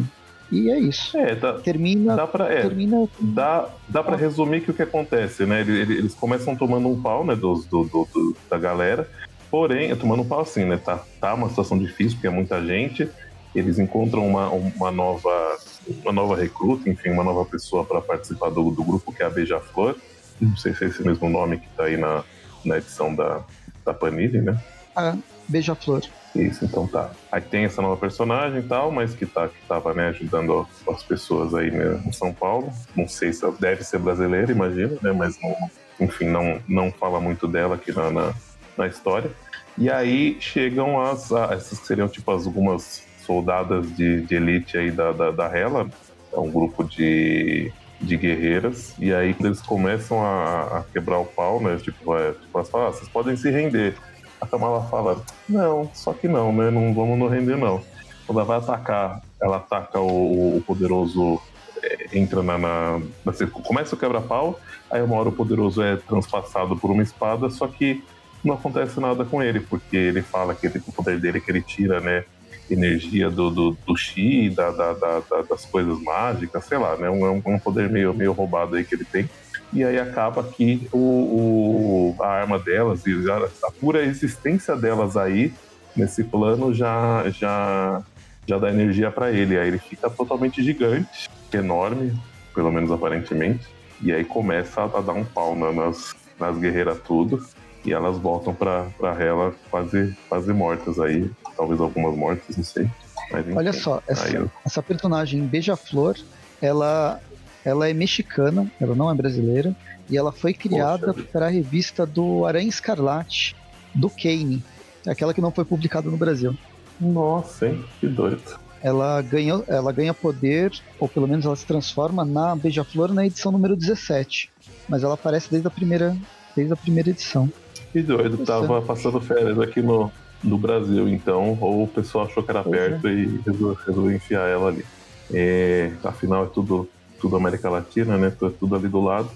E 0.51 0.69
é 0.69 0.79
isso. 0.79 1.17
É, 1.17 1.35
dá, 1.35 1.53
termina. 1.53 2.15
Dá 2.15 2.27
pra, 2.27 2.51
é, 2.51 2.61
termina... 2.61 3.07
Dá, 3.19 3.69
dá 3.87 4.03
pra 4.03 4.15
resumir 4.15 4.61
que 4.61 4.71
o 4.71 4.73
que 4.73 4.83
acontece, 4.83 5.45
né? 5.45 5.61
Eles, 5.61 5.89
eles 5.89 6.15
começam 6.15 6.55
tomando 6.55 6.87
um 6.87 7.01
pau, 7.01 7.25
né? 7.25 7.35
Dos, 7.35 7.65
do, 7.65 7.83
do, 7.83 8.07
do, 8.13 8.37
da 8.49 8.57
galera. 8.57 9.09
Porém, 9.51 9.95
tomando 9.95 10.23
um 10.23 10.27
pau 10.27 10.41
assim, 10.41 10.65
né? 10.65 10.77
Tá, 10.77 11.03
tá 11.19 11.33
uma 11.33 11.49
situação 11.49 11.77
difícil, 11.77 12.13
porque 12.13 12.27
é 12.27 12.31
muita 12.31 12.65
gente. 12.65 13.09
Eles 13.53 13.79
encontram 13.79 14.25
uma, 14.27 14.49
uma 14.49 14.91
nova 14.91 15.57
uma 16.01 16.11
nova 16.11 16.35
recruta, 16.35 16.89
enfim, 16.89 17.09
uma 17.09 17.23
nova 17.23 17.45
pessoa 17.45 17.83
para 17.85 18.01
participar 18.01 18.49
do, 18.49 18.69
do 18.71 18.83
grupo 18.83 19.13
que 19.13 19.23
é 19.23 19.25
a 19.25 19.29
Beija-Flor. 19.29 19.95
Não 20.39 20.55
sei 20.57 20.73
se 20.73 20.83
é 20.83 20.87
esse 20.87 21.03
mesmo 21.03 21.29
nome 21.29 21.57
que 21.59 21.67
tá 21.69 21.85
aí 21.85 21.97
na, 21.97 22.23
na 22.63 22.77
edição 22.77 23.15
da, 23.15 23.41
da 23.85 23.93
Panini, 23.93 24.41
né? 24.41 24.61
Ah, 24.95 25.15
Beija-Flor. 25.47 26.01
Isso, 26.35 26.65
então 26.65 26.87
tá. 26.87 27.11
Aí 27.31 27.41
tem 27.41 27.65
essa 27.65 27.81
nova 27.81 27.97
personagem 27.97 28.59
e 28.59 28.63
tal, 28.63 28.91
mas 28.91 29.15
que, 29.15 29.25
tá, 29.25 29.47
que 29.47 29.59
tava 29.67 29.93
né, 29.93 30.09
ajudando 30.09 30.67
as 30.87 31.03
pessoas 31.03 31.53
aí 31.53 31.71
né, 31.71 32.01
em 32.05 32.11
São 32.11 32.33
Paulo. 32.33 32.71
Não 32.95 33.07
sei 33.07 33.33
se 33.33 33.43
deve 33.59 33.83
ser 33.83 33.99
brasileira, 33.99 34.51
imagino, 34.51 34.97
né? 35.01 35.11
Mas 35.11 35.39
não, 35.41 35.55
enfim, 35.99 36.25
não, 36.25 36.61
não 36.67 36.91
fala 36.91 37.19
muito 37.19 37.47
dela 37.47 37.75
aqui 37.75 37.91
na, 37.91 38.11
na, 38.11 38.33
na 38.77 38.87
história. 38.87 39.31
E 39.77 39.89
aí 39.89 40.37
chegam 40.39 41.01
as, 41.01 41.31
essas 41.31 41.79
que 41.79 41.87
seriam 41.87 42.07
tipo 42.07 42.31
as, 42.31 42.45
algumas 42.45 43.03
soldadas 43.25 43.95
de, 43.95 44.21
de 44.21 44.35
elite 44.35 44.77
aí 44.77 44.89
da, 44.89 45.11
da, 45.11 45.31
da 45.31 45.45
Hela, 45.45 45.87
é 46.33 46.39
um 46.39 46.49
grupo 46.49 46.83
de, 46.83 47.71
de 47.99 48.17
guerreiras, 48.17 48.93
e 48.97 49.13
aí 49.13 49.35
eles 49.39 49.61
começam 49.61 50.23
a, 50.23 50.79
a 50.79 50.83
quebrar 50.91 51.19
o 51.19 51.25
pau, 51.25 51.61
né? 51.61 51.77
Tipo, 51.77 52.15
é, 52.15 52.31
tipo 52.31 52.57
elas 52.57 52.69
falam, 52.69 52.87
ah, 52.87 52.91
vocês 52.91 53.09
podem 53.09 53.35
se 53.35 53.51
render. 53.51 53.95
A 54.39 54.45
Kamala 54.45 54.83
fala, 54.83 55.21
não, 55.47 55.89
só 55.93 56.13
que 56.13 56.27
não, 56.27 56.53
né? 56.53 56.69
Não 56.69 56.93
vamos 56.93 57.17
nos 57.17 57.31
render, 57.31 57.57
não. 57.57 57.81
Quando 58.25 58.39
ela 58.39 58.47
vai 58.47 58.57
atacar, 58.57 59.21
ela 59.41 59.57
ataca 59.57 59.99
o, 59.99 60.57
o 60.57 60.63
poderoso, 60.65 61.41
é, 61.81 62.17
entra 62.17 62.43
na, 62.43 62.57
na, 62.57 63.01
na, 63.25 63.33
Começa 63.63 63.95
o 63.95 63.97
quebra-pau, 63.97 64.59
aí 64.91 65.01
uma 65.01 65.15
hora 65.15 65.29
o 65.29 65.31
poderoso 65.31 65.81
é 65.81 65.95
transpassado 65.95 66.75
por 66.77 66.91
uma 66.91 67.01
espada, 67.01 67.49
só 67.49 67.67
que 67.67 68.03
não 68.43 68.53
acontece 68.53 68.99
nada 68.99 69.25
com 69.25 69.41
ele, 69.41 69.59
porque 69.59 69.97
ele 69.97 70.21
fala 70.21 70.53
que 70.53 70.67
ele, 70.67 70.81
o 70.85 70.91
poder 70.91 71.19
dele 71.19 71.39
é 71.39 71.41
que 71.41 71.49
ele 71.49 71.61
tira, 71.61 71.99
né? 71.99 72.23
Energia 72.69 73.29
do, 73.29 73.49
do, 73.49 73.77
do 73.85 73.95
chi, 73.95 74.49
da, 74.49 74.71
da, 74.71 74.93
da, 74.93 75.41
das 75.49 75.65
coisas 75.65 76.01
mágicas, 76.03 76.65
sei 76.65 76.77
lá, 76.77 76.97
né? 76.97 77.09
Um, 77.09 77.41
um 77.45 77.59
poder 77.59 77.89
meio, 77.89 78.13
meio 78.13 78.33
roubado 78.33 78.75
aí 78.75 78.83
que 78.83 78.93
ele 78.93 79.05
tem 79.05 79.29
e 79.73 79.83
aí 79.83 79.99
acaba 79.99 80.43
que 80.43 80.87
o, 80.91 82.15
o, 82.17 82.23
a 82.23 82.27
arma 82.27 82.57
delas 82.57 83.05
e 83.05 83.13
a, 83.29 83.71
pura 83.79 84.03
existência 84.03 84.75
delas 84.75 85.17
aí 85.17 85.53
nesse 85.95 86.23
plano 86.23 86.73
já 86.73 87.23
já 87.29 88.01
já 88.47 88.57
dá 88.57 88.69
energia 88.69 89.11
para 89.11 89.31
ele. 89.31 89.57
Aí 89.57 89.67
ele 89.67 89.77
fica 89.77 90.09
totalmente 90.09 90.63
gigante, 90.63 91.29
enorme, 91.51 92.17
pelo 92.55 92.71
menos 92.71 92.91
aparentemente, 92.91 93.67
e 94.01 94.11
aí 94.11 94.23
começa 94.23 94.83
a, 94.83 95.01
dar 95.01 95.13
um 95.13 95.25
pau 95.25 95.55
nas, 95.55 96.15
nas 96.39 96.57
guerreiras 96.57 96.99
tudo. 97.05 97.45
E 97.85 97.93
elas 97.93 98.17
voltam 98.17 98.53
pra, 98.53 98.87
pra 98.97 99.23
ela 99.23 99.53
quase, 99.69 100.17
quase 100.27 100.51
mortas 100.51 100.99
aí. 100.99 101.29
Talvez 101.55 101.79
algumas 101.79 102.15
mortas, 102.17 102.57
não 102.57 102.63
sei. 102.63 102.89
Mas, 103.31 103.45
Olha 103.55 103.71
só, 103.71 104.01
essa, 104.07 104.29
eu... 104.29 104.51
essa 104.65 104.83
personagem 104.83 105.41
Beija-Flor, 105.45 106.17
ela 106.61 107.21
ela 107.67 107.89
é 107.89 107.93
mexicana, 107.93 108.71
ela 108.79 108.95
não 108.95 109.11
é 109.11 109.13
brasileira, 109.13 109.75
e 110.09 110.17
ela 110.17 110.31
foi 110.31 110.53
criada 110.53 111.13
para 111.13 111.47
a 111.47 111.49
revista 111.49 112.05
do 112.05 112.45
Aranha 112.45 112.69
Escarlate, 112.69 113.57
do 113.93 114.09
Kane, 114.09 114.63
aquela 115.05 115.33
que 115.33 115.41
não 115.41 115.51
foi 115.51 115.65
publicada 115.65 116.09
no 116.09 116.15
Brasil. 116.15 116.55
Nossa, 116.97 117.67
hein? 117.67 117.83
Que 117.99 118.07
doido. 118.07 118.41
Ela 118.81 119.21
ganha, 119.21 119.61
ela 119.67 119.91
ganha 119.91 120.13
poder, 120.13 120.71
ou 120.97 121.09
pelo 121.09 121.27
menos 121.27 121.45
ela 121.45 121.57
se 121.57 121.65
transforma 121.65 122.23
na 122.23 122.55
Beija-Flor 122.55 123.13
na 123.13 123.25
edição 123.25 123.51
número 123.51 123.75
17. 123.75 124.49
Mas 124.87 125.03
ela 125.03 125.15
aparece 125.15 125.51
desde 125.51 125.67
a 125.67 125.71
primeira, 125.71 126.15
desde 126.55 126.71
a 126.71 126.77
primeira 126.77 127.09
edição. 127.09 127.51
Que 127.91 128.01
doido, 128.01 128.45
tava 128.45 128.81
passando 128.81 129.19
férias 129.19 129.59
aqui 129.59 129.81
no, 129.81 130.09
no 130.41 130.57
Brasil, 130.57 131.09
então, 131.09 131.57
ou 131.59 131.83
o 131.83 131.87
pessoal 131.87 132.27
achou 132.27 132.41
que 132.41 132.49
era 132.49 132.63
pois 132.63 132.79
perto 132.79 133.07
é. 133.09 133.13
e 133.13 133.41
resolveu, 133.45 133.77
resolveu 133.85 134.15
enfiar 134.15 134.47
ela 134.47 134.69
ali. 134.69 134.85
É, 135.33 135.91
afinal, 136.05 136.45
é 136.45 136.47
tudo 136.47 136.87
tudo 137.19 137.35
América 137.35 137.69
Latina, 137.69 138.17
né? 138.17 138.31
Tudo 138.59 138.75
ali 138.75 138.87
do 138.87 139.01
lado. 139.01 139.29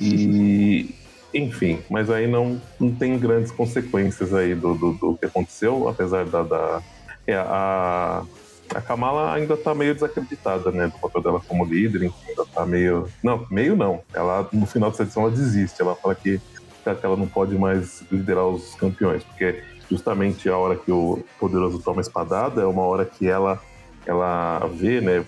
E, 0.00 0.94
enfim, 1.32 1.80
mas 1.90 2.10
aí 2.10 2.26
não, 2.26 2.60
não 2.78 2.90
tem 2.90 3.18
grandes 3.18 3.50
consequências 3.50 4.32
aí 4.32 4.54
do, 4.54 4.74
do, 4.74 4.92
do 4.92 5.16
que 5.16 5.26
aconteceu, 5.26 5.88
apesar 5.88 6.24
da. 6.26 6.42
da 6.42 6.82
é, 7.26 7.34
a, 7.34 8.22
a 8.74 8.80
Kamala 8.80 9.32
ainda 9.32 9.56
tá 9.56 9.74
meio 9.74 9.94
desacreditada, 9.94 10.70
né? 10.70 10.86
Do 10.88 10.98
papel 10.98 11.22
dela 11.22 11.42
como 11.46 11.64
líder, 11.64 12.02
enfim, 12.04 12.30
ainda 12.30 12.44
tá 12.46 12.66
meio. 12.66 13.08
Não, 13.22 13.46
meio 13.50 13.76
não. 13.76 14.02
Ela, 14.12 14.48
no 14.52 14.66
final 14.66 14.90
dessa 14.90 15.02
edição, 15.02 15.24
ela 15.24 15.32
desiste. 15.32 15.80
Ela 15.80 15.94
fala 15.94 16.14
que, 16.14 16.38
que 16.38 17.06
ela 17.06 17.16
não 17.16 17.26
pode 17.26 17.56
mais 17.56 18.02
liderar 18.10 18.46
os 18.46 18.74
campeões, 18.74 19.22
porque 19.24 19.62
justamente 19.90 20.48
a 20.48 20.56
hora 20.56 20.76
que 20.76 20.92
o 20.92 21.22
poderoso 21.38 21.78
toma 21.78 22.00
a 22.00 22.02
espadada 22.02 22.62
é 22.62 22.66
uma 22.66 22.82
hora 22.82 23.04
que 23.04 23.26
ela, 23.26 23.60
ela 24.06 24.66
vê, 24.74 25.00
né? 25.00 25.24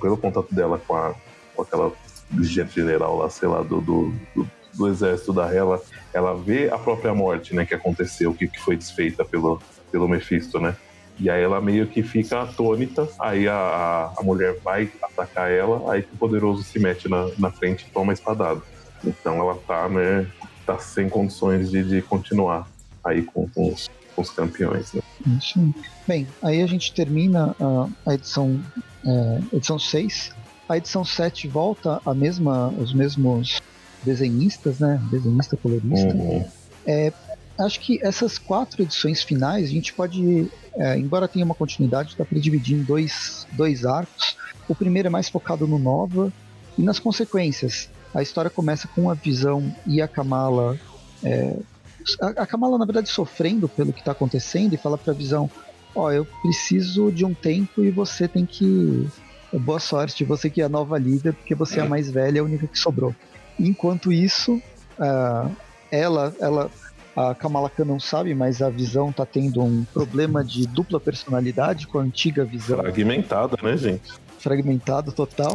Pelo 0.00 0.16
contato 0.16 0.52
dela 0.54 0.80
com 0.86 0.94
a, 0.94 1.14
com 1.60 1.62
aquela 1.62 1.92
general 2.40 3.18
lá, 3.18 3.28
sei 3.28 3.48
lá, 3.48 3.62
do, 3.62 3.80
do, 3.80 4.12
do, 4.34 4.50
do 4.74 4.88
exército 4.88 5.32
da 5.32 5.52
Hela, 5.52 5.80
ela 6.12 6.34
vê 6.34 6.70
a 6.70 6.78
própria 6.78 7.14
morte, 7.14 7.54
né, 7.54 7.66
que 7.66 7.74
aconteceu, 7.74 8.32
que, 8.32 8.48
que 8.48 8.60
foi 8.60 8.76
desfeita 8.76 9.24
pelo, 9.24 9.60
pelo 9.90 10.08
Mephisto, 10.08 10.60
né? 10.60 10.76
E 11.18 11.28
aí 11.28 11.42
ela 11.42 11.60
meio 11.60 11.86
que 11.86 12.02
fica 12.02 12.42
atônita, 12.42 13.06
aí 13.18 13.46
a, 13.46 14.10
a, 14.16 14.22
mulher 14.22 14.56
vai 14.64 14.90
atacar 15.02 15.50
ela, 15.50 15.92
aí 15.92 16.02
que 16.02 16.14
o 16.14 16.16
poderoso 16.16 16.62
se 16.62 16.78
mete 16.78 17.08
na, 17.10 17.28
na 17.38 17.50
frente 17.50 17.86
e 17.86 17.90
toma 17.90 18.12
a 18.12 18.14
espadada. 18.14 18.62
Então 19.04 19.38
ela 19.38 19.54
tá, 19.66 19.86
né, 19.88 20.26
tá 20.64 20.78
sem 20.78 21.10
condições 21.10 21.70
de, 21.70 21.84
de 21.84 22.00
continuar 22.00 22.66
aí 23.04 23.22
com, 23.22 23.46
com, 23.50 23.70
os, 23.70 23.90
com 24.16 24.22
os 24.22 24.30
campeões, 24.30 24.94
né? 24.94 25.02
Bem, 26.08 26.26
aí 26.42 26.62
a 26.62 26.66
gente 26.66 26.94
termina 26.94 27.54
a, 27.60 28.10
a 28.10 28.14
edição, 28.14 28.58
é, 29.04 29.56
edição 29.56 29.78
6, 29.78 30.32
a 30.70 30.76
edição 30.76 31.04
7 31.04 31.48
volta 31.48 32.00
a 32.06 32.14
mesma, 32.14 32.68
os 32.68 32.94
mesmos 32.94 33.60
desenhistas, 34.04 34.78
né? 34.78 35.02
Desenhista 35.10 35.56
colorista. 35.56 36.14
Uhum. 36.14 36.44
É, 36.86 37.12
acho 37.58 37.80
que 37.80 37.98
essas 38.02 38.38
quatro 38.38 38.80
edições 38.80 39.20
finais, 39.20 39.64
a 39.64 39.72
gente 39.72 39.92
pode, 39.92 40.48
é, 40.76 40.96
embora 40.96 41.26
tenha 41.26 41.44
uma 41.44 41.56
continuidade, 41.56 42.14
dá 42.16 42.24
para 42.24 42.38
dividir 42.38 42.78
em 42.78 42.82
dois, 42.84 43.48
dois 43.50 43.84
arcos. 43.84 44.36
O 44.68 44.74
primeiro 44.74 45.08
é 45.08 45.10
mais 45.10 45.28
focado 45.28 45.66
no 45.66 45.76
Nova 45.76 46.32
e 46.78 46.82
nas 46.82 47.00
consequências. 47.00 47.90
A 48.14 48.22
história 48.22 48.48
começa 48.50 48.86
com 48.86 49.10
a 49.10 49.14
Visão 49.14 49.74
e 49.84 50.00
a 50.00 50.06
Kamala. 50.06 50.78
É, 51.24 51.56
a, 52.20 52.42
a 52.42 52.46
Kamala, 52.46 52.78
na 52.78 52.84
verdade, 52.84 53.08
sofrendo 53.08 53.68
pelo 53.68 53.92
que 53.92 53.98
está 53.98 54.12
acontecendo 54.12 54.72
e 54.72 54.76
fala 54.76 54.96
para 54.96 55.12
a 55.12 55.16
Visão: 55.16 55.50
Ó, 55.96 56.04
oh, 56.04 56.12
eu 56.12 56.24
preciso 56.42 57.10
de 57.10 57.24
um 57.24 57.34
tempo 57.34 57.82
e 57.82 57.90
você 57.90 58.28
tem 58.28 58.46
que 58.46 59.10
boa 59.58 59.80
sorte, 59.80 60.24
você 60.24 60.48
que 60.48 60.62
é 60.62 60.64
a 60.64 60.68
nova 60.68 60.98
líder, 60.98 61.32
porque 61.32 61.54
você 61.54 61.80
é 61.80 61.82
a 61.82 61.88
mais 61.88 62.10
velha, 62.10 62.38
é 62.38 62.40
a 62.40 62.44
única 62.44 62.66
que 62.66 62.78
sobrou. 62.78 63.14
Enquanto 63.58 64.12
isso, 64.12 64.54
uh, 64.98 65.50
ela, 65.90 66.34
ela, 66.40 66.70
a 67.16 67.34
Kamala 67.34 67.68
Khan 67.68 67.84
não 67.84 68.00
sabe, 68.00 68.34
mas 68.34 68.62
a 68.62 68.70
Visão 68.70 69.12
tá 69.12 69.26
tendo 69.26 69.62
um 69.62 69.84
problema 69.84 70.44
de 70.44 70.66
dupla 70.66 71.00
personalidade 71.00 71.86
com 71.86 71.98
a 71.98 72.02
antiga 72.02 72.44
Visão. 72.44 72.78
Fragmentada, 72.78 73.56
né, 73.62 73.76
gente? 73.76 74.12
Fragmentado 74.38 75.12
total. 75.12 75.54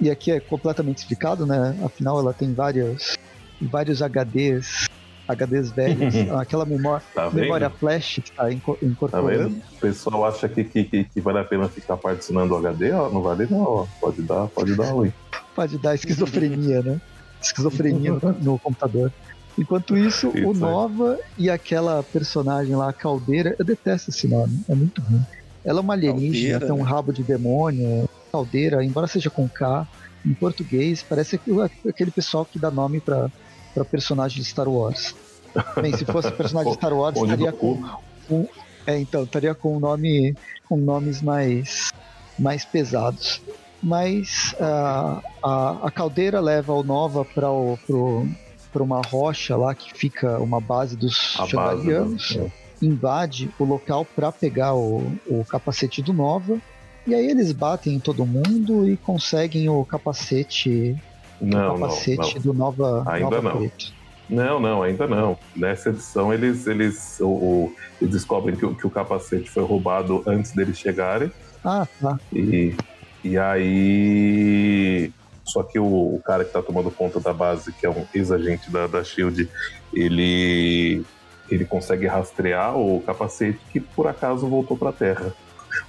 E 0.00 0.10
aqui 0.10 0.32
é 0.32 0.40
completamente 0.40 0.98
explicado, 0.98 1.46
né? 1.46 1.78
Afinal, 1.84 2.18
ela 2.18 2.32
tem 2.32 2.52
vários, 2.52 3.16
vários 3.60 4.00
HDs 4.02 4.88
HDs 5.34 5.70
velhos, 5.70 6.14
aquela 6.38 6.64
memória, 6.64 7.04
tá 7.14 7.30
memória 7.30 7.70
flash 7.70 8.20
que 8.22 8.30
está 8.30 8.50
incorporando. 8.52 9.54
Tá 9.54 9.66
o 9.76 9.80
pessoal 9.80 10.26
acha 10.26 10.48
que, 10.48 10.64
que, 10.64 11.04
que, 11.04 11.20
vale 11.20 11.38
a 11.38 11.44
pena 11.44 11.68
ficar 11.68 11.96
particionando 11.96 12.54
o 12.54 12.58
HD, 12.58 12.92
ó, 12.92 13.10
não 13.10 13.22
vale 13.22 13.46
não, 13.50 13.62
ó. 13.62 13.86
pode 14.00 14.22
dar, 14.22 14.46
pode 14.48 14.74
dar 14.74 14.90
ruim. 14.90 15.12
Pode 15.54 15.78
dar 15.78 15.94
esquizofrenia, 15.94 16.82
né? 16.82 17.00
Esquizofrenia 17.40 18.12
no, 18.12 18.32
no 18.32 18.58
computador. 18.58 19.12
Enquanto 19.58 19.96
isso, 19.96 20.32
isso 20.34 20.48
o 20.48 20.54
Nova 20.54 21.18
e 21.36 21.50
aquela 21.50 22.02
personagem 22.02 22.74
lá, 22.74 22.88
a 22.88 22.92
Caldeira, 22.92 23.54
eu 23.58 23.64
detesto 23.64 24.10
esse 24.10 24.26
nome, 24.26 24.60
é 24.68 24.74
muito 24.74 25.02
ruim. 25.02 25.22
Ela 25.64 25.80
é 25.80 25.82
uma 25.82 25.92
alienígena, 25.92 26.58
Caldeira, 26.58 26.66
tem 26.66 26.74
um 26.74 26.84
né? 26.84 26.90
rabo 26.90 27.12
de 27.12 27.22
demônio, 27.22 28.08
caldeira, 28.32 28.82
embora 28.82 29.06
seja 29.06 29.28
com 29.28 29.46
K, 29.46 29.86
em 30.24 30.32
português, 30.32 31.04
parece 31.06 31.38
aquele 31.86 32.10
pessoal 32.10 32.44
que 32.44 32.58
dá 32.58 32.70
nome 32.70 33.00
pra, 33.00 33.30
pra 33.74 33.84
personagem 33.84 34.42
de 34.42 34.48
Star 34.48 34.68
Wars. 34.68 35.14
Bem, 35.80 35.96
se 35.96 36.04
fosse 36.04 36.30
personagem 36.32 36.72
de 36.72 36.78
Star 36.78 36.92
Wars, 36.92 37.16
Onde 37.16 37.32
estaria 37.32 37.52
com, 37.52 37.82
com- 38.28 38.48
É, 38.86 38.98
então, 38.98 39.24
estaria 39.24 39.54
com 39.54 39.78
nome. 39.78 40.34
com 40.68 40.76
nomes 40.76 41.20
mais. 41.22 41.90
mais 42.38 42.64
pesados. 42.64 43.40
Mas 43.82 44.54
ah, 44.60 45.20
a, 45.42 45.86
a 45.88 45.90
caldeira 45.90 46.38
leva 46.40 46.72
o 46.72 46.82
Nova 46.84 47.24
para 47.24 47.48
pro, 47.86 48.26
pra 48.72 48.82
uma 48.82 49.00
rocha 49.04 49.56
lá 49.56 49.74
que 49.74 49.92
fica 49.92 50.38
uma 50.38 50.60
base 50.60 50.96
dos 50.96 51.34
base. 51.36 51.50
Xandarianos 51.50 52.36
do- 52.36 52.52
invade 52.80 53.50
o 53.58 53.64
local 53.64 54.04
para 54.04 54.30
pegar 54.32 54.74
o, 54.74 55.12
o 55.26 55.44
capacete 55.44 56.00
do 56.02 56.12
Nova. 56.12 56.58
E 57.06 57.12
aí 57.14 57.26
eles 57.26 57.50
batem 57.52 57.94
em 57.94 57.98
todo 58.00 58.24
mundo 58.24 58.88
e 58.88 58.96
conseguem 58.96 59.68
o 59.68 59.84
capacete, 59.84 60.96
Não, 61.40 61.74
o 61.74 61.78
não, 61.78 61.80
capacete 61.88 62.34
não. 62.36 62.42
do 62.42 62.54
Nova, 62.54 63.02
Ainda 63.08 63.30
Nova 63.30 63.42
não. 63.42 63.56
Preto. 63.58 63.92
Não, 64.32 64.58
não, 64.58 64.82
ainda 64.82 65.06
não. 65.06 65.36
Nessa 65.54 65.90
edição 65.90 66.32
eles, 66.32 66.66
eles, 66.66 67.18
o, 67.20 67.26
o- 67.28 67.74
eles 68.00 68.14
descobrem 68.14 68.56
que, 68.56 68.64
o- 68.64 68.74
que 68.74 68.86
o 68.86 68.90
capacete 68.90 69.50
foi 69.50 69.62
roubado 69.62 70.22
antes 70.26 70.52
deles 70.52 70.78
chegarem. 70.78 71.30
Ah, 71.64 71.86
tá. 72.00 72.18
E, 72.32 72.74
e 73.22 73.36
aí. 73.38 75.12
Só 75.44 75.62
que 75.62 75.78
o, 75.78 75.84
o 75.84 76.22
cara 76.24 76.44
que 76.44 76.52
tá 76.52 76.62
tomando 76.62 76.90
conta 76.90 77.18
da 77.20 77.32
base, 77.32 77.72
que 77.72 77.84
é 77.84 77.90
um 77.90 78.06
ex-agente 78.14 78.70
da, 78.70 78.86
da 78.86 79.02
Shield, 79.04 79.48
ele, 79.92 81.04
ele 81.50 81.64
consegue 81.64 82.06
rastrear 82.06 82.76
o 82.78 83.00
capacete 83.02 83.58
que 83.72 83.80
por 83.80 84.06
acaso 84.06 84.46
voltou 84.46 84.76
pra 84.76 84.92
Terra. 84.92 85.34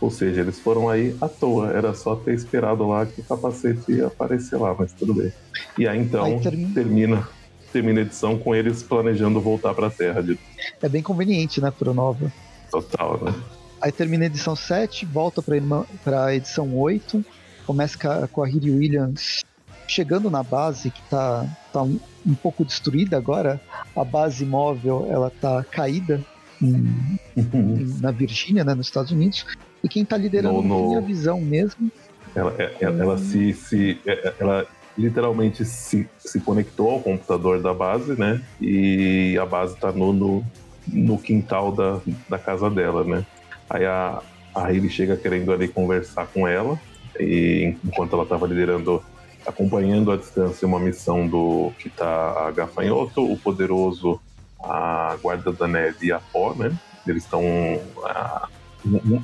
Ou 0.02 0.10
seja, 0.10 0.42
eles 0.42 0.60
foram 0.60 0.90
aí 0.90 1.16
à 1.22 1.28
toa. 1.30 1.70
Era 1.72 1.94
só 1.94 2.16
ter 2.16 2.34
esperado 2.34 2.88
lá 2.88 3.06
que 3.06 3.22
o 3.22 3.24
capacete 3.24 3.92
ia 3.92 4.08
aparecer 4.08 4.58
lá, 4.58 4.76
mas 4.78 4.92
tudo 4.92 5.14
bem. 5.14 5.32
E 5.78 5.88
aí 5.88 6.00
então 6.00 6.26
Aí 6.26 6.40
termina- 6.42 6.74
termina, 6.74 7.28
termina 7.74 8.00
a 8.00 8.04
edição 8.04 8.38
com 8.38 8.54
eles 8.54 8.84
planejando 8.84 9.42
voltar 9.42 9.74
pra 9.74 9.90
Terra 9.90 10.22
de 10.22 10.38
É 10.82 10.88
bem 10.88 11.02
conveniente, 11.02 11.60
né, 11.60 11.72
pro 11.72 11.94
Nova. 11.94 12.32
total, 12.72 13.20
né? 13.24 13.34
Aí 13.82 13.92
termina 13.92 14.24
a 14.24 14.28
edição 14.28 14.56
7, 14.56 15.06
volta 15.06 15.42
pra, 15.42 15.56
irmã- 15.58 15.86
pra 16.04 16.34
edição 16.34 16.74
8, 16.78 17.26
começa 17.66 17.98
com 18.32 18.42
a, 18.42 18.46
a 18.46 18.48
Riri 18.48 18.72
Williams 18.72 19.44
chegando 19.88 20.30
na 20.30 20.42
base, 20.44 20.90
que 20.90 21.02
tá, 21.10 21.46
tá 21.74 21.82
um, 21.82 22.00
um 22.26 22.34
pouco 22.36 22.64
destruída 22.64 23.18
agora. 23.18 23.60
A 23.96 24.04
base 24.06 24.46
móvel, 24.46 25.08
ela 25.10 25.30
tá 25.30 25.64
caída 25.70 26.22
em- 26.62 27.18
em- 27.36 27.98
na 28.00 28.12
Virgínia, 28.12 28.64
né, 28.64 28.74
nos 28.74 28.88
Estados 28.88 29.12
Unidos. 29.12 29.46
E 29.84 29.90
quem 29.90 30.06
tá 30.06 30.16
liderando 30.16 30.62
No- 30.62 30.92
no- 30.92 30.98
a 30.98 31.02
visão 31.02 31.42
mesmo. 31.42 31.92
Ela, 32.34 32.56
é- 32.58 32.74
ela, 32.80 33.04
ela 33.04 33.18
se, 33.18 33.54
se 33.54 34.00
é- 34.08 34.34
ela 34.40 34.66
literalmente 34.98 35.66
se, 35.66 36.08
se 36.18 36.40
conectou 36.40 36.92
ao 36.92 37.00
computador 37.00 37.62
da 37.62 37.74
base, 37.74 38.20
né? 38.20 38.42
E 38.62 39.38
a 39.42 39.46
base 39.46 39.76
tá 39.78 39.92
no, 39.92 40.14
no, 40.14 40.46
no 40.88 41.18
quintal 41.18 41.72
da, 41.72 42.00
da 42.30 42.38
casa 42.38 42.70
dela, 42.70 43.04
né? 43.04 43.26
Aí 43.70 43.86
a, 43.86 44.22
a 44.54 44.68
Hayley 44.68 44.90
chega 44.90 45.18
querendo 45.18 45.52
ali 45.52 45.68
conversar 45.68 46.28
com 46.28 46.48
ela, 46.48 46.80
e 47.20 47.76
enquanto 47.84 48.14
ela 48.16 48.26
tava 48.26 48.48
liderando, 48.48 49.04
acompanhando 49.46 50.12
à 50.12 50.18
distância 50.18 50.68
uma 50.68 50.80
missão 50.80 51.28
do 51.28 51.72
que 51.80 51.90
tá 51.90 52.48
a 52.48 52.52
Gafanhoto, 52.52 53.24
o 53.24 53.38
Poderoso, 53.38 54.20
a 54.60 55.18
Guarda 55.22 55.52
da 55.52 55.68
Neve 55.68 56.08
e 56.08 56.12
a 56.12 56.20
Pó, 56.20 56.54
né? 56.54 56.72
Eles 57.06 57.24
estão 57.24 57.44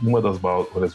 uma 0.02 0.22
das 0.22 0.38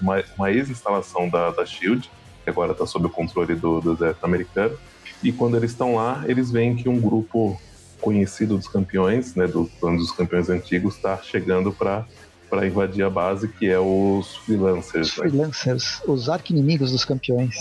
uma, 0.00 0.22
uma 0.36 0.50
ex-instalação 0.50 1.28
da, 1.28 1.50
da 1.50 1.64
SHIELD, 1.64 2.10
que 2.44 2.50
agora 2.50 2.72
está 2.72 2.86
sob 2.86 3.06
o 3.06 3.10
controle 3.10 3.54
do, 3.54 3.80
do 3.80 3.92
exército 3.94 4.24
americano. 4.26 4.76
E 5.22 5.32
quando 5.32 5.56
eles 5.56 5.70
estão 5.70 5.96
lá, 5.96 6.22
eles 6.26 6.50
veem 6.50 6.76
que 6.76 6.88
um 6.88 7.00
grupo 7.00 7.58
conhecido 8.00 8.56
dos 8.58 8.68
campeões, 8.68 9.34
né, 9.34 9.46
do, 9.46 9.70
um 9.82 9.96
dos 9.96 10.12
campeões 10.12 10.50
antigos, 10.50 10.94
está 10.96 11.16
chegando 11.22 11.72
para 11.72 12.04
para 12.50 12.66
invadir 12.66 13.02
a 13.02 13.10
base, 13.10 13.48
que 13.48 13.66
é 13.68 13.80
os 13.80 14.28
Os 14.30 14.36
freelancers. 14.36 15.08
Né? 15.08 15.14
freelancers, 15.28 16.00
os 16.06 16.28
arqui-inimigos 16.28 16.92
dos 16.92 17.04
campeões. 17.04 17.56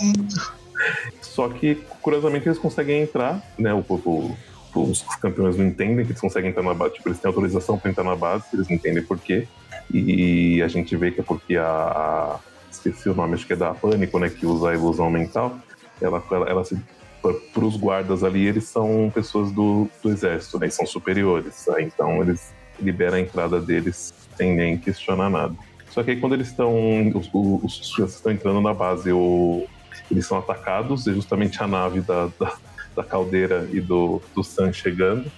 Só 1.20 1.48
que, 1.48 1.76
curiosamente, 2.02 2.46
eles 2.46 2.58
conseguem 2.58 3.02
entrar, 3.02 3.42
né? 3.58 3.72
O, 3.74 3.80
o- 3.88 4.36
os 4.74 5.02
campeões 5.20 5.56
não 5.56 5.66
entendem 5.66 6.04
que 6.04 6.12
eles 6.12 6.20
conseguem 6.20 6.50
entrar 6.50 6.62
na 6.62 6.74
base. 6.74 6.94
Tipo, 6.94 7.08
eles 7.08 7.18
têm 7.18 7.28
autorização 7.28 7.78
para 7.78 7.90
entrar 7.90 8.04
na 8.04 8.14
base, 8.16 8.44
eles 8.52 8.68
não 8.68 8.76
entendem 8.76 9.02
por 9.02 9.18
quê. 9.18 9.48
E 9.92 10.60
a 10.62 10.68
gente 10.68 10.96
vê 10.96 11.10
que 11.10 11.20
é 11.20 11.24
porque 11.24 11.56
a. 11.56 12.38
esqueci 12.74 13.08
o 13.08 13.14
nome, 13.14 13.34
acho 13.34 13.46
que 13.46 13.52
é 13.52 13.56
da 13.56 13.74
Pânico, 13.74 14.18
né? 14.18 14.28
Que 14.28 14.46
usa 14.46 14.70
a 14.70 14.74
ilusão 14.74 15.10
mental. 15.10 15.58
Ela, 16.00 16.22
ela, 16.30 16.48
ela 16.48 16.64
se. 16.64 16.78
Para 17.22 17.64
os 17.64 17.76
guardas 17.76 18.22
ali, 18.22 18.46
eles 18.46 18.64
são 18.64 19.10
pessoas 19.14 19.50
do, 19.50 19.88
do 20.02 20.10
exército, 20.10 20.58
né? 20.58 20.66
E 20.66 20.70
são 20.70 20.84
superiores. 20.84 21.64
tá? 21.64 21.80
Então, 21.80 22.20
eles 22.20 22.52
liberam 22.78 23.16
a 23.16 23.20
entrada 23.20 23.60
deles 23.60 24.12
sem 24.36 24.54
nem 24.54 24.76
questionar 24.76 25.30
nada. 25.30 25.54
Só 25.90 26.02
que 26.02 26.10
aí, 26.10 26.20
quando 26.20 26.34
eles 26.34 26.48
estão. 26.48 26.74
Os, 27.14 27.30
os, 27.32 27.98
estão 28.14 28.30
entrando 28.30 28.60
na 28.60 28.74
base, 28.74 29.10
o, 29.10 29.66
eles 30.10 30.26
são 30.26 30.38
atacados, 30.38 31.06
é 31.06 31.12
justamente 31.12 31.62
a 31.62 31.66
nave 31.66 32.00
da, 32.00 32.28
da, 32.38 32.56
da 32.96 33.04
caldeira 33.04 33.68
e 33.72 33.80
do, 33.80 34.20
do 34.34 34.44
Sam 34.44 34.72
chegando. 34.72 35.30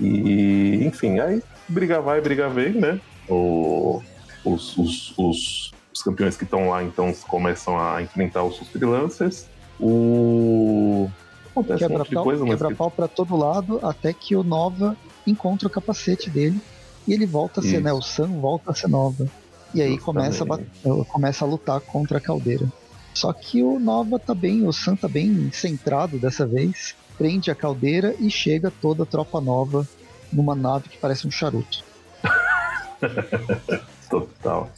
E, 0.00 0.84
enfim, 0.84 1.18
aí 1.18 1.42
briga 1.68 2.00
vai, 2.00 2.20
briga 2.20 2.48
vem, 2.48 2.72
né? 2.72 3.00
O, 3.28 4.02
os, 4.44 4.76
os, 4.76 5.14
os, 5.18 5.73
os 5.94 6.02
campeões 6.02 6.36
que 6.36 6.44
estão 6.44 6.68
lá, 6.68 6.82
então, 6.82 7.12
começam 7.28 7.78
a 7.78 8.02
enfrentar 8.02 8.42
os 8.42 8.58
freelancers. 8.68 9.46
O. 9.80 11.08
Acontece 11.52 11.84
um 11.84 11.88
monte 11.88 11.98
de 12.02 12.08
Quebra-pau 12.08 12.24
coisa, 12.24 12.44
mas. 12.44 12.50
quebra 12.54 12.68
que- 12.68 12.74
pau 12.74 12.90
pra 12.90 13.06
todo 13.06 13.36
lado, 13.36 13.78
até 13.82 14.12
que 14.12 14.34
o 14.34 14.42
Nova 14.42 14.96
encontra 15.24 15.68
o 15.68 15.70
capacete 15.70 16.28
dele 16.28 16.60
e 17.06 17.12
ele 17.12 17.24
volta 17.26 17.60
a 17.60 17.62
ser, 17.62 17.74
Isso. 17.74 17.80
né? 17.80 17.92
O 17.92 18.02
Sam 18.02 18.40
volta 18.40 18.72
a 18.72 18.74
ser 18.74 18.88
Nova. 18.88 19.26
E 19.72 19.80
aí 19.80 19.96
começa 19.98 20.44
a, 20.44 21.04
começa 21.06 21.44
a 21.44 21.48
lutar 21.48 21.80
contra 21.80 22.18
a 22.18 22.20
caldeira. 22.20 22.66
Só 23.12 23.32
que 23.32 23.62
o 23.62 23.78
Nova 23.78 24.18
tá 24.18 24.34
bem, 24.34 24.66
o 24.66 24.72
Sam 24.72 24.96
tá 24.96 25.06
bem 25.08 25.50
centrado 25.52 26.18
dessa 26.18 26.44
vez, 26.46 26.94
prende 27.16 27.50
a 27.50 27.54
caldeira 27.54 28.14
e 28.18 28.28
chega 28.30 28.72
toda 28.82 29.04
a 29.04 29.06
tropa 29.06 29.40
nova 29.40 29.86
numa 30.32 30.54
nave 30.56 30.88
que 30.88 30.98
parece 30.98 31.26
um 31.26 31.30
charuto. 31.30 31.84
Total. 34.10 34.70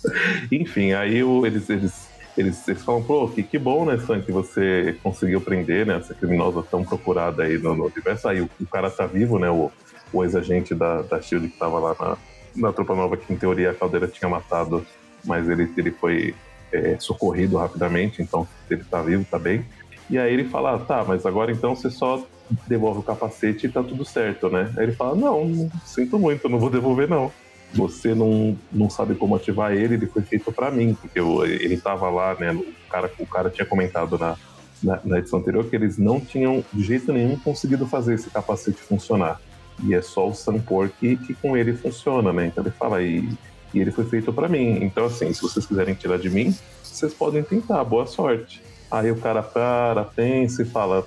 Enfim, 0.50 0.92
aí 0.92 1.22
o- 1.22 1.44
eles, 1.46 1.68
eles, 1.68 2.08
eles, 2.36 2.66
eles 2.68 2.84
falam, 2.84 3.02
pô, 3.02 3.28
que, 3.28 3.42
que 3.42 3.58
bom, 3.58 3.84
né, 3.84 3.98
Sam, 3.98 4.20
que 4.20 4.32
você 4.32 4.96
conseguiu 5.02 5.40
prender, 5.40 5.86
né, 5.86 5.96
essa 5.96 6.14
criminosa 6.14 6.62
tão 6.70 6.84
procurada 6.84 7.42
aí 7.44 7.58
no, 7.58 7.74
no 7.74 7.86
universo. 7.86 8.28
Aí 8.28 8.40
o, 8.40 8.48
o 8.60 8.66
cara 8.66 8.90
tá 8.90 9.06
vivo, 9.06 9.38
né, 9.38 9.50
o, 9.50 9.70
o 10.12 10.24
ex-agente 10.24 10.74
da, 10.74 11.02
da 11.02 11.20
SHIELD 11.20 11.48
que 11.48 11.58
tava 11.58 11.78
lá 11.78 11.96
na, 11.98 12.16
na 12.56 12.72
Tropa 12.72 12.94
Nova, 12.94 13.16
que 13.16 13.32
em 13.32 13.36
teoria 13.36 13.70
a 13.70 13.74
Caldeira 13.74 14.06
tinha 14.08 14.28
matado, 14.28 14.86
mas 15.24 15.48
ele, 15.48 15.70
ele 15.76 15.90
foi 15.90 16.34
é, 16.72 16.96
socorrido 16.98 17.56
rapidamente, 17.56 18.22
então 18.22 18.46
ele 18.70 18.84
tá 18.84 19.02
vivo, 19.02 19.24
tá 19.30 19.38
bem. 19.38 19.64
E 20.08 20.16
aí 20.18 20.32
ele 20.32 20.44
fala, 20.44 20.76
ah, 20.76 20.78
tá, 20.78 21.04
mas 21.06 21.26
agora 21.26 21.50
então 21.50 21.74
você 21.74 21.90
só 21.90 22.24
devolve 22.68 23.00
o 23.00 23.02
capacete 23.02 23.66
e 23.66 23.68
tá 23.68 23.82
tudo 23.82 24.04
certo, 24.04 24.48
né? 24.48 24.72
Aí 24.76 24.84
ele 24.84 24.92
fala, 24.92 25.16
não, 25.16 25.44
não 25.46 25.70
sinto 25.84 26.16
muito, 26.16 26.48
não 26.48 26.60
vou 26.60 26.70
devolver 26.70 27.08
não. 27.08 27.32
Você 27.74 28.14
não, 28.14 28.56
não 28.72 28.88
sabe 28.88 29.14
como 29.14 29.34
ativar 29.36 29.72
ele, 29.72 29.94
ele 29.94 30.06
foi 30.06 30.22
feito 30.22 30.50
pra 30.52 30.70
mim, 30.70 30.94
porque 30.94 31.18
eu- 31.20 31.44
ele 31.44 31.76
tava 31.78 32.08
lá, 32.08 32.34
né? 32.38 32.52
O 32.52 32.64
cara, 32.90 33.10
o 33.18 33.26
cara 33.26 33.50
tinha 33.50 33.66
comentado 33.66 34.16
na, 34.18 34.36
na, 34.82 35.00
na 35.04 35.18
edição 35.18 35.38
anterior 35.40 35.64
que 35.68 35.76
eles 35.76 35.98
não 35.98 36.20
tinham 36.20 36.64
de 36.72 36.82
jeito 36.84 37.12
nenhum 37.12 37.36
conseguido 37.38 37.86
fazer 37.86 38.14
esse 38.14 38.30
capacete 38.30 38.78
funcionar. 38.78 39.40
E 39.84 39.94
é 39.94 40.00
só 40.00 40.26
o 40.28 40.34
Sampor 40.34 40.88
que, 40.88 41.16
que 41.18 41.34
com 41.34 41.56
ele 41.56 41.74
funciona, 41.74 42.32
né? 42.32 42.46
Então 42.46 42.64
ele 42.64 42.70
fala, 42.72 43.02
e, 43.02 43.28
e 43.74 43.80
ele 43.80 43.90
foi 43.90 44.04
feito 44.06 44.32
pra 44.32 44.48
mim. 44.48 44.82
Então, 44.82 45.04
assim, 45.04 45.30
se 45.34 45.42
vocês 45.42 45.66
quiserem 45.66 45.94
tirar 45.94 46.18
de 46.18 46.30
mim, 46.30 46.54
vocês 46.82 47.12
podem 47.12 47.42
tentar, 47.42 47.84
boa 47.84 48.06
sorte. 48.06 48.62
Aí 48.90 49.10
o 49.10 49.16
cara 49.16 49.42
para, 49.42 50.04
pensa 50.04 50.62
e 50.62 50.64
fala: 50.64 51.04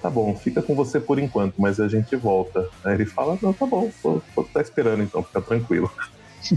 Tá 0.00 0.08
bom, 0.08 0.34
fica 0.34 0.62
com 0.62 0.74
você 0.74 0.98
por 0.98 1.18
enquanto, 1.18 1.54
mas 1.58 1.78
a 1.78 1.86
gente 1.86 2.16
volta. 2.16 2.66
Aí 2.84 2.94
ele 2.94 3.04
fala: 3.06 3.38
Não, 3.42 3.52
tá 3.52 3.66
bom, 3.66 3.90
vou, 4.02 4.22
vou 4.34 4.44
estar 4.46 4.62
esperando 4.62 5.02
então, 5.02 5.22
fica 5.22 5.42
tranquilo. 5.42 5.90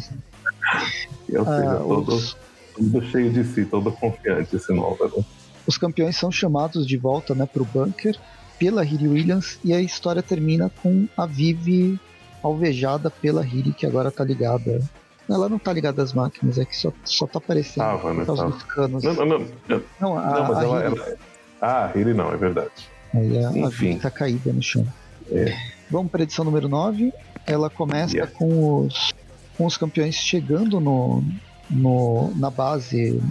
e 1.27 1.37
ou 1.37 1.45
seja, 1.45 1.71
Ah, 1.73 1.77
todo, 1.77 2.13
os, 2.15 2.37
todo 2.73 3.05
cheio 3.05 3.31
de 3.31 3.43
si, 3.43 3.65
todo 3.65 3.91
confiante 3.91 4.55
esse 4.55 4.73
Nova, 4.73 5.05
né? 5.15 5.23
os 5.67 5.77
campeões 5.77 6.15
são 6.17 6.31
chamados 6.31 6.85
de 6.87 6.97
volta 6.97 7.33
né, 7.35 7.45
pro 7.45 7.65
bunker 7.65 8.17
pela 8.59 8.83
Riri 8.83 9.07
Williams 9.07 9.59
e 9.63 9.73
a 9.73 9.81
história 9.81 10.21
termina 10.23 10.71
com 10.81 11.07
a 11.17 11.25
Vivi 11.25 11.99
alvejada 12.41 13.09
pela 13.09 13.41
Riri, 13.41 13.73
que 13.73 13.85
agora 13.85 14.11
tá 14.11 14.23
ligada. 14.23 14.81
Ela 15.29 15.47
não 15.47 15.57
tá 15.57 15.71
ligada 15.71 16.03
às 16.03 16.11
máquinas, 16.13 16.57
é 16.57 16.65
que 16.65 16.75
só, 16.75 16.91
só 17.05 17.25
tá 17.25 17.39
aparecendo 17.39 17.83
Tava, 17.85 17.99
por 18.01 18.13
né, 18.13 18.25
causa 18.25 18.41
tava. 18.43 18.53
dos 18.53 18.63
canos. 18.63 19.03
Não, 19.03 19.13
não, 19.15 19.25
não, 19.67 19.83
não, 19.99 20.17
a, 20.17 20.31
não, 20.31 20.47
mas 20.47 20.57
a 20.57 20.63
ela, 20.63 20.89
Riri, 20.89 20.99
ela- 20.99 21.17
Ah, 21.61 21.91
ele 21.95 22.13
não, 22.13 22.31
é 22.31 22.37
verdade. 22.37 22.71
Aí 23.13 23.43
a, 23.43 23.49
a. 23.49 23.69
Vivi 23.69 23.99
tá 23.99 24.09
caída 24.09 24.51
no 24.51 24.61
chão. 24.61 24.85
É. 25.31 25.55
Vamos 25.89 26.11
para 26.11 26.23
edição 26.23 26.43
número 26.43 26.67
9. 26.67 27.13
Ela 27.45 27.69
começa 27.69 28.15
Yeah. 28.15 28.33
com, 28.35 28.85
os, 28.85 29.13
com 29.57 29.65
os 29.65 29.77
campeões 29.77 30.15
chegando 30.15 30.79
no, 30.79 31.23
no, 31.69 32.33
na 32.35 32.49
base 32.49 33.21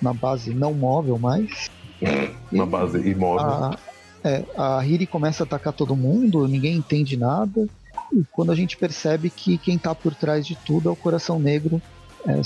na 0.00 0.12
base 0.12 0.54
não 0.54 0.72
móvel 0.72 1.18
mais. 1.18 1.70
Na 2.50 2.66
base 2.66 2.98
imóvel. 2.98 3.46
A, 3.46 3.78
é, 4.24 4.44
a 4.56 4.84
Hiri 4.84 5.06
começa 5.06 5.44
a 5.44 5.46
atacar 5.46 5.72
todo 5.72 5.94
mundo, 5.94 6.48
ninguém 6.48 6.76
entende 6.76 7.16
nada. 7.16 7.68
E 8.12 8.24
quando 8.32 8.50
a 8.50 8.56
gente 8.56 8.76
percebe 8.76 9.30
que 9.30 9.56
quem 9.58 9.76
está 9.76 9.94
por 9.94 10.14
trás 10.14 10.46
de 10.46 10.56
tudo 10.56 10.88
é 10.88 10.92
o 10.92 10.96
Coração 10.96 11.38
Negro, 11.38 11.80
é, 12.26 12.40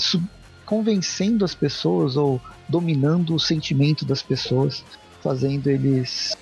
convencendo 0.65 1.43
as 1.43 1.55
pessoas 1.55 2.17
ou 2.17 2.39
dominando 2.67 3.33
o 3.33 3.39
sentimento 3.39 4.05
das 4.05 4.21
pessoas, 4.21 4.83
fazendo 5.23 5.67
eles 5.69 6.35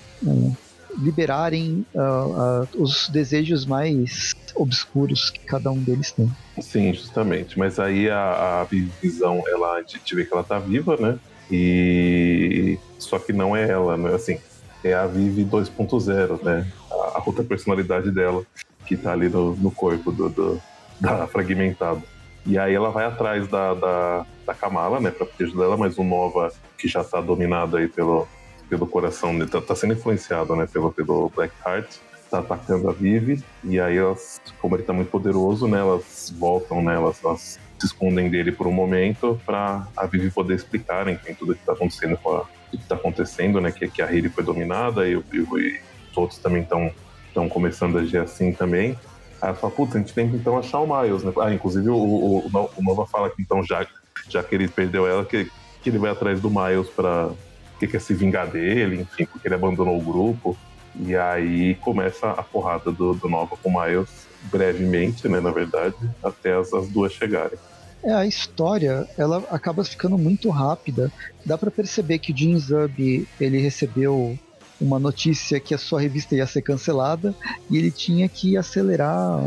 liberarem 0.98 1.84
uh, 1.94 2.62
uh, 2.62 2.82
os 2.82 3.08
desejos 3.08 3.66
mais 3.66 4.34
obscuros 4.54 5.30
que 5.30 5.40
cada 5.40 5.70
um 5.70 5.78
deles 5.78 6.12
tem. 6.12 6.30
Sim, 6.60 6.92
justamente. 6.94 7.58
Mas 7.58 7.78
aí 7.78 8.08
a, 8.08 8.60
a 8.60 8.64
visão, 9.02 9.42
ela, 9.48 9.78
a 9.78 9.82
gente 9.82 10.14
vê 10.14 10.24
que 10.24 10.32
ela 10.32 10.44
tá 10.44 10.58
viva, 10.58 10.96
né? 10.96 11.18
E 11.50 12.78
só 12.98 13.18
que 13.18 13.32
não 13.32 13.56
é 13.56 13.68
ela, 13.68 13.96
né? 13.96 14.14
Assim, 14.14 14.38
é 14.82 14.94
a 14.94 15.06
Vivi 15.06 15.44
2.0, 15.44 16.42
né? 16.42 16.66
A, 16.90 17.18
a, 17.18 17.22
outra 17.24 17.42
personalidade 17.42 18.10
dela 18.10 18.44
que 18.86 18.96
tá 18.96 19.12
ali 19.12 19.28
no, 19.28 19.56
no 19.56 19.70
corpo 19.70 20.12
do, 20.12 20.28
do, 20.28 20.62
da 21.00 21.26
fragmentada. 21.28 22.02
E 22.46 22.58
aí 22.58 22.74
ela 22.74 22.90
vai 22.90 23.06
atrás 23.06 23.48
da, 23.48 23.72
da, 23.72 24.26
da 24.46 24.54
Kamala, 24.54 25.00
né, 25.00 25.10
pra 25.10 25.24
proteger 25.24 25.56
dela, 25.56 25.78
mas 25.78 25.96
o 25.96 26.04
Nova, 26.04 26.52
que 26.76 26.86
já 26.86 27.02
tá 27.02 27.18
dominado 27.18 27.78
aí 27.78 27.88
pelo, 27.88 28.28
pelo 28.76 28.86
coração, 28.86 29.32
né, 29.32 29.46
tá, 29.46 29.60
tá 29.60 29.74
sendo 29.76 29.94
influenciado, 29.94 30.56
né, 30.56 30.66
pelo, 30.66 30.92
pelo 30.92 31.30
Blackheart, 31.30 31.96
tá 32.30 32.40
atacando 32.40 32.88
a 32.88 32.92
Vivi, 32.92 33.42
e 33.62 33.78
aí 33.78 33.96
elas, 33.96 34.40
como 34.60 34.74
ele 34.74 34.82
tá 34.82 34.92
muito 34.92 35.10
poderoso, 35.10 35.68
né, 35.68 35.78
elas 35.78 36.34
voltam, 36.36 36.82
né, 36.82 36.94
elas, 36.94 37.22
elas 37.22 37.58
se 37.78 37.86
escondem 37.86 38.28
dele 38.28 38.50
por 38.50 38.66
um 38.66 38.72
momento 38.72 39.40
para 39.46 39.86
a 39.96 40.06
Vivi 40.06 40.30
poder 40.30 40.54
explicar, 40.54 41.06
enfim, 41.08 41.34
tudo 41.34 41.54
que 41.54 41.64
tá 41.64 41.72
acontecendo 41.72 42.16
com 42.16 42.36
a, 42.36 42.44
que 42.70 42.78
tá 42.78 42.96
acontecendo, 42.96 43.60
né, 43.60 43.70
que, 43.70 43.88
que 43.88 44.02
a 44.02 44.06
Riri 44.06 44.28
foi 44.28 44.42
dominada 44.42 45.06
e, 45.06 45.12
e, 45.12 45.36
e 45.36 45.80
os 46.10 46.16
outros 46.16 46.38
também 46.38 46.62
estão 46.62 46.90
estão 47.34 47.48
começando 47.48 47.98
a 47.98 48.00
agir 48.00 48.18
assim 48.18 48.52
também. 48.52 48.96
Aí 49.42 49.48
ela 49.48 49.54
fala, 49.54 49.72
putz, 49.72 49.96
a 49.96 49.98
gente 49.98 50.14
tem 50.14 50.30
que 50.30 50.36
então 50.36 50.56
achar 50.56 50.78
o 50.78 50.86
Miles, 50.86 51.24
né? 51.24 51.32
Ah, 51.40 51.52
inclusive 51.52 51.90
o, 51.90 51.96
o, 51.96 52.70
o 52.76 52.82
Nova 52.82 53.06
fala 53.06 53.28
que 53.28 53.42
então 53.42 53.62
já, 53.62 53.84
já 54.28 54.42
que 54.42 54.54
ele 54.54 54.68
perdeu 54.68 55.06
ela, 55.06 55.24
que, 55.24 55.50
que 55.82 55.90
ele 55.90 55.98
vai 55.98 56.12
atrás 56.12 56.40
do 56.40 56.48
Miles 56.48 56.88
para 56.88 57.30
que 57.78 57.86
quer 57.86 58.00
se 58.00 58.14
vingar 58.14 58.48
dele, 58.48 59.00
enfim, 59.00 59.26
porque 59.26 59.48
ele 59.48 59.54
abandonou 59.54 59.98
o 59.98 60.02
grupo. 60.02 60.56
E 60.96 61.16
aí 61.16 61.74
começa 61.76 62.30
a 62.30 62.42
porrada 62.42 62.92
do, 62.92 63.14
do 63.14 63.28
Nova 63.28 63.56
com 63.56 63.68
o 63.68 63.82
Miles 63.82 64.26
brevemente, 64.44 65.26
né, 65.28 65.40
na 65.40 65.50
verdade, 65.50 65.96
até 66.22 66.54
as, 66.54 66.72
as 66.72 66.88
duas 66.88 67.12
chegarem. 67.12 67.58
É, 68.04 68.12
a 68.12 68.26
história, 68.26 69.08
ela 69.16 69.38
acaba 69.50 69.82
ficando 69.82 70.18
muito 70.18 70.50
rápida. 70.50 71.10
Dá 71.44 71.56
para 71.56 71.70
perceber 71.70 72.18
que 72.18 72.32
o 72.32 72.36
Jim 72.36 72.58
Zub, 72.58 73.26
ele 73.40 73.58
recebeu 73.58 74.38
uma 74.78 74.98
notícia 74.98 75.58
que 75.58 75.74
a 75.74 75.78
sua 75.78 76.00
revista 76.00 76.34
ia 76.34 76.46
ser 76.46 76.60
cancelada 76.60 77.34
e 77.70 77.78
ele 77.78 77.90
tinha 77.90 78.28
que 78.28 78.56
acelerar 78.56 79.40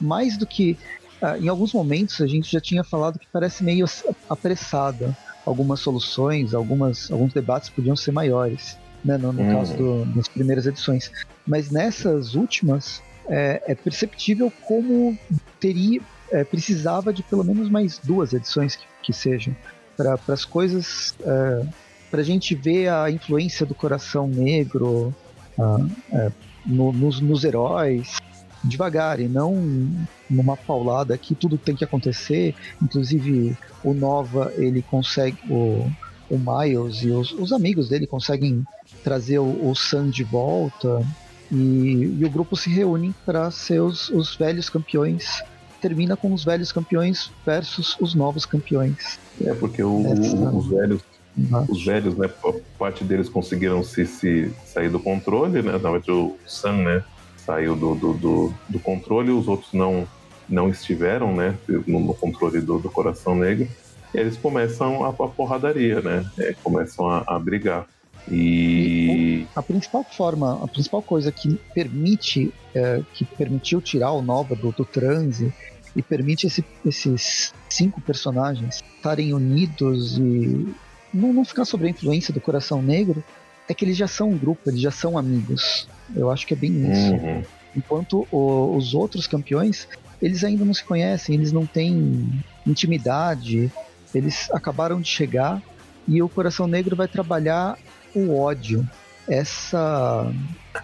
mais 0.00 0.36
do 0.36 0.46
que. 0.46 0.76
Uh, 1.22 1.40
em 1.40 1.48
alguns 1.48 1.72
momentos 1.72 2.20
a 2.20 2.26
gente 2.26 2.50
já 2.50 2.60
tinha 2.60 2.82
falado 2.82 3.16
que 3.16 3.26
parece 3.32 3.62
meio 3.62 3.86
apressada. 4.28 5.16
Algumas 5.44 5.80
soluções, 5.80 6.54
algumas, 6.54 7.10
alguns 7.10 7.32
debates 7.32 7.68
podiam 7.68 7.96
ser 7.96 8.12
maiores, 8.12 8.78
né, 9.04 9.18
no, 9.18 9.32
no 9.32 9.42
hum. 9.42 9.52
caso 9.52 9.76
do, 9.76 10.04
das 10.06 10.28
primeiras 10.28 10.66
edições. 10.66 11.10
Mas 11.46 11.70
nessas 11.70 12.34
últimas, 12.34 13.02
é, 13.28 13.62
é 13.66 13.74
perceptível 13.74 14.52
como 14.66 15.18
teria, 15.60 16.00
é, 16.30 16.44
precisava 16.44 17.12
de 17.12 17.22
pelo 17.22 17.44
menos 17.44 17.68
mais 17.68 17.98
duas 17.98 18.32
edições 18.32 18.76
que, 18.76 18.84
que 19.02 19.12
sejam 19.12 19.54
para 19.96 20.18
as 20.28 20.44
coisas 20.44 21.14
é, 21.20 21.66
para 22.10 22.20
a 22.20 22.24
gente 22.24 22.54
ver 22.54 22.88
a 22.88 23.10
influência 23.10 23.64
do 23.64 23.74
coração 23.74 24.28
negro 24.28 25.14
uh, 25.58 25.90
é, 26.12 26.30
no, 26.66 26.92
nos, 26.92 27.20
nos, 27.22 27.42
heróis 27.42 28.18
devagar 28.64 29.20
e 29.20 29.28
não 29.28 29.88
numa 30.28 30.56
paulada 30.56 31.16
que 31.18 31.34
tudo 31.34 31.58
tem 31.58 31.74
que 31.74 31.84
acontecer. 31.84 32.54
Inclusive 32.82 33.56
o 33.84 33.92
Nova 33.92 34.52
ele 34.56 34.82
consegue 34.82 35.38
o, 35.48 35.90
o 36.30 36.38
Miles 36.38 37.02
e 37.02 37.10
os, 37.10 37.32
os 37.32 37.52
amigos 37.52 37.88
dele 37.88 38.06
conseguem 38.06 38.64
trazer 39.02 39.38
o, 39.38 39.68
o 39.70 39.74
Sam 39.74 40.10
de 40.10 40.24
volta 40.24 41.04
e, 41.50 42.16
e, 42.18 42.24
o 42.24 42.30
grupo 42.30 42.56
se 42.56 42.70
reúne 42.70 43.14
para 43.26 43.50
ser 43.50 43.80
os, 43.80 44.08
os 44.08 44.34
velhos 44.36 44.70
campeões 44.70 45.42
termina 45.82 46.16
com 46.16 46.32
os 46.32 46.44
velhos 46.44 46.70
campeões 46.70 47.32
versus 47.44 47.96
os 48.00 48.14
novos 48.14 48.46
campeões. 48.46 49.18
É, 49.44 49.52
porque 49.52 49.82
o, 49.82 50.06
Essa... 50.06 50.36
os 50.36 50.68
velhos 50.68 51.02
Uhum. 51.36 51.64
Os 51.68 51.84
velhos, 51.84 52.16
né? 52.16 52.28
Parte 52.78 53.04
deles 53.04 53.28
conseguiram 53.28 53.82
se, 53.82 54.06
se 54.06 54.52
sair 54.66 54.90
do 54.90 55.00
controle, 55.00 55.62
né? 55.62 55.72
Na 55.72 55.90
verdade, 55.90 56.10
o 56.10 56.36
Sam, 56.46 56.82
né? 56.84 57.04
Saiu 57.44 57.74
do, 57.74 57.94
do, 57.94 58.12
do, 58.14 58.54
do 58.68 58.78
controle, 58.78 59.30
os 59.30 59.48
outros 59.48 59.72
não, 59.72 60.06
não 60.48 60.68
estiveram, 60.68 61.34
né? 61.34 61.56
No, 61.86 62.14
controle 62.14 62.60
do, 62.60 62.78
do 62.78 62.90
Coração 62.90 63.34
Negro. 63.34 63.68
E 64.14 64.18
eles 64.18 64.36
começam 64.36 65.04
a, 65.04 65.08
a 65.08 65.28
porradaria, 65.28 66.00
né? 66.00 66.24
É, 66.38 66.54
começam 66.62 67.08
a, 67.08 67.24
a 67.26 67.38
brigar. 67.38 67.86
E... 68.30 69.46
a 69.56 69.62
principal 69.62 70.04
forma, 70.04 70.62
a 70.62 70.68
principal 70.68 71.02
coisa 71.02 71.32
que 71.32 71.58
permite, 71.74 72.54
é, 72.72 73.02
que 73.14 73.24
permitiu 73.24 73.80
tirar 73.80 74.12
o 74.12 74.22
Nova 74.22 74.54
do, 74.54 74.70
do 74.70 74.84
transe 74.84 75.52
e 75.96 76.02
permite 76.02 76.46
esse, 76.46 76.64
esses 76.86 77.52
cinco 77.68 78.00
personagens 78.00 78.80
estarem 78.96 79.34
unidos 79.34 80.18
e 80.18 80.72
não, 81.12 81.32
não 81.32 81.44
ficar 81.44 81.64
sob 81.64 81.84
a 81.86 81.90
influência 81.90 82.32
do 82.32 82.40
coração 82.40 82.80
negro, 82.80 83.22
é 83.68 83.74
que 83.74 83.84
eles 83.84 83.96
já 83.96 84.06
são 84.06 84.30
um 84.30 84.38
grupo, 84.38 84.70
eles 84.70 84.80
já 84.80 84.90
são 84.90 85.18
amigos. 85.18 85.88
Eu 86.14 86.30
acho 86.30 86.46
que 86.46 86.54
é 86.54 86.56
bem 86.56 86.90
isso. 86.90 87.12
Uhum. 87.12 87.42
Enquanto 87.74 88.26
o, 88.30 88.76
os 88.76 88.94
outros 88.94 89.26
campeões, 89.26 89.88
eles 90.20 90.44
ainda 90.44 90.64
não 90.64 90.74
se 90.74 90.84
conhecem, 90.84 91.34
eles 91.34 91.52
não 91.52 91.66
têm 91.66 92.42
intimidade, 92.66 93.70
eles 94.14 94.50
acabaram 94.52 95.00
de 95.00 95.08
chegar 95.08 95.62
e 96.06 96.22
o 96.22 96.28
Coração 96.28 96.66
Negro 96.66 96.94
vai 96.94 97.08
trabalhar 97.08 97.78
o 98.14 98.38
ódio, 98.38 98.86
essa. 99.28 100.30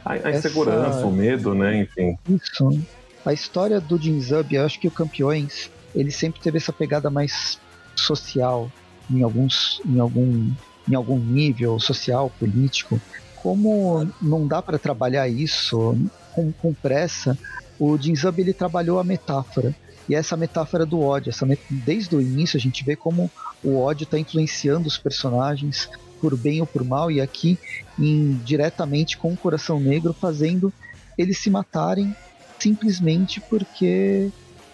A, 0.05 0.13
a 0.13 0.31
insegurança, 0.31 0.99
essa... 0.99 1.07
o 1.07 1.13
medo, 1.13 1.55
né? 1.55 1.83
Enfim. 1.83 2.17
Isso. 2.29 2.81
A 3.25 3.33
história 3.33 3.81
do 3.81 3.99
Jinzub, 4.01 4.55
eu 4.55 4.65
acho 4.65 4.81
que 4.81 4.89
o 4.89 4.91
Campeões, 4.91 5.71
ele 5.95 6.11
sempre 6.11 6.41
teve 6.41 6.57
essa 6.57 6.73
pegada 6.73 7.11
mais 7.11 7.61
social, 7.95 8.71
em 9.11 9.23
alguns 9.23 9.83
em 9.85 9.99
algum 9.99 10.51
em 10.89 10.95
algum 10.95 11.19
nível 11.19 11.79
social, 11.79 12.33
político, 12.39 12.99
como 13.49 14.07
não 14.21 14.47
dá 14.47 14.61
para 14.61 14.79
trabalhar 14.79 15.27
isso 15.27 15.97
com, 16.35 16.53
com 16.53 16.75
pressa, 16.75 17.39
o 17.81 17.97
Jinzub 17.97 18.39
ele 18.39 18.53
trabalhou 18.53 18.99
a 18.99 19.05
metáfora. 19.05 19.75
E 20.07 20.15
essa 20.15 20.37
metáfora 20.37 20.85
do 20.85 21.01
ódio, 21.01 21.31
essa 21.31 21.47
met... 21.47 21.59
desde 21.71 22.15
o 22.15 22.21
início 22.21 22.59
a 22.59 22.61
gente 22.61 22.85
vê 22.85 22.95
como 22.95 23.31
o 23.65 23.79
ódio 23.79 24.05
está 24.05 24.19
influenciando 24.19 24.87
os 24.87 24.99
personagens 24.99 25.89
por 26.21 26.37
bem 26.37 26.61
ou 26.61 26.67
por 26.67 26.85
mal, 26.85 27.11
e 27.11 27.23
aqui 27.23 27.59
em, 27.99 28.35
diretamente 28.45 29.17
com 29.17 29.33
o 29.33 29.37
Coração 29.37 29.81
Negro, 29.81 30.13
fazendo 30.13 30.71
eles 31.17 31.39
se 31.39 31.49
matarem 31.49 32.15
simplesmente 32.59 33.41
porque 33.41 34.29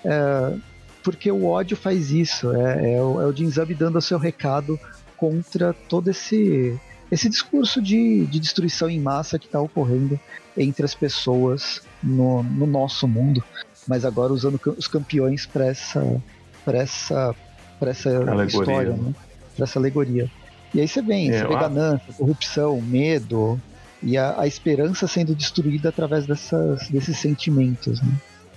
é, 0.04 0.56
porque 1.00 1.30
o 1.30 1.46
ódio 1.46 1.76
faz 1.76 2.10
isso. 2.10 2.52
É, 2.52 2.94
é 2.94 3.00
o, 3.00 3.20
é 3.22 3.26
o 3.26 3.32
Jinzub 3.32 3.72
dando 3.74 3.98
o 3.98 4.02
seu 4.02 4.18
recado 4.18 4.80
contra 5.16 5.72
todo 5.72 6.10
esse, 6.10 6.76
esse 7.10 7.28
discurso 7.28 7.80
de, 7.80 8.26
de 8.26 8.40
destruição 8.40 8.88
em 8.88 9.00
massa 9.00 9.38
que 9.38 9.46
está 9.46 9.60
ocorrendo 9.60 10.18
entre 10.56 10.84
as 10.84 10.94
pessoas 10.94 11.82
no, 12.02 12.42
no 12.42 12.66
nosso 12.66 13.06
mundo, 13.06 13.42
mas 13.86 14.04
agora 14.04 14.32
usando 14.32 14.60
os 14.76 14.88
campeões 14.88 15.46
para 15.46 15.66
essa, 15.66 16.22
pra 16.64 16.78
essa, 16.78 17.34
pra 17.78 17.90
essa 17.90 18.10
história, 18.46 18.92
né? 18.92 19.14
para 19.54 19.64
essa 19.64 19.78
alegoria. 19.78 20.30
E 20.72 20.80
aí 20.80 20.88
você 20.88 21.02
vem, 21.02 21.30
é, 21.30 21.38
você 21.38 21.46
vê 21.46 21.54
ganância, 21.54 22.12
corrupção, 22.14 22.80
medo 22.80 23.60
e 24.02 24.18
a, 24.18 24.40
a 24.40 24.46
esperança 24.46 25.06
sendo 25.06 25.34
destruída 25.34 25.88
através 25.88 26.26
dessas, 26.26 26.88
desses 26.88 27.16
sentimentos. 27.18 28.02
Né? 28.02 28.12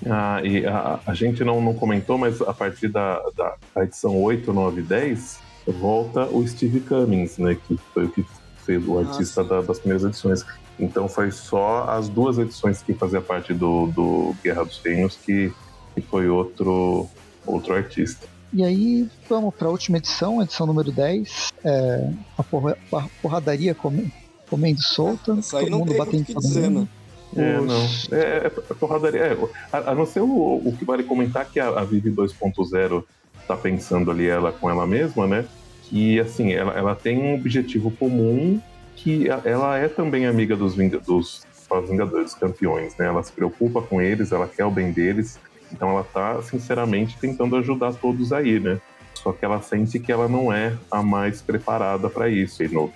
Ah, 0.06 0.42
e 0.44 0.66
a, 0.66 1.00
a, 1.06 1.14
gente 1.14 1.44
não, 1.44 1.62
não 1.62 1.74
comentou, 1.74 2.18
mas 2.18 2.42
a 2.42 2.54
partir 2.54 2.88
da, 2.88 3.20
da, 3.36 3.56
da 3.76 3.84
edição 3.84 4.16
8, 4.22 4.52
9 4.52 4.82
e 4.82 4.84
10, 4.84 5.40
volta 5.72 6.26
o 6.26 6.46
Steve 6.48 6.80
Cummings, 6.82 7.38
né? 7.38 7.56
Que 7.68 7.78
foi 7.94 8.06
o 8.06 8.10
que 8.10 8.26
fez 8.66 8.86
o 8.88 9.00
artista 9.00 9.44
da, 9.44 9.62
das 9.62 9.80
primeiras 9.80 10.04
edições. 10.04 10.46
Então 10.80 11.08
foi 11.08 11.32
só 11.32 11.86
as 11.90 12.08
duas 12.10 12.38
edições 12.38 12.82
que 12.82 12.94
fazia 12.94 13.22
parte 13.22 13.54
do, 13.54 13.88
do 13.88 14.36
Guerra 14.44 14.64
dos 14.64 14.80
Reinos 14.80 15.18
que, 15.18 15.52
que 15.96 16.02
foi 16.02 16.30
outro, 16.30 17.08
outro 17.46 17.74
artista. 17.74 18.28
E 18.54 18.64
aí 18.64 19.10
vamos 19.28 19.54
para 19.56 19.68
a 19.68 19.72
última 19.72 19.98
edição, 19.98 20.42
edição 20.42 20.66
número 20.66 20.92
10, 20.92 21.54
é, 21.66 22.12
a, 22.38 22.44
porra, 22.44 22.78
a 22.94 23.08
porradaria 23.22 23.76
comendo, 23.76 24.12
comendo 24.50 24.82
solta, 24.82 25.38
todo 25.50 25.72
mundo 25.72 25.94
batendo 25.96 26.22
em 26.30 26.34
todo 26.34 26.48
mundo. 26.48 26.90
É, 27.36 27.60
não. 27.60 27.82
É, 28.12 28.22
é, 28.22 28.46
é 28.46 28.74
porradaria. 28.74 29.22
É, 29.22 29.38
a, 29.72 29.92
a, 29.92 29.96
não 29.96 30.06
ser 30.06 30.22
o, 30.22 30.62
o 30.66 30.76
que 30.78 30.86
vale 30.86 31.04
comentar 31.04 31.46
que 31.50 31.60
a, 31.60 31.68
a 31.68 31.84
Vive 31.84 32.10
2.0 32.10 33.04
tá 33.48 33.58
pensando 33.58 34.12
ali 34.12 34.28
ela 34.28 34.52
com 34.52 34.70
ela 34.70 34.86
mesma, 34.86 35.26
né? 35.26 35.46
Que 35.84 36.20
assim, 36.20 36.54
ela, 36.54 36.74
ela 36.74 36.96
tem 36.96 37.18
um 37.18 37.36
objetivo 37.36 37.92
comum 37.92 38.62
que 38.96 39.28
ela 39.30 39.78
é 39.78 39.88
também 39.88 40.26
amiga 40.26 40.56
dos, 40.56 40.76
dos, 40.76 41.46
dos 41.70 41.90
Vingadores 41.90 42.34
campeões, 42.34 42.96
né? 42.98 43.06
Ela 43.06 43.24
se 43.24 43.32
preocupa 43.32 43.82
com 43.82 44.02
eles, 44.02 44.32
ela 44.32 44.48
quer 44.48 44.66
o 44.66 44.72
bem 44.72 44.92
deles, 44.92 45.40
então 45.72 45.90
ela 45.90 46.04
tá 46.04 46.42
sinceramente 46.42 47.18
tentando 47.20 47.56
ajudar 47.56 47.94
todos 47.94 48.34
aí, 48.34 48.60
né? 48.60 48.80
Só 49.14 49.32
que 49.32 49.44
ela 49.44 49.62
sente 49.62 50.00
que 50.00 50.12
ela 50.12 50.28
não 50.28 50.54
é 50.54 50.74
a 50.92 51.02
mais 51.02 51.42
preparada 51.42 52.10
para 52.10 52.30
isso. 52.30 52.64
E 52.64 52.68
no, 52.68 52.92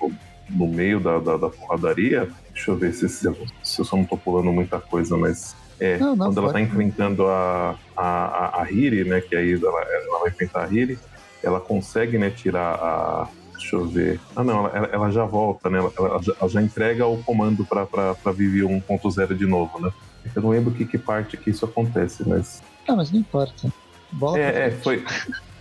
no 0.50 0.68
meio 0.68 1.00
da, 1.00 1.20
da, 1.20 1.38
da, 1.38 1.50
porradaria, 1.50 2.30
deixa 2.54 2.72
eu 2.72 2.78
ver 2.78 2.94
se, 2.94 3.10
se, 3.10 3.28
eu 3.28 3.36
só 3.64 3.96
não 3.96 4.06
tô 4.06 4.18
pulando 4.18 4.52
muita 4.52 4.80
coisa, 4.80 5.18
mas 5.18 5.56
é, 5.82 5.98
não, 5.98 6.16
não, 6.16 6.28
quando 6.28 6.38
ela 6.38 6.54
tá 6.54 6.62
enfrentando 6.62 7.26
a, 7.26 7.76
a, 7.98 8.62
a, 8.62 8.72
Hiri, 8.72 9.04
né? 9.04 9.20
Que 9.20 9.36
aí 9.36 9.54
ela, 9.54 9.82
ela 9.82 10.20
vai 10.20 10.30
enfrentar 10.30 10.66
a 10.66 10.68
Hiri, 10.72 11.00
ela 11.42 11.60
consegue, 11.60 12.20
né, 12.20 12.30
tirar 12.30 12.76
a. 12.76 13.28
Deixa 13.54 13.76
eu 13.76 13.88
ver. 13.88 14.20
Ah, 14.36 14.44
não, 14.44 14.68
ela, 14.68 14.90
ela 14.92 15.10
já 15.10 15.26
volta, 15.26 15.72
né? 15.72 15.80
Ela, 15.80 15.92
ela, 15.98 16.22
já, 16.22 16.34
ela 16.40 16.50
já, 16.50 16.62
entrega 16.62 17.08
o 17.08 17.24
comando 17.24 17.66
pra, 17.66 17.88
pra, 17.88 18.32
Vivi 18.32 18.62
1.0 18.62 19.36
de 19.36 19.46
novo, 19.48 19.80
né? 19.80 19.92
Eu 20.36 20.42
não 20.44 20.50
lembro 20.52 20.72
que, 20.72 20.86
que 20.86 21.00
parte 21.00 21.36
que 21.36 21.50
isso 21.50 21.66
acontece, 21.66 22.28
mas. 22.28 22.62
Ah, 22.88 22.96
mas 22.96 23.12
não 23.12 23.20
importa. 23.20 23.74
Bola 24.12 24.38
é, 24.38 24.68
é 24.68 24.72
foi, 24.72 25.04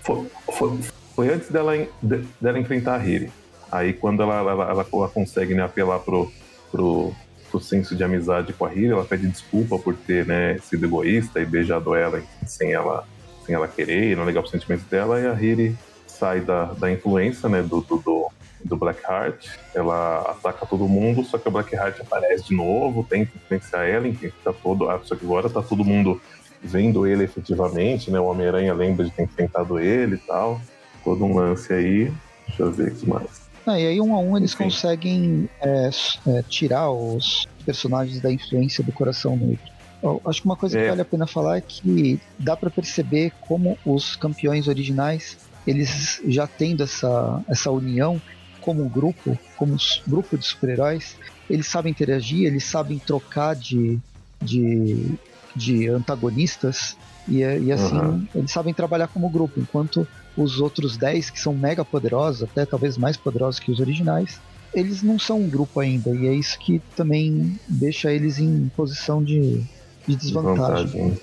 foi, 0.02 0.26
foi, 0.52 0.78
foi, 1.14 1.32
antes 1.32 1.48
dela, 1.48 1.72
de, 2.02 2.24
dela 2.38 2.58
enfrentar 2.58 3.00
a 3.00 3.06
Hiri. 3.06 3.32
Aí 3.72 3.94
quando 3.94 4.22
ela, 4.22 4.36
ela, 4.36 4.70
ela, 4.70 4.86
ela 4.92 5.08
consegue 5.08 5.54
né, 5.54 5.62
apelar 5.62 6.00
pro, 6.00 6.30
pro, 6.70 7.14
pro 7.50 7.60
senso 7.60 7.94
de 7.96 8.04
amizade 8.04 8.52
com 8.52 8.64
a 8.64 8.72
Hiri, 8.72 8.90
ela 8.90 9.04
pede 9.04 9.26
desculpa 9.26 9.78
por 9.78 9.94
ter 9.94 10.26
né, 10.26 10.58
sido 10.58 10.86
egoísta 10.86 11.40
e 11.40 11.44
beijado 11.44 11.94
ela 11.94 12.22
sem 12.46 12.72
ela, 12.72 13.06
sem 13.44 13.54
ela 13.54 13.68
querer, 13.68 14.16
não 14.16 14.24
ligar 14.24 14.42
pro 14.42 14.50
sentimento 14.50 14.84
dela, 14.88 15.20
e 15.20 15.26
a 15.26 15.34
Hiri 15.34 15.76
sai 16.06 16.40
da, 16.40 16.66
da 16.66 16.90
influência 16.90 17.48
né, 17.48 17.62
do, 17.62 17.80
do, 17.80 17.96
do, 17.98 18.28
do 18.64 18.76
Blackheart, 18.76 19.48
ela 19.74 20.30
ataca 20.30 20.66
todo 20.66 20.88
mundo, 20.88 21.24
só 21.24 21.38
que 21.38 21.48
o 21.48 21.50
Blackheart 21.50 22.00
aparece 22.00 22.44
de 22.44 22.54
novo, 22.54 23.06
tenta 23.08 23.32
influenciar 23.36 23.84
ela, 23.84 24.06
tá 24.44 24.52
todo, 24.52 24.88
ah, 24.88 25.00
só 25.02 25.16
que 25.16 25.24
agora 25.24 25.48
tá 25.48 25.62
todo 25.62 25.84
mundo 25.84 26.20
vendo 26.62 27.06
ele 27.06 27.24
efetivamente, 27.24 28.10
né? 28.10 28.20
O 28.20 28.26
Homem-Aranha 28.26 28.74
lembra 28.74 29.04
de 29.04 29.10
ter 29.10 29.22
enfrentado 29.22 29.78
ele 29.78 30.16
e 30.16 30.18
tal. 30.18 30.60
Todo 31.02 31.24
um 31.24 31.34
lance 31.34 31.72
aí. 31.72 32.12
Deixa 32.46 32.62
eu 32.62 32.70
ver 32.70 32.88
aqui 32.88 33.08
mais. 33.08 33.39
Ah, 33.66 33.78
e 33.78 33.86
aí, 33.86 34.00
um 34.00 34.14
a 34.14 34.18
um, 34.18 34.36
eles 34.36 34.52
Enfim. 34.52 34.64
conseguem 34.64 35.48
é, 35.60 35.90
é, 36.26 36.42
tirar 36.48 36.90
os 36.90 37.46
personagens 37.64 38.20
da 38.20 38.32
influência 38.32 38.82
do 38.82 38.92
Coração 38.92 39.36
Negro. 39.36 39.70
Eu 40.02 40.20
acho 40.24 40.40
que 40.40 40.46
uma 40.46 40.56
coisa 40.56 40.78
é. 40.78 40.82
que 40.82 40.88
vale 40.88 41.02
a 41.02 41.04
pena 41.04 41.26
falar 41.26 41.58
é 41.58 41.60
que 41.60 42.18
dá 42.38 42.56
para 42.56 42.70
perceber 42.70 43.32
como 43.42 43.78
os 43.84 44.16
campeões 44.16 44.66
originais, 44.66 45.36
eles 45.66 46.22
já 46.26 46.46
tendo 46.46 46.82
essa, 46.82 47.44
essa 47.48 47.70
união 47.70 48.20
como 48.62 48.88
grupo, 48.88 49.38
como 49.56 49.76
grupo 50.06 50.38
de 50.38 50.46
super-heróis, 50.46 51.16
eles 51.48 51.66
sabem 51.66 51.90
interagir, 51.90 52.46
eles 52.46 52.64
sabem 52.64 52.98
trocar 52.98 53.54
de, 53.54 53.98
de 54.40 55.18
de 55.54 55.88
antagonistas 55.88 56.96
e, 57.28 57.38
e 57.40 57.72
assim 57.72 57.96
uhum. 57.96 58.26
eles 58.34 58.50
sabem 58.50 58.72
trabalhar 58.72 59.08
como 59.08 59.28
grupo, 59.28 59.60
enquanto 59.60 60.06
os 60.42 60.60
outros 60.60 60.96
10 60.96 61.30
que 61.30 61.40
são 61.40 61.54
mega 61.54 61.84
poderosos, 61.84 62.42
até 62.42 62.64
talvez 62.64 62.96
mais 62.96 63.16
poderosos 63.16 63.60
que 63.60 63.70
os 63.70 63.80
originais, 63.80 64.40
eles 64.74 65.02
não 65.02 65.18
são 65.18 65.40
um 65.40 65.48
grupo 65.48 65.80
ainda, 65.80 66.10
e 66.14 66.26
é 66.26 66.32
isso 66.32 66.58
que 66.58 66.80
também 66.96 67.58
deixa 67.68 68.12
eles 68.12 68.38
em 68.38 68.70
posição 68.76 69.22
de, 69.22 69.62
de 70.06 70.16
desvantagem. 70.16 71.16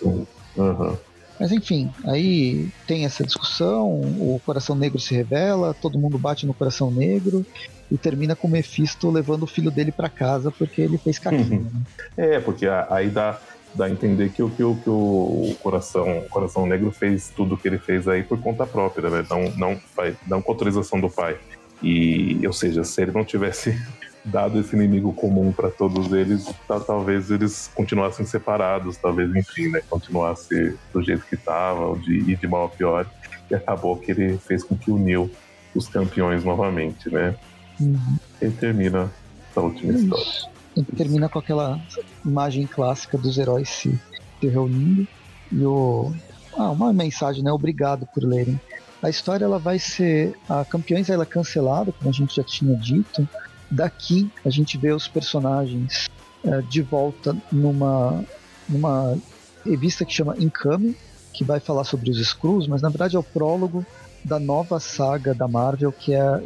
Uhum. 0.55 0.97
Mas 1.39 1.51
enfim, 1.51 1.91
aí 2.05 2.67
tem 2.87 3.05
essa 3.05 3.23
discussão, 3.23 3.89
o 3.89 4.41
coração 4.45 4.75
negro 4.75 4.99
se 4.99 5.13
revela, 5.13 5.73
todo 5.73 5.99
mundo 5.99 6.17
bate 6.17 6.45
no 6.45 6.53
coração 6.53 6.91
negro 6.91 7.45
e 7.91 7.97
termina 7.97 8.35
com 8.35 8.47
o 8.47 8.51
Mephisto 8.51 9.09
levando 9.09 9.43
o 9.43 9.47
filho 9.47 9.69
dele 9.69 9.91
para 9.91 10.09
casa 10.09 10.51
porque 10.51 10.81
ele 10.81 10.97
fez 10.97 11.19
caquinho. 11.19 11.69
Né? 11.71 11.81
É, 12.17 12.39
porque 12.39 12.65
aí 12.89 13.09
dá, 13.09 13.39
dá 13.77 13.85
a 13.85 13.89
entender 13.89 14.29
que, 14.31 14.41
o, 14.41 14.49
que, 14.49 14.63
o, 14.63 14.75
que 14.75 14.89
o 14.89 15.55
coração, 15.61 16.19
o 16.19 16.29
coração 16.29 16.65
Negro 16.65 16.91
fez 16.91 17.29
tudo 17.29 17.55
o 17.55 17.57
que 17.57 17.67
ele 17.67 17.77
fez 17.77 18.07
aí 18.07 18.23
por 18.23 18.39
conta 18.39 18.65
própria, 18.65 19.09
né? 19.09 19.25
Não, 19.29 19.43
não, 19.51 19.79
não 20.27 20.41
com 20.41 20.51
autorização 20.51 20.99
do 20.99 21.09
pai. 21.09 21.37
E, 21.81 22.41
ou 22.45 22.51
seja, 22.51 22.83
se 22.83 23.01
ele 23.01 23.11
não 23.11 23.23
tivesse 23.23 23.79
dado 24.25 24.59
esse 24.59 24.75
inimigo 24.75 25.13
comum 25.13 25.51
para 25.51 25.69
todos 25.69 26.11
eles, 26.11 26.51
talvez 26.85 27.29
eles 27.29 27.69
continuassem 27.75 28.25
separados, 28.25 28.97
talvez, 28.97 29.33
enfim, 29.35 29.69
né? 29.69 29.81
Continuasse 29.87 30.75
do 30.91 31.01
jeito 31.03 31.25
que 31.27 31.35
estava, 31.35 31.95
de 31.99 32.31
ir 32.31 32.37
de 32.37 32.47
mal 32.47 32.65
a 32.65 32.69
pior. 32.69 33.05
E 33.49 33.55
acabou 33.55 33.95
que 33.95 34.11
ele 34.11 34.37
fez 34.39 34.63
com 34.63 34.75
que 34.75 34.91
uniu 34.91 35.29
os 35.75 35.87
campeões 35.87 36.43
novamente, 36.43 37.09
né? 37.09 37.35
Uhum. 37.79 38.17
E 38.41 38.49
termina 38.49 39.09
essa 39.51 39.61
última 39.61 39.93
Isso. 39.93 40.03
história 40.03 40.56
termina 40.83 41.29
com 41.29 41.39
aquela 41.39 41.79
imagem 42.25 42.65
clássica 42.65 43.17
dos 43.17 43.37
heróis 43.37 43.69
se, 43.69 43.99
se 44.39 44.47
reunindo 44.47 45.07
e 45.51 45.65
o 45.65 46.11
ah, 46.57 46.71
uma 46.71 46.91
mensagem, 46.91 47.43
né? 47.43 47.51
Obrigado 47.51 48.07
por 48.07 48.23
lerem. 48.23 48.59
A 49.01 49.09
história 49.09 49.45
ela 49.45 49.59
vai 49.59 49.77
ser 49.77 50.35
a 50.49 50.65
Campeões 50.65 51.09
ela 51.09 51.23
é 51.23 51.25
cancelada, 51.25 51.91
como 51.91 52.09
a 52.09 52.13
gente 52.13 52.35
já 52.35 52.43
tinha 52.43 52.75
dito. 52.75 53.27
Daqui 53.69 54.31
a 54.43 54.49
gente 54.49 54.77
vê 54.77 54.91
os 54.91 55.07
personagens 55.07 56.09
é, 56.43 56.61
de 56.61 56.81
volta 56.81 57.35
numa 57.51 58.23
numa 58.67 59.17
revista 59.65 60.03
que 60.03 60.13
chama 60.13 60.35
Income, 60.39 60.95
que 61.33 61.43
vai 61.43 61.59
falar 61.59 61.83
sobre 61.83 62.09
os 62.09 62.17
Skrulls, 62.19 62.67
mas 62.67 62.81
na 62.81 62.89
verdade 62.89 63.15
é 63.15 63.19
o 63.19 63.23
prólogo 63.23 63.85
da 64.23 64.39
nova 64.39 64.79
saga 64.79 65.33
da 65.33 65.47
Marvel 65.47 65.91
que 65.91 66.13
é 66.13 66.43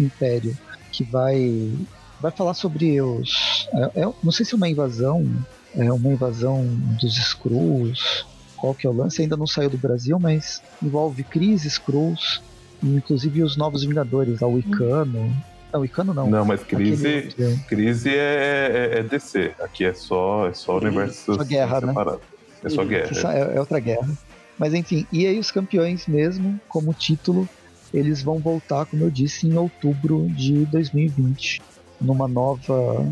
Império, 0.00 0.56
que 0.90 1.04
vai 1.04 1.72
vai 2.20 2.30
falar 2.30 2.54
sobre 2.54 3.00
os. 3.00 3.68
É, 3.72 4.02
é, 4.02 4.12
não 4.22 4.30
sei 4.30 4.44
se 4.44 4.54
é 4.54 4.56
uma 4.56 4.68
invasão, 4.68 5.26
é 5.74 5.90
uma 5.92 6.08
invasão 6.08 6.64
dos 7.00 7.16
Skrulls, 7.16 8.24
qual 8.56 8.74
que 8.74 8.86
é 8.86 8.90
o 8.90 8.92
lance, 8.92 9.22
ainda 9.22 9.36
não 9.36 9.46
saiu 9.46 9.70
do 9.70 9.78
Brasil, 9.78 10.18
mas 10.20 10.62
envolve 10.82 11.24
Cris, 11.24 11.64
Skrulls, 11.64 12.42
inclusive 12.82 13.42
os 13.42 13.56
Novos 13.56 13.84
Vingadores, 13.84 14.42
a 14.42 14.46
Wicano. 14.46 15.34
Não, 15.72 15.80
Wicano 15.80 16.12
não. 16.12 16.28
Não, 16.28 16.44
mas 16.44 16.62
Crise, 16.62 17.28
crise 17.68 18.10
é, 18.10 18.92
é, 18.94 18.98
é, 18.98 19.02
DC. 19.02 19.52
Aqui 19.60 19.84
é 19.84 19.94
só, 19.94 20.48
é 20.48 20.54
só 20.54 20.76
universo 20.78 21.34
só 21.34 21.44
guerra, 21.44 21.80
separado. 21.80 22.16
Né? 22.18 22.60
É 22.64 22.68
só 22.68 22.84
guerra. 22.84 23.10
É, 23.32 23.56
é 23.56 23.60
outra 23.60 23.78
guerra. 23.78 24.08
Mas 24.58 24.74
enfim, 24.74 25.06
e 25.10 25.26
aí 25.26 25.38
os 25.38 25.50
campeões 25.50 26.06
mesmo, 26.06 26.60
como 26.68 26.92
título, 26.92 27.48
eles 27.94 28.22
vão 28.22 28.38
voltar, 28.38 28.84
como 28.84 29.04
eu 29.04 29.10
disse, 29.10 29.46
em 29.46 29.56
outubro 29.56 30.28
de 30.28 30.66
2020 30.66 31.62
numa 32.00 32.26
nova 32.26 33.06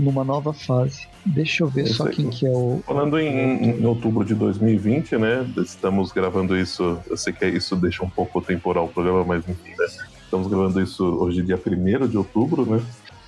numa 0.00 0.24
nova 0.24 0.52
fase. 0.52 1.06
Deixa 1.24 1.62
eu 1.62 1.68
ver 1.68 1.86
só 1.86 2.06
quem 2.06 2.30
que 2.30 2.46
é 2.46 2.50
o. 2.50 2.82
Falando 2.86 3.18
em, 3.18 3.80
em, 3.80 3.86
outubro 3.86 4.24
de 4.24 4.34
2020, 4.34 5.16
né? 5.18 5.46
Estamos 5.58 6.10
gravando 6.10 6.56
isso. 6.56 6.98
Eu 7.08 7.16
sei 7.16 7.32
que 7.32 7.46
isso 7.46 7.76
deixa 7.76 8.02
um 8.02 8.08
pouco 8.08 8.40
temporal 8.40 8.86
o 8.86 8.88
programa, 8.88 9.22
mas 9.24 9.46
enfim, 9.46 9.70
né? 9.70 9.86
Estamos 10.24 10.48
gravando 10.48 10.80
isso 10.80 11.04
hoje, 11.04 11.42
dia 11.42 11.58
1 11.58 12.08
de 12.08 12.16
outubro, 12.16 12.64
né? 12.64 12.80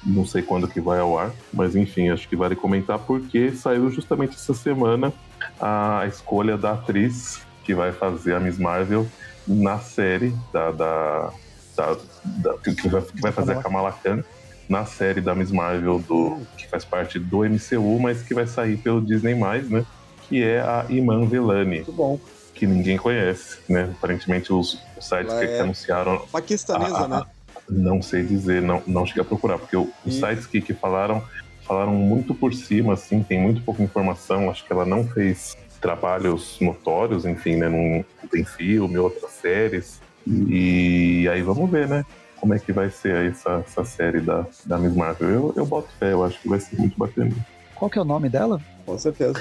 Não 0.05 0.25
sei 0.25 0.43
quando 0.43 0.67
que 0.67 0.81
vai 0.81 0.99
ao 0.99 1.17
ar, 1.17 1.31
mas 1.53 1.77
enfim, 1.77 2.09
acho 2.09 2.29
que 2.29 2.35
vale 2.35 2.57
comentar 2.57 2.99
porque 2.99 3.53
saiu 3.53 3.89
justamente 3.91 4.35
essa 4.35 4.55
semana 4.55 5.13
a 5.61 6.05
escolha 6.09 6.57
da 6.57 6.73
atriz 6.73 7.41
que 7.63 7.73
vai 7.75 7.93
fazer 7.93 8.35
a 8.35 8.41
Miss 8.41 8.59
Marvel 8.59 9.07
na 9.47 9.79
série 9.79 10.35
da, 10.53 10.73
da, 10.73 11.33
da, 11.77 11.97
da 12.25 12.59
que, 12.59 12.89
vai, 12.89 13.03
que 13.03 13.21
vai 13.21 13.31
fazer 13.31 13.53
a 13.53 13.63
Kamala 13.63 13.93
Khan 13.93 14.25
na 14.73 14.87
série 14.87 15.21
da 15.21 15.35
Miss 15.35 15.51
Marvel, 15.51 15.99
do, 15.99 16.39
que 16.57 16.67
faz 16.67 16.83
parte 16.83 17.19
do 17.19 17.41
MCU, 17.45 18.01
mas 18.01 18.23
que 18.23 18.33
vai 18.33 18.47
sair 18.47 18.79
pelo 18.79 19.03
Disney+, 19.03 19.35
né? 19.35 19.85
Que 20.27 20.43
é 20.43 20.61
a 20.61 20.87
Iman 20.89 21.27
Velani. 21.27 21.77
Muito 21.77 21.93
bom. 21.93 22.19
Que 22.55 22.67
ninguém 22.67 22.97
conhece, 22.97 23.59
né? 23.69 23.91
Aparentemente 23.99 24.51
os, 24.51 24.83
os 24.97 25.07
sites 25.07 25.35
que, 25.35 25.45
é 25.45 25.47
que, 25.47 25.59
anunciaram... 25.59 26.21
Paquistanesa, 26.33 26.97
a, 26.97 27.05
a, 27.05 27.09
né? 27.09 27.23
Não 27.69 28.01
sei 28.01 28.23
dizer, 28.23 28.63
não, 28.63 28.83
não 28.87 29.05
cheguei 29.05 29.21
a 29.21 29.27
procurar, 29.27 29.59
porque 29.59 29.77
os 29.77 29.91
e... 30.07 30.13
sites 30.13 30.47
que, 30.47 30.63
que 30.63 30.73
falaram, 30.73 31.23
falaram 31.67 31.93
muito 31.93 32.35
por 32.35 32.55
cima, 32.55 32.95
assim, 32.95 33.23
tem 33.23 33.39
muito 33.39 33.61
pouca 33.61 33.83
informação, 33.83 34.51
acho 34.51 34.65
que 34.65 34.73
ela 34.73 34.87
não 34.87 35.07
fez 35.07 35.55
trabalhos 35.83 36.57
notórios, 36.63 37.27
enfim, 37.27 37.57
né? 37.57 37.69
Não 37.69 38.03
tem 38.31 38.43
filme, 38.43 38.97
outras 38.97 39.33
séries. 39.33 40.01
E 40.27 41.29
aí 41.31 41.43
vamos 41.43 41.71
ver, 41.71 41.87
né? 41.89 42.07
Como 42.43 42.55
é 42.55 42.59
que 42.59 42.73
vai 42.73 42.91
ser 42.91 43.31
essa, 43.31 43.63
essa 43.65 43.85
série 43.85 44.21
da, 44.21 44.45
da 44.67 44.77
Miss 44.77 44.97
Marvel. 44.97 45.31
Eu, 45.31 45.55
eu 45.59 45.65
boto 45.65 45.89
fé, 45.97 46.13
eu 46.13 46.25
acho 46.25 46.41
que 46.41 46.49
vai 46.49 46.59
ser 46.59 46.77
muito 46.77 46.99
bacana. 46.99 47.31
Qual 47.77 47.89
que 47.89 47.97
é 47.97 48.03
o 48.03 48.05
nome 48.05 48.29
dela? 48.29 48.61
Com 48.85 48.99
certeza. 48.99 49.35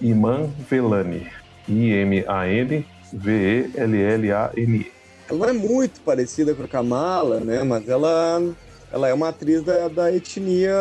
Iman 0.00 0.50
Velani. 0.68 1.28
I-M-A-N 1.68 2.84
V-E-L-L-A-N-E. 3.12 4.92
Ela 5.30 5.38
não 5.38 5.48
é 5.48 5.52
muito 5.52 6.00
parecida 6.00 6.52
com 6.52 6.64
a 6.64 6.68
Kamala, 6.68 7.38
né? 7.38 7.62
Mas 7.62 7.88
ela, 7.88 8.42
ela 8.90 9.08
é 9.08 9.14
uma 9.14 9.28
atriz 9.28 9.62
da, 9.62 9.86
da 9.86 10.12
etnia 10.12 10.74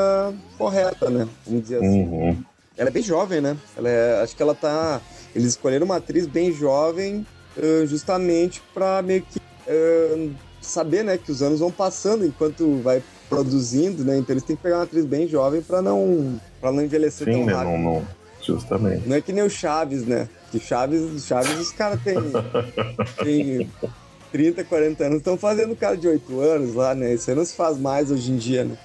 correta, 0.57 1.11
né? 1.11 1.27
Vamos 1.45 1.61
dizer 1.61 1.77
assim. 1.77 2.01
Uhum. 2.01 2.43
Ela 2.75 2.89
é 2.89 2.91
bem 2.91 3.03
jovem, 3.03 3.39
né? 3.39 3.55
Ela 3.77 3.89
é, 3.89 4.21
acho 4.23 4.35
que 4.35 4.41
ela 4.41 4.55
tá. 4.55 4.99
Eles 5.35 5.49
escolheram 5.49 5.85
uma 5.85 5.97
atriz 5.97 6.25
bem 6.25 6.51
jovem 6.51 7.23
uh, 7.55 7.85
justamente 7.85 8.63
para 8.73 9.03
meio 9.03 9.21
que 9.21 9.37
uh, 9.37 10.46
saber, 10.61 11.03
né, 11.03 11.17
que 11.17 11.31
os 11.31 11.41
anos 11.41 11.59
vão 11.59 11.71
passando 11.71 12.25
enquanto 12.25 12.81
vai 12.81 13.01
produzindo, 13.29 14.03
né? 14.03 14.17
Então 14.17 14.33
eles 14.33 14.43
têm 14.43 14.55
que 14.55 14.63
pegar 14.63 14.77
uma 14.77 14.83
atriz 14.83 15.05
bem 15.05 15.27
jovem 15.27 15.61
para 15.61 15.81
não 15.81 16.39
para 16.59 16.71
não 16.71 16.81
envelhecer 16.81 17.25
Sim, 17.25 17.39
tão 17.39 17.45
né? 17.45 17.53
rápido. 17.53 17.71
Não, 17.71 17.77
não. 17.77 18.07
Justamente. 18.41 19.07
Não 19.07 19.15
é 19.15 19.21
que 19.21 19.33
nem 19.33 19.43
o 19.43 19.49
Chaves, 19.49 20.05
né? 20.05 20.29
Que 20.51 20.59
Chaves, 20.59 21.25
Chaves 21.25 21.59
os 21.59 21.71
caras 21.71 22.01
têm 22.01 22.15
tem 23.23 23.69
30, 24.31 24.63
40 24.63 25.03
anos, 25.03 25.17
estão 25.17 25.37
fazendo 25.37 25.75
cara 25.75 25.97
de 25.97 26.07
8 26.07 26.39
anos 26.39 26.75
lá, 26.75 26.95
né? 26.95 27.13
Isso 27.13 27.29
aí 27.29 27.35
não 27.35 27.45
se 27.45 27.55
faz 27.55 27.77
mais 27.77 28.11
hoje 28.11 28.31
em 28.31 28.37
dia, 28.37 28.63
né? 28.63 28.77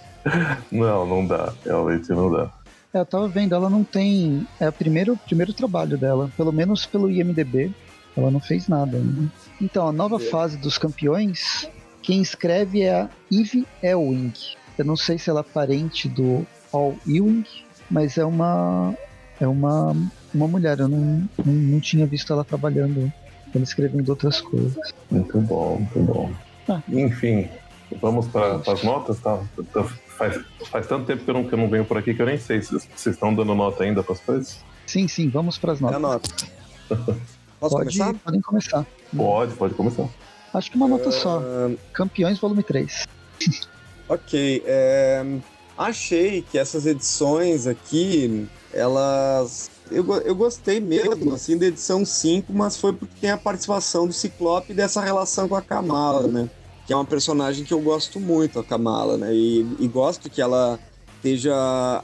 Não, 0.71 1.07
não 1.07 1.27
dá. 1.27 1.53
Realmente 1.65 2.11
não 2.11 2.31
dá. 2.31 2.51
É, 2.95 3.01
eu 3.01 3.07
tava 3.07 3.27
vendo, 3.29 3.55
ela 3.55 3.71
não 3.71 3.83
tem. 3.83 4.47
É 4.61 4.69
o 4.69 4.73
primeiro, 4.73 5.17
primeiro 5.17 5.53
trabalho 5.53 5.97
dela, 5.97 6.31
pelo 6.37 6.53
menos 6.53 6.85
pelo 6.85 7.11
IMDB. 7.11 7.75
Ela 8.17 8.31
não 8.31 8.41
fez 8.41 8.69
nada 8.69 8.97
ainda. 8.97 9.31
Então, 9.61 9.89
a 9.89 9.93
nova 9.93 10.17
É. 10.17 10.21
fase 10.21 10.57
dos 10.59 10.77
campeões, 10.79 11.69
quem 12.03 12.21
escreve 12.21 12.83
é 12.83 13.03
a 13.03 13.09
Eve 13.31 13.67
Elwing. 13.83 14.33
Eu 14.77 14.85
não 14.85 14.97
sei 14.97 15.19
se 15.19 15.31
ela 15.31 15.41
é 15.41 15.43
parente 15.43 16.09
do 16.09 16.47
Paul 16.71 16.97
Ewing, 17.07 17.45
mas 17.91 18.19
é 18.19 18.25
uma. 18.25 18.95
É 19.41 19.47
uma, 19.47 19.95
uma 20.33 20.47
mulher. 20.49 20.79
Eu 20.81 20.89
não, 20.89 21.29
não, 21.45 21.53
não 21.53 21.81
tinha 21.81 22.07
visto 22.07 22.33
ela 22.33 22.45
trabalhando, 22.45 23.13
ela 23.55 23.65
escrevendo 23.65 24.09
outras 24.09 24.41
coisas. 24.41 24.93
Muito 25.11 25.39
bom, 25.41 25.77
muito 25.77 25.99
bom. 26.01 26.31
Ah. 26.69 26.81
Enfim, 26.89 27.49
vamos 28.01 28.29
para 28.29 28.57
as 28.67 28.83
notas, 28.83 29.19
tá? 29.21 29.43
Tá- 29.73 29.85
Faz, 30.13 30.39
faz 30.71 30.87
tanto 30.87 31.07
tempo 31.07 31.25
que 31.25 31.31
eu, 31.31 31.35
não, 31.35 31.45
que 31.49 31.53
eu 31.55 31.59
não 31.59 31.69
venho 31.69 31.85
por 31.85 31.97
aqui 31.99 32.15
que 32.15 32.23
eu 32.23 32.27
nem 32.27 32.39
sei 32.39 32.63
se 32.63 32.71
vocês 32.73 33.07
estão 33.17 33.35
dando 33.35 33.55
nota 33.57 33.83
ainda 33.83 34.03
para 34.05 34.13
as 34.13 34.21
coisas. 34.21 34.61
Sim, 34.87 35.09
sim, 35.09 35.29
vamos 35.29 35.59
para 35.59 35.73
as 35.73 35.83
É 35.83 35.87
a 35.87 35.99
notas. 35.99 36.31
nota. 36.89 37.17
Posso 37.63 37.77
Pode, 37.77 37.97
começar? 37.97 38.15
podem 38.25 38.41
começar. 38.41 38.87
Pode, 39.17 39.55
pode 39.55 39.75
começar. 39.75 40.09
Acho 40.53 40.69
que 40.69 40.77
uma 40.77 40.89
nota 40.89 41.13
só. 41.13 41.41
Ah, 41.41 41.71
Campeões, 41.93 42.39
volume 42.41 42.63
3. 42.63 43.07
Ok, 44.09 44.63
é, 44.67 45.25
achei 45.79 46.43
que 46.43 46.59
essas 46.59 46.85
edições 46.85 47.67
aqui, 47.67 48.47
elas. 48.75 49.71
Eu, 49.91 50.05
eu 50.17 50.35
gostei 50.35 50.81
mesmo, 50.81 51.33
assim, 51.33 51.57
da 51.57 51.67
edição 51.67 52.05
5, 52.05 52.53
mas 52.53 52.77
foi 52.77 52.93
porque 52.93 53.15
tem 53.21 53.31
a 53.31 53.39
participação 53.39 54.07
do 54.07 54.13
Ciclope 54.13 54.73
e 54.73 54.75
dessa 54.75 55.01
relação 55.01 55.49
com 55.49 55.55
a 55.55 55.63
Kamala, 55.63 56.27
né? 56.27 56.51
Que 56.85 56.93
é 56.93 56.97
uma 56.97 57.07
personagem 57.07 57.65
que 57.65 57.73
eu 57.73 57.81
gosto 57.81 58.21
muito, 58.21 58.59
a 58.59 58.65
Kamala, 58.65 59.17
né? 59.17 59.33
E, 59.33 59.61
e 59.79 59.89
gosto 59.89 60.29
que 60.29 60.43
ela 60.43 60.79
esteja, 61.23 62.03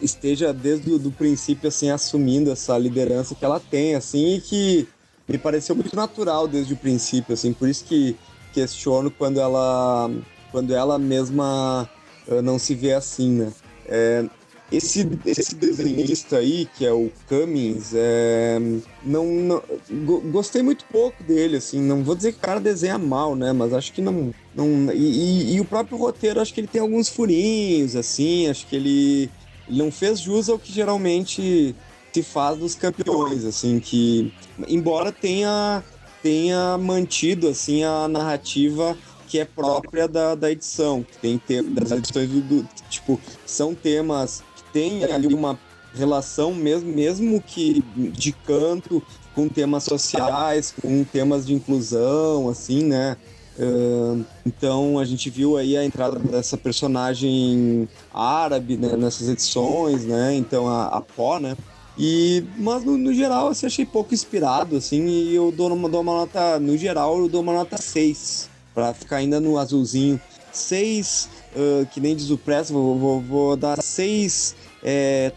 esteja 0.00 0.52
desde 0.52 0.90
o 0.90 0.98
do 0.98 1.12
princípio, 1.12 1.68
assim, 1.68 1.90
assumindo 1.90 2.50
essa 2.50 2.76
liderança 2.78 3.34
que 3.34 3.44
ela 3.44 3.60
tem, 3.60 3.94
assim, 3.94 4.36
e 4.36 4.40
que 4.40 4.88
me 5.28 5.38
pareceu 5.38 5.74
muito 5.74 5.94
natural 5.96 6.46
desde 6.46 6.74
o 6.74 6.76
princípio, 6.76 7.32
assim, 7.34 7.52
por 7.52 7.68
isso 7.68 7.84
que 7.84 8.16
questiono 8.52 9.10
quando 9.10 9.40
ela 9.40 10.10
quando 10.52 10.72
ela 10.72 10.98
mesma 10.98 11.88
eh, 12.28 12.40
não 12.40 12.58
se 12.58 12.74
vê 12.74 12.92
assim, 12.92 13.30
né? 13.30 13.52
É, 13.86 14.24
esse, 14.70 15.06
esse 15.26 15.54
desenhista 15.56 16.38
aí, 16.38 16.66
que 16.76 16.86
é 16.86 16.92
o 16.92 17.10
Cummings, 17.28 17.92
é, 17.94 18.58
não, 19.04 19.26
não- 19.26 19.62
go- 20.04 20.20
gostei 20.20 20.62
muito 20.62 20.84
pouco 20.86 21.22
dele, 21.22 21.56
assim, 21.56 21.80
não 21.80 22.02
vou 22.02 22.14
dizer 22.14 22.32
que 22.32 22.38
o 22.38 22.40
cara 22.40 22.60
desenha 22.60 22.96
mal, 22.98 23.36
né, 23.36 23.52
mas 23.52 23.72
acho 23.72 23.92
que 23.92 24.00
não, 24.00 24.32
não 24.54 24.90
e, 24.92 24.96
e- 24.96 25.54
e 25.56 25.60
o 25.60 25.64
próprio 25.64 25.98
roteiro, 25.98 26.40
acho 26.40 26.54
que 26.54 26.60
ele 26.60 26.66
tem 26.68 26.80
alguns 26.80 27.08
furinhos, 27.08 27.94
assim, 27.94 28.48
acho 28.48 28.66
que 28.66 28.74
ele, 28.76 29.30
ele 29.68 29.78
não 29.78 29.90
fez 29.92 30.18
jus 30.20 30.48
ao 30.48 30.58
que 30.58 30.72
geralmente 30.72 31.74
se 32.14 32.22
faz 32.22 32.56
dos 32.58 32.76
campeões, 32.76 33.44
assim, 33.44 33.80
que 33.80 34.30
embora 34.68 35.10
tenha 35.10 35.82
tenha 36.22 36.78
mantido 36.78 37.48
assim 37.48 37.82
a 37.82 38.06
narrativa 38.08 38.96
que 39.26 39.38
é 39.40 39.44
própria 39.44 40.06
da, 40.06 40.34
da 40.36 40.50
edição, 40.50 41.02
que 41.02 41.18
tem 41.18 41.36
te- 41.38 41.60
das 41.62 41.90
edições 41.90 42.30
do, 42.30 42.40
do- 42.40 42.68
tipo 42.88 43.20
são 43.44 43.74
temas 43.74 44.42
que 44.54 44.62
tem 44.72 45.02
ali 45.04 45.34
uma 45.34 45.58
relação 45.92 46.54
mesmo 46.54 46.90
mesmo 46.94 47.42
que 47.42 47.82
de 47.96 48.32
canto 48.32 49.02
com 49.34 49.48
temas 49.48 49.82
sociais, 49.82 50.72
com 50.80 51.02
temas 51.02 51.44
de 51.44 51.52
inclusão, 51.52 52.48
assim, 52.48 52.84
né? 52.84 53.16
Ahn, 53.58 54.24
então 54.46 54.98
a 54.98 55.04
gente 55.04 55.28
viu 55.30 55.56
aí 55.56 55.76
a 55.76 55.84
entrada 55.84 56.18
dessa 56.18 56.56
personagem 56.56 57.88
árabe 58.12 58.76
né, 58.76 58.96
nessas 58.96 59.28
edições, 59.28 60.04
né? 60.04 60.34
Então 60.34 60.68
a, 60.68 60.86
a 60.86 61.00
Pó, 61.00 61.38
né? 61.40 61.56
E, 61.96 62.44
mas 62.56 62.84
no, 62.84 62.96
no 62.96 63.14
geral, 63.14 63.48
assim, 63.48 63.66
achei 63.66 63.86
pouco 63.86 64.12
inspirado, 64.12 64.76
assim, 64.76 65.06
e 65.06 65.34
eu 65.34 65.52
dou 65.52 65.72
uma, 65.72 65.88
dou 65.88 66.00
uma 66.00 66.12
nota, 66.12 66.58
no 66.58 66.76
geral, 66.76 67.18
eu 67.18 67.28
dou 67.28 67.40
uma 67.40 67.52
nota 67.52 67.76
6, 67.76 68.50
pra 68.74 68.92
ficar 68.92 69.16
ainda 69.16 69.38
no 69.38 69.58
azulzinho. 69.58 70.20
6, 70.52 71.28
ah, 71.56 71.86
que 71.86 72.00
nem 72.00 72.16
diz 72.16 72.30
o 72.30 72.38
Press, 72.38 72.70
vou, 72.70 72.98
vou, 72.98 73.20
vou 73.20 73.56
dar 73.56 73.80
6 73.80 74.56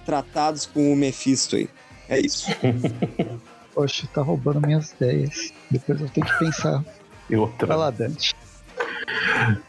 tratados 0.05 0.65
com 0.65 0.91
o 0.91 0.95
Mephisto 0.95 1.55
aí. 1.55 1.69
É 2.09 2.19
isso. 2.19 2.47
Poxa, 3.73 4.07
tá 4.13 4.21
roubando 4.21 4.65
minhas 4.65 4.91
ideias. 4.91 5.53
Depois 5.69 6.01
eu 6.01 6.09
tenho 6.09 6.25
que 6.25 6.39
pensar. 6.39 6.83
E 7.29 7.35
outra. 7.35 7.67
Vai 7.67 7.77
lá, 7.77 7.91
Dante. 7.91 8.33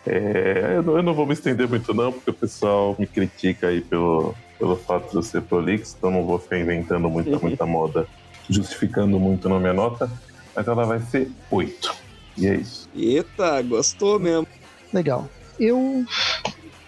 É, 0.06 0.73
eu, 0.77 0.82
não, 0.82 0.97
eu 0.97 1.02
não 1.02 1.15
vou 1.15 1.27
me 1.27 1.35
estender 1.35 1.69
muito 1.69 1.93
não, 1.93 2.12
porque 2.12 2.31
o 2.31 2.35
pessoal 2.35 2.97
me 2.98 3.06
critica 3.06 3.69
aí 3.69 3.82
pelo, 3.82 4.35
pelo 4.59 4.76
fato 4.76 5.10
de 5.10 5.16
eu 5.16 5.22
ser 5.22 5.43
prolixo, 5.43 5.94
então 5.97 6.10
não 6.10 6.24
vou 6.24 6.39
ficar 6.39 6.59
inventando 6.59 7.09
muita, 7.09 7.39
muita 7.39 7.64
moda, 7.66 8.06
justificando 8.48 9.18
muito 9.18 9.48
na 9.48 9.59
minha 9.59 9.72
nota, 9.72 10.10
mas 10.55 10.66
ela 10.66 10.85
vai 10.85 11.01
ser 11.01 11.30
8. 11.51 11.94
E 12.36 12.47
é 12.47 12.56
isso. 12.56 12.89
Eita, 12.94 13.62
gostou 13.62 14.18
mesmo. 14.18 14.47
Legal. 14.93 15.28
Eu. 15.59 16.05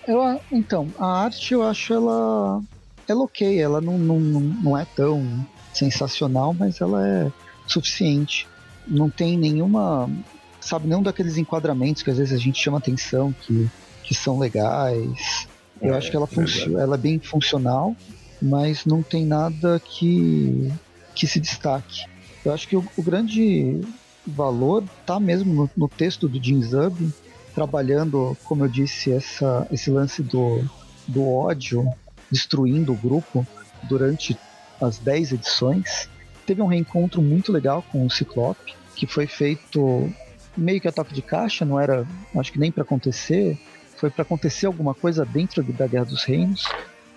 eu 0.07 0.41
então, 0.51 0.89
a 0.99 1.25
arte 1.25 1.55
eu 1.55 1.63
acho 1.63 1.93
ela. 1.93 2.63
Ela 3.09 3.25
ok, 3.25 3.61
ela 3.61 3.81
não, 3.81 3.99
não, 3.99 4.21
não 4.21 4.41
não 4.41 4.79
é 4.79 4.87
tão 4.95 5.45
sensacional, 5.75 6.55
mas 6.55 6.81
ela 6.81 7.07
é 7.07 7.33
suficiente. 7.67 8.47
Não 8.87 9.11
tem 9.11 9.37
nenhuma. 9.37 10.09
Sabe, 10.61 10.87
nenhum 10.87 11.03
daqueles 11.03 11.37
enquadramentos 11.37 12.03
que 12.03 12.11
às 12.11 12.19
vezes 12.19 12.33
a 12.33 12.41
gente 12.41 12.63
chama 12.63 12.79
atenção, 12.79 13.33
que, 13.33 13.69
que 14.05 14.15
são 14.15 14.39
legais. 14.39 15.49
Eu 15.81 15.95
É, 15.95 15.97
acho 15.97 16.11
que 16.11 16.17
ela, 16.17 16.27
verdade. 16.27 16.75
ela 16.75 16.95
é 16.95 16.99
bem 16.99 17.19
funcional, 17.19 17.95
mas 18.41 18.85
não 18.85 19.03
tem 19.03 19.25
nada 19.25 19.81
que, 19.81 20.71
que 21.15 21.27
se 21.27 21.41
destaque. 21.41 22.05
Eu 22.45 22.53
acho 22.53 22.69
que 22.69 22.77
o, 22.77 22.85
o 22.97 23.03
grande 23.03 23.81
valor 24.27 24.85
tá 25.07 25.19
mesmo 25.19 25.53
no, 25.53 25.71
no 25.77 25.89
texto 25.89 26.29
do 26.29 26.43
Jim 26.43 26.63
Zub, 26.63 27.11
trabalhando, 27.55 28.37
como 28.45 28.65
eu 28.65 28.69
disse, 28.69 29.13
essa, 29.13 29.67
esse 29.71 29.91
lance 29.91 30.23
do, 30.23 30.65
do 31.07 31.29
ódio 31.29 31.87
destruindo 32.31 32.93
o 32.93 32.97
grupo 32.97 33.47
durante 33.85 34.37
as 34.81 34.99
10 34.99 35.33
edições. 35.33 36.09
Teve 36.47 36.63
um 36.63 36.67
reencontro 36.67 37.21
muito 37.21 37.53
legal 37.53 37.85
com 37.91 38.05
o 38.07 38.11
Ciclope, 38.11 38.75
que 38.95 39.07
foi 39.07 39.27
feito 39.27 40.11
meio 40.57 40.81
que 40.81 40.89
a 40.89 40.93
toque 40.93 41.15
de 41.15 41.23
caixa, 41.23 41.65
não 41.65 41.79
era, 41.79 42.07
acho 42.37 42.53
que 42.53 42.59
nem 42.59 42.71
para 42.73 42.83
acontecer, 42.83 43.59
foi 44.01 44.11
para 44.11 44.23
acontecer 44.23 44.67
alguma 44.67 44.95
coisa 44.95 45.27
dentro 45.27 45.63
da 45.63 45.87
Guerra 45.87 46.07
dos 46.07 46.25
Reinos. 46.25 46.67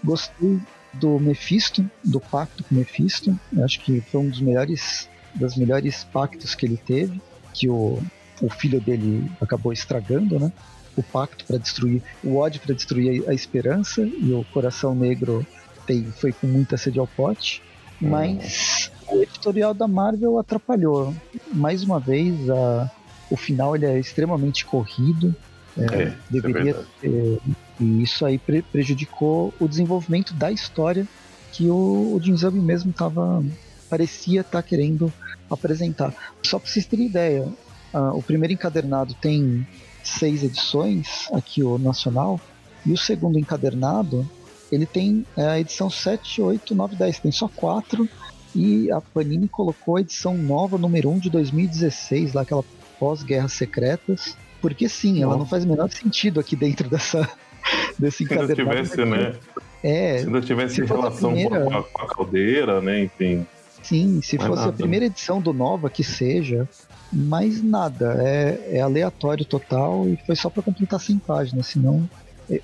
Gostei 0.03 0.59
do 0.93 1.17
Mephisto, 1.17 1.89
do 2.03 2.19
pacto 2.19 2.63
com 2.63 2.75
Mephisto. 2.75 3.39
Eu 3.55 3.63
acho 3.63 3.79
que 3.79 4.01
foi 4.01 4.19
um 4.19 4.29
dos 4.29 4.41
melhores 4.41 5.09
das 5.33 5.55
melhores 5.55 6.03
pactos 6.03 6.53
que 6.53 6.65
ele 6.65 6.77
teve, 6.77 7.19
que 7.53 7.67
o, 7.67 7.99
o 8.39 8.49
filho 8.49 8.79
dele 8.79 9.31
acabou 9.41 9.73
estragando, 9.73 10.39
né? 10.39 10.51
O 10.95 11.01
pacto 11.01 11.43
para 11.45 11.57
destruir, 11.57 12.03
o 12.23 12.35
ódio 12.35 12.61
para 12.61 12.75
destruir 12.75 13.27
a, 13.27 13.33
esperança 13.33 14.01
e 14.01 14.31
o 14.31 14.45
coração 14.53 14.93
negro 14.93 15.43
tem, 15.87 16.03
foi 16.03 16.31
com 16.31 16.45
muita 16.45 16.77
sede 16.77 16.99
ao 16.99 17.07
pote. 17.07 17.63
Mas 17.99 18.91
o 19.07 19.23
editorial 19.23 19.73
da 19.73 19.87
Marvel 19.87 20.37
atrapalhou. 20.37 21.15
Mais 21.51 21.81
uma 21.81 21.99
vez, 21.99 22.47
a, 22.49 22.91
o 23.31 23.37
final 23.37 23.75
ele 23.75 23.85
é 23.85 23.97
extremamente 23.97 24.65
corrido. 24.65 25.35
É, 25.77 25.83
É, 25.83 26.03
é 26.03 26.17
deveria 26.29 26.73
verdade. 26.73 26.87
ter, 27.01 27.39
e 27.79 28.03
isso 28.03 28.25
aí 28.25 28.37
pre- 28.37 28.61
prejudicou 28.61 29.53
o 29.59 29.67
desenvolvimento 29.67 30.33
da 30.33 30.51
história 30.51 31.07
que 31.51 31.69
o, 31.69 32.13
o 32.15 32.19
Jim 32.21 32.35
Zub 32.35 32.59
mesmo 32.59 32.91
estava 32.91 33.43
parecia 33.89 34.41
estar 34.41 34.61
querendo 34.63 35.13
apresentar. 35.49 36.13
Só 36.43 36.57
para 36.57 36.67
vocês 36.69 36.85
terem 36.85 37.05
ideia, 37.05 37.47
ah, 37.93 38.11
o 38.13 38.23
primeiro 38.23 38.53
encadernado 38.53 39.13
tem 39.15 39.65
seis 40.03 40.43
edições, 40.43 41.27
aqui 41.31 41.63
o 41.63 41.77
nacional, 41.77 42.39
e 42.85 42.91
o 42.91 42.97
segundo 42.97 43.37
encadernado 43.37 44.27
ele 44.71 44.85
tem 44.87 45.23
é, 45.37 45.45
a 45.45 45.59
edição 45.59 45.89
7, 45.89 46.41
8, 46.41 46.73
9, 46.73 46.95
10, 46.95 47.19
tem 47.19 47.31
só 47.31 47.47
quatro, 47.47 48.09
e 48.55 48.91
a 48.91 48.99
Panini 48.99 49.47
colocou 49.47 49.97
a 49.97 50.01
edição 50.01 50.35
nova, 50.35 50.77
número 50.77 51.11
1 51.11 51.19
de 51.19 51.29
2016, 51.29 52.33
lá 52.33 52.41
aquela 52.41 52.63
pós-guerras 52.99 53.53
secretas, 53.53 54.35
porque 54.63 54.87
sim, 54.87 55.17
ela 55.21 55.31
Nossa. 55.33 55.39
não 55.39 55.45
faz 55.45 55.65
o 55.65 55.67
menor 55.67 55.89
sentido 55.91 56.39
aqui 56.39 56.55
dentro 56.55 56.89
dessa 56.89 57.29
desse 57.99 58.25
Se 58.25 58.33
ainda 58.33 58.45
encadernado. 58.45 58.71
tivesse, 58.87 59.01
aqui. 59.01 59.09
né? 59.11 59.35
É, 59.83 60.17
Se 60.19 60.25
ainda 60.25 60.41
tivesse 60.41 60.75
se 60.75 60.81
a 60.81 60.85
relação 60.85 61.33
primeira- 61.33 61.65
com, 61.65 61.77
a, 61.77 61.83
com 61.83 62.01
a 62.01 62.07
caldeira, 62.07 62.81
né? 62.81 63.03
Enfim. 63.03 63.45
Sim, 63.83 64.21
se 64.21 64.37
fosse 64.37 64.61
nada. 64.61 64.69
a 64.69 64.71
primeira 64.71 65.05
edição 65.07 65.41
do 65.41 65.51
Nova, 65.51 65.89
que 65.89 66.05
seja, 66.05 66.67
mais 67.11 67.61
nada. 67.61 68.15
É, 68.25 68.77
é 68.77 68.79
aleatório 68.79 69.43
total 69.43 70.07
e 70.07 70.17
foi 70.25 70.37
só 70.37 70.49
para 70.49 70.63
completar 70.63 70.99
100 71.01 71.17
páginas, 71.19 71.67
senão. 71.67 72.09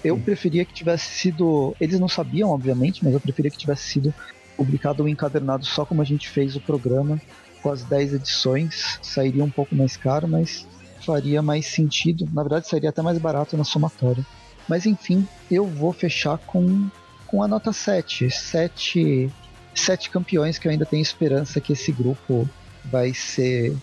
Eu 0.03 0.17
preferia 0.17 0.63
que 0.63 0.73
tivesse 0.73 1.09
sido. 1.11 1.75
Eles 1.79 1.99
não 1.99 2.07
sabiam, 2.07 2.49
obviamente, 2.51 3.03
mas 3.03 3.13
eu 3.13 3.19
preferia 3.19 3.51
que 3.51 3.57
tivesse 3.57 3.83
sido 3.83 4.13
publicado 4.55 5.03
um 5.03 5.07
encadernado 5.07 5.65
só 5.65 5.85
como 5.85 6.01
a 6.01 6.05
gente 6.05 6.29
fez 6.29 6.55
o 6.55 6.61
programa, 6.61 7.19
com 7.61 7.69
as 7.71 7.83
10 7.83 8.13
edições. 8.13 8.99
Sairia 9.01 9.43
um 9.43 9.49
pouco 9.49 9.75
mais 9.75 9.95
caro, 9.97 10.27
mas 10.27 10.65
faria 11.05 11.41
mais 11.41 11.67
sentido. 11.67 12.27
Na 12.33 12.43
verdade, 12.43 12.67
seria 12.67 12.89
até 12.89 13.01
mais 13.01 13.17
barato 13.17 13.57
na 13.57 13.63
somatória. 13.63 14.25
Mas 14.67 14.85
enfim, 14.85 15.27
eu 15.49 15.65
vou 15.65 15.91
fechar 15.91 16.37
com, 16.37 16.87
com 17.27 17.41
a 17.41 17.47
nota 17.47 17.73
7. 17.73 18.29
7 18.29 19.31
sete 19.79 20.09
campeões 20.09 20.57
que 20.57 20.67
eu 20.67 20.71
ainda 20.71 20.85
tenho 20.85 21.01
esperança 21.01 21.61
que 21.61 21.73
esse 21.73 21.91
grupo 21.91 22.47
vai 22.85 23.13
ser 23.13 23.75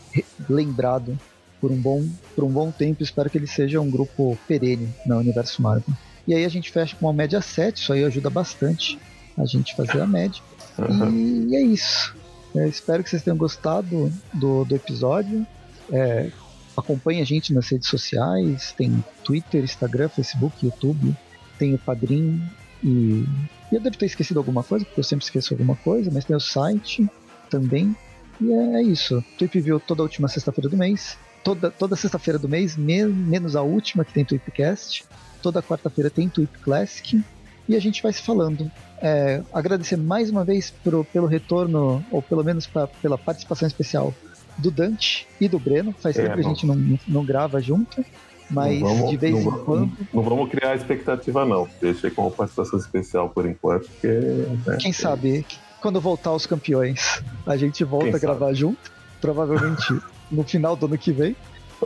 lembrado 0.48 1.18
por 1.60 1.70
um 1.70 1.76
bom, 1.76 2.06
por 2.34 2.44
um 2.44 2.51
bom 2.51 2.70
tempo. 2.70 3.02
Espero 3.02 3.30
que 3.30 3.38
ele 3.38 3.47
seja 3.47 3.80
um 3.80 3.90
grupo 3.90 4.38
perene 4.47 4.88
no 5.06 5.18
universo 5.18 5.62
Marvel. 5.62 5.94
E 6.26 6.34
aí 6.34 6.44
a 6.44 6.48
gente 6.48 6.70
fecha 6.70 6.97
com 6.97 7.06
uma 7.06 7.12
média 7.12 7.40
7, 7.40 7.80
isso 7.80 7.93
aí 7.93 8.05
ajuda 8.05 8.28
bastante 8.28 8.98
a 9.36 9.44
gente 9.44 9.74
fazer 9.74 10.01
a 10.01 10.06
média. 10.06 10.43
Uhum. 10.78 11.48
E 11.48 11.56
é 11.56 11.60
isso. 11.60 12.14
Eu 12.55 12.66
espero 12.66 13.02
que 13.02 13.10
vocês 13.10 13.22
tenham 13.22 13.36
gostado 13.36 14.12
do, 14.32 14.64
do 14.64 14.74
episódio. 14.74 15.47
É, 15.90 16.30
acompanhe 16.77 17.20
a 17.20 17.24
gente 17.24 17.53
nas 17.53 17.69
redes 17.69 17.89
sociais, 17.89 18.73
tem 18.77 19.05
Twitter, 19.24 19.65
Instagram, 19.65 20.09
Facebook, 20.09 20.65
YouTube, 20.65 21.16
tem 21.59 21.74
o 21.74 21.78
Padrim 21.78 22.43
e 22.82 23.24
e 23.70 23.74
eu 23.74 23.81
devo 23.81 23.97
ter 23.97 24.07
esquecido 24.07 24.39
alguma 24.39 24.62
coisa, 24.62 24.85
porque 24.85 25.01
eu 25.01 25.05
sempre 25.05 25.24
esqueço 25.24 25.53
alguma 25.53 25.77
coisa, 25.77 26.11
mas 26.12 26.24
tem 26.24 26.36
o 26.36 26.40
site 26.40 27.09
também. 27.51 27.97
E 28.40 28.53
é, 28.53 28.74
é 28.77 28.82
isso. 28.82 29.23
Tweep 29.39 29.61
View 29.61 29.81
toda 29.81 30.03
última 30.03 30.28
sexta-feira 30.28 30.69
do 30.69 30.77
mês. 30.77 31.19
Toda, 31.43 31.70
toda 31.70 31.97
sexta-feira 31.97 32.39
do 32.39 32.48
mês, 32.48 32.77
menos 32.77 33.57
a 33.57 33.62
última 33.62 34.05
que 34.05 34.12
tem 34.12 34.24
Tweepcast. 34.24 35.05
Toda 35.43 35.62
quarta-feira 35.62 36.11
tem 36.11 36.28
Tweep 36.28 36.59
Classic. 36.59 37.23
E 37.69 37.74
a 37.74 37.81
gente 37.81 38.03
vai 38.03 38.12
se 38.12 38.23
falando. 38.23 38.70
É, 39.03 39.43
agradecer 39.53 39.97
mais 39.97 40.31
uma 40.31 40.44
vez 40.44 40.70
pro, 40.70 41.05
pelo 41.05 41.27
retorno, 41.27 42.05
ou 42.11 42.23
pelo 42.23 42.44
menos 42.44 42.66
pra, 42.66 42.86
pela 42.86 43.19
participação 43.19 43.66
especial 43.66 44.15
do 44.59 44.70
Dante 44.70 45.27
e 45.41 45.49
do 45.49 45.59
Breno. 45.59 45.95
Faz 45.99 46.16
é, 46.19 46.23
tempo 46.23 46.35
que 46.35 46.41
a 46.41 46.49
gente 46.49 46.66
não, 46.66 46.99
não 47.07 47.24
grava 47.24 47.61
junto. 47.61 48.05
Mas 48.51 48.81
vamos, 48.81 49.11
de 49.11 49.16
vez 49.16 49.35
em 49.37 49.51
quando. 49.51 49.93
Não, 50.12 50.23
vamos 50.23 50.49
criar 50.49 50.77
expectativa, 50.77 51.45
não. 51.45 51.69
Deixa 51.81 52.11
com 52.11 52.23
uma 52.23 52.31
participação 52.31 52.78
especial 52.78 53.28
por 53.28 53.47
enquanto, 53.47 53.89
porque. 53.89 54.09
Né, 54.09 54.77
Quem 54.78 54.93
sabe, 54.93 55.45
quando 55.81 56.01
voltar 56.01 56.33
os 56.33 56.47
campeões, 56.47 57.23
a 57.45 57.57
gente 57.57 57.83
volta 57.83 58.07
Quem 58.07 58.15
a 58.15 58.19
gravar 58.19 58.47
sabe? 58.47 58.59
junto. 58.59 58.93
Provavelmente 59.20 60.01
no 60.31 60.45
final 60.45 60.77
do 60.77 60.87
ano 60.87 60.97
que 60.97 61.11
vem. 61.11 61.35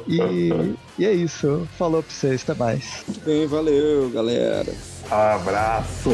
E, 0.06 0.50
e 0.98 1.06
é 1.06 1.12
isso. 1.12 1.66
Falou 1.76 2.02
pra 2.02 2.12
vocês, 2.12 2.42
até 2.42 2.54
mais. 2.58 3.04
Muito 3.06 3.24
bem, 3.24 3.46
valeu, 3.46 4.10
galera. 4.10 4.72
Abraço. 5.10 6.10